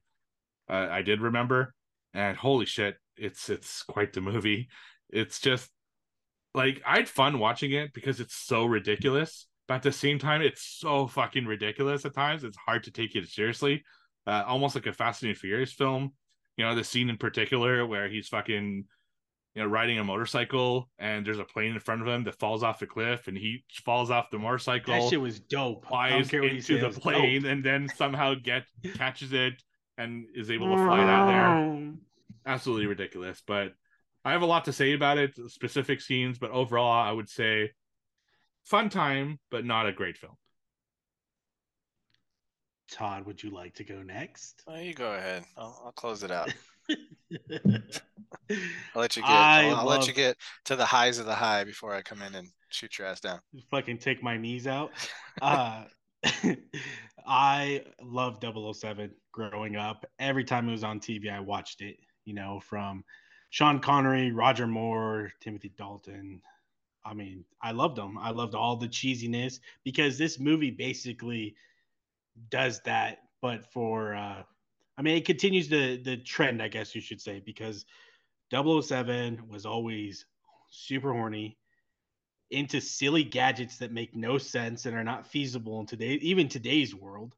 uh, 0.68 0.88
I 0.90 1.02
did 1.02 1.20
remember. 1.20 1.74
And 2.12 2.36
holy 2.36 2.66
shit, 2.66 2.96
it's 3.16 3.50
it's 3.50 3.82
quite 3.82 4.12
the 4.12 4.20
movie. 4.20 4.68
It's 5.10 5.40
just 5.40 5.70
like 6.54 6.82
I 6.86 6.96
had 6.96 7.08
fun 7.08 7.38
watching 7.38 7.72
it 7.72 7.92
because 7.92 8.20
it's 8.20 8.36
so 8.36 8.64
ridiculous, 8.64 9.46
but 9.68 9.74
at 9.74 9.82
the 9.82 9.92
same 9.92 10.18
time, 10.18 10.42
it's 10.42 10.62
so 10.62 11.06
fucking 11.06 11.46
ridiculous 11.46 12.04
at 12.04 12.14
times. 12.14 12.44
It's 12.44 12.56
hard 12.56 12.84
to 12.84 12.90
take 12.90 13.14
it 13.16 13.28
seriously. 13.28 13.84
Uh, 14.26 14.42
almost 14.46 14.74
like 14.74 14.86
a 14.86 14.92
Fast 14.92 15.22
and 15.22 15.36
Furious 15.36 15.72
film. 15.72 16.12
You 16.56 16.64
know, 16.64 16.74
the 16.74 16.84
scene 16.84 17.10
in 17.10 17.18
particular 17.18 17.84
where 17.84 18.08
he's 18.08 18.28
fucking 18.28 18.84
you 19.54 19.62
know, 19.62 19.68
riding 19.68 19.98
a 19.98 20.04
motorcycle 20.04 20.90
and 20.98 21.24
there's 21.24 21.38
a 21.38 21.44
plane 21.44 21.72
in 21.72 21.80
front 21.80 22.02
of 22.02 22.08
him 22.08 22.24
that 22.24 22.34
falls 22.34 22.62
off 22.62 22.80
the 22.80 22.86
cliff 22.86 23.28
and 23.28 23.38
he 23.38 23.62
falls 23.84 24.10
off 24.10 24.30
the 24.30 24.38
motorcycle. 24.38 24.94
That 24.94 25.08
shit 25.08 25.20
was 25.20 25.38
dope. 25.38 25.86
Flies 25.86 26.32
into 26.32 26.80
the 26.80 26.90
plane 26.90 27.42
dope. 27.42 27.52
and 27.52 27.64
then 27.64 27.88
somehow 27.94 28.34
get 28.34 28.64
catches 28.94 29.32
it 29.32 29.62
and 29.96 30.26
is 30.34 30.50
able 30.50 30.68
to 30.70 30.76
fly 30.76 31.00
out 31.00 31.26
there. 31.28 31.44
Mm. 31.44 31.98
Absolutely 32.46 32.86
ridiculous. 32.86 33.42
But 33.46 33.74
I 34.24 34.32
have 34.32 34.42
a 34.42 34.46
lot 34.46 34.64
to 34.64 34.72
say 34.72 34.92
about 34.92 35.18
it, 35.18 35.38
specific 35.48 36.00
scenes, 36.00 36.38
but 36.38 36.50
overall 36.50 36.90
I 36.90 37.12
would 37.12 37.28
say 37.28 37.70
fun 38.64 38.88
time, 38.88 39.38
but 39.50 39.64
not 39.64 39.86
a 39.86 39.92
great 39.92 40.16
film. 40.16 40.34
Todd, 42.90 43.24
would 43.26 43.42
you 43.42 43.50
like 43.50 43.74
to 43.74 43.84
go 43.84 44.02
next? 44.02 44.62
Oh, 44.66 44.76
you 44.76 44.94
go 44.94 45.12
ahead. 45.12 45.44
I'll, 45.56 45.80
I'll 45.86 45.92
close 45.92 46.22
it 46.22 46.30
out. 46.30 46.52
I'll 48.50 49.00
let 49.00 49.16
you 49.16 49.22
get. 49.22 49.30
I'll, 49.30 49.76
I'll 49.76 49.86
love, 49.86 49.98
let 50.00 50.08
you 50.08 50.14
get 50.14 50.36
to 50.66 50.76
the 50.76 50.84
highs 50.84 51.18
of 51.18 51.26
the 51.26 51.34
high 51.34 51.64
before 51.64 51.94
I 51.94 52.02
come 52.02 52.22
in 52.22 52.34
and 52.34 52.48
shoot 52.68 52.98
your 52.98 53.06
ass 53.06 53.20
down. 53.20 53.40
Fucking 53.70 53.98
take 53.98 54.22
my 54.22 54.36
knees 54.36 54.66
out. 54.66 54.90
Uh, 55.40 55.84
I 57.26 57.84
love 58.02 58.38
007 58.42 59.10
growing 59.32 59.76
up. 59.76 60.06
Every 60.18 60.44
time 60.44 60.68
it 60.68 60.72
was 60.72 60.84
on 60.84 61.00
TV, 61.00 61.32
I 61.32 61.40
watched 61.40 61.80
it. 61.80 61.96
You 62.24 62.34
know, 62.34 62.60
from 62.60 63.04
Sean 63.50 63.78
Connery, 63.80 64.32
Roger 64.32 64.66
Moore, 64.66 65.30
Timothy 65.40 65.72
Dalton. 65.76 66.40
I 67.04 67.12
mean, 67.12 67.44
I 67.62 67.72
loved 67.72 67.96
them. 67.96 68.16
I 68.18 68.30
loved 68.30 68.54
all 68.54 68.76
the 68.76 68.88
cheesiness 68.88 69.60
because 69.84 70.16
this 70.16 70.40
movie 70.40 70.70
basically 70.70 71.54
does 72.50 72.80
that, 72.84 73.18
but 73.42 73.70
for 73.72 74.14
uh, 74.14 74.42
I 74.96 75.02
mean, 75.02 75.16
it 75.16 75.24
continues 75.24 75.68
the 75.68 75.96
the 75.96 76.16
trend, 76.16 76.62
I 76.62 76.68
guess 76.68 76.94
you 76.94 77.00
should 77.00 77.20
say, 77.20 77.40
because 77.44 77.84
007 78.52 79.48
was 79.48 79.66
always 79.66 80.26
super 80.70 81.12
horny, 81.12 81.56
into 82.50 82.80
silly 82.80 83.24
gadgets 83.24 83.78
that 83.78 83.92
make 83.92 84.14
no 84.14 84.38
sense 84.38 84.86
and 84.86 84.96
are 84.96 85.04
not 85.04 85.26
feasible 85.26 85.80
in 85.80 85.86
today, 85.86 86.14
even 86.22 86.48
today's 86.48 86.94
world. 86.94 87.34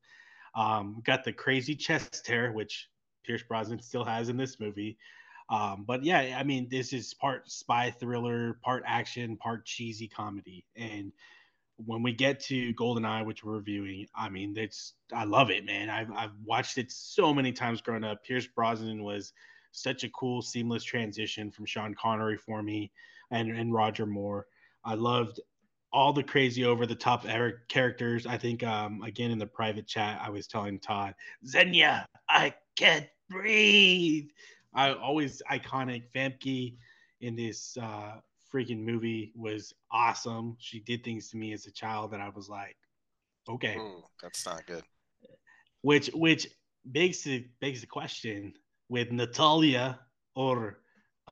Um, 0.54 1.02
got 1.04 1.24
the 1.24 1.32
crazy 1.32 1.74
chest 1.74 2.26
hair, 2.26 2.52
which 2.52 2.88
Pierce 3.24 3.42
Brosnan 3.42 3.82
still 3.82 4.04
has 4.04 4.28
in 4.28 4.36
this 4.36 4.58
movie. 4.60 4.98
Um, 5.48 5.84
but 5.86 6.02
yeah, 6.02 6.36
I 6.38 6.42
mean, 6.42 6.68
this 6.70 6.92
is 6.92 7.14
part 7.14 7.50
spy 7.50 7.90
thriller, 7.90 8.58
part 8.64 8.82
action, 8.86 9.36
part 9.36 9.64
cheesy 9.64 10.08
comedy, 10.08 10.64
and 10.74 11.12
when 11.84 12.02
we 12.02 12.12
get 12.12 12.40
to 12.40 12.72
Goldeneye, 12.74 13.26
which 13.26 13.44
we're 13.44 13.54
reviewing, 13.54 14.06
I 14.14 14.28
mean, 14.28 14.56
it's 14.56 14.94
I 15.12 15.24
love 15.24 15.50
it, 15.50 15.64
man. 15.64 15.90
I've 15.90 16.10
I've 16.12 16.32
watched 16.44 16.78
it 16.78 16.90
so 16.90 17.34
many 17.34 17.52
times 17.52 17.80
growing 17.80 18.04
up. 18.04 18.24
Pierce 18.24 18.46
Brosnan 18.46 19.02
was 19.02 19.32
such 19.72 20.04
a 20.04 20.08
cool, 20.10 20.40
seamless 20.40 20.84
transition 20.84 21.50
from 21.50 21.66
Sean 21.66 21.94
Connery 21.94 22.38
for 22.38 22.62
me, 22.62 22.90
and 23.30 23.50
and 23.50 23.74
Roger 23.74 24.06
Moore. 24.06 24.46
I 24.84 24.94
loved 24.94 25.40
all 25.92 26.12
the 26.12 26.22
crazy 26.22 26.64
over 26.64 26.86
the 26.86 26.94
top 26.94 27.26
characters. 27.68 28.26
I 28.26 28.38
think 28.38 28.62
um 28.62 29.02
again 29.02 29.30
in 29.30 29.38
the 29.38 29.46
private 29.46 29.86
chat, 29.86 30.20
I 30.22 30.30
was 30.30 30.46
telling 30.46 30.78
Todd, 30.78 31.14
Xenia, 31.46 32.06
I 32.28 32.54
can't 32.76 33.06
breathe. 33.28 34.28
I 34.74 34.92
always 34.94 35.42
iconic 35.50 36.04
Famke 36.14 36.76
in 37.20 37.36
this 37.36 37.76
uh 37.76 38.20
freaking 38.52 38.80
movie 38.80 39.32
was 39.34 39.74
awesome. 39.90 40.56
She 40.58 40.80
did 40.80 41.04
things 41.04 41.30
to 41.30 41.36
me 41.36 41.52
as 41.52 41.66
a 41.66 41.72
child 41.72 42.12
that 42.12 42.20
I 42.20 42.28
was 42.28 42.48
like, 42.48 42.76
okay, 43.48 43.76
Ooh, 43.76 44.04
that's 44.22 44.46
not 44.46 44.66
good. 44.66 44.84
Which 45.82 46.08
which 46.14 46.48
begs 46.84 47.22
the 47.22 47.46
begs 47.60 47.80
the 47.80 47.86
question 47.86 48.54
with 48.88 49.10
Natalia 49.12 49.98
or 50.34 50.80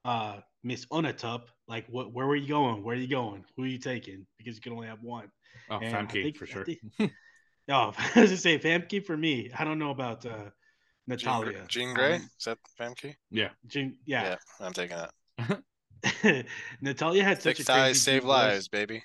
uh 0.04 0.40
Miss 0.62 0.86
Onatopp, 0.86 1.44
like 1.68 1.86
what 1.88 2.12
where 2.12 2.26
were 2.26 2.36
you 2.36 2.48
going? 2.48 2.82
Where 2.82 2.96
are 2.96 2.98
you 2.98 3.08
going? 3.08 3.44
Who 3.56 3.64
are 3.64 3.66
you 3.66 3.78
taking? 3.78 4.26
Because 4.38 4.56
you 4.56 4.62
can 4.62 4.72
only 4.72 4.88
have 4.88 5.02
one. 5.02 5.30
Oh, 5.70 5.78
and 5.78 6.08
Famke 6.08 6.22
think, 6.22 6.36
for 6.36 6.46
sure. 6.46 6.64
Think, 6.64 6.80
oh, 7.68 7.92
I 8.14 8.20
was 8.20 8.30
just 8.30 8.42
say 8.42 8.58
Famke 8.58 9.04
for 9.04 9.16
me. 9.16 9.50
I 9.56 9.64
don't 9.64 9.78
know 9.78 9.90
about 9.90 10.24
uh 10.26 10.50
Natalia. 11.06 11.52
Jean, 11.52 11.68
Jean 11.68 11.94
Grey? 11.94 12.14
Um, 12.16 12.30
Is 12.38 12.44
that 12.44 12.58
Famke? 12.78 13.16
Yeah. 13.30 13.50
Jean, 13.66 13.96
yeah. 14.06 14.22
Yeah, 14.22 14.36
I'm 14.60 14.72
taking 14.72 14.96
that. 14.96 15.12
Natalia 16.80 17.24
had 17.24 17.40
such 17.42 17.58
Thick 17.58 17.68
a 17.68 17.72
thighs 17.72 18.02
save 18.02 18.24
lives, 18.24 18.68
baby. 18.68 19.02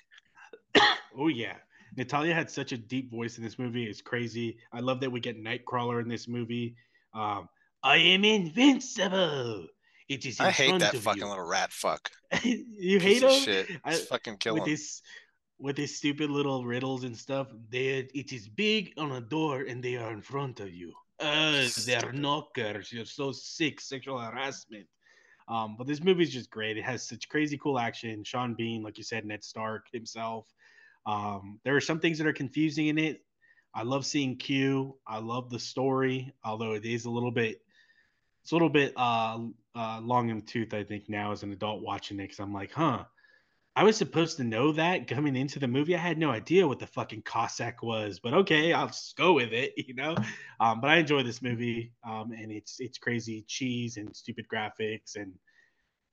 oh 1.16 1.28
yeah, 1.28 1.54
Natalia 1.96 2.34
had 2.34 2.50
such 2.50 2.72
a 2.72 2.78
deep 2.78 3.10
voice 3.10 3.38
in 3.38 3.44
this 3.44 3.58
movie. 3.58 3.84
It's 3.84 4.00
crazy. 4.00 4.58
I 4.72 4.80
love 4.80 5.00
that 5.00 5.10
we 5.10 5.20
get 5.20 5.42
Nightcrawler 5.42 6.02
in 6.02 6.08
this 6.08 6.28
movie. 6.28 6.76
Um, 7.14 7.48
I 7.82 7.96
am 7.96 8.24
invincible. 8.24 9.66
It 10.08 10.26
is. 10.26 10.40
I 10.40 10.50
hate 10.50 10.78
that 10.80 10.96
fucking 10.96 11.22
you. 11.22 11.28
little 11.28 11.46
rat 11.46 11.72
fuck. 11.72 12.10
you 12.42 12.98
Piece 12.98 13.02
hate 13.02 13.22
him? 13.22 13.42
Shit. 13.42 13.80
I, 13.84 13.94
fucking 13.94 14.38
kill 14.38 14.54
with 14.54 14.64
him. 14.64 14.70
His, 14.70 15.02
with 15.58 15.76
his 15.76 15.96
stupid 15.96 16.30
little 16.30 16.64
riddles 16.64 17.04
and 17.04 17.16
stuff. 17.16 17.48
They, 17.68 18.08
it 18.12 18.32
is 18.32 18.48
big 18.48 18.92
on 18.96 19.12
a 19.12 19.20
door 19.20 19.62
and 19.62 19.82
they 19.82 19.96
are 19.96 20.12
in 20.12 20.20
front 20.20 20.60
of 20.60 20.72
you. 20.72 20.92
Uh, 21.20 21.68
they're 21.84 22.12
knockers. 22.12 22.92
You're 22.92 23.04
so 23.04 23.30
sick. 23.30 23.80
Sexual 23.80 24.18
harassment. 24.18 24.86
Um, 25.48 25.76
but 25.76 25.86
this 25.86 26.02
movie 26.02 26.22
is 26.22 26.32
just 26.32 26.50
great. 26.50 26.76
It 26.76 26.84
has 26.84 27.06
such 27.06 27.28
crazy 27.28 27.58
cool 27.58 27.78
action. 27.78 28.22
Sean 28.24 28.54
Bean, 28.54 28.82
like 28.82 28.98
you 28.98 29.04
said, 29.04 29.24
Ned 29.24 29.42
Stark 29.42 29.86
himself. 29.92 30.46
Um, 31.06 31.58
there 31.64 31.74
are 31.76 31.80
some 31.80 32.00
things 32.00 32.18
that 32.18 32.26
are 32.26 32.32
confusing 32.32 32.88
in 32.88 32.98
it. 32.98 33.24
I 33.74 33.82
love 33.82 34.04
seeing 34.04 34.36
Q. 34.36 34.96
I 35.06 35.18
love 35.18 35.50
the 35.50 35.58
story, 35.58 36.32
although 36.44 36.72
it 36.72 36.84
is 36.84 37.04
a 37.04 37.10
little 37.10 37.30
bit, 37.30 37.62
it's 38.42 38.52
a 38.52 38.54
little 38.54 38.68
bit 38.68 38.92
uh, 38.96 39.38
uh, 39.74 40.00
long 40.00 40.28
in 40.28 40.36
the 40.36 40.44
tooth. 40.44 40.74
I 40.74 40.84
think 40.84 41.08
now 41.08 41.32
as 41.32 41.42
an 41.42 41.52
adult 41.52 41.82
watching 41.82 42.18
it, 42.18 42.24
because 42.24 42.40
I'm 42.40 42.52
like, 42.52 42.72
huh, 42.72 43.04
I 43.80 43.82
was 43.82 43.96
supposed 43.96 44.36
to 44.36 44.44
know 44.44 44.72
that 44.72 45.08
coming 45.08 45.34
into 45.34 45.58
the 45.58 45.66
movie. 45.66 45.94
I 45.94 46.00
had 46.00 46.18
no 46.18 46.30
idea 46.30 46.68
what 46.68 46.78
the 46.78 46.86
fucking 46.86 47.22
Cossack 47.22 47.82
was, 47.82 48.20
but 48.20 48.34
okay, 48.34 48.74
I'll 48.74 48.88
just 48.88 49.16
go 49.16 49.32
with 49.32 49.54
it, 49.54 49.72
you 49.78 49.94
know. 49.94 50.16
Um, 50.60 50.82
but 50.82 50.90
I 50.90 50.96
enjoy 50.96 51.22
this 51.22 51.40
movie, 51.40 51.90
um, 52.06 52.32
and 52.32 52.52
it's 52.52 52.78
it's 52.78 52.98
crazy 52.98 53.42
cheese 53.48 53.96
and 53.96 54.14
stupid 54.14 54.44
graphics 54.52 55.16
and 55.16 55.32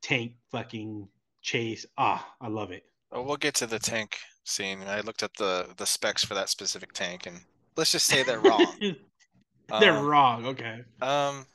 tank 0.01 0.35
fucking 0.49 1.09
chase. 1.41 1.85
Ah, 1.97 2.35
I 2.39 2.47
love 2.47 2.71
it. 2.71 2.85
Well, 3.11 3.25
we'll 3.25 3.35
get 3.35 3.55
to 3.55 3.67
the 3.67 3.79
tank 3.79 4.17
scene. 4.45 4.79
I 4.87 5.01
looked 5.01 5.21
up 5.21 5.35
the 5.35 5.67
the 5.75 5.85
specs 5.85 6.23
for 6.23 6.35
that 6.35 6.47
specific 6.47 6.93
tank, 6.93 7.25
and 7.25 7.41
let's 7.75 7.91
just 7.91 8.05
say 8.05 8.23
they're 8.23 8.39
wrong. 8.39 8.77
they're 9.81 9.97
um, 9.97 10.05
wrong. 10.05 10.45
Okay. 10.45 10.83
Um, 11.01 11.45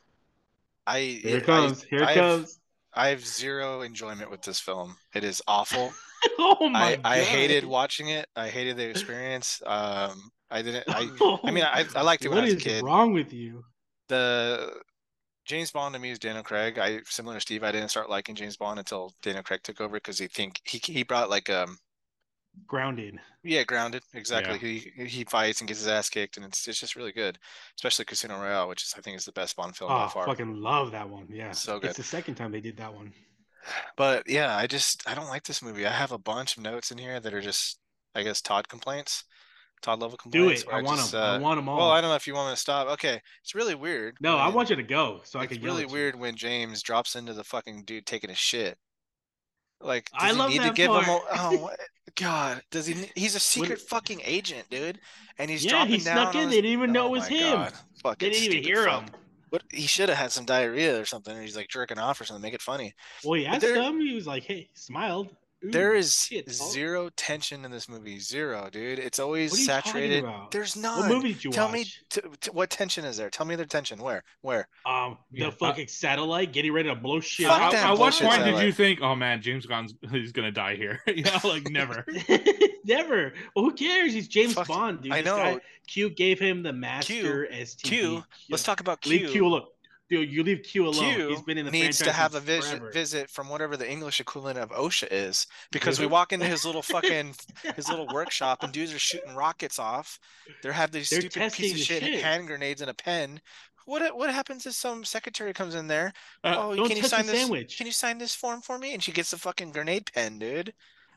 I 0.86 1.20
here 1.22 1.38
it 1.38 1.44
comes. 1.44 1.84
I, 1.84 1.86
here 1.88 2.02
it 2.02 2.08
I 2.08 2.14
comes. 2.16 2.60
I 2.94 3.08
have 3.08 3.24
zero 3.24 3.82
enjoyment 3.82 4.30
with 4.30 4.42
this 4.42 4.60
film. 4.60 4.96
It 5.14 5.24
is 5.24 5.40
awful. 5.46 5.92
oh 6.38 6.68
my 6.68 6.92
I, 6.92 6.96
God. 6.96 7.00
I 7.04 7.20
hated 7.20 7.64
watching 7.64 8.08
it. 8.08 8.26
I 8.36 8.48
hated 8.48 8.76
the 8.76 8.88
experience. 8.88 9.62
Um, 9.64 10.30
I 10.50 10.62
didn't. 10.62 10.84
I, 10.88 11.38
I 11.44 11.50
mean, 11.50 11.64
I, 11.64 11.84
I 11.96 12.02
liked 12.02 12.24
it 12.24 12.28
when 12.28 12.38
what 12.38 12.44
I 12.44 12.52
was 12.52 12.54
a 12.54 12.56
kid. 12.56 12.82
What 12.82 12.88
is 12.88 12.92
wrong 12.92 13.12
with 13.12 13.32
you? 13.32 13.64
The 14.08 14.82
James 15.46 15.70
Bond 15.70 15.94
to 15.94 16.00
me 16.00 16.10
is 16.10 16.18
Daniel 16.18 16.44
Craig. 16.44 16.78
I 16.78 17.00
similar 17.06 17.36
to 17.36 17.40
Steve. 17.40 17.64
I 17.64 17.72
didn't 17.72 17.88
start 17.88 18.10
liking 18.10 18.34
James 18.34 18.56
Bond 18.56 18.78
until 18.78 19.12
Daniel 19.22 19.42
Craig 19.42 19.60
took 19.62 19.80
over 19.80 19.96
because 19.96 20.18
he 20.18 20.26
think 20.28 20.60
he 20.64 20.78
he 20.84 21.02
brought 21.02 21.30
like 21.30 21.48
um 21.48 21.78
grounded. 22.66 23.18
Yeah, 23.42 23.64
grounded. 23.64 24.02
Exactly. 24.14 24.54
Yeah. 24.54 24.80
He 24.96 25.06
he 25.06 25.24
fights 25.24 25.60
and 25.60 25.68
gets 25.68 25.80
his 25.80 25.88
ass 25.88 26.08
kicked, 26.08 26.36
and 26.36 26.46
it's 26.46 26.66
it's 26.68 26.80
just 26.80 26.96
really 26.96 27.12
good. 27.12 27.38
Especially 27.78 28.04
Casino 28.04 28.38
Royale, 28.38 28.68
which 28.68 28.82
is 28.82 28.94
I 28.96 29.00
think 29.00 29.16
is 29.16 29.24
the 29.24 29.32
best 29.32 29.56
Bond 29.56 29.76
film 29.76 29.90
oh, 29.90 29.98
by 29.98 30.08
far. 30.08 30.26
fucking 30.26 30.56
love 30.56 30.92
that 30.92 31.08
one. 31.08 31.26
Yeah, 31.30 31.52
so 31.52 31.78
good. 31.78 31.90
It's 31.90 31.96
the 31.96 32.02
second 32.02 32.34
time 32.36 32.52
they 32.52 32.60
did 32.60 32.76
that 32.78 32.94
one. 32.94 33.12
But 33.96 34.28
yeah, 34.28 34.56
I 34.56 34.66
just 34.66 35.08
I 35.08 35.14
don't 35.14 35.28
like 35.28 35.44
this 35.44 35.62
movie. 35.62 35.86
I 35.86 35.92
have 35.92 36.12
a 36.12 36.18
bunch 36.18 36.56
of 36.56 36.62
notes 36.62 36.90
in 36.90 36.98
here 36.98 37.20
that 37.20 37.34
are 37.34 37.40
just 37.40 37.78
I 38.14 38.22
guess 38.22 38.40
Todd 38.40 38.68
complaints, 38.68 39.24
Todd 39.82 40.00
level 40.00 40.16
complaints. 40.16 40.62
Do 40.62 40.68
it. 40.68 40.72
where 40.72 40.80
I 40.80 40.82
want 40.82 40.98
just, 40.98 41.12
them. 41.12 41.22
I 41.22 41.36
uh, 41.36 41.40
want 41.40 41.58
them 41.58 41.68
all. 41.68 41.78
Well, 41.78 41.90
I 41.90 42.00
don't 42.00 42.10
know 42.10 42.16
if 42.16 42.26
you 42.26 42.34
want 42.34 42.48
me 42.48 42.54
to 42.54 42.60
stop. 42.60 42.88
Okay, 42.88 43.20
it's 43.42 43.54
really 43.54 43.74
weird. 43.74 44.16
no, 44.20 44.36
I 44.36 44.48
want 44.48 44.70
you 44.70 44.76
to 44.76 44.82
go 44.82 45.20
so 45.24 45.38
I 45.38 45.46
can 45.46 45.58
yell 45.58 45.72
really 45.72 45.84
at 45.84 45.88
you. 45.88 45.94
weird 45.94 46.18
when 46.18 46.36
James 46.36 46.82
drops 46.82 47.16
into 47.16 47.34
the 47.34 47.44
fucking 47.44 47.84
dude 47.84 48.06
taking 48.06 48.30
a 48.30 48.34
shit. 48.34 48.76
Like, 49.80 50.08
I 50.14 50.30
love 50.30 50.50
need 50.50 50.58
to 50.58 50.64
that 50.64 50.76
give 50.76 50.90
him? 50.90 51.04
A, 51.04 51.20
oh 51.32 51.70
God, 52.16 52.62
does 52.70 52.86
he? 52.86 53.10
He's 53.14 53.34
a 53.34 53.40
secret 53.40 53.80
fucking 53.80 54.20
agent, 54.24 54.68
dude, 54.70 55.00
and 55.38 55.50
he's 55.50 55.64
yeah, 55.64 55.70
dropping 55.70 55.92
he 55.92 55.98
down. 55.98 56.16
snuck 56.16 56.34
in. 56.34 56.40
his- 56.42 56.50
They 56.50 56.56
didn't 56.60 56.72
even 56.72 56.90
oh 56.90 56.92
know 56.92 57.02
Oh 57.04 57.06
it 57.06 57.10
was 57.10 57.30
my 57.30 57.36
him. 57.36 57.52
God, 57.54 57.72
fucking 58.02 58.28
They 58.28 58.34
didn't 58.34 58.52
even 58.52 58.64
hear 58.64 58.84
fuck. 58.84 59.02
him. 59.04 59.14
What 59.50 59.62
he 59.70 59.86
should 59.86 60.08
have 60.08 60.18
had 60.18 60.32
some 60.32 60.44
diarrhea 60.46 60.98
or 61.00 61.04
something, 61.04 61.36
or 61.36 61.42
he's 61.42 61.56
like 61.56 61.68
jerking 61.68 61.98
off 61.98 62.20
or 62.20 62.24
something, 62.24 62.42
make 62.42 62.54
it 62.54 62.62
funny. 62.62 62.94
Well, 63.24 63.34
he 63.38 63.44
But 63.46 63.56
asked 63.56 63.66
him. 63.66 64.00
He 64.00 64.14
was 64.14 64.26
like, 64.26 64.44
"Hey," 64.44 64.60
he 64.60 64.70
smiled. 64.74 65.28
Ooh, 65.64 65.70
There 65.70 65.94
is 65.94 66.14
shit, 66.26 66.50
zero 66.50 67.08
tension 67.16 67.64
in 67.64 67.70
this 67.70 67.88
movie, 67.88 68.18
zero, 68.18 68.68
dude. 68.70 68.98
It's 68.98 69.18
always 69.18 69.50
What 69.52 69.58
are 69.58 69.60
you 69.60 69.66
saturated. 69.66 70.24
about? 70.24 70.50
There's 70.50 70.74
What 70.74 70.82
none. 70.82 71.08
movie 71.08 71.32
did 71.34 71.44
you 71.44 71.50
Tell 71.52 71.66
watch? 71.66 71.72
me, 71.74 71.84
t- 72.10 72.20
t- 72.40 72.50
what 72.50 72.68
tension 72.70 73.04
is 73.04 73.16
there? 73.16 73.30
Tell 73.30 73.46
me 73.46 73.54
the 73.54 73.64
tension. 73.66 74.00
Where? 74.02 74.24
Where? 74.40 74.66
Um, 74.84 75.18
Yeah, 75.30 75.46
the 75.46 75.52
fucking 75.52 75.88
satellite 75.88 76.52
getting 76.52 76.72
ready 76.72 76.88
to 76.88 76.96
blow 76.96 77.20
shit 77.20 77.46
Fuck 77.46 77.60
up. 77.62 77.72
that 77.72 77.84
At 77.84 77.90
what 77.90 77.98
bullshit 77.98 78.26
point 78.28 78.44
did 78.44 78.64
you 78.64 78.72
think, 78.72 79.00
oh 79.02 79.14
man, 79.14 79.40
James 79.40 79.66
Gunn's 79.66 79.94
he's 80.10 80.32
gonna 80.32 80.50
die 80.50 80.74
here? 80.74 81.00
you 81.06 81.22
know, 81.22 81.38
like 81.44 81.68
never. 81.70 82.04
Never. 82.84 83.32
Well, 83.54 83.64
who 83.66 83.74
cares? 83.74 84.12
He's 84.12 84.26
James 84.26 84.54
Fuck, 84.54 84.66
Bond, 84.66 85.02
dude. 85.02 85.12
I 85.12 85.22
This 85.22 85.32
guy- 85.32 85.52
know. 85.54 85.60
Q 85.86 86.10
gave 86.10 86.38
him 86.40 86.62
the 86.64 86.72
master 86.72 87.46
STD. 87.52 87.82
Q, 87.82 88.24
Let's 88.50 88.62
talk 88.64 88.80
about 88.80 89.04
Leave 89.06 89.20
Q. 89.22 89.30
Q 89.30 89.46
alone. 89.46 89.62
Dude, 90.12 90.30
you 90.30 90.42
leave 90.42 90.62
Q 90.62 90.88
alone. 90.88 91.14
Q 91.14 91.28
He's 91.30 91.40
been 91.40 91.56
in 91.56 91.64
the 91.64 91.70
needs 91.70 91.96
to 91.96 92.12
have 92.12 92.34
a 92.34 92.40
visit 92.40 92.82
visit 92.92 93.30
from 93.30 93.48
whatever 93.48 93.78
the 93.78 93.90
English 93.90 94.20
equivalent 94.20 94.58
of 94.58 94.68
OSHA 94.68 95.08
is, 95.10 95.46
because 95.70 95.98
we 95.98 96.04
walk 96.06 96.34
into 96.34 96.44
his 96.44 96.66
little 96.66 96.82
fucking 96.94 97.34
his 97.76 97.88
little 97.88 98.06
workshop 98.12 98.62
and 98.62 98.74
dudes 98.74 98.92
are 98.92 98.98
shooting 98.98 99.34
rockets 99.34 99.78
off. 99.78 100.18
They 100.62 100.70
have 100.70 100.90
these 100.90 101.08
They're 101.08 101.20
stupid 101.20 101.38
testing 101.38 101.62
piece 101.64 101.72
of 101.72 101.78
shit, 101.86 102.02
shit. 102.02 102.22
hand 102.22 102.46
grenades 102.46 102.82
and 102.82 102.90
a 102.90 102.94
pen. 102.94 103.40
What 103.86 104.14
what 104.14 104.28
happens 104.28 104.66
if 104.66 104.74
some 104.74 105.02
secretary 105.02 105.54
comes 105.54 105.74
in 105.74 105.86
there? 105.86 106.12
Uh, 106.44 106.56
oh, 106.58 106.86
can 106.86 106.98
you 106.98 107.04
sign 107.04 107.24
this? 107.24 107.40
sandwich. 107.40 107.78
Can 107.78 107.86
you 107.86 107.92
sign 107.94 108.18
this 108.18 108.34
form 108.34 108.60
for 108.60 108.78
me? 108.78 108.92
And 108.92 109.02
she 109.02 109.12
gets 109.12 109.30
the 109.30 109.38
fucking 109.38 109.72
grenade 109.72 110.10
pen, 110.14 110.38
dude. 110.38 110.74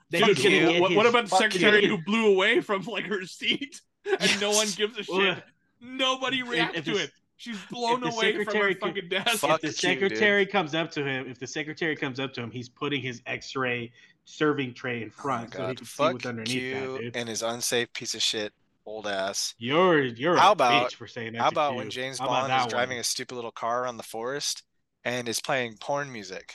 Then 0.10 0.22
Dude, 0.22 0.40
you. 0.42 0.82
what, 0.82 0.96
what 0.96 1.06
about 1.06 1.26
the 1.26 1.30
fuck 1.32 1.42
secretary 1.42 1.84
you. 1.84 1.90
who 1.98 1.98
blew 2.02 2.28
away 2.34 2.62
from 2.62 2.84
like 2.84 3.08
her 3.08 3.26
seat 3.26 3.82
and 4.20 4.40
no 4.40 4.52
one 4.52 4.68
gives 4.78 4.98
a 4.98 5.04
shit? 5.04 5.10
Well, 5.18 5.36
Nobody 5.82 6.44
reacts 6.44 6.76
to 6.86 6.94
the- 6.94 7.04
it. 7.04 7.12
She's 7.38 7.58
blown 7.72 8.02
the 8.02 8.08
away 8.08 8.32
from 8.34 8.40
her 8.40 8.46
secretary 8.46 8.76
could- 8.76 8.82
fucking 8.96 9.10
desk. 9.10 9.38
Fuck 9.40 9.56
if 9.56 9.62
the 9.62 9.68
Q, 9.68 10.00
dude. 10.00 10.10
secretary 10.10 10.46
comes 10.46 10.74
up 10.76 10.92
to 10.92 11.04
him, 11.04 11.28
if 11.30 11.40
the 11.40 11.48
secretary 11.48 11.96
comes 11.96 12.20
up 12.20 12.34
to 12.34 12.42
him, 12.42 12.52
he's 12.52 12.70
putting 12.70 13.02
his 13.02 13.22
X-ray 13.26 13.92
serving 14.26 14.74
tray 14.74 15.04
in 15.04 15.10
Oh 15.10 15.12
my 15.18 15.22
front 15.22 15.54
so 15.54 15.60
he 15.62 15.68
god, 15.68 15.78
can 15.78 15.86
see 15.86 15.92
fuck 15.96 16.14
what's 16.14 16.26
underneath 16.26 16.52
Q 16.52 16.74
that, 16.94 17.00
dude. 17.02 17.16
and 17.16 17.30
his 17.30 17.42
unsafe 17.44 17.92
piece 17.94 18.16
of 18.16 18.22
shit 18.22 18.54
old 18.86 19.08
ass. 19.08 19.54
You're 19.58 20.04
you're 20.04 20.36
How 20.38 20.50
a 20.50 20.52
about- 20.54 20.92
bitch 20.92 20.96
for 20.96 21.08
saying 21.08 21.34
that. 21.34 21.42
How 21.42 21.50
about 21.50 21.72
Q. 21.72 21.78
when 21.78 21.90
James 21.90 22.20
How 22.20 22.28
Bond 22.28 22.44
is 22.46 22.50
that 22.50 22.70
driving 22.70 23.00
a 23.00 23.04
stupid 23.04 23.36
little 23.36 23.52
car 23.52 23.84
around 23.84 23.98
the 23.98 24.04
forest 24.04 24.64
and 25.04 25.28
is 25.28 25.40
playing 25.42 25.78
porn 25.80 26.12
music? 26.12 26.54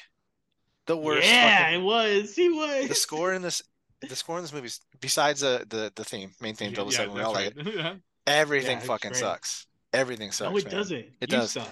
The 0.87 0.97
worst. 0.97 1.29
Yeah, 1.29 1.59
fucking- 1.65 1.81
it 1.81 1.85
was. 1.85 2.35
He 2.35 2.49
was. 2.49 2.89
the 2.89 2.95
score 2.95 3.35
in 3.35 3.43
this, 3.43 3.63
the 4.01 4.17
score 4.17 4.39
in 4.39 4.43
this 4.45 4.53
movie, 4.53 4.67
is- 4.67 4.81
besides 5.01 5.41
the 5.41 5.67
the 5.69 5.93
the 5.95 6.05
theme, 6.05 6.33
main 6.41 6.55
theme, 6.55 6.71
Yeah, 6.71 6.77
double 6.77 6.91
seven, 6.91 7.15
we 7.15 7.21
all 7.21 7.35
that's 7.35 7.55
like 7.57 7.67
it. 7.67 7.77
right. 7.85 7.97
Everything 8.27 8.79
Yeah, 8.79 8.85
fucking 8.85 9.11
great. 9.13 9.21
sucks. 9.21 9.67
Everything 9.93 10.31
sucks. 10.31 10.51
no, 10.51 10.57
it 10.57 10.65
man. 10.65 10.75
doesn't. 10.75 10.99
It 10.99 11.15
you 11.23 11.27
does. 11.27 11.53
Suck. 11.53 11.69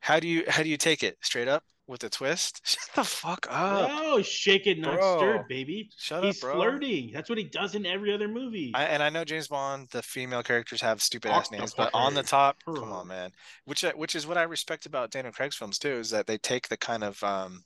How 0.00 0.18
do 0.20 0.26
you 0.28 0.44
how 0.48 0.62
do 0.62 0.68
you 0.68 0.76
take 0.76 1.02
it 1.02 1.16
straight 1.22 1.48
up 1.48 1.64
with 1.86 2.02
a 2.04 2.08
twist? 2.10 2.60
Shut 2.64 2.94
the 2.94 3.04
fuck 3.04 3.46
up. 3.48 3.88
Oh, 3.92 4.20
shake 4.22 4.66
it, 4.66 4.78
not 4.78 4.98
Bro. 4.98 5.18
stirred, 5.18 5.48
baby. 5.48 5.90
Shut 5.96 6.24
He's 6.24 6.36
up, 6.36 6.40
bro. 6.40 6.54
flirting. 6.56 7.10
That's 7.14 7.28
what 7.28 7.38
he 7.38 7.44
does 7.44 7.74
in 7.74 7.86
every 7.86 8.12
other 8.12 8.28
movie. 8.28 8.72
I, 8.74 8.84
and 8.84 9.02
I 9.02 9.10
know 9.10 9.24
James 9.24 9.48
Bond, 9.48 9.88
the 9.92 10.02
female 10.02 10.42
characters 10.42 10.80
have 10.80 11.00
stupid 11.00 11.30
ass 11.30 11.50
names, 11.50 11.72
but 11.74 11.90
on 11.94 12.14
the 12.14 12.22
top, 12.22 12.56
come 12.64 12.92
on, 12.92 13.06
man. 13.08 13.30
Which 13.64 13.82
which 13.94 14.14
is 14.14 14.26
what 14.26 14.36
I 14.36 14.42
respect 14.42 14.86
about 14.86 15.10
Daniel 15.10 15.32
Craig's 15.32 15.56
films 15.56 15.78
too, 15.78 15.92
is 15.92 16.10
that 16.10 16.26
they 16.26 16.36
take 16.38 16.68
the 16.68 16.76
kind 16.76 17.04
of 17.04 17.22
um, 17.22 17.62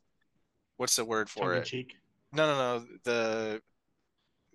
what's 0.77 0.97
the 0.97 1.05
word 1.05 1.31
for 1.31 1.53
Tongue 1.53 1.62
it? 1.62 1.64
cheek. 1.64 1.95
No, 2.33 2.47
no, 2.47 2.79
no. 2.79 2.87
The 3.05 3.62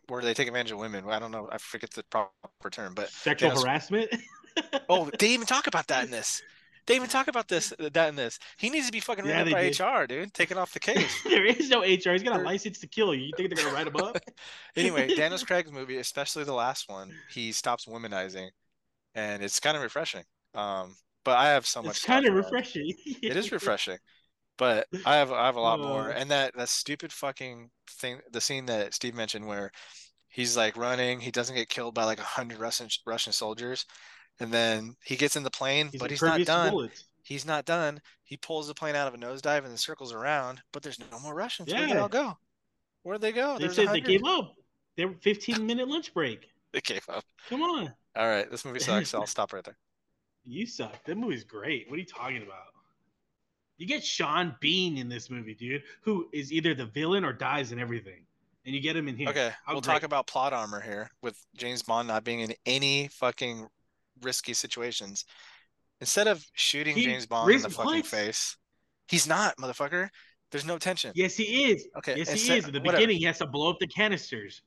where 0.08 0.22
they 0.22 0.34
take 0.34 0.48
advantage 0.48 0.72
of 0.72 0.78
women. 0.78 1.06
I 1.10 1.20
don't 1.20 1.32
know. 1.32 1.48
I 1.52 1.58
forget 1.58 1.90
the 1.92 2.04
proper 2.04 2.70
term, 2.70 2.94
but 2.94 3.10
Sexual 3.10 3.52
harassment. 3.62 4.12
oh, 4.90 5.10
they 5.20 5.30
even 5.30 5.48
talk 5.48 5.68
about 5.68 5.88
that 5.88 6.06
in 6.06 6.12
this. 6.12 6.42
They 6.88 6.96
even 6.96 7.10
talk 7.10 7.28
about 7.28 7.48
this, 7.48 7.74
that 7.78 8.10
in 8.10 8.16
this. 8.16 8.40
He 8.58 8.70
needs 8.70 8.88
to 8.88 8.92
be 8.92 9.00
fucking 9.00 9.26
Yeah, 9.26 9.44
written 9.44 9.46
they 9.46 9.54
up 9.54 9.60
did. 9.60 9.78
by 9.78 9.86
HR, 10.02 10.08
dude, 10.08 10.34
taken 10.34 10.58
off 10.58 10.74
the 10.74 10.80
case. 10.80 11.24
there 11.30 11.46
is 11.46 11.70
no 11.70 11.82
HR. 11.82 12.14
He's 12.14 12.24
got 12.24 12.40
a 12.40 12.44
license 12.44 12.80
to 12.80 12.88
kill 12.88 13.14
you. 13.14 13.26
You 13.26 13.34
think 13.38 13.50
they're 13.50 13.64
gonna 13.64 13.76
write 13.76 13.88
him 13.88 13.96
up? 13.98 14.18
anyway, 14.76 15.08
Daniel 15.16 15.40
Craig's 15.40 15.72
movie, 15.72 15.98
especially 15.98 16.44
the 16.44 16.54
last 16.54 16.90
one, 16.90 17.12
he 17.30 17.52
stops 17.52 17.86
womanizing, 17.86 18.50
and 19.16 19.44
it's 19.44 19.60
kind 19.60 19.78
of 19.78 19.84
refreshing. 19.84 20.24
Um, 20.56 20.96
but 21.24 21.38
I 21.38 21.50
have 21.50 21.66
so 21.68 21.82
much. 21.84 21.98
it's 21.98 22.06
kind 22.06 22.26
of 22.26 22.34
refreshing. 22.34 22.94
It 23.22 23.38
is 23.38 23.52
refreshing, 23.52 23.98
but 24.58 24.88
I 25.06 25.16
have 25.18 25.32
I 25.32 25.46
have 25.46 25.56
a 25.56 25.62
lot 25.62 25.80
more. 25.80 26.12
Uh. 26.12 26.14
And 26.14 26.32
that 26.32 26.56
that 26.58 26.70
stupid 26.70 27.14
fucking 27.14 27.70
thing, 27.90 28.20
the 28.32 28.42
scene 28.42 28.66
that 28.66 28.94
Steve 28.94 29.14
mentioned 29.16 29.48
where 29.48 29.72
he's 30.30 30.58
like 30.58 30.76
running, 30.78 31.20
he 31.20 31.32
doesn't 31.32 31.56
get 31.56 31.70
killed 31.70 31.94
by 31.94 32.06
like 32.06 32.20
a 32.20 32.24
hundred 32.24 32.60
Russian 32.60 32.90
Russian 33.06 33.34
soldiers, 33.34 33.86
and 34.42 34.52
then 34.52 34.96
he 35.04 35.16
gets 35.16 35.36
in 35.36 35.44
the 35.44 35.50
plane, 35.52 35.90
He's 35.92 36.00
but 36.02 36.10
he's 36.12 36.22
not 36.22 36.44
done. 36.46 36.72
bullets. 36.72 37.06
He's 37.24 37.46
not 37.46 37.66
done. 37.66 38.02
He 38.24 38.38
pulls 38.38 38.68
the 38.68 38.74
plane 38.74 38.96
out 38.96 39.08
of 39.08 39.14
a 39.14 39.18
nosedive 39.18 39.60
and 39.60 39.68
then 39.68 39.78
circles 39.78 40.12
around, 40.14 40.62
but 40.74 40.84
there's 40.84 41.00
no 41.12 41.20
more 41.20 41.34
Russians. 41.36 41.72
Where'd 41.72 41.90
they 41.90 41.98
all 41.98 42.10
go? 42.10 42.38
Where'd 43.04 43.22
they 43.22 43.32
go? 43.32 43.54
They 43.58 43.66
There's 43.66 43.76
said 43.76 43.86
100. 43.86 44.04
they 44.04 44.08
gave 44.08 44.24
up. 44.26 44.56
They 44.98 45.06
were 45.06 45.14
15 45.22 45.66
minute 45.66 45.88
lunch 45.88 46.14
break. 46.14 46.48
They 46.74 46.80
gave 46.80 47.04
up. 47.10 47.26
Come 47.50 47.64
on. 47.64 47.94
All 48.16 48.28
right, 48.30 48.50
this 48.50 48.64
movie 48.64 48.80
sucks. 48.80 49.14
I'll 49.14 49.26
stop 49.28 49.52
right 49.52 49.62
there. 49.62 49.76
You 50.46 50.66
suck. 50.66 51.04
That 51.04 51.18
movie's 51.18 51.44
great. 51.44 51.90
What 51.90 51.96
are 51.96 52.00
you 52.00 52.06
talking 52.06 52.44
about? 52.44 52.72
You 53.78 53.86
get 53.88 54.06
Sean 54.06 54.56
Bean 54.62 54.98
in 54.98 55.10
this 55.10 55.30
movie, 55.30 55.54
dude, 55.54 55.84
who 56.02 56.30
is 56.32 56.54
either 56.54 56.74
the 56.74 56.86
villain 56.86 57.26
or 57.26 57.34
dies 57.34 57.74
in 57.74 57.80
everything. 57.80 58.24
And 58.66 58.74
you 58.74 58.80
get 58.80 58.96
him 58.96 59.10
in 59.10 59.18
here. 59.18 59.28
Okay, 59.28 59.52
How 59.66 59.74
we'll 59.74 59.82
talk 59.82 60.04
about 60.04 60.28
plot 60.28 60.54
armor 60.54 60.80
here 60.80 61.10
with 61.22 61.44
James 61.58 61.82
Bond 61.82 62.08
not 62.08 62.24
being 62.24 62.40
in 62.40 62.54
any 62.66 63.10
fucking 63.10 63.68
risky 64.22 64.54
situations. 64.54 65.26
Instead 66.00 66.28
of 66.28 66.44
shooting 66.54 66.96
He 66.96 67.04
James 67.06 67.26
Bond 67.28 67.52
in 67.52 67.62
the 67.62 67.70
fucking 67.70 68.04
face, 68.04 68.58
he's 69.08 69.28
not, 69.28 69.56
motherfucker. 69.58 70.10
There's 70.52 70.66
no 70.66 70.78
tension. 70.78 71.12
Yes, 71.16 71.36
he 71.36 71.72
is. 71.72 71.88
Okay, 71.98 72.18
Yes, 72.18 72.32
he 72.32 72.58
is. 72.58 72.66
At 72.66 72.74
the 72.74 72.80
whatever. 72.80 72.98
beginning, 72.98 73.18
he 73.18 73.26
has 73.26 73.38
to 73.38 73.46
blow 73.46 73.70
up 73.70 73.78
the 73.80 73.88
canisters. 73.88 74.62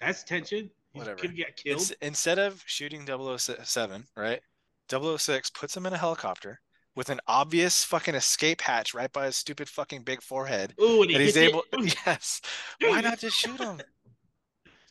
That's 0.00 0.22
tension. 0.24 0.70
He 0.92 0.98
Whatever. 0.98 1.16
could 1.18 1.36
get 1.36 1.56
killed. 1.56 1.78
Ins- 1.80 1.94
instead 2.02 2.38
of 2.38 2.62
shooting 2.66 3.06
007, 3.06 4.04
right? 4.16 4.40
006 4.90 5.50
puts 5.50 5.76
him 5.76 5.86
in 5.86 5.92
a 5.92 5.96
helicopter 5.96 6.60
with 6.96 7.08
an 7.10 7.20
obvious 7.28 7.84
fucking 7.84 8.16
escape 8.16 8.60
hatch 8.60 8.92
right 8.92 9.12
by 9.12 9.26
his 9.26 9.36
stupid 9.36 9.68
fucking 9.68 10.02
big 10.02 10.20
forehead. 10.20 10.74
Ooh, 10.82 11.02
and 11.02 11.10
he 11.10 11.16
And 11.16 11.24
he's 11.24 11.36
hits 11.36 11.36
it. 11.36 11.48
able, 11.50 11.62
yes. 12.06 12.40
Why 12.80 13.00
not 13.00 13.20
just 13.20 13.36
shoot 13.36 13.60
him? 13.60 13.80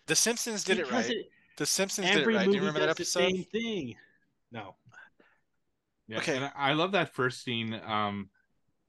The 0.07 0.15
Simpsons 0.15 0.63
did 0.63 0.79
it 0.79 0.85
because 0.85 1.09
right. 1.09 1.17
The 1.57 1.65
Simpsons 1.65 2.07
did 2.07 2.19
it 2.19 2.27
right. 2.27 2.45
Do 2.45 2.53
you 2.53 2.59
remember 2.59 2.79
that 2.79 2.89
episode? 2.89 3.19
same 3.29 3.43
thing. 3.51 3.95
No. 4.51 4.75
Yeah, 6.07 6.17
Okay. 6.17 6.35
and 6.37 6.45
I 6.45 6.51
I 6.55 6.73
love 6.73 6.93
that 6.93 7.13
first 7.13 7.43
scene. 7.43 7.73
Um, 7.85 8.29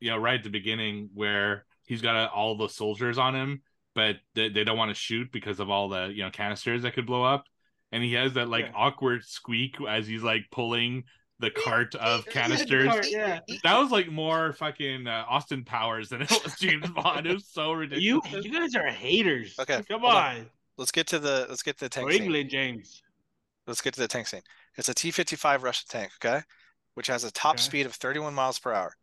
you 0.00 0.10
know, 0.10 0.16
right 0.16 0.38
at 0.38 0.44
the 0.44 0.50
beginning 0.50 1.10
where 1.14 1.66
he's 1.86 2.00
got 2.00 2.16
uh, 2.16 2.30
all 2.34 2.56
the 2.56 2.68
soldiers 2.68 3.18
on 3.18 3.34
him, 3.34 3.62
but 3.94 4.16
they, 4.34 4.48
they 4.48 4.64
don't 4.64 4.78
want 4.78 4.90
to 4.90 4.94
shoot 4.94 5.30
because 5.30 5.60
of 5.60 5.68
all 5.68 5.88
the 5.90 6.06
you 6.06 6.22
know 6.22 6.30
canisters 6.30 6.82
that 6.82 6.94
could 6.94 7.06
blow 7.06 7.22
up, 7.22 7.44
and 7.92 8.02
he 8.02 8.14
has 8.14 8.32
that 8.34 8.48
like 8.48 8.66
Yeah. 8.66 8.72
awkward 8.74 9.24
squeak 9.24 9.76
as 9.86 10.06
he's 10.06 10.22
like 10.22 10.42
pulling 10.50 11.04
the 11.40 11.50
cart 11.50 11.94
of 11.96 12.24
canisters. 12.26 12.86
cart, 12.88 13.06
yeah. 13.10 13.40
That 13.64 13.78
was 13.78 13.90
like 13.90 14.08
more 14.10 14.52
fucking 14.54 15.06
uh, 15.06 15.24
Austin 15.28 15.64
Powers 15.64 16.08
than 16.10 16.22
it 16.22 16.30
was 16.30 16.54
James 16.58 16.88
Bond. 16.94 17.26
It 17.26 17.32
was 17.34 17.46
so 17.46 17.72
You 17.72 17.76
ridiculous. 18.20 18.44
you 18.44 18.52
guys 18.52 18.74
are 18.74 18.86
haters. 18.86 19.56
Okay, 19.58 19.82
Come 19.88 20.04
on. 20.04 20.16
on. 20.16 20.46
Let's 20.78 20.92
get 20.92 21.06
to 21.08 21.18
the 21.18 21.46
let's 21.50 21.62
get 21.62 21.76
to 21.78 21.84
the 21.84 21.88
tank 21.90 22.08
Or 22.08 22.12
scene. 22.12 22.22
England, 22.22 22.48
James. 22.50 23.02
Let's 23.66 23.82
get 23.82 23.92
to 23.94 24.00
the 24.00 24.08
tank 24.08 24.26
scene. 24.26 24.40
It's 24.80 24.88
a 24.88 24.94
T-55 24.94 25.62
Russian 25.62 25.86
tank, 25.90 26.12
okay, 26.24 26.40
which 26.94 27.08
has 27.08 27.22
a 27.22 27.30
top 27.30 27.56
Okay. 27.56 27.64
speed 27.64 27.86
of 27.86 27.92
31 27.92 28.32
miles 28.32 28.58
per 28.58 28.72
hour. 28.72 28.94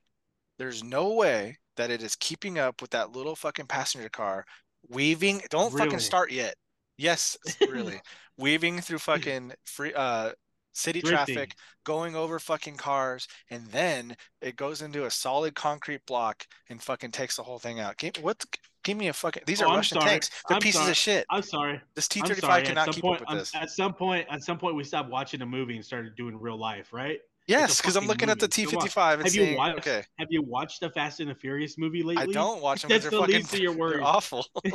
There's 0.58 0.84
no 0.84 1.14
way 1.14 1.60
that 1.76 1.92
it 1.92 2.02
is 2.02 2.16
keeping 2.16 2.58
up 2.58 2.82
with 2.82 2.90
that 2.92 3.12
little 3.12 3.36
fucking 3.36 3.68
passenger 3.68 4.10
car 4.10 4.44
weaving. 4.90 5.44
Don't 5.52 5.72
fucking 5.72 6.00
start 6.00 6.32
yet. 6.32 6.56
Yes, 6.98 7.38
really. 7.70 8.02
weaving 8.40 8.82
through 8.82 8.98
fucking 8.98 9.54
free 9.66 9.94
uh 9.94 10.32
city 10.74 11.00
Drifting. 11.02 11.36
traffic, 11.36 11.56
going 11.84 12.16
over 12.16 12.40
fucking 12.40 12.78
cars, 12.78 13.28
and 13.52 13.68
then 13.68 14.18
it 14.42 14.56
goes 14.56 14.82
into 14.82 15.06
a 15.06 15.12
solid 15.12 15.54
concrete 15.54 16.02
block 16.08 16.48
and 16.70 16.82
fucking 16.82 17.12
takes 17.12 17.36
the 17.36 17.44
whole 17.44 17.60
thing 17.60 17.80
out. 17.80 18.02
What? 18.22 18.44
The- 18.88 18.92
Give 18.92 18.98
me 18.98 19.08
a 19.10 19.14
fucking. 19.14 19.44
These 19.46 19.62
Oh, 19.62 19.66
are 19.66 19.70
I'm 19.70 19.76
Russian 19.78 20.00
sorry. 20.00 20.10
tanks. 20.12 20.30
They're 20.48 20.56
I'm 20.56 20.62
pieces 20.62 20.80
sorry. 20.82 20.92
of 20.92 20.98
shit. 20.98 21.26
I'm 21.30 21.42
sorry. 21.42 21.82
This 21.96 22.08
T-35 22.08 22.66
cannot 22.66 22.92
keep 22.92 23.04
point, 23.04 23.22
up 23.22 23.28
with 23.28 23.30
um, 23.32 23.38
this. 23.38 23.56
at 23.56 23.70
some 23.70 23.94
point, 23.94 24.28
at 24.30 24.44
some 24.44 24.58
point, 24.58 24.76
we 24.76 24.84
stopped 24.84 25.10
watching 25.10 25.42
a 25.42 25.46
movie 25.46 25.76
and 25.76 25.86
started 25.86 26.16
doing 26.16 26.40
real 26.40 26.58
life, 26.58 26.94
right? 26.94 27.20
Yes, 27.48 27.78
because 27.82 27.96
I'm 27.96 28.02
fucking 28.04 28.28
looking 28.28 28.30
at 28.30 28.40
the 28.40 28.48
movie. 28.48 28.72
Come 28.72 28.82
on. 28.82 28.88
T55 28.90 29.14
and 29.14 29.24
Have 29.24 29.36
you 29.36 29.56
watched- 29.58 29.78
Okay, 29.80 30.04
Have 30.20 30.28
you 30.32 30.42
watched 30.42 30.80
the 30.82 30.90
Fast 30.90 31.22
and 31.22 31.30
the 31.30 31.36
Furious 31.36 31.78
movie 31.78 32.04
lately? 32.04 32.24
I 32.24 32.26
don't 32.28 32.62
watch 32.62 32.82
them 32.82 32.90
because 32.90 33.04
That's 33.04 33.12
they're 33.12 33.20
the 33.22 33.26
fucking 33.26 33.36
least 33.38 33.54
of 33.54 33.60
your 33.60 33.72
worries. 33.74 34.02
awful. 34.04 34.46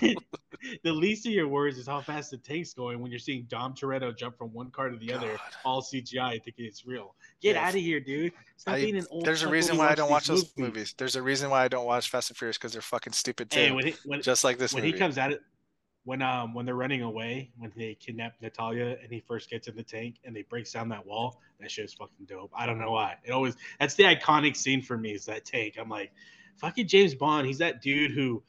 the 0.82 0.93
least 0.93 1.27
of 1.27 1.32
your 1.32 1.49
worries 1.49 1.77
is 1.78 1.86
how 1.86 2.01
fast 2.01 2.31
the 2.31 2.39
tank's 2.39 2.73
going 2.73 3.01
when 3.01 3.11
you're 3.11 3.19
seeing 3.19 3.44
Dom 3.49 3.74
Toretto 3.74 4.16
jump 4.16 4.39
from 4.39 4.53
one 4.53 4.70
car 4.70 4.89
to 4.89 4.97
the 4.97 5.12
other, 5.12 5.39
all 5.65 5.82
CGI, 5.82 6.43
thinking 6.43 6.65
it's 6.65 6.86
real. 6.86 7.15
Get 7.40 7.57
Yeah, 7.57 7.66
out 7.66 7.74
of 7.74 7.81
here, 7.81 8.01
dude. 8.01 8.32
Stop 8.57 8.74
I- 8.74 8.81
being 8.81 8.97
an 8.97 9.07
old. 9.11 9.24
There's 9.27 9.43
a 9.43 9.49
reason 9.49 9.77
why 9.77 9.89
I 9.90 9.94
don't 9.94 10.11
watch 10.11 10.28
these 10.28 10.43
those 10.44 10.53
movies. 10.57 10.94
There's 10.97 11.16
a 11.16 11.23
reason 11.23 11.51
why 11.51 11.65
I 11.65 11.69
don't 11.69 11.85
watch 11.86 12.09
Fast 12.11 12.31
and 12.31 12.36
Furious 12.36 12.57
because 12.59 12.73
they're 12.73 12.81
fucking 12.82 13.12
stupid 13.12 13.51
too. 13.51 13.59
Hey, 13.61 13.70
when 13.73 13.86
he, 13.89 13.94
when, 14.05 14.23
Just 14.23 14.44
like 14.44 14.59
this 14.59 14.73
when 14.73 14.82
movie. 14.82 14.93
he 14.94 14.99
comes 14.99 15.19
at 15.19 15.32
it, 15.32 15.43
when 16.04 16.20
um 16.22 16.52
when 16.54 16.66
they're 16.66 16.74
running 16.74 17.02
away, 17.02 17.50
when 17.58 17.72
they 17.76 17.94
kidnap 17.94 18.34
Natalia 18.40 18.96
and 19.02 19.12
he 19.12 19.20
first 19.20 19.48
gets 19.50 19.68
in 19.68 19.76
the 19.76 19.82
tank 19.82 20.16
and 20.24 20.34
they 20.34 20.42
breaks 20.42 20.72
down 20.72 20.88
that 20.88 21.06
wall, 21.06 21.40
that 21.60 21.70
shit's 21.70 21.94
fucking 21.94 22.26
dope. 22.26 22.50
I 22.54 22.66
don't 22.66 22.78
know 22.78 22.90
why. 22.92 23.16
It 23.24 23.30
always 23.32 23.56
that's 23.78 23.94
the 23.94 24.04
iconic 24.04 24.56
scene 24.56 24.82
for 24.82 24.96
me 24.98 25.12
is 25.12 25.24
that 25.26 25.44
tank. 25.44 25.76
I'm 25.78 25.88
like, 25.88 26.12
fucking 26.56 26.88
James 26.88 27.14
Bond. 27.14 27.46
He's 27.46 27.58
that 27.58 27.82
dude 27.82 28.10
who, 28.10 28.42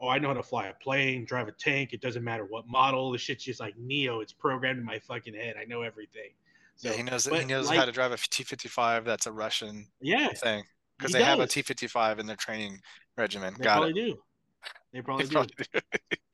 oh, 0.00 0.08
I 0.08 0.18
know 0.18 0.28
how 0.28 0.34
to 0.34 0.42
fly 0.42 0.66
a 0.66 0.74
plane, 0.74 1.24
drive 1.24 1.46
a 1.48 1.52
tank. 1.52 1.92
It 1.92 2.00
doesn't 2.00 2.24
matter 2.24 2.44
what 2.44 2.66
model. 2.66 3.12
The 3.12 3.18
shit's 3.18 3.44
just 3.44 3.60
like 3.60 3.76
Neo. 3.78 4.20
It's 4.20 4.32
programmed 4.32 4.78
in 4.80 4.84
my 4.84 4.98
fucking 4.98 5.34
head. 5.34 5.54
I 5.60 5.64
know 5.64 5.82
everything. 5.82 6.30
So 6.74 6.90
yeah, 6.90 6.96
he 6.96 7.02
knows 7.04 7.24
he 7.26 7.44
knows 7.44 7.68
like- 7.68 7.78
how 7.78 7.84
to 7.84 7.92
drive 7.92 8.12
a 8.12 8.16
T55. 8.16 9.04
That's 9.04 9.26
a 9.26 9.32
Russian 9.32 9.86
Yeah, 10.00 10.28
thing 10.34 10.64
because 10.98 11.12
He 11.14 11.20
they 11.20 11.24
have 11.24 11.38
a 11.38 11.46
does. 11.46 11.54
T55 11.54 12.18
in 12.18 12.26
their 12.26 12.36
training 12.36 12.80
regimen. 13.16 13.54
they 13.58 13.64
Got 13.64 13.76
probably 13.76 13.90
it. 13.92 14.06
do. 14.06 14.18
They 14.92 15.00
probably 15.02 15.24
They 15.24 15.28
do. 15.28 15.34
probably 15.34 15.54
do. 15.72 15.80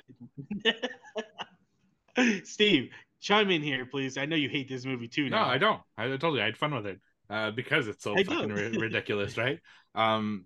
Steve, 2.44 2.90
chime 3.20 3.50
in 3.50 3.62
here, 3.62 3.86
please. 3.86 4.18
I 4.18 4.26
know 4.26 4.36
you 4.36 4.48
hate 4.48 4.68
this 4.68 4.84
movie 4.84 5.08
too. 5.08 5.30
No. 5.30 5.38
I 5.38 5.58
don't. 5.58 5.80
I 5.96 6.16
told 6.16 6.36
you 6.36 6.42
I 6.42 6.46
had 6.46 6.56
fun 6.56 6.74
with 6.74 6.86
it 6.86 7.00
uh, 7.30 7.50
because 7.52 7.88
it's 7.88 8.04
so 8.04 8.16
I 8.16 8.24
fucking 8.24 8.48
do. 8.48 8.54
ri- 8.54 8.76
ridiculous, 8.80 9.36
right? 9.38 9.58
Um, 9.94 10.44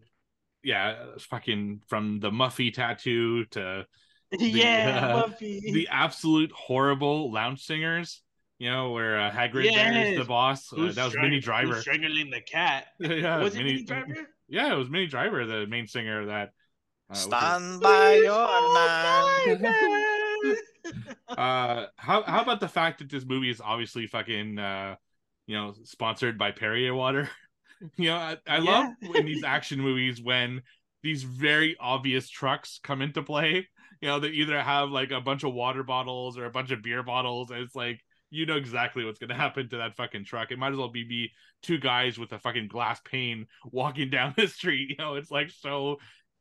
yeah, 0.63 1.07
it's 1.15 1.25
fucking 1.25 1.81
from 1.89 2.21
the 2.21 2.31
Muffy 2.31 2.73
tattoo 2.73 3.45
to 3.47 3.87
yeah, 4.39 5.11
uh, 5.15 5.27
Buffy. 5.29 5.61
the 5.73 5.89
absolute 5.91 6.53
horrible 6.53 7.33
lounge 7.33 7.63
singers. 7.63 8.23
You 8.59 8.71
know 8.71 8.93
where 8.93 9.21
uh, 9.21 9.31
Hagrid 9.31 9.75
there 9.75 10.07
is 10.13 10.19
the 10.19 10.25
boss. 10.25 10.73
Uh, 10.73 10.77
that 10.93 10.97
was 10.97 11.11
strang- 11.13 11.25
Minnie 11.25 11.41
Driver. 11.41 11.81
strangling 11.81 12.31
the 12.31 12.41
cat. 12.41 12.87
yeah, 12.99 13.39
Was 13.43 13.55
it 13.55 13.59
Minnie- 13.59 13.73
Minnie 13.73 13.85
Driver? 13.85 14.15
Yeah, 14.49 14.73
it 14.73 14.77
was 14.77 14.89
Minnie 14.89 15.07
Driver, 15.09 15.45
the 15.45 15.67
main 15.67 15.87
singer 15.89 16.21
of 16.23 16.29
that. 16.29 16.51
Uh, 17.09 17.15
Stand 17.15 17.81
by 17.81 18.15
your 18.15 18.75
man. 18.75 20.57
uh 21.29 21.87
how 21.97 22.23
how 22.23 22.43
about 22.43 22.61
the 22.61 22.69
fact 22.69 22.99
that 23.01 23.11
this 23.11 23.25
movie 23.25 23.51
is 23.51 23.61
obviously 23.61 24.07
fucking 24.07 24.59
uh 24.59 24.95
you 25.47 25.57
know 25.57 25.75
sponsored 25.85 26.39
by 26.39 26.53
Perrier 26.53 26.95
water 26.95 27.29
you 27.97 28.09
know 28.09 28.17
i, 28.17 28.37
I 28.47 28.59
love 28.59 28.93
in 29.15 29.27
these 29.27 29.43
action 29.43 29.81
movies 29.81 30.23
when 30.23 30.63
these 31.03 31.25
very 31.25 31.77
obvious 31.81 32.29
trucks 32.29 32.79
come 32.83 33.03
into 33.03 33.23
play 33.23 33.67
you 34.01 34.09
know 34.09 34.21
they 34.21 34.29
either 34.29 34.61
have 34.63 34.91
like 34.91 35.11
a 35.11 35.21
bunch 35.21 35.43
of 35.43 35.53
water 35.53 35.83
bottles 35.83 36.39
or 36.39 36.45
a 36.45 36.51
bunch 36.51 36.71
of 36.71 36.83
beer 36.83 37.03
bottles 37.03 37.51
and 37.51 37.61
it's 37.61 37.75
like 37.75 38.01
you 38.31 38.47
know 38.47 38.57
exactly 38.57 39.05
what's 39.05 39.19
gonna 39.19 39.35
happen 39.35 39.69
to 39.69 39.77
that 39.79 39.97
fucking 39.97 40.25
truck. 40.25 40.51
It 40.51 40.59
might 40.59 40.73
as 40.73 40.79
well 40.79 40.89
be, 40.89 41.05
be 41.05 41.31
two 41.63 41.79
guys 41.79 42.19
with 42.19 42.33
a 42.33 42.39
fucking 42.39 42.69
glass 42.69 43.01
pane 43.05 43.47
walking 43.71 44.11
down 44.11 44.35
the 44.37 44.49
street 44.49 44.91
you 44.91 44.97
know? 44.99 45.15
It's 45.15 45.31
like 45.31 45.51
so 45.51 45.99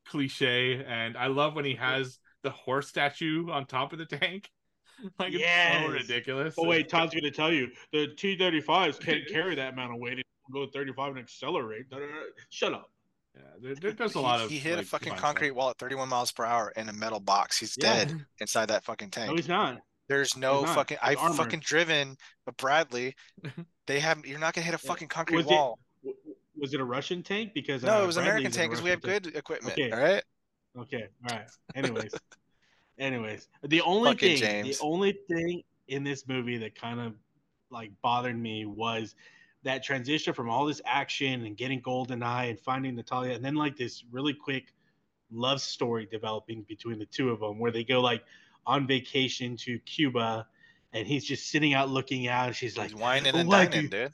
cliche 0.07 0.83
and 0.85 1.17
i 1.17 1.27
love 1.27 1.55
when 1.55 1.65
he 1.65 1.75
has 1.75 2.19
the 2.43 2.49
horse 2.51 2.87
statue 2.87 3.49
on 3.51 3.65
top 3.65 3.91
of 3.93 3.99
the 3.99 4.05
tank 4.05 4.49
like 5.19 5.33
it's 5.33 5.83
so 5.85 5.91
ridiculous 5.91 6.55
Oh 6.57 6.65
wait, 6.67 6.87
Todd's 6.87 7.13
gonna 7.13 7.29
tell 7.31 7.51
you 7.51 7.67
the 7.91 8.07
T-35s 8.15 8.97
can't 8.99 9.27
carry 9.27 9.53
that 9.55 9.73
amount 9.73 9.93
of 9.93 9.99
weight. 9.99 10.19
It 10.19 10.25
will 10.49 10.65
go 10.67 10.71
35 10.71 11.09
and 11.09 11.19
accelerate. 11.19 11.87
Shut 12.49 12.73
up. 12.73 12.89
yeah 13.35 13.41
there, 13.61 13.75
there- 13.75 13.91
there's 13.91 14.15
a 14.15 14.19
He- 14.19 14.23
lot 14.23 14.39
of 14.39 14.49
he 14.49 14.57
hit 14.57 14.77
like, 14.77 14.85
a 14.85 14.87
fucking 14.87 15.15
concrete 15.15 15.49
stuff. 15.49 15.57
wall 15.57 15.69
at 15.71 15.77
31 15.79 16.07
miles 16.07 16.31
per 16.31 16.45
hour 16.45 16.71
in 16.77 16.87
a 16.87 16.93
metal 16.93 17.19
box. 17.19 17.59
He's 17.59 17.75
Yeah. 17.77 18.05
dead 18.05 18.25
inside 18.39 18.67
that 18.67 18.85
fucking 18.85 19.09
tank. 19.09 19.29
No, 19.31 19.35
he's 19.35 19.49
not. 19.49 19.79
There's 20.07 20.37
no 20.37 20.61
not. 20.61 20.75
fucking. 20.75 20.95
It's 21.01 21.05
I've 21.05 21.17
armored. 21.17 21.37
fucking 21.39 21.59
driven 21.59 22.15
a 22.47 22.53
Bradley. 22.53 23.15
They 23.87 23.99
have. 23.99 24.25
You're 24.25 24.39
not 24.39 24.53
gonna 24.55 24.65
hit 24.65 24.73
a 24.73 24.79
fucking 24.79 25.09
concrete 25.09 25.37
Was 25.37 25.45
it- 25.45 25.51
wall. 25.51 25.77
Was 26.59 26.73
it 26.73 26.79
a 26.79 26.85
Russian 26.85 27.21
tank? 27.23 27.53
Because 27.53 27.83
No, 27.83 27.99
uh, 27.99 28.03
it 28.03 28.07
was 28.07 28.17
an 28.17 28.23
American 28.23 28.51
tank 28.51 28.71
because 28.71 28.83
we 28.83 28.89
have 28.89 29.01
tank. 29.01 29.23
good 29.23 29.35
equipment. 29.35 29.73
Okay. 29.73 29.91
All 29.91 29.99
right. 29.99 30.23
Okay, 30.77 31.07
all 31.29 31.37
right. 31.37 31.47
Anyways, 31.73 32.13
anyways, 32.99 33.47
the 33.63 33.81
only 33.81 34.11
Fucking 34.11 34.37
thing, 34.37 34.37
James. 34.37 34.77
the 34.77 34.83
only 34.83 35.17
thing 35.29 35.63
in 35.87 36.03
this 36.03 36.27
movie 36.27 36.57
that 36.57 36.75
kind 36.79 36.99
of 36.99 37.13
like 37.69 37.91
bothered 38.01 38.37
me 38.37 38.65
was 38.65 39.15
that 39.63 39.83
transition 39.83 40.33
from 40.33 40.49
all 40.49 40.65
this 40.65 40.81
action 40.85 41.45
and 41.45 41.55
getting 41.57 41.81
Goldeneye 41.81 42.49
and 42.49 42.59
finding 42.59 42.95
Natalia, 42.95 43.33
and 43.33 43.43
then 43.43 43.55
like 43.55 43.77
this 43.77 44.03
really 44.11 44.33
quick 44.33 44.73
love 45.31 45.61
story 45.61 46.07
developing 46.11 46.63
between 46.67 46.99
the 46.99 47.05
two 47.05 47.29
of 47.29 47.39
them, 47.39 47.57
where 47.59 47.71
they 47.71 47.83
go 47.83 48.01
like 48.01 48.23
on 48.67 48.85
vacation 48.85 49.55
to 49.57 49.79
Cuba, 49.79 50.45
and 50.93 51.07
he's 51.07 51.23
just 51.23 51.49
sitting 51.49 51.73
out 51.73 51.89
looking 51.89 52.27
out, 52.27 52.47
and 52.47 52.55
she's 52.55 52.77
like, 52.77 52.91
He's 52.91 52.99
whining 52.99 53.33
and 53.35 53.47
"Why 53.47 53.65
dining, 53.65 53.89
dude. 53.89 54.13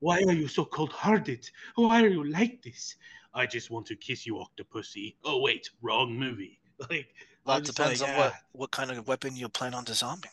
Why 0.00 0.22
are 0.28 0.32
you 0.32 0.48
so 0.48 0.64
cold 0.64 0.92
hearted? 0.92 1.48
Why 1.74 2.02
are 2.02 2.08
you 2.08 2.24
like 2.30 2.62
this? 2.62 2.96
I 3.34 3.46
just 3.46 3.70
want 3.70 3.86
to 3.86 3.96
kiss 3.96 4.26
you, 4.26 4.34
Octopussy. 4.36 5.16
Oh, 5.24 5.40
wait, 5.40 5.70
wrong 5.82 6.18
movie. 6.18 6.60
Like, 6.90 7.08
Well, 7.44 7.56
I'm 7.56 7.62
it 7.62 7.66
depends 7.66 8.00
like, 8.00 8.10
on 8.10 8.16
what 8.16 8.32
ah, 8.34 8.40
what 8.52 8.70
kind 8.70 8.90
of 8.92 9.08
weapon 9.08 9.34
you 9.34 9.48
plan 9.48 9.74
on 9.74 9.82
disarming. 9.82 10.30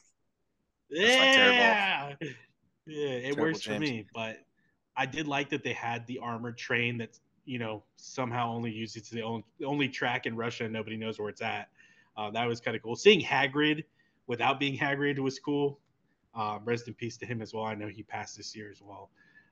not 0.92 1.36
Yeah. 1.36 2.14
Yeah, 2.86 3.10
it 3.10 3.22
Terrible 3.34 3.42
works 3.42 3.64
for 3.64 3.80
me, 3.80 4.06
but 4.14 4.38
I 4.96 5.08
did 5.08 5.28
like 5.28 5.50
that 5.50 5.64
they 5.64 5.74
had 5.74 6.06
the 6.06 6.20
armored 6.20 6.56
train 6.56 7.00
that 7.00 7.18
you 7.46 7.60
know, 7.60 7.84
somehow 7.96 8.52
only 8.52 8.72
used 8.72 8.98
it's 8.98 9.10
the 9.10 9.22
only, 9.22 9.44
the 9.60 9.66
only 9.66 9.88
track 9.88 10.26
in 10.26 10.36
Russia 10.36 10.66
and 10.66 10.74
nobody 10.74 10.98
knows 10.98 11.20
where 11.20 11.30
it's 11.30 11.42
at. 11.42 11.70
Uh, 12.18 12.32
that 12.32 12.48
was 12.48 12.60
kind 12.60 12.76
of 12.76 12.84
cool. 12.84 12.96
Seeing 12.96 13.22
Hagrid 13.22 13.84
without 14.28 14.60
being 14.60 14.78
Hagrid 14.78 15.20
was 15.20 15.40
cool. 15.40 15.80
Um, 16.34 16.62
rest 16.66 16.88
in 16.88 16.94
peace 16.94 17.18
to 17.18 17.26
him 17.26 17.42
as 17.42 17.54
well. 17.54 17.64
I 17.64 17.76
know 17.76 17.88
he 17.88 18.04
passed 18.04 18.36
this 18.36 18.56
year 18.56 18.70
as 18.70 18.82
well. 18.82 19.10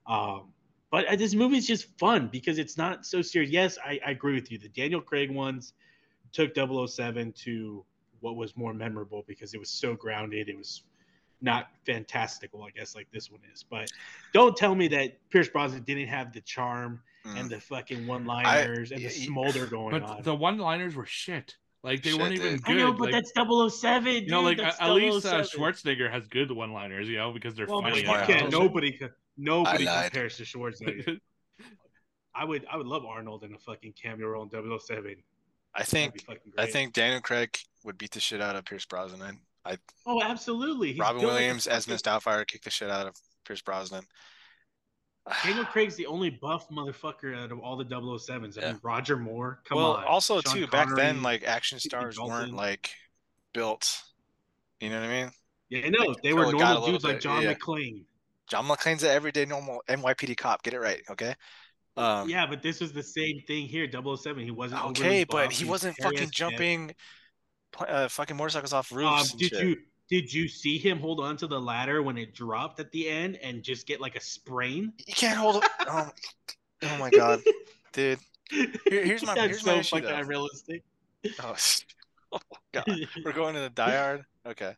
Um, 0.08 0.54
but 0.92 1.06
uh, 1.08 1.16
this 1.16 1.34
movie 1.34 1.58
is 1.58 1.66
just 1.68 1.88
fun 1.98 2.28
because 2.32 2.60
it's 2.60 2.78
not 2.78 3.06
so 3.06 3.22
serious. 3.22 3.52
Yes, 3.52 3.78
I, 3.84 4.00
I 4.06 4.12
agree 4.12 4.36
with 4.36 4.52
you. 4.52 4.58
The 4.58 4.70
Daniel 4.70 5.02
Craig 5.02 5.32
ones 5.32 5.74
took 6.32 6.52
007 6.56 7.32
to 7.44 7.84
what 8.20 8.36
was 8.36 8.56
more 8.56 8.74
memorable 8.74 9.24
because 9.28 9.54
it 9.54 9.60
was 9.60 9.70
so 9.70 9.96
grounded. 9.96 10.50
It 10.50 10.58
was 10.58 10.84
not 11.42 11.68
fantastical, 11.86 12.64
I 12.64 12.70
guess, 12.70 12.96
like 12.96 13.08
this 13.12 13.30
one 13.32 13.42
is. 13.54 13.64
But 13.70 13.92
don't 14.34 14.56
tell 14.56 14.76
me 14.76 14.88
that 14.90 15.18
Pierce 15.30 15.50
Brosnan 15.50 15.84
didn't 15.84 16.08
have 16.08 16.34
the 16.34 16.42
charm 16.42 17.02
Mm. 17.26 17.40
and 17.40 17.50
the 17.50 17.58
fucking 17.62 18.06
one-liners 18.06 18.92
and 18.92 19.00
the 19.00 19.06
y- 19.06 19.10
smolder 19.10 19.66
going 19.78 19.92
but 19.92 20.04
on. 20.04 20.22
the 20.24 20.36
one-liners 20.36 20.94
were 20.94 21.06
shit 21.06 21.56
like 21.82 22.04
they 22.04 22.10
Shit, 22.10 22.20
weren't 22.20 22.34
even 22.34 22.56
dude. 22.56 22.64
good 22.66 22.76
I 22.76 22.80
know, 22.80 22.92
but 22.92 23.14
like, 23.14 23.24
that's 23.24 23.32
007. 23.80 24.04
Dude. 24.14 24.24
you 24.26 24.30
know 24.30 24.42
like 24.42 24.58
that's 24.58 24.78
at, 24.82 24.90
at 24.90 24.94
least 24.94 25.26
uh, 25.26 25.42
Schwarzenegger 25.42 26.12
has 26.12 26.28
good 26.28 26.52
one-liners 26.52 27.08
you 27.08 27.16
know 27.16 27.32
because 27.32 27.56
they're 27.56 27.66
Well, 27.66 27.82
funny 27.82 28.00
you 28.00 28.04
Smart 28.04 28.24
as 28.24 28.28
hell. 28.28 28.38
can't. 28.40 28.52
Nobody, 28.52 28.92
co- 28.98 29.08
nobody 29.38 29.86
compares 29.86 30.38
to 30.38 30.44
Schwarzenegger. 30.44 31.20
I 32.36 32.46
would, 32.46 32.66
I 32.72 32.78
would 32.78 32.88
love 32.88 33.06
Arnold 33.06 33.44
in 33.44 33.54
a 33.54 33.60
fucking 33.60 33.94
cameo 34.02 34.28
role 34.28 34.44
in 34.52 34.80
007. 34.80 35.16
I 35.76 35.84
think 35.84 36.26
I 36.58 36.66
think 36.66 36.94
Daniel 36.94 37.22
Craig 37.22 37.58
would 37.84 37.98
beat 37.98 38.12
the 38.12 38.20
shit 38.20 38.42
out 38.42 38.56
of 38.56 38.66
Pierce 38.66 38.86
Brosnan. 38.86 39.40
I 39.66 39.78
Oh, 40.06 40.22
absolutely. 40.22 40.92
He's 40.92 41.00
Robin 41.00 41.22
built 41.22 41.34
like 41.34 41.42
a 41.42 41.44
Williams 41.44 41.68
as 41.68 41.88
Miss 41.88 42.02
Doubtfire 42.02 42.46
kicked 42.46 42.64
the 42.64 42.70
shit 42.70 42.90
out 42.90 43.08
of 43.08 43.16
Pierce 43.46 43.62
Brosnan. 43.62 44.04
Daniel 45.44 45.66
Craig's 45.72 45.96
the 45.96 46.06
only 46.06 46.30
buff 46.30 46.68
motherfucker 46.70 47.36
out 47.36 47.52
of 47.52 47.60
all 47.60 47.76
the 47.76 47.86
007s. 47.86 48.58
I 48.58 48.62
Yeah. 48.62 48.72
mean, 48.74 48.80
Roger 48.84 49.18
Moore. 49.18 49.62
Come 49.66 49.78
well, 49.78 49.94
on. 49.94 50.04
also 50.04 50.42
Sean 50.42 50.54
too 50.54 50.68
back 50.68 50.90
then, 50.96 51.24
like 51.24 51.44
action 51.44 51.80
stars 51.80 52.20
weren't 52.20 52.54
like 52.54 52.92
built. 53.54 54.02
You 54.80 54.90
know 54.90 55.00
what 55.00 55.10
I 55.10 55.24
mean? 55.24 55.32
yeah, 55.70 55.90
know 55.90 56.06
like, 56.06 56.22
they 56.22 56.34
were 56.34 56.50
Phil 56.50 56.60
got 56.60 56.72
a 56.72 56.74
normal 56.74 56.92
dudes 56.92 57.04
like 57.04 57.20
John 57.20 57.42
yeah. 57.42 57.54
McClane. 57.54 58.04
John 58.50 58.66
McClane's 58.66 59.04
an 59.04 59.10
everyday 59.10 59.46
normal 59.46 59.82
NYPD 59.88 60.36
cop. 60.38 60.64
Get 60.64 60.74
it 60.74 60.80
right, 60.80 61.02
okay? 61.12 61.36
Um, 61.96 62.28
yeah, 62.28 62.46
but 62.48 62.62
this 62.64 62.80
was 62.82 62.92
the 62.92 63.04
same 63.04 63.40
thing 63.48 63.68
here. 63.68 63.88
007. 63.92 64.44
He 64.44 64.52
wasn't 64.52 64.84
okay, 64.88 65.24
but 65.24 65.52
he 65.52 65.64
was 65.64 65.70
wasn't 65.84 65.98
fucking 66.02 66.30
jumping, 66.32 66.94
uh, 67.80 68.08
fucking 68.08 68.36
motorcycles 68.36 68.74
off 68.74 68.92
Um, 68.92 68.98
roofs. 68.98 69.32
and 69.32 69.40
did 69.40 69.50
shit. 69.50 69.64
you 69.68 69.78
did 70.10 70.34
you 70.34 70.48
see 70.48 70.78
him 70.78 71.00
hold 71.00 71.20
on 71.22 71.38
to 71.38 71.48
the 71.48 71.60
ladder 71.60 72.04
when 72.04 72.18
it 72.18 72.34
dropped 72.36 72.80
at 72.80 72.92
the 72.92 73.08
end 73.10 73.38
and 73.38 73.64
just 73.64 73.88
get 73.88 74.02
like 74.02 74.16
a 74.16 74.22
sprain? 74.22 74.92
You 75.08 75.14
can't 75.14 75.38
hold. 75.38 75.64
A- 75.64 75.70
oh, 75.88 76.10
oh 76.84 76.98
my 76.98 77.10
god, 77.10 77.42
dude. 77.94 78.20
Here- 78.50 78.70
here's 79.06 79.24
my- 79.26 79.34
That's 79.36 79.48
here's 79.48 79.66
my 79.66 79.74
issue, 79.76 79.96
fucking 79.98 80.10
though. 80.10 80.16
unrealistic. 80.18 80.84
Oh, 81.42 81.56
oh 82.34 82.40
god, 82.74 82.86
we're 83.24 83.32
going 83.32 83.54
to 83.56 83.62
the 83.62 83.70
die 83.70 83.96
hard. 83.96 84.26
Okay. 84.46 84.76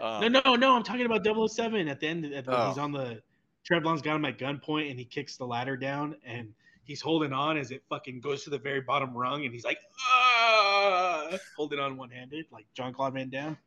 Um, 0.00 0.32
no, 0.32 0.40
no, 0.44 0.56
no. 0.56 0.74
I'm 0.76 0.82
talking 0.82 1.06
about 1.06 1.22
007 1.24 1.88
at 1.88 2.00
the 2.00 2.06
end. 2.08 2.24
At 2.26 2.44
the, 2.44 2.66
He's 2.68 2.78
Oh. 2.78 2.82
on 2.82 2.92
the 2.92 3.22
Trevelyan's 3.64 4.02
got 4.02 4.16
him 4.16 4.24
at 4.24 4.38
gunpoint 4.38 4.90
and 4.90 4.98
he 4.98 5.04
kicks 5.04 5.36
the 5.36 5.46
ladder 5.46 5.76
down 5.76 6.16
and 6.24 6.52
he's 6.84 7.00
holding 7.00 7.32
on 7.32 7.56
as 7.58 7.70
it 7.70 7.82
fucking 7.88 8.20
goes 8.20 8.42
to 8.44 8.50
the 8.50 8.58
very 8.58 8.80
bottom 8.80 9.14
rung 9.16 9.44
and 9.44 9.52
he's 9.52 9.64
like, 9.64 9.78
ah, 10.00 11.28
holding 11.56 11.78
on 11.78 11.96
one 11.96 12.10
handed 12.10 12.46
like 12.50 12.66
Jean-Claude 12.74 13.12
Van 13.14 13.28
Damme. 13.28 13.58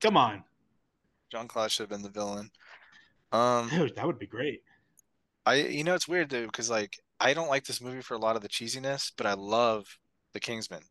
Come 0.00 0.16
on, 0.16 0.44
John 1.32 1.48
Claude 1.48 1.70
should 1.70 1.84
have 1.84 1.90
been 1.90 2.02
the 2.02 2.10
villain. 2.10 2.50
Um, 3.32 3.68
Dude, 3.70 3.96
that 3.96 4.06
would 4.06 4.18
be 4.18 4.26
great. 4.26 4.62
I 5.46 5.54
you 5.54 5.84
know 5.84 5.94
it's 5.94 6.06
weird 6.08 6.28
though 6.28 6.44
because 6.46 6.68
like 6.68 6.98
I 7.18 7.32
don't 7.32 7.48
like 7.48 7.64
this 7.64 7.80
movie 7.80 8.02
for 8.02 8.14
a 8.14 8.18
lot 8.18 8.36
of 8.36 8.42
the 8.42 8.48
cheesiness, 8.48 9.10
but 9.16 9.26
I 9.26 9.32
love 9.34 9.98
the 10.34 10.40
Kingsman. 10.40 10.82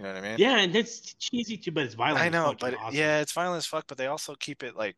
You 0.00 0.06
know 0.06 0.14
what 0.14 0.24
I 0.24 0.28
mean? 0.30 0.38
Yeah, 0.38 0.56
and 0.60 0.74
it's 0.74 1.12
cheesy 1.14 1.58
too, 1.58 1.72
but 1.72 1.84
it's 1.84 1.92
violent. 1.92 2.22
I 2.22 2.26
as 2.28 2.32
know, 2.32 2.44
fuck 2.46 2.60
but 2.60 2.74
awesome. 2.74 2.98
yeah, 2.98 3.20
it's 3.20 3.32
violent 3.32 3.58
as 3.58 3.66
fuck. 3.66 3.84
But 3.86 3.98
they 3.98 4.06
also 4.06 4.34
keep 4.34 4.62
it 4.62 4.74
like 4.74 4.96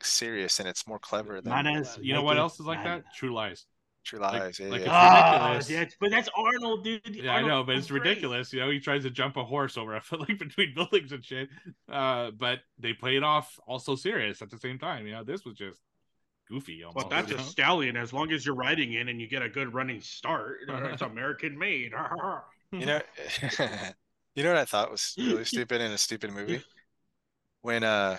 serious 0.00 0.60
and 0.60 0.68
it's 0.68 0.86
more 0.86 1.00
clever 1.00 1.40
than 1.40 1.50
Not 1.50 1.66
as 1.66 1.98
You 2.00 2.14
know 2.14 2.22
what 2.22 2.38
else 2.38 2.60
is 2.60 2.66
like 2.66 2.84
that? 2.84 3.02
True 3.12 3.34
Lies. 3.34 3.66
True 4.04 4.20
like- 4.20 4.40
Lies. 4.40 4.60
yeah, 4.60 4.68
like 4.68 4.80
yeah. 4.82 4.86
It's 4.86 4.88
Ah, 4.92 5.32
ridiculous. 5.56 5.70
yeah, 5.70 5.84
but 6.00 6.10
that's 6.12 6.28
Arnold, 6.36 6.84
dude. 6.84 7.00
Yeah, 7.16 7.34
I 7.34 7.42
know, 7.42 7.64
but 7.64 7.74
it's 7.74 7.88
great. 7.88 8.04
ridiculous. 8.04 8.52
You 8.52 8.60
know, 8.60 8.70
he 8.70 8.78
tries 8.78 9.02
to 9.02 9.10
jump 9.10 9.36
a 9.36 9.42
horse 9.44 9.76
over 9.76 9.96
a 9.96 10.00
foot 10.00 10.20
like 10.28 10.38
between 10.38 10.74
buildings 10.76 11.10
and 11.10 11.24
shit. 11.24 11.48
Uh, 11.90 12.30
but 12.30 12.60
they 12.78 12.92
play 12.92 13.16
it 13.16 13.24
off 13.24 13.58
also 13.66 13.96
serious 13.96 14.42
at 14.42 14.50
the 14.50 14.58
same 14.58 14.78
time. 14.78 15.06
You 15.08 15.12
know, 15.14 15.24
this 15.24 15.44
was 15.44 15.56
just 15.56 15.80
goofy. 16.48 16.84
Almost, 16.84 17.08
But 17.08 17.10
that's 17.10 17.32
you 17.32 17.36
a 17.36 17.42
stallion. 17.42 17.96
As 17.96 18.12
long 18.12 18.30
as 18.30 18.46
you're 18.46 18.54
riding 18.54 18.92
in 18.92 19.08
and 19.08 19.20
you 19.20 19.26
get 19.26 19.42
a 19.42 19.48
good 19.48 19.74
running 19.74 20.00
start, 20.00 20.58
it's 20.68 21.02
American 21.02 21.58
made. 21.58 21.90
You 22.72 22.86
know, 22.86 23.00
you 24.40 24.46
know 24.46 24.54
what 24.54 24.60
I 24.62 24.64
thought 24.64 24.90
was 24.90 25.14
really 25.18 25.44
stupid 25.54 25.80
in 25.82 25.92
a 25.92 25.98
stupid 25.98 26.32
movie 26.32 26.62
when 27.60 27.84
uh 27.84 28.16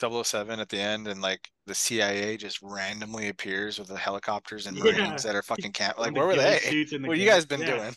007 0.00 0.60
at 0.60 0.68
the 0.68 0.78
end 0.78 1.08
and 1.08 1.20
like 1.20 1.50
the 1.66 1.74
CIA 1.74 2.36
just 2.36 2.60
randomly 2.62 3.28
appears 3.28 3.78
with 3.78 3.88
the 3.88 3.96
helicopters 3.96 4.66
and 4.66 4.76
Yeah. 4.76 4.84
marines 4.84 5.22
that 5.24 5.34
are 5.34 5.42
fucking 5.52 5.72
camp. 5.72 5.98
Like, 5.98 6.14
where 6.14 6.26
were 6.26 6.36
they? 6.36 6.84
the 6.88 6.98
What 7.06 7.18
you 7.18 7.26
guys 7.26 7.44
been 7.46 7.60
yeah. 7.60 7.76
doing? 7.76 7.96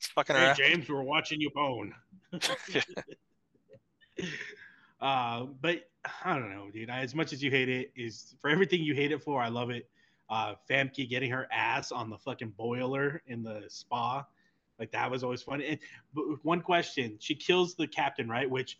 Just 0.00 0.12
fucking 0.12 0.36
Hey 0.36 0.44
around. 0.46 0.56
James, 0.56 0.88
we're 0.88 1.02
watching 1.02 1.40
you 1.40 1.50
bone. 1.50 1.92
uh, 5.00 5.46
but 5.60 5.88
I 6.24 6.34
don't 6.38 6.50
know, 6.50 6.70
dude. 6.72 6.90
I, 6.90 7.00
as 7.00 7.14
much 7.14 7.32
as 7.32 7.42
you 7.42 7.50
hate 7.50 7.68
it, 7.68 7.92
is 7.96 8.36
for 8.40 8.50
everything 8.50 8.82
you 8.82 8.94
hate 8.94 9.12
it 9.12 9.22
for, 9.22 9.40
I 9.40 9.48
love 9.48 9.70
it. 9.70 9.88
Uh, 10.30 10.54
Famke 10.70 11.08
getting 11.08 11.30
her 11.30 11.48
ass 11.50 11.90
on 11.90 12.10
the 12.10 12.18
fucking 12.18 12.50
boiler 12.56 13.22
in 13.26 13.42
the 13.42 13.64
spa, 13.68 14.24
like 14.78 14.92
that 14.92 15.10
was 15.10 15.24
always 15.24 15.42
fun. 15.42 15.60
And 15.62 15.78
but 16.14 16.24
one 16.44 16.60
question: 16.60 17.16
she 17.20 17.34
kills 17.34 17.74
the 17.74 17.86
captain, 17.86 18.28
right? 18.28 18.48
Which 18.48 18.78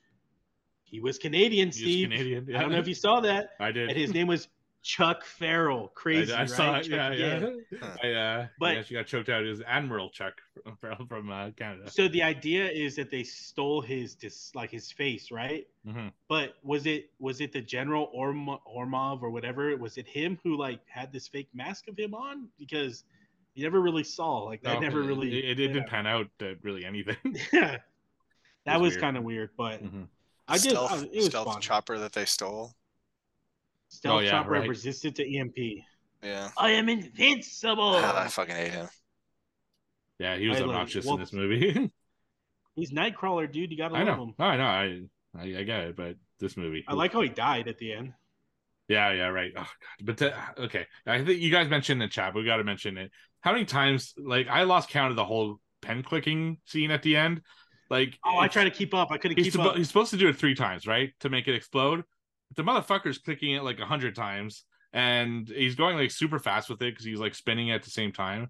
he 0.85 1.01
was 1.01 1.19
Canadian, 1.19 1.67
He 1.69 1.69
was 1.69 1.77
Steve. 1.77 2.09
Canadian. 2.11 2.57
I 2.57 2.61
don't 2.63 2.73
know 2.73 2.79
if 2.79 2.89
you 2.89 2.95
saw 2.95 3.21
that, 3.21 3.51
I 3.61 3.73
did. 3.73 3.91
and 3.91 3.99
his 3.99 4.15
name 4.15 4.27
was 4.27 4.49
Chuck 4.83 5.25
Farrel. 5.25 5.87
I, 5.87 5.91
Crazy, 5.95 6.33
I 6.33 6.39
right? 6.41 6.49
saw 6.51 6.77
it. 6.77 6.83
Chuck- 6.85 6.91
Yeah, 6.91 7.13
yeah. 7.13 7.51
Huh. 7.83 7.97
I, 8.03 8.13
uh, 8.13 8.47
But- 8.59 8.77
yeah, 8.77 8.83
she 8.83 8.95
got 8.95 9.07
choked 9.07 9.29
out. 9.29 9.45
It 9.45 9.51
was 9.51 9.61
Admiral 9.67 10.09
Chuck 10.09 10.41
from, 10.81 11.07
from 11.09 11.31
uh, 11.31 11.51
Canada. 11.51 11.91
So 11.91 12.09
the 12.09 12.23
idea 12.23 12.71
is 12.71 12.97
that 12.97 13.11
they 13.11 13.23
stole 13.23 13.83
his 13.83 14.15
dis, 14.15 14.51
like 14.55 14.71
his 14.71 14.91
face, 14.91 15.31
right? 15.31 15.67
Mhm. 15.87 16.13
But 16.29 16.55
was 16.63 16.87
it 16.87 17.11
was 17.19 17.41
it 17.43 17.53
the 17.53 17.61
General 17.61 18.09
Orm, 18.15 18.49
Ormov 18.67 19.21
or 19.23 19.29
whatever? 19.31 19.77
Was 19.77 19.99
it 19.99 20.07
him 20.07 20.39
who 20.43 20.57
like 20.57 20.81
had 20.89 21.13
this 21.13 21.29
fake 21.29 21.49
mask 21.53 21.89
of 21.89 21.99
him 21.99 22.15
on? 22.15 22.49
Because 22.59 23.05
you 23.59 23.65
never 23.65 23.81
really 23.81 24.05
saw 24.05 24.39
like 24.45 24.63
that. 24.63 24.75
No, 24.75 24.81
never 24.81 25.03
it- 25.03 25.07
really. 25.07 25.39
It, 25.39 25.59
it 25.59 25.69
didn't 25.69 25.89
pan 25.89 26.07
out 26.07 26.27
to 26.39 26.57
really 26.63 26.85
anything. 26.85 27.17
Yeah, 27.53 27.79
that 28.67 28.81
was 28.81 28.95
was 28.95 29.01
kind 29.01 29.17
of 29.17 29.25
weird, 29.25 29.51
but 29.57 29.83
Mhm. 29.83 30.07
I 30.47 30.55
just 30.55 30.71
stealth, 30.71 30.93
I- 30.93 31.05
it 31.07 31.17
was 31.17 31.27
stealth 31.27 31.49
fun. 31.53 31.61
chopper 31.61 31.99
that 31.99 32.13
they 32.13 32.25
stole. 32.25 32.73
Stealth 33.89 34.17
Oh, 34.17 34.19
yeah, 34.21 34.31
chopper 34.31 34.51
right. 34.51 34.69
resistant 34.69 35.17
to 35.17 35.37
EMP. 35.37 35.85
Yeah. 36.23 36.51
I 36.59 36.71
am 36.73 36.89
invincible. 36.89 37.95
Ah, 37.97 38.25
I 38.25 38.29
fucking 38.29 38.55
hate 38.55 38.73
him. 38.73 38.89
Yeah, 40.19 40.37
he 40.37 40.49
was 40.49 40.59
I 40.59 40.61
like- 40.61 40.69
obnoxious 40.71 41.05
well, 41.07 41.15
in 41.15 41.21
this 41.21 41.33
movie. 41.33 41.91
He's 42.77 42.93
Nightcrawler, 42.93 43.51
dude. 43.51 43.71
You 43.73 43.77
gotta 43.77 43.97
I 43.97 44.05
know. 44.05 44.23
him. 44.25 44.35
I 44.39 44.57
know. 44.57 44.65
I, 44.65 45.03
I 45.37 45.43
I 45.59 45.63
get 45.65 45.81
it, 45.81 45.97
but 45.97 46.17
this 46.39 46.57
movie. 46.57 46.85
I 46.87 46.95
like 46.95 47.13
how 47.13 47.23
he 47.23 47.29
died 47.29 47.67
at 47.67 47.79
the 47.79 47.93
end. 47.93 48.13
Yeah, 48.89 49.13
yeah, 49.13 49.27
right. 49.29 49.53
Oh, 49.57 49.61
God. 49.61 49.67
But 50.03 50.17
the, 50.17 50.35
okay, 50.65 50.87
I 51.07 51.23
think 51.25 51.41
you 51.41 51.51
guys 51.51 51.69
mentioned 51.69 52.03
in 52.03 52.09
chat. 52.09 52.33
But 52.33 52.41
we 52.41 52.47
got 52.47 52.57
to 52.57 52.65
mention 52.65 52.97
it. 52.97 53.11
How 53.41 53.53
many 53.53 53.65
times? 53.65 54.15
Like 54.17 54.49
I 54.49 54.65
lost 54.65 54.89
count 54.91 55.11
of 55.11 55.17
the 55.17 55.25
whole 55.25 55.59
pen 55.83 56.03
clicking 56.03 56.59
scene 56.65 56.91
at 56.91 57.03
the 57.03 57.17
end. 57.17 57.41
Like 57.91 58.19
Oh, 58.25 58.37
I 58.37 58.45
it's- 58.47 58.53
try 58.53 58.65
to 58.65 58.71
keep 58.71 58.93
up. 58.95 59.11
I 59.11 59.19
couldn't 59.19 59.39
He's, 59.39 59.53
keep 59.55 59.61
up. 59.65 59.77
he's 59.77 59.89
supposed 59.89 60.11
to 60.11 60.17
do 60.17 60.29
it 60.29 60.37
three 60.37 60.55
times, 60.55 60.87
right, 60.87 61.13
to 61.21 61.29
make 61.31 61.49
it 61.49 61.55
explode. 61.55 62.05
But 62.49 62.57
the 62.57 62.71
motherfucker's 62.71 63.19
clicking 63.19 63.53
it 63.55 63.63
like 63.63 63.79
a 63.79 63.87
hundred 63.87 64.15
times, 64.15 64.65
and 64.93 65.49
he's 65.49 65.75
going 65.75 65.97
like 65.97 66.11
super 66.11 66.39
fast 66.39 66.69
with 66.69 66.83
it 66.83 66.93
because 66.93 67.05
he's 67.05 67.21
like 67.21 67.35
spinning 67.35 67.69
it 67.69 67.75
at 67.75 67.83
the 67.83 67.91
same 67.91 68.13
time. 68.13 68.49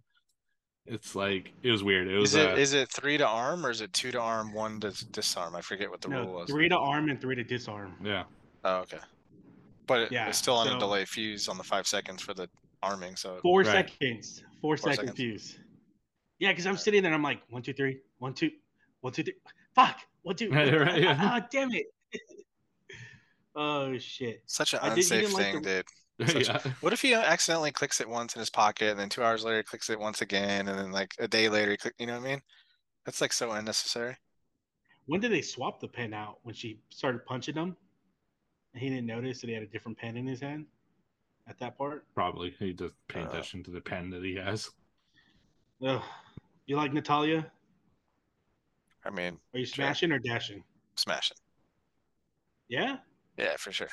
It's 0.86 1.14
like 1.14 1.52
it 1.62 1.70
was 1.70 1.84
weird. 1.84 2.08
It 2.08 2.16
was 2.16 2.30
Is 2.30 2.36
it 2.36 2.50
uh, 2.50 2.54
is 2.56 2.72
it 2.72 2.88
three 2.90 3.18
to 3.18 3.26
arm 3.26 3.66
or 3.66 3.70
is 3.70 3.82
it 3.82 3.92
two 3.92 4.10
to 4.12 4.20
arm, 4.20 4.54
one 4.54 4.80
to 4.80 4.90
disarm? 5.10 5.54
I 5.54 5.60
forget 5.60 5.90
what 5.90 6.00
the 6.00 6.08
rule 6.08 6.32
was. 6.32 6.48
three 6.48 6.68
to 6.70 6.78
arm 6.78 7.10
and 7.10 7.20
three 7.20 7.34
to 7.36 7.44
disarm. 7.44 7.94
yeah. 8.02 8.24
Oh, 8.64 8.76
okay. 8.78 8.98
But 9.86 10.00
it, 10.00 10.12
Yeah, 10.12 10.28
it's 10.28 10.38
still 10.38 10.54
on 10.54 10.66
so- 10.66 10.76
a 10.76 10.78
delay 10.78 11.04
fuse 11.04 11.46
on 11.48 11.58
the 11.58 11.64
five 11.64 11.86
seconds 11.86 12.22
for 12.22 12.32
the 12.34 12.48
arming. 12.82 13.16
So 13.16 13.38
Four 13.42 13.60
Right. 13.62 13.90
seconds. 13.90 14.42
Four, 14.60 14.76
Four 14.76 14.92
second 14.92 14.96
seconds. 15.08 15.16
fuse. 15.16 15.58
Yeah, 16.38 16.50
because 16.52 16.66
I'm 16.66 16.76
sitting 16.76 17.02
there 17.02 17.10
and 17.12 17.16
I'm 17.16 17.22
like, 17.22 17.40
one, 17.50 17.62
two, 17.62 17.72
three, 17.72 17.98
one, 18.18 18.34
two, 18.34 18.50
one, 19.00 19.12
two, 19.12 19.22
three. 19.24 19.34
Fuck. 19.74 20.00
One, 20.22 20.36
two. 20.36 20.50
Right, 20.52 20.72
right, 20.72 21.02
yeah. 21.02 21.16
Ah, 21.20 21.46
damn 21.50 21.70
it. 21.72 21.86
oh 23.56 23.96
shit. 23.98 24.42
such 24.46 24.72
an 24.74 24.80
I 24.82 24.88
unsafe 24.94 25.22
didn't 25.22 25.34
like 25.34 25.42
thing, 25.44 25.62
the- 25.62 25.84
dude. 26.18 26.28
Such 26.30 26.48
yeah. 26.48 26.58
What 26.80 26.92
if 26.92 27.00
he 27.00 27.14
accidentally 27.14 27.70
clicks 27.70 28.00
it 28.00 28.08
once 28.08 28.34
in 28.34 28.40
his 28.40 28.50
pocket 28.50 28.90
and 28.90 28.98
then 28.98 29.08
two 29.08 29.22
hours 29.22 29.44
later 29.44 29.58
he 29.58 29.62
clicks 29.62 29.88
it 29.88 30.00
once 30.00 30.20
again 30.20 30.66
and 30.66 30.76
then 30.76 30.90
like 30.90 31.14
a 31.20 31.28
day 31.28 31.48
later 31.48 31.70
he 31.70 31.76
click 31.76 31.94
you 32.00 32.06
know 32.06 32.18
what 32.18 32.26
I 32.26 32.30
mean? 32.30 32.42
That's 33.04 33.20
like 33.20 33.32
so 33.32 33.52
unnecessary. 33.52 34.16
When 35.06 35.20
did 35.20 35.30
they 35.30 35.42
swap 35.42 35.78
the 35.80 35.86
pen 35.86 36.12
out? 36.12 36.38
When 36.42 36.56
she 36.56 36.80
started 36.90 37.24
punching 37.24 37.54
him? 37.54 37.76
And 38.74 38.82
he 38.82 38.88
didn't 38.90 39.06
notice 39.06 39.40
that 39.40 39.46
he 39.46 39.54
had 39.54 39.62
a 39.62 39.66
different 39.66 39.96
pen 39.96 40.16
in 40.16 40.26
his 40.26 40.40
hand 40.40 40.66
at 41.48 41.58
that 41.60 41.76
part? 41.78 42.04
Probably 42.14 42.50
he 42.58 42.72
does 42.72 42.92
pay 43.08 43.20
Uh, 43.22 43.28
attention 43.28 43.62
to 43.64 43.70
the 43.70 43.80
pen 43.80 44.10
that 44.10 44.22
he 44.22 44.34
has. 44.36 44.70
Ugh. 45.84 46.02
You 46.66 46.76
like 46.76 46.92
Natalia? 46.92 47.50
I 49.04 49.10
mean, 49.10 49.38
Are 49.54 49.58
you 49.58 49.64
Sure. 49.64 49.84
smashing 49.86 50.12
or 50.12 50.18
dashing? 50.18 50.62
Smashing. 50.96 51.36
Yeah? 52.68 52.98
Yeah, 53.38 53.56
for 53.56 53.72
sure. 53.72 53.88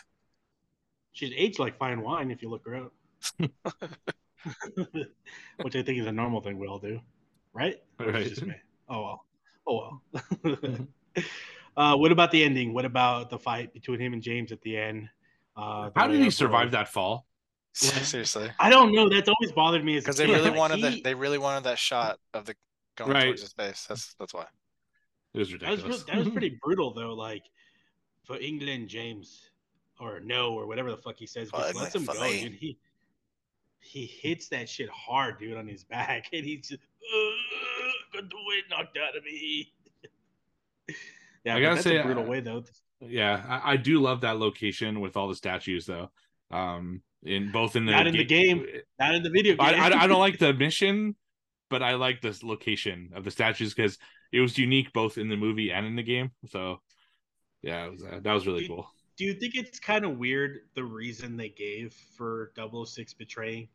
She's 1.13 1.31
aged 1.35 1.59
like 1.59 1.77
fine 1.77 2.01
wine 2.01 2.31
if 2.31 2.41
you 2.41 2.49
look 2.49 2.65
her 2.65 2.75
up. 2.75 2.91
Which 5.63 5.75
I 5.75 5.81
think 5.81 5.99
is 5.99 6.07
a 6.07 6.11
normal 6.11 6.41
thing 6.41 6.59
we 6.59 6.67
all 6.67 6.79
do. 6.79 6.99
Right? 7.53 7.81
Right. 7.99 8.27
just 8.27 8.41
me? 8.45 8.55
Oh 8.89 9.01
well. 9.03 9.25
Oh 9.67 10.01
well. 10.13 10.87
uh, 11.77 11.95
what 11.95 12.11
about 12.11 12.31
the 12.31 12.43
ending? 12.43 12.73
What 12.73 12.83
about 12.85 13.29
the 13.29 13.39
fight 13.39 13.73
between 13.73 13.99
him 14.01 14.11
and 14.13 14.21
James 14.21 14.51
at 14.51 14.61
the 14.61 14.77
end? 14.77 15.09
Uh, 15.55 15.89
the 15.89 15.99
How 15.99 16.07
did 16.07 16.21
he 16.21 16.29
survive 16.29 16.71
that 16.71 16.89
fall? 16.89 17.25
Seriously. 18.05 18.49
I 18.59 18.69
don't 18.69 18.93
know. 18.93 19.09
That's 19.09 19.27
always 19.29 19.51
bothered 19.51 19.83
me. 19.83 19.95
Because 19.99 20.15
Because 20.15 20.17
they 20.17 20.27
really 20.27 20.49
like, 20.49 20.57
wanted 20.57 20.77
he- 20.77 20.81
that 20.83 21.03
they 21.03 21.13
really 21.13 21.37
wanted 21.37 21.65
that 21.65 21.77
shot 21.77 22.19
of 22.33 22.45
the 22.45 22.55
going 22.95 23.11
Right. 23.11 23.23
towards 23.25 23.41
his 23.41 23.53
face. 23.53 23.85
That's 23.89 24.13
that's 24.15 24.33
why. 24.33 24.45
It 25.33 25.39
was 25.39 25.49
That 25.51 25.61
was 25.69 25.83
ridiculous. 25.83 26.03
that 26.05 26.17
was 26.17 26.29
pretty 26.37 26.57
brutal 26.61 26.93
though. 26.93 27.13
Like 27.13 27.43
for 28.23 28.37
England, 28.39 28.87
James 28.87 29.49
or 29.99 30.19
no 30.21 30.53
or 30.53 30.67
whatever 30.67 30.89
the 30.91 30.97
fuck 30.97 31.17
he 31.17 31.25
says, 31.25 31.49
For 31.49 31.57
just 31.59 31.75
lets 31.75 31.95
him 31.95 32.01
England, 32.03 32.19
go, 32.19 32.25
me. 32.29 32.41
dude. 32.49 32.53
He 32.53 32.77
he 33.79 34.05
hits 34.05 34.47
that 34.49 34.67
shit 34.69 34.89
hard, 34.89 35.37
dude, 35.37 35.57
on 35.57 35.67
his 35.67 35.83
back, 35.83 36.27
and 36.33 36.43
he's 36.45 36.69
just 36.69 36.81
"Ugh, 36.81 37.91
got 38.13 38.29
the 38.29 38.35
wind 38.47 38.63
knocked 38.69 38.97
out 38.97 39.15
of 39.17 39.23
me. 39.25 39.71
yeah, 41.43 41.55
I 41.55 41.59
gotta 41.61 41.75
that's 41.75 41.83
say, 41.83 41.97
a 41.97 42.03
brutal 42.03 42.23
uh, 42.23 42.27
way 42.27 42.39
though. 42.39 42.63
yeah, 43.01 43.43
I, 43.63 43.73
I 43.73 43.77
do 43.77 43.99
love 44.01 44.21
that 44.21 44.37
location 44.39 45.01
with 45.01 45.15
all 45.17 45.27
the 45.27 45.35
statues, 45.35 45.85
though. 45.85 46.09
Um, 46.51 47.01
in 47.25 47.51
both 47.51 47.75
in 47.75 47.85
the 47.85 47.91
Not 47.91 48.07
in 48.07 48.15
the 48.15 48.23
game. 48.23 48.65
Not 48.99 49.15
in 49.15 49.23
the 49.23 49.29
video 49.29 49.55
game. 49.55 49.65
I, 49.65 49.89
I, 49.89 50.03
I 50.03 50.07
don't 50.07 50.19
like 50.19 50.39
the 50.39 50.53
mission, 50.53 51.15
but 51.69 51.81
I 51.83 51.95
like 51.95 52.21
this 52.21 52.43
location 52.43 53.09
of 53.15 53.23
the 53.23 53.31
statues 53.31 53.73
because 53.73 53.97
it 54.31 54.39
was 54.39 54.57
unique 54.57 54.93
both 54.93 55.17
in 55.17 55.27
the 55.29 55.35
movie 55.37 55.71
and 55.71 55.85
in 55.85 55.95
the 55.95 56.03
game. 56.03 56.31
So, 56.49 56.81
yeah, 57.61 57.85
it 57.85 57.91
was, 57.91 58.03
uh, 58.03 58.19
that 58.21 58.33
was 58.33 58.45
really 58.45 58.61
Dude, 58.61 58.69
cool. 58.69 58.87
Do 59.17 59.25
you 59.25 59.33
think 59.33 59.55
it's 59.55 59.79
kind 59.79 60.05
of 60.05 60.17
weird 60.17 60.59
the 60.75 60.83
reason 60.83 61.37
they 61.37 61.49
gave 61.49 61.93
for 62.17 62.51
006 62.57 63.13
betraying? 63.13 63.69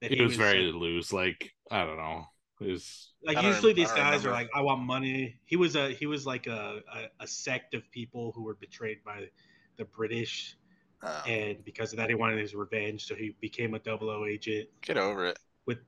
That 0.00 0.12
It 0.12 0.18
he 0.18 0.24
was 0.24 0.36
very 0.36 0.66
like- 0.72 0.80
loose. 0.80 1.12
Like 1.12 1.52
I 1.70 1.84
don't 1.84 1.96
know. 1.96 2.26
It 2.60 2.70
was 2.70 3.12
like 3.22 3.42
usually 3.42 3.74
these 3.74 3.88
don't 3.88 3.98
guys 3.98 4.24
are 4.24 4.30
like 4.30 4.48
i 4.54 4.62
want 4.62 4.80
money 4.80 5.38
he 5.44 5.56
was 5.56 5.76
a 5.76 5.90
he 5.90 6.06
was 6.06 6.24
like 6.24 6.46
a, 6.46 6.80
a, 6.90 7.24
a 7.24 7.26
sect 7.26 7.74
of 7.74 7.82
people 7.90 8.32
who 8.34 8.42
were 8.44 8.54
betrayed 8.54 9.04
by 9.04 9.28
the 9.76 9.84
british 9.84 10.56
Oh, 11.02 11.22
and 11.26 11.62
because 11.64 11.92
of 11.92 11.98
that 11.98 12.08
he 12.08 12.14
wanted 12.14 12.38
his 12.38 12.54
revenge 12.54 13.06
so 13.06 13.14
he 13.14 13.34
became 13.40 13.74
a 13.74 13.78
double 13.78 14.08
o 14.08 14.24
agent. 14.24 14.68
Get 14.80 14.96
over 14.96 15.26
it. 15.26 15.38
with 15.66 15.78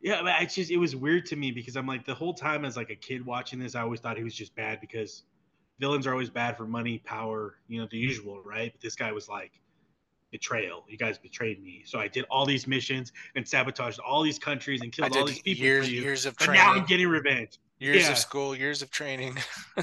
yeah 0.00 0.22
but 0.22 0.40
it's 0.40 0.54
just 0.54 0.70
it 0.70 0.76
was 0.76 0.94
weird 0.94 1.26
to 1.26 1.36
me 1.36 1.50
because 1.50 1.76
i'm 1.76 1.86
like 1.86 2.06
the 2.06 2.14
whole 2.14 2.32
time 2.32 2.64
as 2.64 2.76
like 2.76 2.90
a 2.90 2.94
kid 2.94 3.26
watching 3.26 3.58
this 3.58 3.74
i 3.74 3.80
always 3.80 3.98
thought 3.98 4.16
he 4.16 4.22
was 4.22 4.34
just 4.34 4.54
bad 4.54 4.80
because 4.80 5.24
villains 5.80 6.06
are 6.06 6.12
always 6.12 6.30
bad 6.30 6.56
for 6.56 6.66
money 6.66 6.98
power 6.98 7.56
you 7.66 7.80
know 7.80 7.88
the 7.90 7.98
usual 7.98 8.40
right? 8.42 8.72
But 8.72 8.80
this 8.80 8.94
guy 8.94 9.12
was 9.12 9.28
like 9.28 9.52
betrayal. 10.30 10.84
You 10.88 10.98
guys 10.98 11.18
betrayed 11.18 11.62
me. 11.62 11.82
So 11.84 11.98
i 11.98 12.06
did 12.06 12.24
all 12.30 12.46
these 12.46 12.66
missions 12.66 13.12
and 13.34 13.46
sabotaged 13.46 13.98
all 13.98 14.22
these 14.22 14.38
countries 14.38 14.82
and 14.82 14.92
killed 14.92 15.16
all 15.16 15.24
these 15.24 15.40
people 15.40 15.64
years 15.64 15.90
years 15.90 16.26
of 16.26 16.36
but 16.38 16.52
now 16.52 16.74
i'm 16.74 16.84
getting 16.84 17.08
revenge. 17.08 17.58
Years 17.80 18.04
yeah. 18.04 18.12
of 18.12 18.18
school, 18.18 18.56
years 18.56 18.82
of 18.82 18.90
training. 18.90 19.38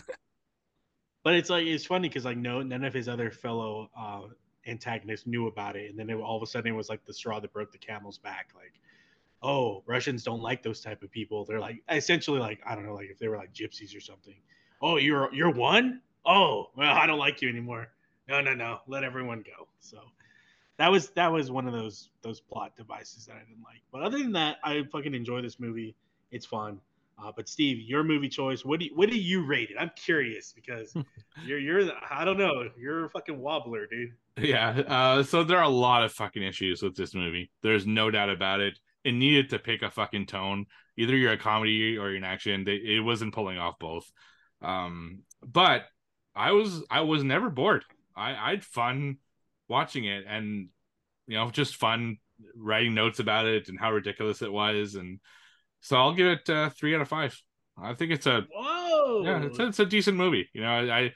But 1.26 1.34
it's 1.34 1.50
like 1.50 1.66
it's 1.66 1.88
funny 1.88 2.08
because 2.08 2.24
like 2.24 2.38
no 2.38 2.62
none 2.62 2.84
of 2.84 2.94
his 2.94 3.10
other 3.10 3.32
fellow 3.32 3.90
uh, 4.00 4.22
antagonist 4.68 5.28
knew 5.28 5.48
about 5.48 5.76
it, 5.76 5.90
and 5.90 6.00
then 6.00 6.10
it, 6.10 6.16
all 6.16 6.38
of 6.38 6.44
a 6.44 6.48
sudden 6.48 6.72
it 6.72 6.76
was 6.76 6.90
like 6.90 7.06
the 7.06 7.14
straw 7.14 7.40
that 7.40 7.54
broke 7.54 7.72
the 7.72 7.78
camel's 7.78 8.18
back. 8.18 8.50
Like, 8.56 8.74
oh, 9.44 9.84
Russians 9.86 10.24
don't 10.24 10.42
like 10.42 10.64
those 10.64 10.82
type 10.82 11.04
of 11.04 11.12
people. 11.12 11.46
They're 11.46 11.60
like 11.60 11.84
essentially 11.90 12.40
like 12.40 12.62
I 12.66 12.76
don't 12.76 12.86
know, 12.86 12.96
like 12.96 13.10
if 13.10 13.20
they 13.20 13.28
were 13.28 13.38
like 13.38 13.54
gypsies 13.54 13.96
or 13.96 14.02
something. 14.02 14.36
Oh, 14.82 14.98
you're 14.98 15.34
you're 15.34 15.52
one. 15.52 16.02
Oh, 16.26 16.68
well, 16.76 16.94
I 16.94 17.06
don't 17.06 17.20
like 17.20 17.42
you 17.42 17.50
anymore. 17.50 17.88
No, 18.28 18.42
no, 18.42 18.54
no. 18.54 18.80
Let 18.88 19.04
everyone 19.04 19.44
go. 19.46 19.68
So 19.80 20.00
that 20.78 20.92
was 20.92 21.10
that 21.12 21.32
was 21.32 21.52
one 21.52 21.68
of 21.68 21.74
those 21.74 22.10
those 22.22 22.42
plot 22.42 22.76
devices 22.76 23.26
that 23.28 23.36
I 23.36 23.40
didn't 23.40 23.64
like. 23.64 23.82
But 23.92 24.02
other 24.02 24.18
than 24.18 24.32
that, 24.34 24.58
I 24.64 24.84
fucking 24.92 25.14
enjoy 25.14 25.42
this 25.42 25.60
movie. 25.60 25.96
It's 26.32 26.46
fun. 26.46 26.80
Uh, 27.18 27.32
but 27.34 27.48
Steve, 27.48 27.80
your 27.80 28.04
movie 28.04 28.28
choice, 28.28 28.66
what 28.66 28.80
do 28.80 28.88
you, 28.88 28.92
what 28.96 29.10
do 29.10 29.18
you 29.18 29.46
rate 29.46 29.70
it? 29.70 29.78
I'm 29.80 29.92
curious 29.96 30.52
because 30.54 30.94
you're 31.46 31.60
you're 31.60 31.92
I 32.10 32.26
don't 32.26 32.38
know, 32.38 32.70
you're 32.78 33.06
a 33.06 33.10
fucking 33.10 33.40
wobbler, 33.40 33.88
dude. 33.90 34.14
Yeah. 34.38 34.70
Uh, 34.70 35.24
so 35.24 35.44
there 35.44 35.58
are 35.58 35.64
a 35.64 35.70
lot 35.70 36.04
of 36.04 36.12
fucking 36.12 36.44
issues 36.44 36.82
with 36.82 36.96
this 36.96 37.16
movie. 37.16 37.52
There's 37.64 37.88
no 37.88 38.12
doubt 38.12 38.30
about 38.30 38.60
it. 38.60 38.78
It 39.04 39.14
needed 39.14 39.50
to 39.52 39.60
pick 39.60 39.82
a 39.82 39.90
fucking 39.90 40.26
tone. 40.26 40.66
Either 40.98 41.16
you're 41.16 41.34
a 41.34 41.38
comedy 41.38 41.98
or 41.98 42.10
you're 42.10 42.18
an 42.18 42.24
action. 42.24 42.66
It 42.68 43.04
wasn't 43.04 43.34
pulling 43.34 43.58
off 43.58 43.76
both. 43.80 44.12
Um, 44.62 45.24
but 45.46 45.84
I 46.36 46.52
was 46.52 46.84
I 46.90 47.02
was 47.02 47.24
never 47.24 47.50
bored. 47.50 47.86
I 48.16 48.32
I 48.32 48.50
had 48.52 48.64
fun 48.64 49.18
watching 49.68 50.06
it, 50.06 50.26
and 50.28 50.70
you 51.28 51.38
know, 51.38 51.50
just 51.50 51.76
fun 51.76 52.18
writing 52.56 52.94
notes 52.94 53.20
about 53.20 53.46
it 53.46 53.70
and 53.70 53.80
how 53.80 53.92
ridiculous 53.92 54.42
it 54.42 54.52
was, 54.52 54.96
and 54.96 55.20
so 55.82 55.98
I'll 55.98 56.14
give 56.14 56.28
it 56.28 56.50
uh, 56.50 56.70
three 56.70 56.96
out 56.96 57.02
of 57.02 57.08
five. 57.08 57.40
I 57.78 57.94
think 57.94 58.12
it's 58.12 58.26
a 58.26 58.46
whoa, 58.54 59.24
yeah, 59.24 59.44
it's 59.44 59.60
a, 59.60 59.68
it's 59.68 59.80
a 59.80 59.86
decent 59.86 60.18
movie. 60.18 60.50
You 60.54 60.62
know, 60.62 60.70
I, 60.70 61.00
I 61.00 61.14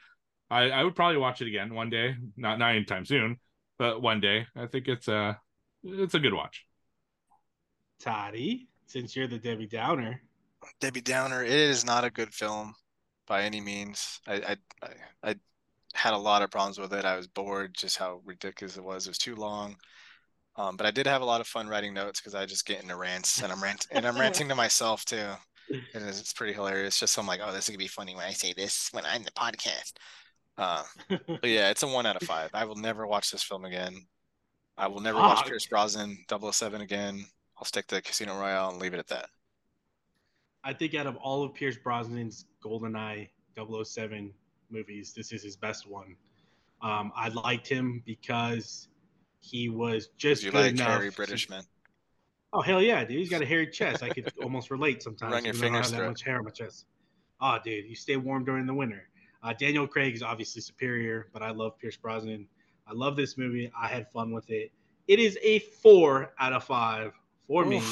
I 0.50 0.84
would 0.84 0.96
probably 0.96 1.18
watch 1.18 1.40
it 1.40 1.48
again 1.48 1.74
one 1.74 1.90
day, 1.90 2.16
not 2.36 2.58
not 2.58 2.74
anytime 2.74 3.04
soon, 3.04 3.38
but 3.78 4.02
one 4.02 4.20
day. 4.20 4.46
I 4.56 4.66
think 4.66 4.88
it's 4.88 5.08
a 5.08 5.38
it's 5.84 6.14
a 6.14 6.18
good 6.18 6.34
watch. 6.34 6.66
Toddy, 8.00 8.68
since 8.86 9.14
you're 9.14 9.28
the 9.28 9.38
Debbie 9.38 9.66
Downer, 9.66 10.20
Debbie 10.80 11.00
Downer, 11.00 11.44
it 11.44 11.52
is 11.52 11.84
not 11.84 12.04
a 12.04 12.10
good 12.10 12.32
film 12.32 12.74
by 13.26 13.42
any 13.42 13.60
means. 13.60 14.20
I 14.26 14.34
I 14.34 14.56
I, 14.82 15.30
I 15.30 15.34
had 15.94 16.14
a 16.14 16.18
lot 16.18 16.42
of 16.42 16.50
problems 16.50 16.78
with 16.78 16.92
it. 16.92 17.04
I 17.04 17.16
was 17.16 17.26
bored, 17.26 17.74
just 17.74 17.96
how 17.96 18.20
ridiculous 18.24 18.76
it 18.76 18.84
was. 18.84 19.06
It 19.06 19.10
was 19.10 19.18
too 19.18 19.36
long. 19.36 19.76
Um, 20.56 20.76
but 20.76 20.86
I 20.86 20.90
did 20.90 21.06
have 21.06 21.22
a 21.22 21.24
lot 21.24 21.40
of 21.40 21.46
fun 21.46 21.68
writing 21.68 21.94
notes 21.94 22.20
because 22.20 22.34
I 22.34 22.44
just 22.44 22.66
get 22.66 22.82
into 22.82 22.96
rants 22.96 23.42
and 23.42 23.52
I'm 23.52 23.62
ranting 23.62 23.96
and 23.96 24.06
I'm 24.06 24.18
ranting 24.20 24.48
to 24.48 24.54
myself 24.54 25.04
too. 25.04 25.30
And 25.70 26.04
it's, 26.04 26.20
it's 26.20 26.32
pretty 26.32 26.52
hilarious. 26.52 26.98
Just 26.98 27.14
so 27.14 27.22
I'm 27.22 27.28
like, 27.28 27.40
oh, 27.42 27.52
this 27.52 27.64
is 27.64 27.70
gonna 27.70 27.78
be 27.78 27.86
funny 27.86 28.14
when 28.14 28.24
I 28.24 28.32
say 28.32 28.52
this 28.52 28.88
when 28.92 29.06
I'm 29.06 29.22
the 29.22 29.30
podcast. 29.30 29.92
Uh, 30.60 30.82
but 31.08 31.48
yeah, 31.48 31.70
it's 31.70 31.82
a 31.82 31.86
one 31.88 32.04
out 32.04 32.20
of 32.20 32.28
five. 32.28 32.50
I 32.52 32.66
will 32.66 32.76
never 32.76 33.06
watch 33.06 33.30
this 33.30 33.42
film 33.42 33.64
again. 33.64 33.94
I 34.76 34.88
will 34.88 35.00
never 35.00 35.18
watch 35.18 35.46
Pierce 35.46 35.64
Brosnan 35.66 36.18
007 36.30 36.82
again. 36.82 37.24
I'll 37.56 37.64
stick 37.64 37.86
to 37.88 38.02
Casino 38.02 38.38
Royale 38.38 38.68
and 38.70 38.78
leave 38.78 38.92
it 38.92 38.98
at 38.98 39.06
that. 39.08 39.30
I 40.62 40.74
think 40.74 40.94
out 40.94 41.06
of 41.06 41.16
all 41.16 41.42
of 41.42 41.54
Pierce 41.54 41.78
Brosnan's 41.78 42.44
GoldenEye 42.62 43.28
007 43.56 44.32
movies, 44.70 45.14
this 45.16 45.32
is 45.32 45.42
his 45.42 45.56
best 45.56 45.88
one. 45.88 46.14
Um, 46.82 47.10
I 47.16 47.28
liked 47.28 47.66
him 47.66 48.02
because 48.04 48.88
he 49.40 49.70
was 49.70 50.08
just 50.18 50.42
You 50.42 50.50
good 50.50 50.60
like 50.60 50.70
enough. 50.72 50.88
hairy 50.88 51.10
to- 51.10 51.16
British 51.16 51.48
men? 51.48 51.62
Oh 52.52 52.60
hell 52.60 52.82
yeah, 52.82 53.02
dude! 53.04 53.16
He's 53.18 53.30
got 53.30 53.42
a 53.42 53.46
hairy 53.46 53.68
chest. 53.68 54.02
I 54.02 54.08
could 54.10 54.30
almost 54.42 54.70
relate 54.70 55.02
sometimes. 55.02 55.32
Run 55.32 55.44
your 55.44 55.54
even 55.54 55.60
I 55.60 55.66
don't 55.68 55.72
fingers 55.72 55.86
have 55.86 55.96
through 55.96 55.98
that 56.00 56.04
it. 56.04 56.08
much 56.10 56.22
hair 56.22 56.38
on 56.38 56.44
my 56.44 56.50
chest. 56.50 56.84
Oh, 57.40 57.56
dude, 57.64 57.86
you 57.86 57.94
stay 57.94 58.16
warm 58.16 58.44
during 58.44 58.66
the 58.66 58.74
winter. 58.74 59.08
Uh, 59.42 59.52
Daniel 59.54 59.86
Craig 59.86 60.14
is 60.14 60.22
obviously 60.22 60.60
superior, 60.60 61.28
but 61.32 61.42
I 61.42 61.50
love 61.50 61.78
Pierce 61.78 61.96
Brosnan. 61.96 62.46
I 62.86 62.92
love 62.92 63.16
this 63.16 63.38
movie. 63.38 63.70
I 63.78 63.86
had 63.88 64.10
fun 64.10 64.32
with 64.32 64.50
it. 64.50 64.70
It 65.08 65.18
is 65.18 65.38
a 65.42 65.60
four 65.60 66.32
out 66.38 66.52
of 66.52 66.64
five 66.64 67.12
for 67.46 67.64
me. 67.64 67.82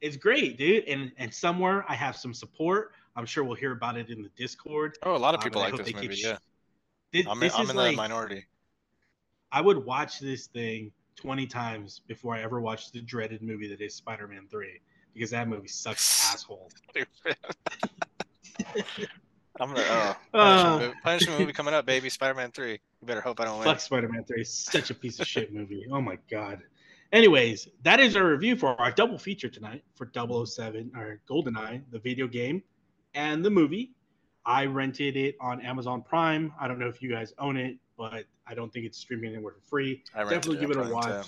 It's 0.00 0.16
great, 0.16 0.58
dude. 0.58 0.84
And 0.84 1.12
and 1.18 1.32
somewhere 1.32 1.84
I 1.88 1.94
have 1.94 2.16
some 2.16 2.32
support. 2.32 2.92
I'm 3.16 3.26
sure 3.26 3.44
we'll 3.44 3.56
hear 3.56 3.72
about 3.72 3.96
it 3.96 4.10
in 4.10 4.22
the 4.22 4.28
Discord. 4.36 4.98
Oh, 5.02 5.16
a 5.16 5.18
lot 5.18 5.34
of 5.34 5.40
Uh, 5.40 5.44
people 5.44 5.62
I 5.62 5.70
like 5.70 5.76
this 5.76 5.86
they 5.86 5.92
keep 5.92 6.10
movie. 6.10 6.22
Yeah, 6.22 6.38
This, 7.12 7.26
I'm 7.26 7.42
in, 7.42 7.50
I'm 7.54 7.70
in 7.70 7.76
like 7.76 7.90
the 7.92 7.96
minority. 7.96 8.46
I 9.52 9.60
would 9.60 9.84
watch 9.84 10.18
this 10.18 10.46
thing 10.48 10.92
20 11.16 11.46
times 11.46 12.02
before 12.06 12.34
I 12.34 12.42
ever 12.42 12.60
watched 12.60 12.92
the 12.92 13.00
dreaded 13.00 13.42
movie 13.42 13.68
that 13.68 13.80
is 13.80 13.94
Spider-Man 13.94 14.48
3 14.50 14.80
because 15.14 15.30
that 15.30 15.48
movie 15.48 15.68
sucks 15.68 16.30
asshole. 16.32 16.70
I'm 19.60 19.68
gonna 19.68 19.82
oh, 19.82 20.16
punishment, 20.32 20.34
Uh, 20.34 20.78
movie, 20.78 20.94
punishment 21.02 21.40
movie 21.40 21.52
coming 21.52 21.74
up, 21.74 21.86
baby. 21.86 22.08
Spider-Man 22.08 22.50
three. 22.52 22.72
You 22.72 23.06
better 23.06 23.20
hope 23.20 23.40
I 23.40 23.44
don't 23.44 23.58
win. 23.58 23.64
Fuck 23.64 23.80
Spider-Man 23.80 24.24
3 24.24 24.44
such 24.44 24.90
a 24.90 24.94
piece 24.94 25.20
of 25.20 25.26
shit 25.26 25.52
movie. 25.52 25.86
Oh 25.90 26.00
my 26.00 26.18
god. 26.30 26.62
Anyways, 27.12 27.68
that 27.82 28.00
is 28.00 28.16
our 28.16 28.26
review 28.26 28.56
for 28.56 28.78
our 28.80 28.90
double 28.90 29.18
feature 29.18 29.48
tonight 29.48 29.84
for 29.94 30.10
007 30.12 30.90
or 30.96 31.20
GoldenEye, 31.30 31.82
the 31.90 31.98
video 31.98 32.26
game 32.26 32.62
and 33.14 33.44
the 33.44 33.50
movie. 33.50 33.92
I 34.44 34.66
rented 34.66 35.16
it 35.16 35.36
on 35.40 35.60
Amazon 35.60 36.02
Prime. 36.02 36.52
I 36.60 36.68
don't 36.68 36.78
know 36.78 36.88
if 36.88 37.02
you 37.02 37.10
guys 37.10 37.32
own 37.38 37.56
it, 37.56 37.76
but 37.96 38.24
I 38.46 38.54
don't 38.54 38.72
think 38.72 38.86
it's 38.86 38.98
streaming 38.98 39.34
anywhere 39.34 39.54
for 39.54 39.68
free. 39.68 40.02
Definitely 40.14 40.58
give 40.58 40.70
it 40.70 40.76
a 40.76 40.82
Prime, 40.82 40.92
watch. 40.92 41.26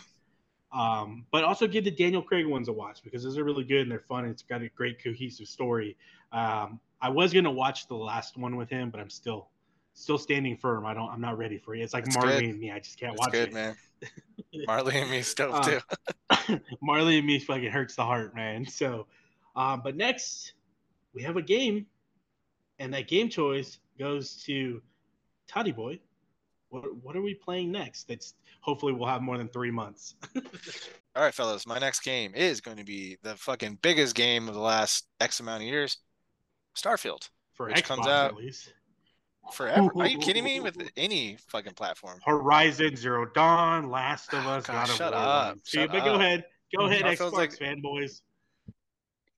Um, 0.72 1.24
but 1.32 1.44
also 1.44 1.66
give 1.66 1.84
the 1.84 1.90
Daniel 1.90 2.22
Craig 2.22 2.46
ones 2.46 2.68
a 2.68 2.72
watch 2.72 3.02
because 3.02 3.22
those 3.22 3.38
are 3.38 3.44
really 3.44 3.64
good 3.64 3.82
and 3.82 3.90
they're 3.90 4.00
fun. 4.00 4.24
It's 4.26 4.42
got 4.42 4.62
a 4.62 4.68
great 4.68 5.02
cohesive 5.02 5.48
story. 5.48 5.96
Um, 6.32 6.78
I 7.00 7.08
was 7.10 7.32
gonna 7.32 7.50
watch 7.50 7.86
the 7.88 7.94
last 7.96 8.36
one 8.36 8.56
with 8.56 8.68
him, 8.68 8.90
but 8.90 9.00
I'm 9.00 9.10
still 9.10 9.48
still 9.94 10.18
standing 10.18 10.56
firm. 10.56 10.86
I 10.86 10.94
don't. 10.94 11.08
I'm 11.10 11.20
not 11.20 11.38
ready 11.38 11.58
for 11.58 11.74
it. 11.74 11.80
It's 11.80 11.92
like 11.94 12.06
It's 12.06 12.16
Marley 12.16 12.40
good. 12.42 12.50
and 12.50 12.60
me. 12.60 12.70
I 12.70 12.78
just 12.78 12.98
can't 12.98 13.12
It's 13.14 13.20
watch 13.20 13.32
good, 13.32 13.48
it. 13.48 13.54
man. 13.54 13.76
Marley 14.66 14.96
and 14.98 15.10
me 15.10 15.22
stove 15.22 15.54
Uh, 15.54 15.62
too. 15.62 16.60
Marley 16.82 17.18
and 17.18 17.26
me 17.26 17.38
fucking 17.38 17.70
hurts 17.70 17.96
the 17.96 18.04
heart, 18.04 18.34
man. 18.34 18.66
So, 18.66 19.06
um, 19.56 19.80
but 19.82 19.96
next 19.96 20.52
we 21.14 21.22
have 21.22 21.36
a 21.36 21.42
game, 21.42 21.86
and 22.78 22.92
that 22.94 23.08
game 23.08 23.28
choice 23.28 23.78
goes 23.98 24.42
to 24.44 24.80
Toddy 25.48 25.72
Boy. 25.72 25.98
What 26.70 26.84
what 27.02 27.16
are 27.16 27.22
we 27.22 27.34
playing 27.34 27.72
next? 27.72 28.08
That's 28.08 28.34
hopefully 28.60 28.92
we'll 28.92 29.08
have 29.08 29.22
more 29.22 29.38
than 29.38 29.48
three 29.48 29.70
months. 29.70 30.14
All 31.16 31.22
right, 31.24 31.34
fellas. 31.34 31.66
My 31.66 31.78
next 31.78 32.00
game 32.00 32.32
is 32.34 32.60
going 32.60 32.76
to 32.76 32.84
be 32.84 33.16
the 33.22 33.34
fucking 33.36 33.78
biggest 33.82 34.14
game 34.14 34.48
of 34.48 34.54
the 34.54 34.60
last 34.60 35.06
X 35.20 35.40
amount 35.40 35.62
of 35.62 35.68
years. 35.68 35.96
Starfield 36.82 37.28
for 37.54 37.66
Which 37.66 37.76
Xbox 37.76 37.84
comes 37.84 38.06
out- 38.06 38.30
at 38.32 38.36
least. 38.36 38.72
forever. 39.52 39.90
Are 39.96 40.06
you 40.06 40.18
kidding 40.18 40.44
me? 40.44 40.60
With 40.66 40.76
any 40.96 41.36
fucking 41.48 41.74
platform. 41.74 42.20
Horizon 42.24 42.96
Zero 42.96 43.26
Dawn, 43.34 43.90
Last 43.90 44.32
of 44.34 44.46
Oh, 44.46 44.50
Us, 44.50 44.66
God, 44.66 44.86
God 44.86 44.96
shut 44.96 45.12
War. 45.12 45.22
up. 45.22 45.58
See, 45.64 45.78
shut 45.78 45.90
but 45.92 46.04
go 46.04 46.14
ahead, 46.14 46.44
go 46.76 46.86
ahead, 46.86 47.02
Starfield's 47.02 47.20
Xbox 47.20 47.32
like- 47.32 47.56
fanboys. 47.58 48.20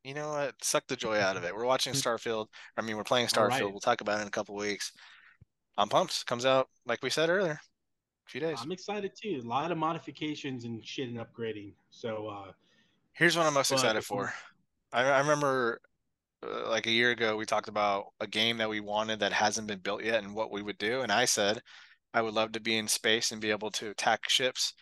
You 0.02 0.14
know 0.14 0.30
what? 0.30 0.54
Suck 0.64 0.86
the 0.88 0.96
joy 0.96 1.18
out 1.20 1.36
of 1.36 1.44
it. 1.44 1.54
We're 1.54 1.66
watching 1.66 1.92
Starfield. 1.94 2.46
I 2.76 2.82
mean, 2.82 2.96
we're 2.96 3.04
playing 3.04 3.26
Starfield. 3.26 3.48
right. 3.50 3.70
We'll 3.70 3.80
talk 3.80 4.00
about 4.00 4.18
it 4.18 4.22
in 4.22 4.28
a 4.28 4.30
couple 4.30 4.54
weeks. 4.56 4.92
I'm 5.76 5.88
pumped. 5.90 6.24
Comes 6.26 6.46
out 6.46 6.68
like 6.86 7.02
we 7.02 7.10
said 7.10 7.28
earlier. 7.28 7.60
A 8.26 8.30
few 8.30 8.40
days. 8.40 8.58
I'm 8.62 8.72
excited 8.72 9.12
too. 9.20 9.40
A 9.44 9.46
lot 9.46 9.70
of 9.72 9.76
modifications 9.78 10.64
and 10.64 10.84
shit 10.86 11.08
and 11.08 11.18
upgrading. 11.18 11.72
So 11.90 12.28
uh, 12.28 12.52
Here's 13.12 13.36
what 13.36 13.44
I'm 13.46 13.52
most 13.54 13.72
excited 13.72 14.02
for. 14.04 14.32
I, 14.92 15.02
I 15.04 15.18
remember 15.20 15.80
Uh, 16.42 16.68
like 16.70 16.86
a 16.86 16.90
year 16.90 17.10
ago 17.10 17.36
we 17.36 17.44
talked 17.44 17.68
about 17.68 18.06
a 18.20 18.26
game 18.26 18.56
that 18.58 18.68
we 18.70 18.80
wanted 18.80 19.20
that 19.20 19.32
hasn't 19.32 19.66
been 19.66 19.78
built 19.78 20.02
yet 20.04 20.22
and 20.22 20.34
what 20.34 20.50
we 20.50 20.62
would 20.62 20.78
do. 20.78 21.00
And 21.02 21.12
I 21.12 21.24
said 21.26 21.60
I 22.14 22.22
would 22.22 22.34
love 22.34 22.52
to 22.52 22.60
be 22.60 22.76
in 22.78 22.88
space 22.88 23.32
and 23.32 23.40
be 23.40 23.50
able 23.50 23.70
to 23.72 23.90
attack 23.90 24.28
ships, 24.28 24.74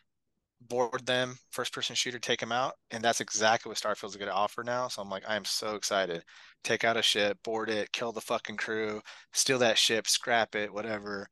board 0.61 1.07
them, 1.07 1.39
first 1.51 1.73
person 1.73 1.97
shooter, 1.97 2.19
take 2.19 2.41
them 2.41 2.53
out. 2.53 2.75
And 2.91 3.03
that's 3.05 3.21
exactly 3.21 3.71
what 3.71 3.79
Starfield's 3.79 4.17
going 4.17 4.29
to 4.31 4.35
offer 4.35 4.65
now. 4.65 4.89
So 4.89 5.03
I'm 5.03 5.11
like, 5.11 5.25
I 5.29 5.37
am 5.37 5.45
so 5.45 5.75
excited. 5.77 6.25
Take 6.65 6.85
out 6.85 6.97
a 6.97 7.03
ship, 7.03 7.39
board 7.45 7.71
it, 7.71 7.93
kill 7.93 8.13
the 8.13 8.21
fucking 8.21 8.57
crew, 8.57 9.01
steal 9.33 9.59
that 9.61 9.79
ship, 9.79 10.07
scrap 10.09 10.55
it, 10.57 10.73
whatever. 10.73 11.29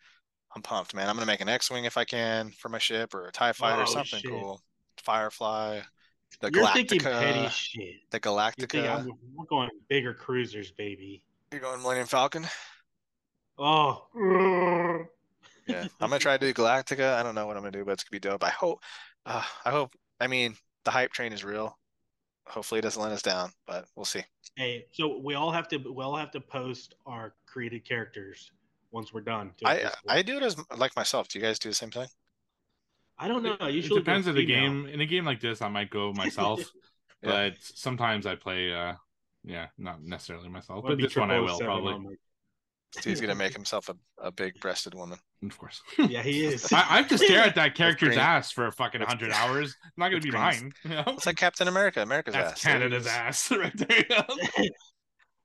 I'm 0.57 0.63
pumped, 0.63 0.95
man. 0.95 1.09
I'm 1.09 1.17
gonna 1.17 1.27
make 1.27 1.41
an 1.43 1.49
X-wing 1.49 1.85
if 1.85 1.97
I 1.97 2.05
can 2.05 2.51
for 2.51 2.69
my 2.69 2.79
ship 2.79 3.15
or 3.15 3.27
a 3.29 3.33
Tie 3.33 3.53
Fighter, 3.53 3.83
Oh, 3.83 3.85
something 3.87 4.21
shit. 4.21 4.31
cool. 4.31 4.63
Firefly, 4.99 5.83
the 6.41 6.51
you're 6.53 6.67
thinking 6.69 7.01
Galactica, 7.01 7.21
petty 7.21 7.49
shit. 7.49 7.95
the 8.11 8.21
You're 8.25 8.33
Galactica. 8.35 8.57
thinking 8.71 8.87
I'm, 8.87 9.11
we're 9.35 9.47
going 9.47 9.71
bigger 9.89 10.15
cruisers, 10.15 10.71
baby. 10.71 11.23
You're 11.53 11.61
going 11.61 11.81
Millennium 11.81 12.07
Falcon? 12.07 12.47
Oh, 13.59 14.07
Yeah, 15.67 15.87
I'm 16.01 16.11
gonna 16.11 16.19
try 16.19 16.37
to 16.37 16.53
do 16.53 16.55
Galactica. 16.55 17.15
I 17.15 17.23
don't 17.23 17.35
know 17.35 17.47
what 17.47 17.57
I'm 17.57 17.63
gonna 17.63 17.73
do, 17.73 17.85
but 17.85 17.93
it's 17.93 18.05
gonna 18.05 18.13
be 18.13 18.21
dope. 18.21 18.45
I 18.45 18.51
hope. 18.51 18.83
Uh, 19.25 19.43
I 19.65 19.71
hope. 19.71 19.95
I 20.21 20.27
mean, 20.27 20.57
the 20.85 20.91
hype 20.91 21.13
train 21.13 21.33
is 21.33 21.43
real. 21.45 21.77
Hopefully, 22.47 22.79
it 22.79 22.83
doesn't 22.83 23.03
let 23.03 23.11
us 23.13 23.23
down, 23.23 23.51
but 23.67 23.87
we'll 23.97 24.05
see. 24.05 24.23
Hey, 24.57 24.87
so 24.93 25.19
we 25.19 25.35
all 25.35 25.51
have 25.51 25.67
to 25.69 25.79
we 25.79 26.05
all 26.05 26.17
have 26.17 26.31
to 26.33 26.41
post 26.41 26.95
our 27.05 27.35
created 27.47 27.85
characters 27.85 28.53
once 28.93 29.13
we're 29.13 29.21
done. 29.23 29.53
to 29.59 29.67
I 29.69 29.91
I 30.09 30.23
do 30.23 30.37
it 30.37 30.43
as 30.45 30.57
like 30.77 30.95
myself. 30.95 31.29
Do 31.29 31.39
you 31.39 31.45
guys 31.45 31.59
do 31.59 31.69
the 31.69 31.75
same 31.75 31.91
thing? 31.91 32.07
I 33.19 33.29
don't 33.29 33.43
know. 33.43 33.57
I 33.61 33.69
It 33.69 33.75
usually 33.75 34.01
depends 34.01 34.27
go 34.27 34.31
on 34.31 34.37
the 34.37 34.45
game. 34.45 34.87
In 34.87 35.01
a 35.01 35.07
game 35.07 35.25
like 35.25 35.41
this, 35.41 35.63
I 35.63 35.69
might 35.69 35.91
go 35.91 36.13
myself, 36.17 36.61
Yeah. 37.23 37.31
but 37.51 37.55
sometimes 37.61 38.27
I 38.27 38.35
play. 38.37 38.73
uh 38.73 38.95
Yeah, 39.45 39.69
not 39.79 40.03
necessarily 40.03 40.49
myself, 40.49 40.85
Wanna 40.85 40.97
but 40.97 41.03
this 41.03 41.17
one 41.17 41.31
I 41.31 41.41
will 41.41 41.59
probably. 41.59 41.95
on 41.95 42.05
my- 42.05 42.15
Steve's 42.93 43.21
gonna 43.21 43.35
make 43.35 43.53
himself 43.53 43.89
a, 43.91 43.97
a 44.23 44.33
big 44.33 44.59
breasted 44.61 44.95
woman. 44.95 45.19
Of 45.45 45.59
course. 45.59 45.83
Yeah, 45.99 46.23
he 46.23 46.45
is. 46.47 46.73
I, 46.73 46.77
I 46.79 46.97
have 46.99 47.09
to 47.09 47.19
stare 47.19 47.43
at 47.45 47.55
that 47.57 47.75
character's 47.75 48.17
ass 48.17 48.51
for 48.53 48.67
a 48.69 48.73
fucking 48.73 49.03
hundred 49.03 49.33
hours. 49.33 49.77
I'm 49.85 49.91
not 49.99 50.07
gonna 50.07 50.17
with 50.17 50.25
be 50.25 50.31
green. 50.31 50.43
mine. 50.43 50.73
You 50.85 50.91
know? 50.91 51.05
It's 51.09 51.27
like 51.27 51.37
Captain 51.37 51.69
America, 51.69 52.01
America's 52.03 52.35
That's 52.35 52.53
ass. 52.53 52.63
Canada's 52.63 53.07
ass 53.07 53.51
right 53.51 53.73
there. 53.77 54.05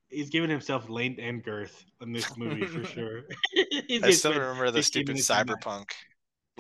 He's 0.10 0.30
giving 0.30 0.49
himself 0.49 0.89
length 0.89 1.19
and 1.22 1.43
girth 1.43 1.84
in 2.02 2.11
this 2.11 2.35
movie 2.38 2.65
for 2.65 2.84
sure. 2.85 3.22
I 4.03 4.11
still 4.11 4.34
remember 4.34 4.69
the 4.72 4.84
stupid 4.84 5.10
minutes 5.10 5.30
on 5.30 5.45
that. 5.48 5.57
cyberpunk 5.61 5.61
letdown 5.61 5.85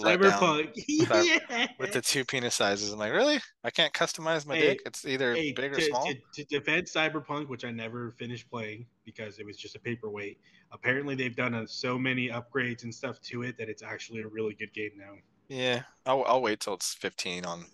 Cyberpunk. 0.01 0.71
yeah. 0.87 1.67
with 1.79 1.91
the 1.93 2.01
two 2.01 2.25
penis 2.25 2.55
sizes. 2.55 2.91
I'm 2.91 2.99
like, 2.99 3.11
really? 3.11 3.39
I 3.63 3.69
can't 3.69 3.93
customize 3.93 4.45
my 4.45 4.55
Hey, 4.55 4.61
dick. 4.61 4.81
It's 4.85 5.05
either 5.05 5.33
Hey, 5.35 5.51
big 5.51 5.71
or 5.73 5.75
to, 5.75 5.81
small. 5.81 6.05
To, 6.05 6.15
to 6.33 6.43
defend 6.45 6.87
Cyberpunk, 6.87 7.47
which 7.47 7.65
I 7.65 7.71
never 7.71 8.11
finished 8.17 8.49
playing 8.49 8.85
because 9.05 9.39
it 9.39 9.45
was 9.45 9.57
just 9.57 9.75
a 9.75 9.79
paperweight. 9.79 10.39
Apparently, 10.71 11.15
they've 11.15 11.35
done 11.35 11.53
uh, 11.53 11.65
so 11.67 11.97
many 11.97 12.29
upgrades 12.29 12.83
and 12.83 12.93
stuff 12.93 13.19
to 13.21 13.43
it 13.43 13.57
that 13.57 13.69
it's 13.69 13.83
actually 13.83 14.21
a 14.21 14.27
really 14.27 14.53
good 14.53 14.73
game 14.73 14.91
now. 14.97 15.13
Yeah, 15.49 15.81
I'll 16.05 16.23
I'll 16.25 16.41
wait 16.41 16.61
till 16.61 16.73
it's 16.75 16.93
15 16.93 17.43
on 17.45 17.65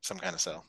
some 0.00 0.18
kind 0.18 0.34
of 0.34 0.40
sale. 0.40 0.64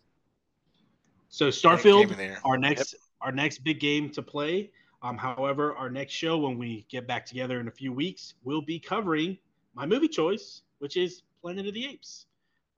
So 1.29 1.47
Starfield, 1.49 2.09
of 2.11 2.17
the 2.17 2.23
year. 2.23 2.39
our 2.45 2.57
next 2.57 2.95
our 3.21 3.31
next 3.31 3.63
big 3.63 3.79
game 3.79 4.09
to 4.11 4.21
play. 4.21 4.69
Um, 5.01 5.17
however, 5.17 5.75
our 5.75 5.89
next 5.89 6.13
show 6.13 6.37
when 6.37 6.57
we 6.57 6.85
get 6.89 7.07
back 7.07 7.25
together 7.25 7.59
in 7.59 7.67
a 7.67 7.71
few 7.71 7.91
weeks, 7.91 8.35
we'll 8.43 8.61
be 8.61 8.79
covering 8.79 9.37
my 9.75 9.85
movie 9.85 10.07
choice, 10.07 10.61
which 10.79 10.97
is 10.97 11.21
Planet 11.41 11.67
of 11.67 11.73
the 11.73 11.85
Apes, 11.85 12.25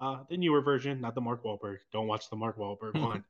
uh, 0.02 0.24
the 0.30 0.38
newer 0.38 0.62
version, 0.62 1.00
not 1.02 1.16
the 1.16 1.22
Mark 1.22 1.44
Wahlberg. 1.44 1.78
Don't 1.92 2.08
watch 2.08 2.30
the 2.30 2.36
Mark 2.36 2.58
Wahlberg 2.58 2.94
Mhm. 2.94 3.02
one. 3.08 3.24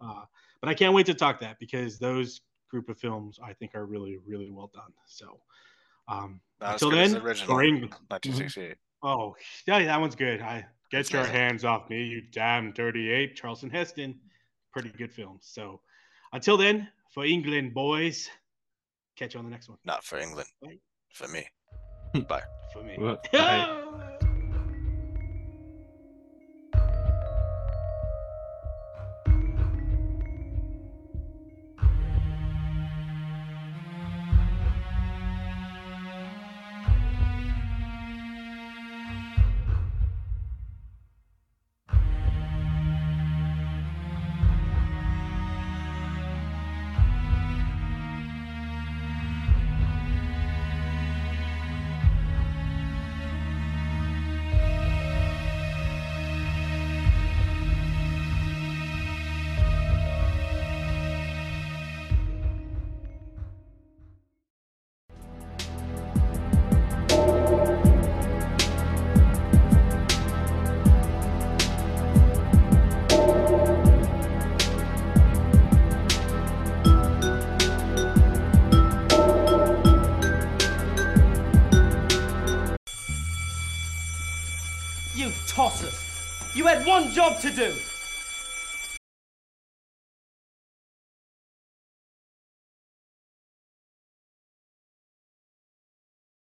Uh, 0.00 0.24
but 0.60 0.68
I 0.68 0.74
can't 0.74 0.94
wait 0.94 1.06
to 1.06 1.14
talk 1.14 1.40
that 1.40 1.58
because 1.58 1.98
those 1.98 2.40
group 2.70 2.88
of 2.88 2.98
films 2.98 3.38
I 3.42 3.52
think 3.52 3.74
are 3.74 3.86
really 3.86 4.18
really 4.26 4.50
well 4.50 4.70
done. 4.74 4.92
So 5.06 5.40
um, 6.08 6.40
until 6.60 6.90
then, 6.90 7.12
the 7.12 7.22
original, 7.22 7.46
for 7.56 7.62
Eng- 7.62 7.80
1968. 8.08 8.76
oh 9.02 9.36
yeah, 9.66 9.84
that 9.84 10.00
one's 10.00 10.14
good. 10.16 10.40
I 10.40 10.66
get 10.90 11.00
It's 11.00 11.12
your 11.12 11.22
amazing. 11.22 11.36
hands 11.40 11.64
off 11.64 11.88
me, 11.90 12.04
you 12.04 12.20
damn 12.20 12.72
dirty 12.72 13.10
ape, 13.10 13.36
Charleston 13.36 13.70
Heston. 13.70 14.18
Pretty 14.72 14.90
good 14.90 15.12
film. 15.12 15.38
So 15.40 15.80
until 16.32 16.56
then, 16.56 16.88
for 17.12 17.24
England 17.24 17.74
boys, 17.74 18.28
catch 19.16 19.34
you 19.34 19.38
on 19.38 19.44
the 19.44 19.50
next 19.52 19.68
one. 19.68 19.78
Not 19.84 20.02
for 20.04 20.18
England, 20.18 20.48
Right. 20.62 20.80
for 21.12 21.28
me. 21.28 21.46
Bye. 22.28 22.42
For 22.72 22.82
me. 22.82 22.96
Well, 22.98 23.20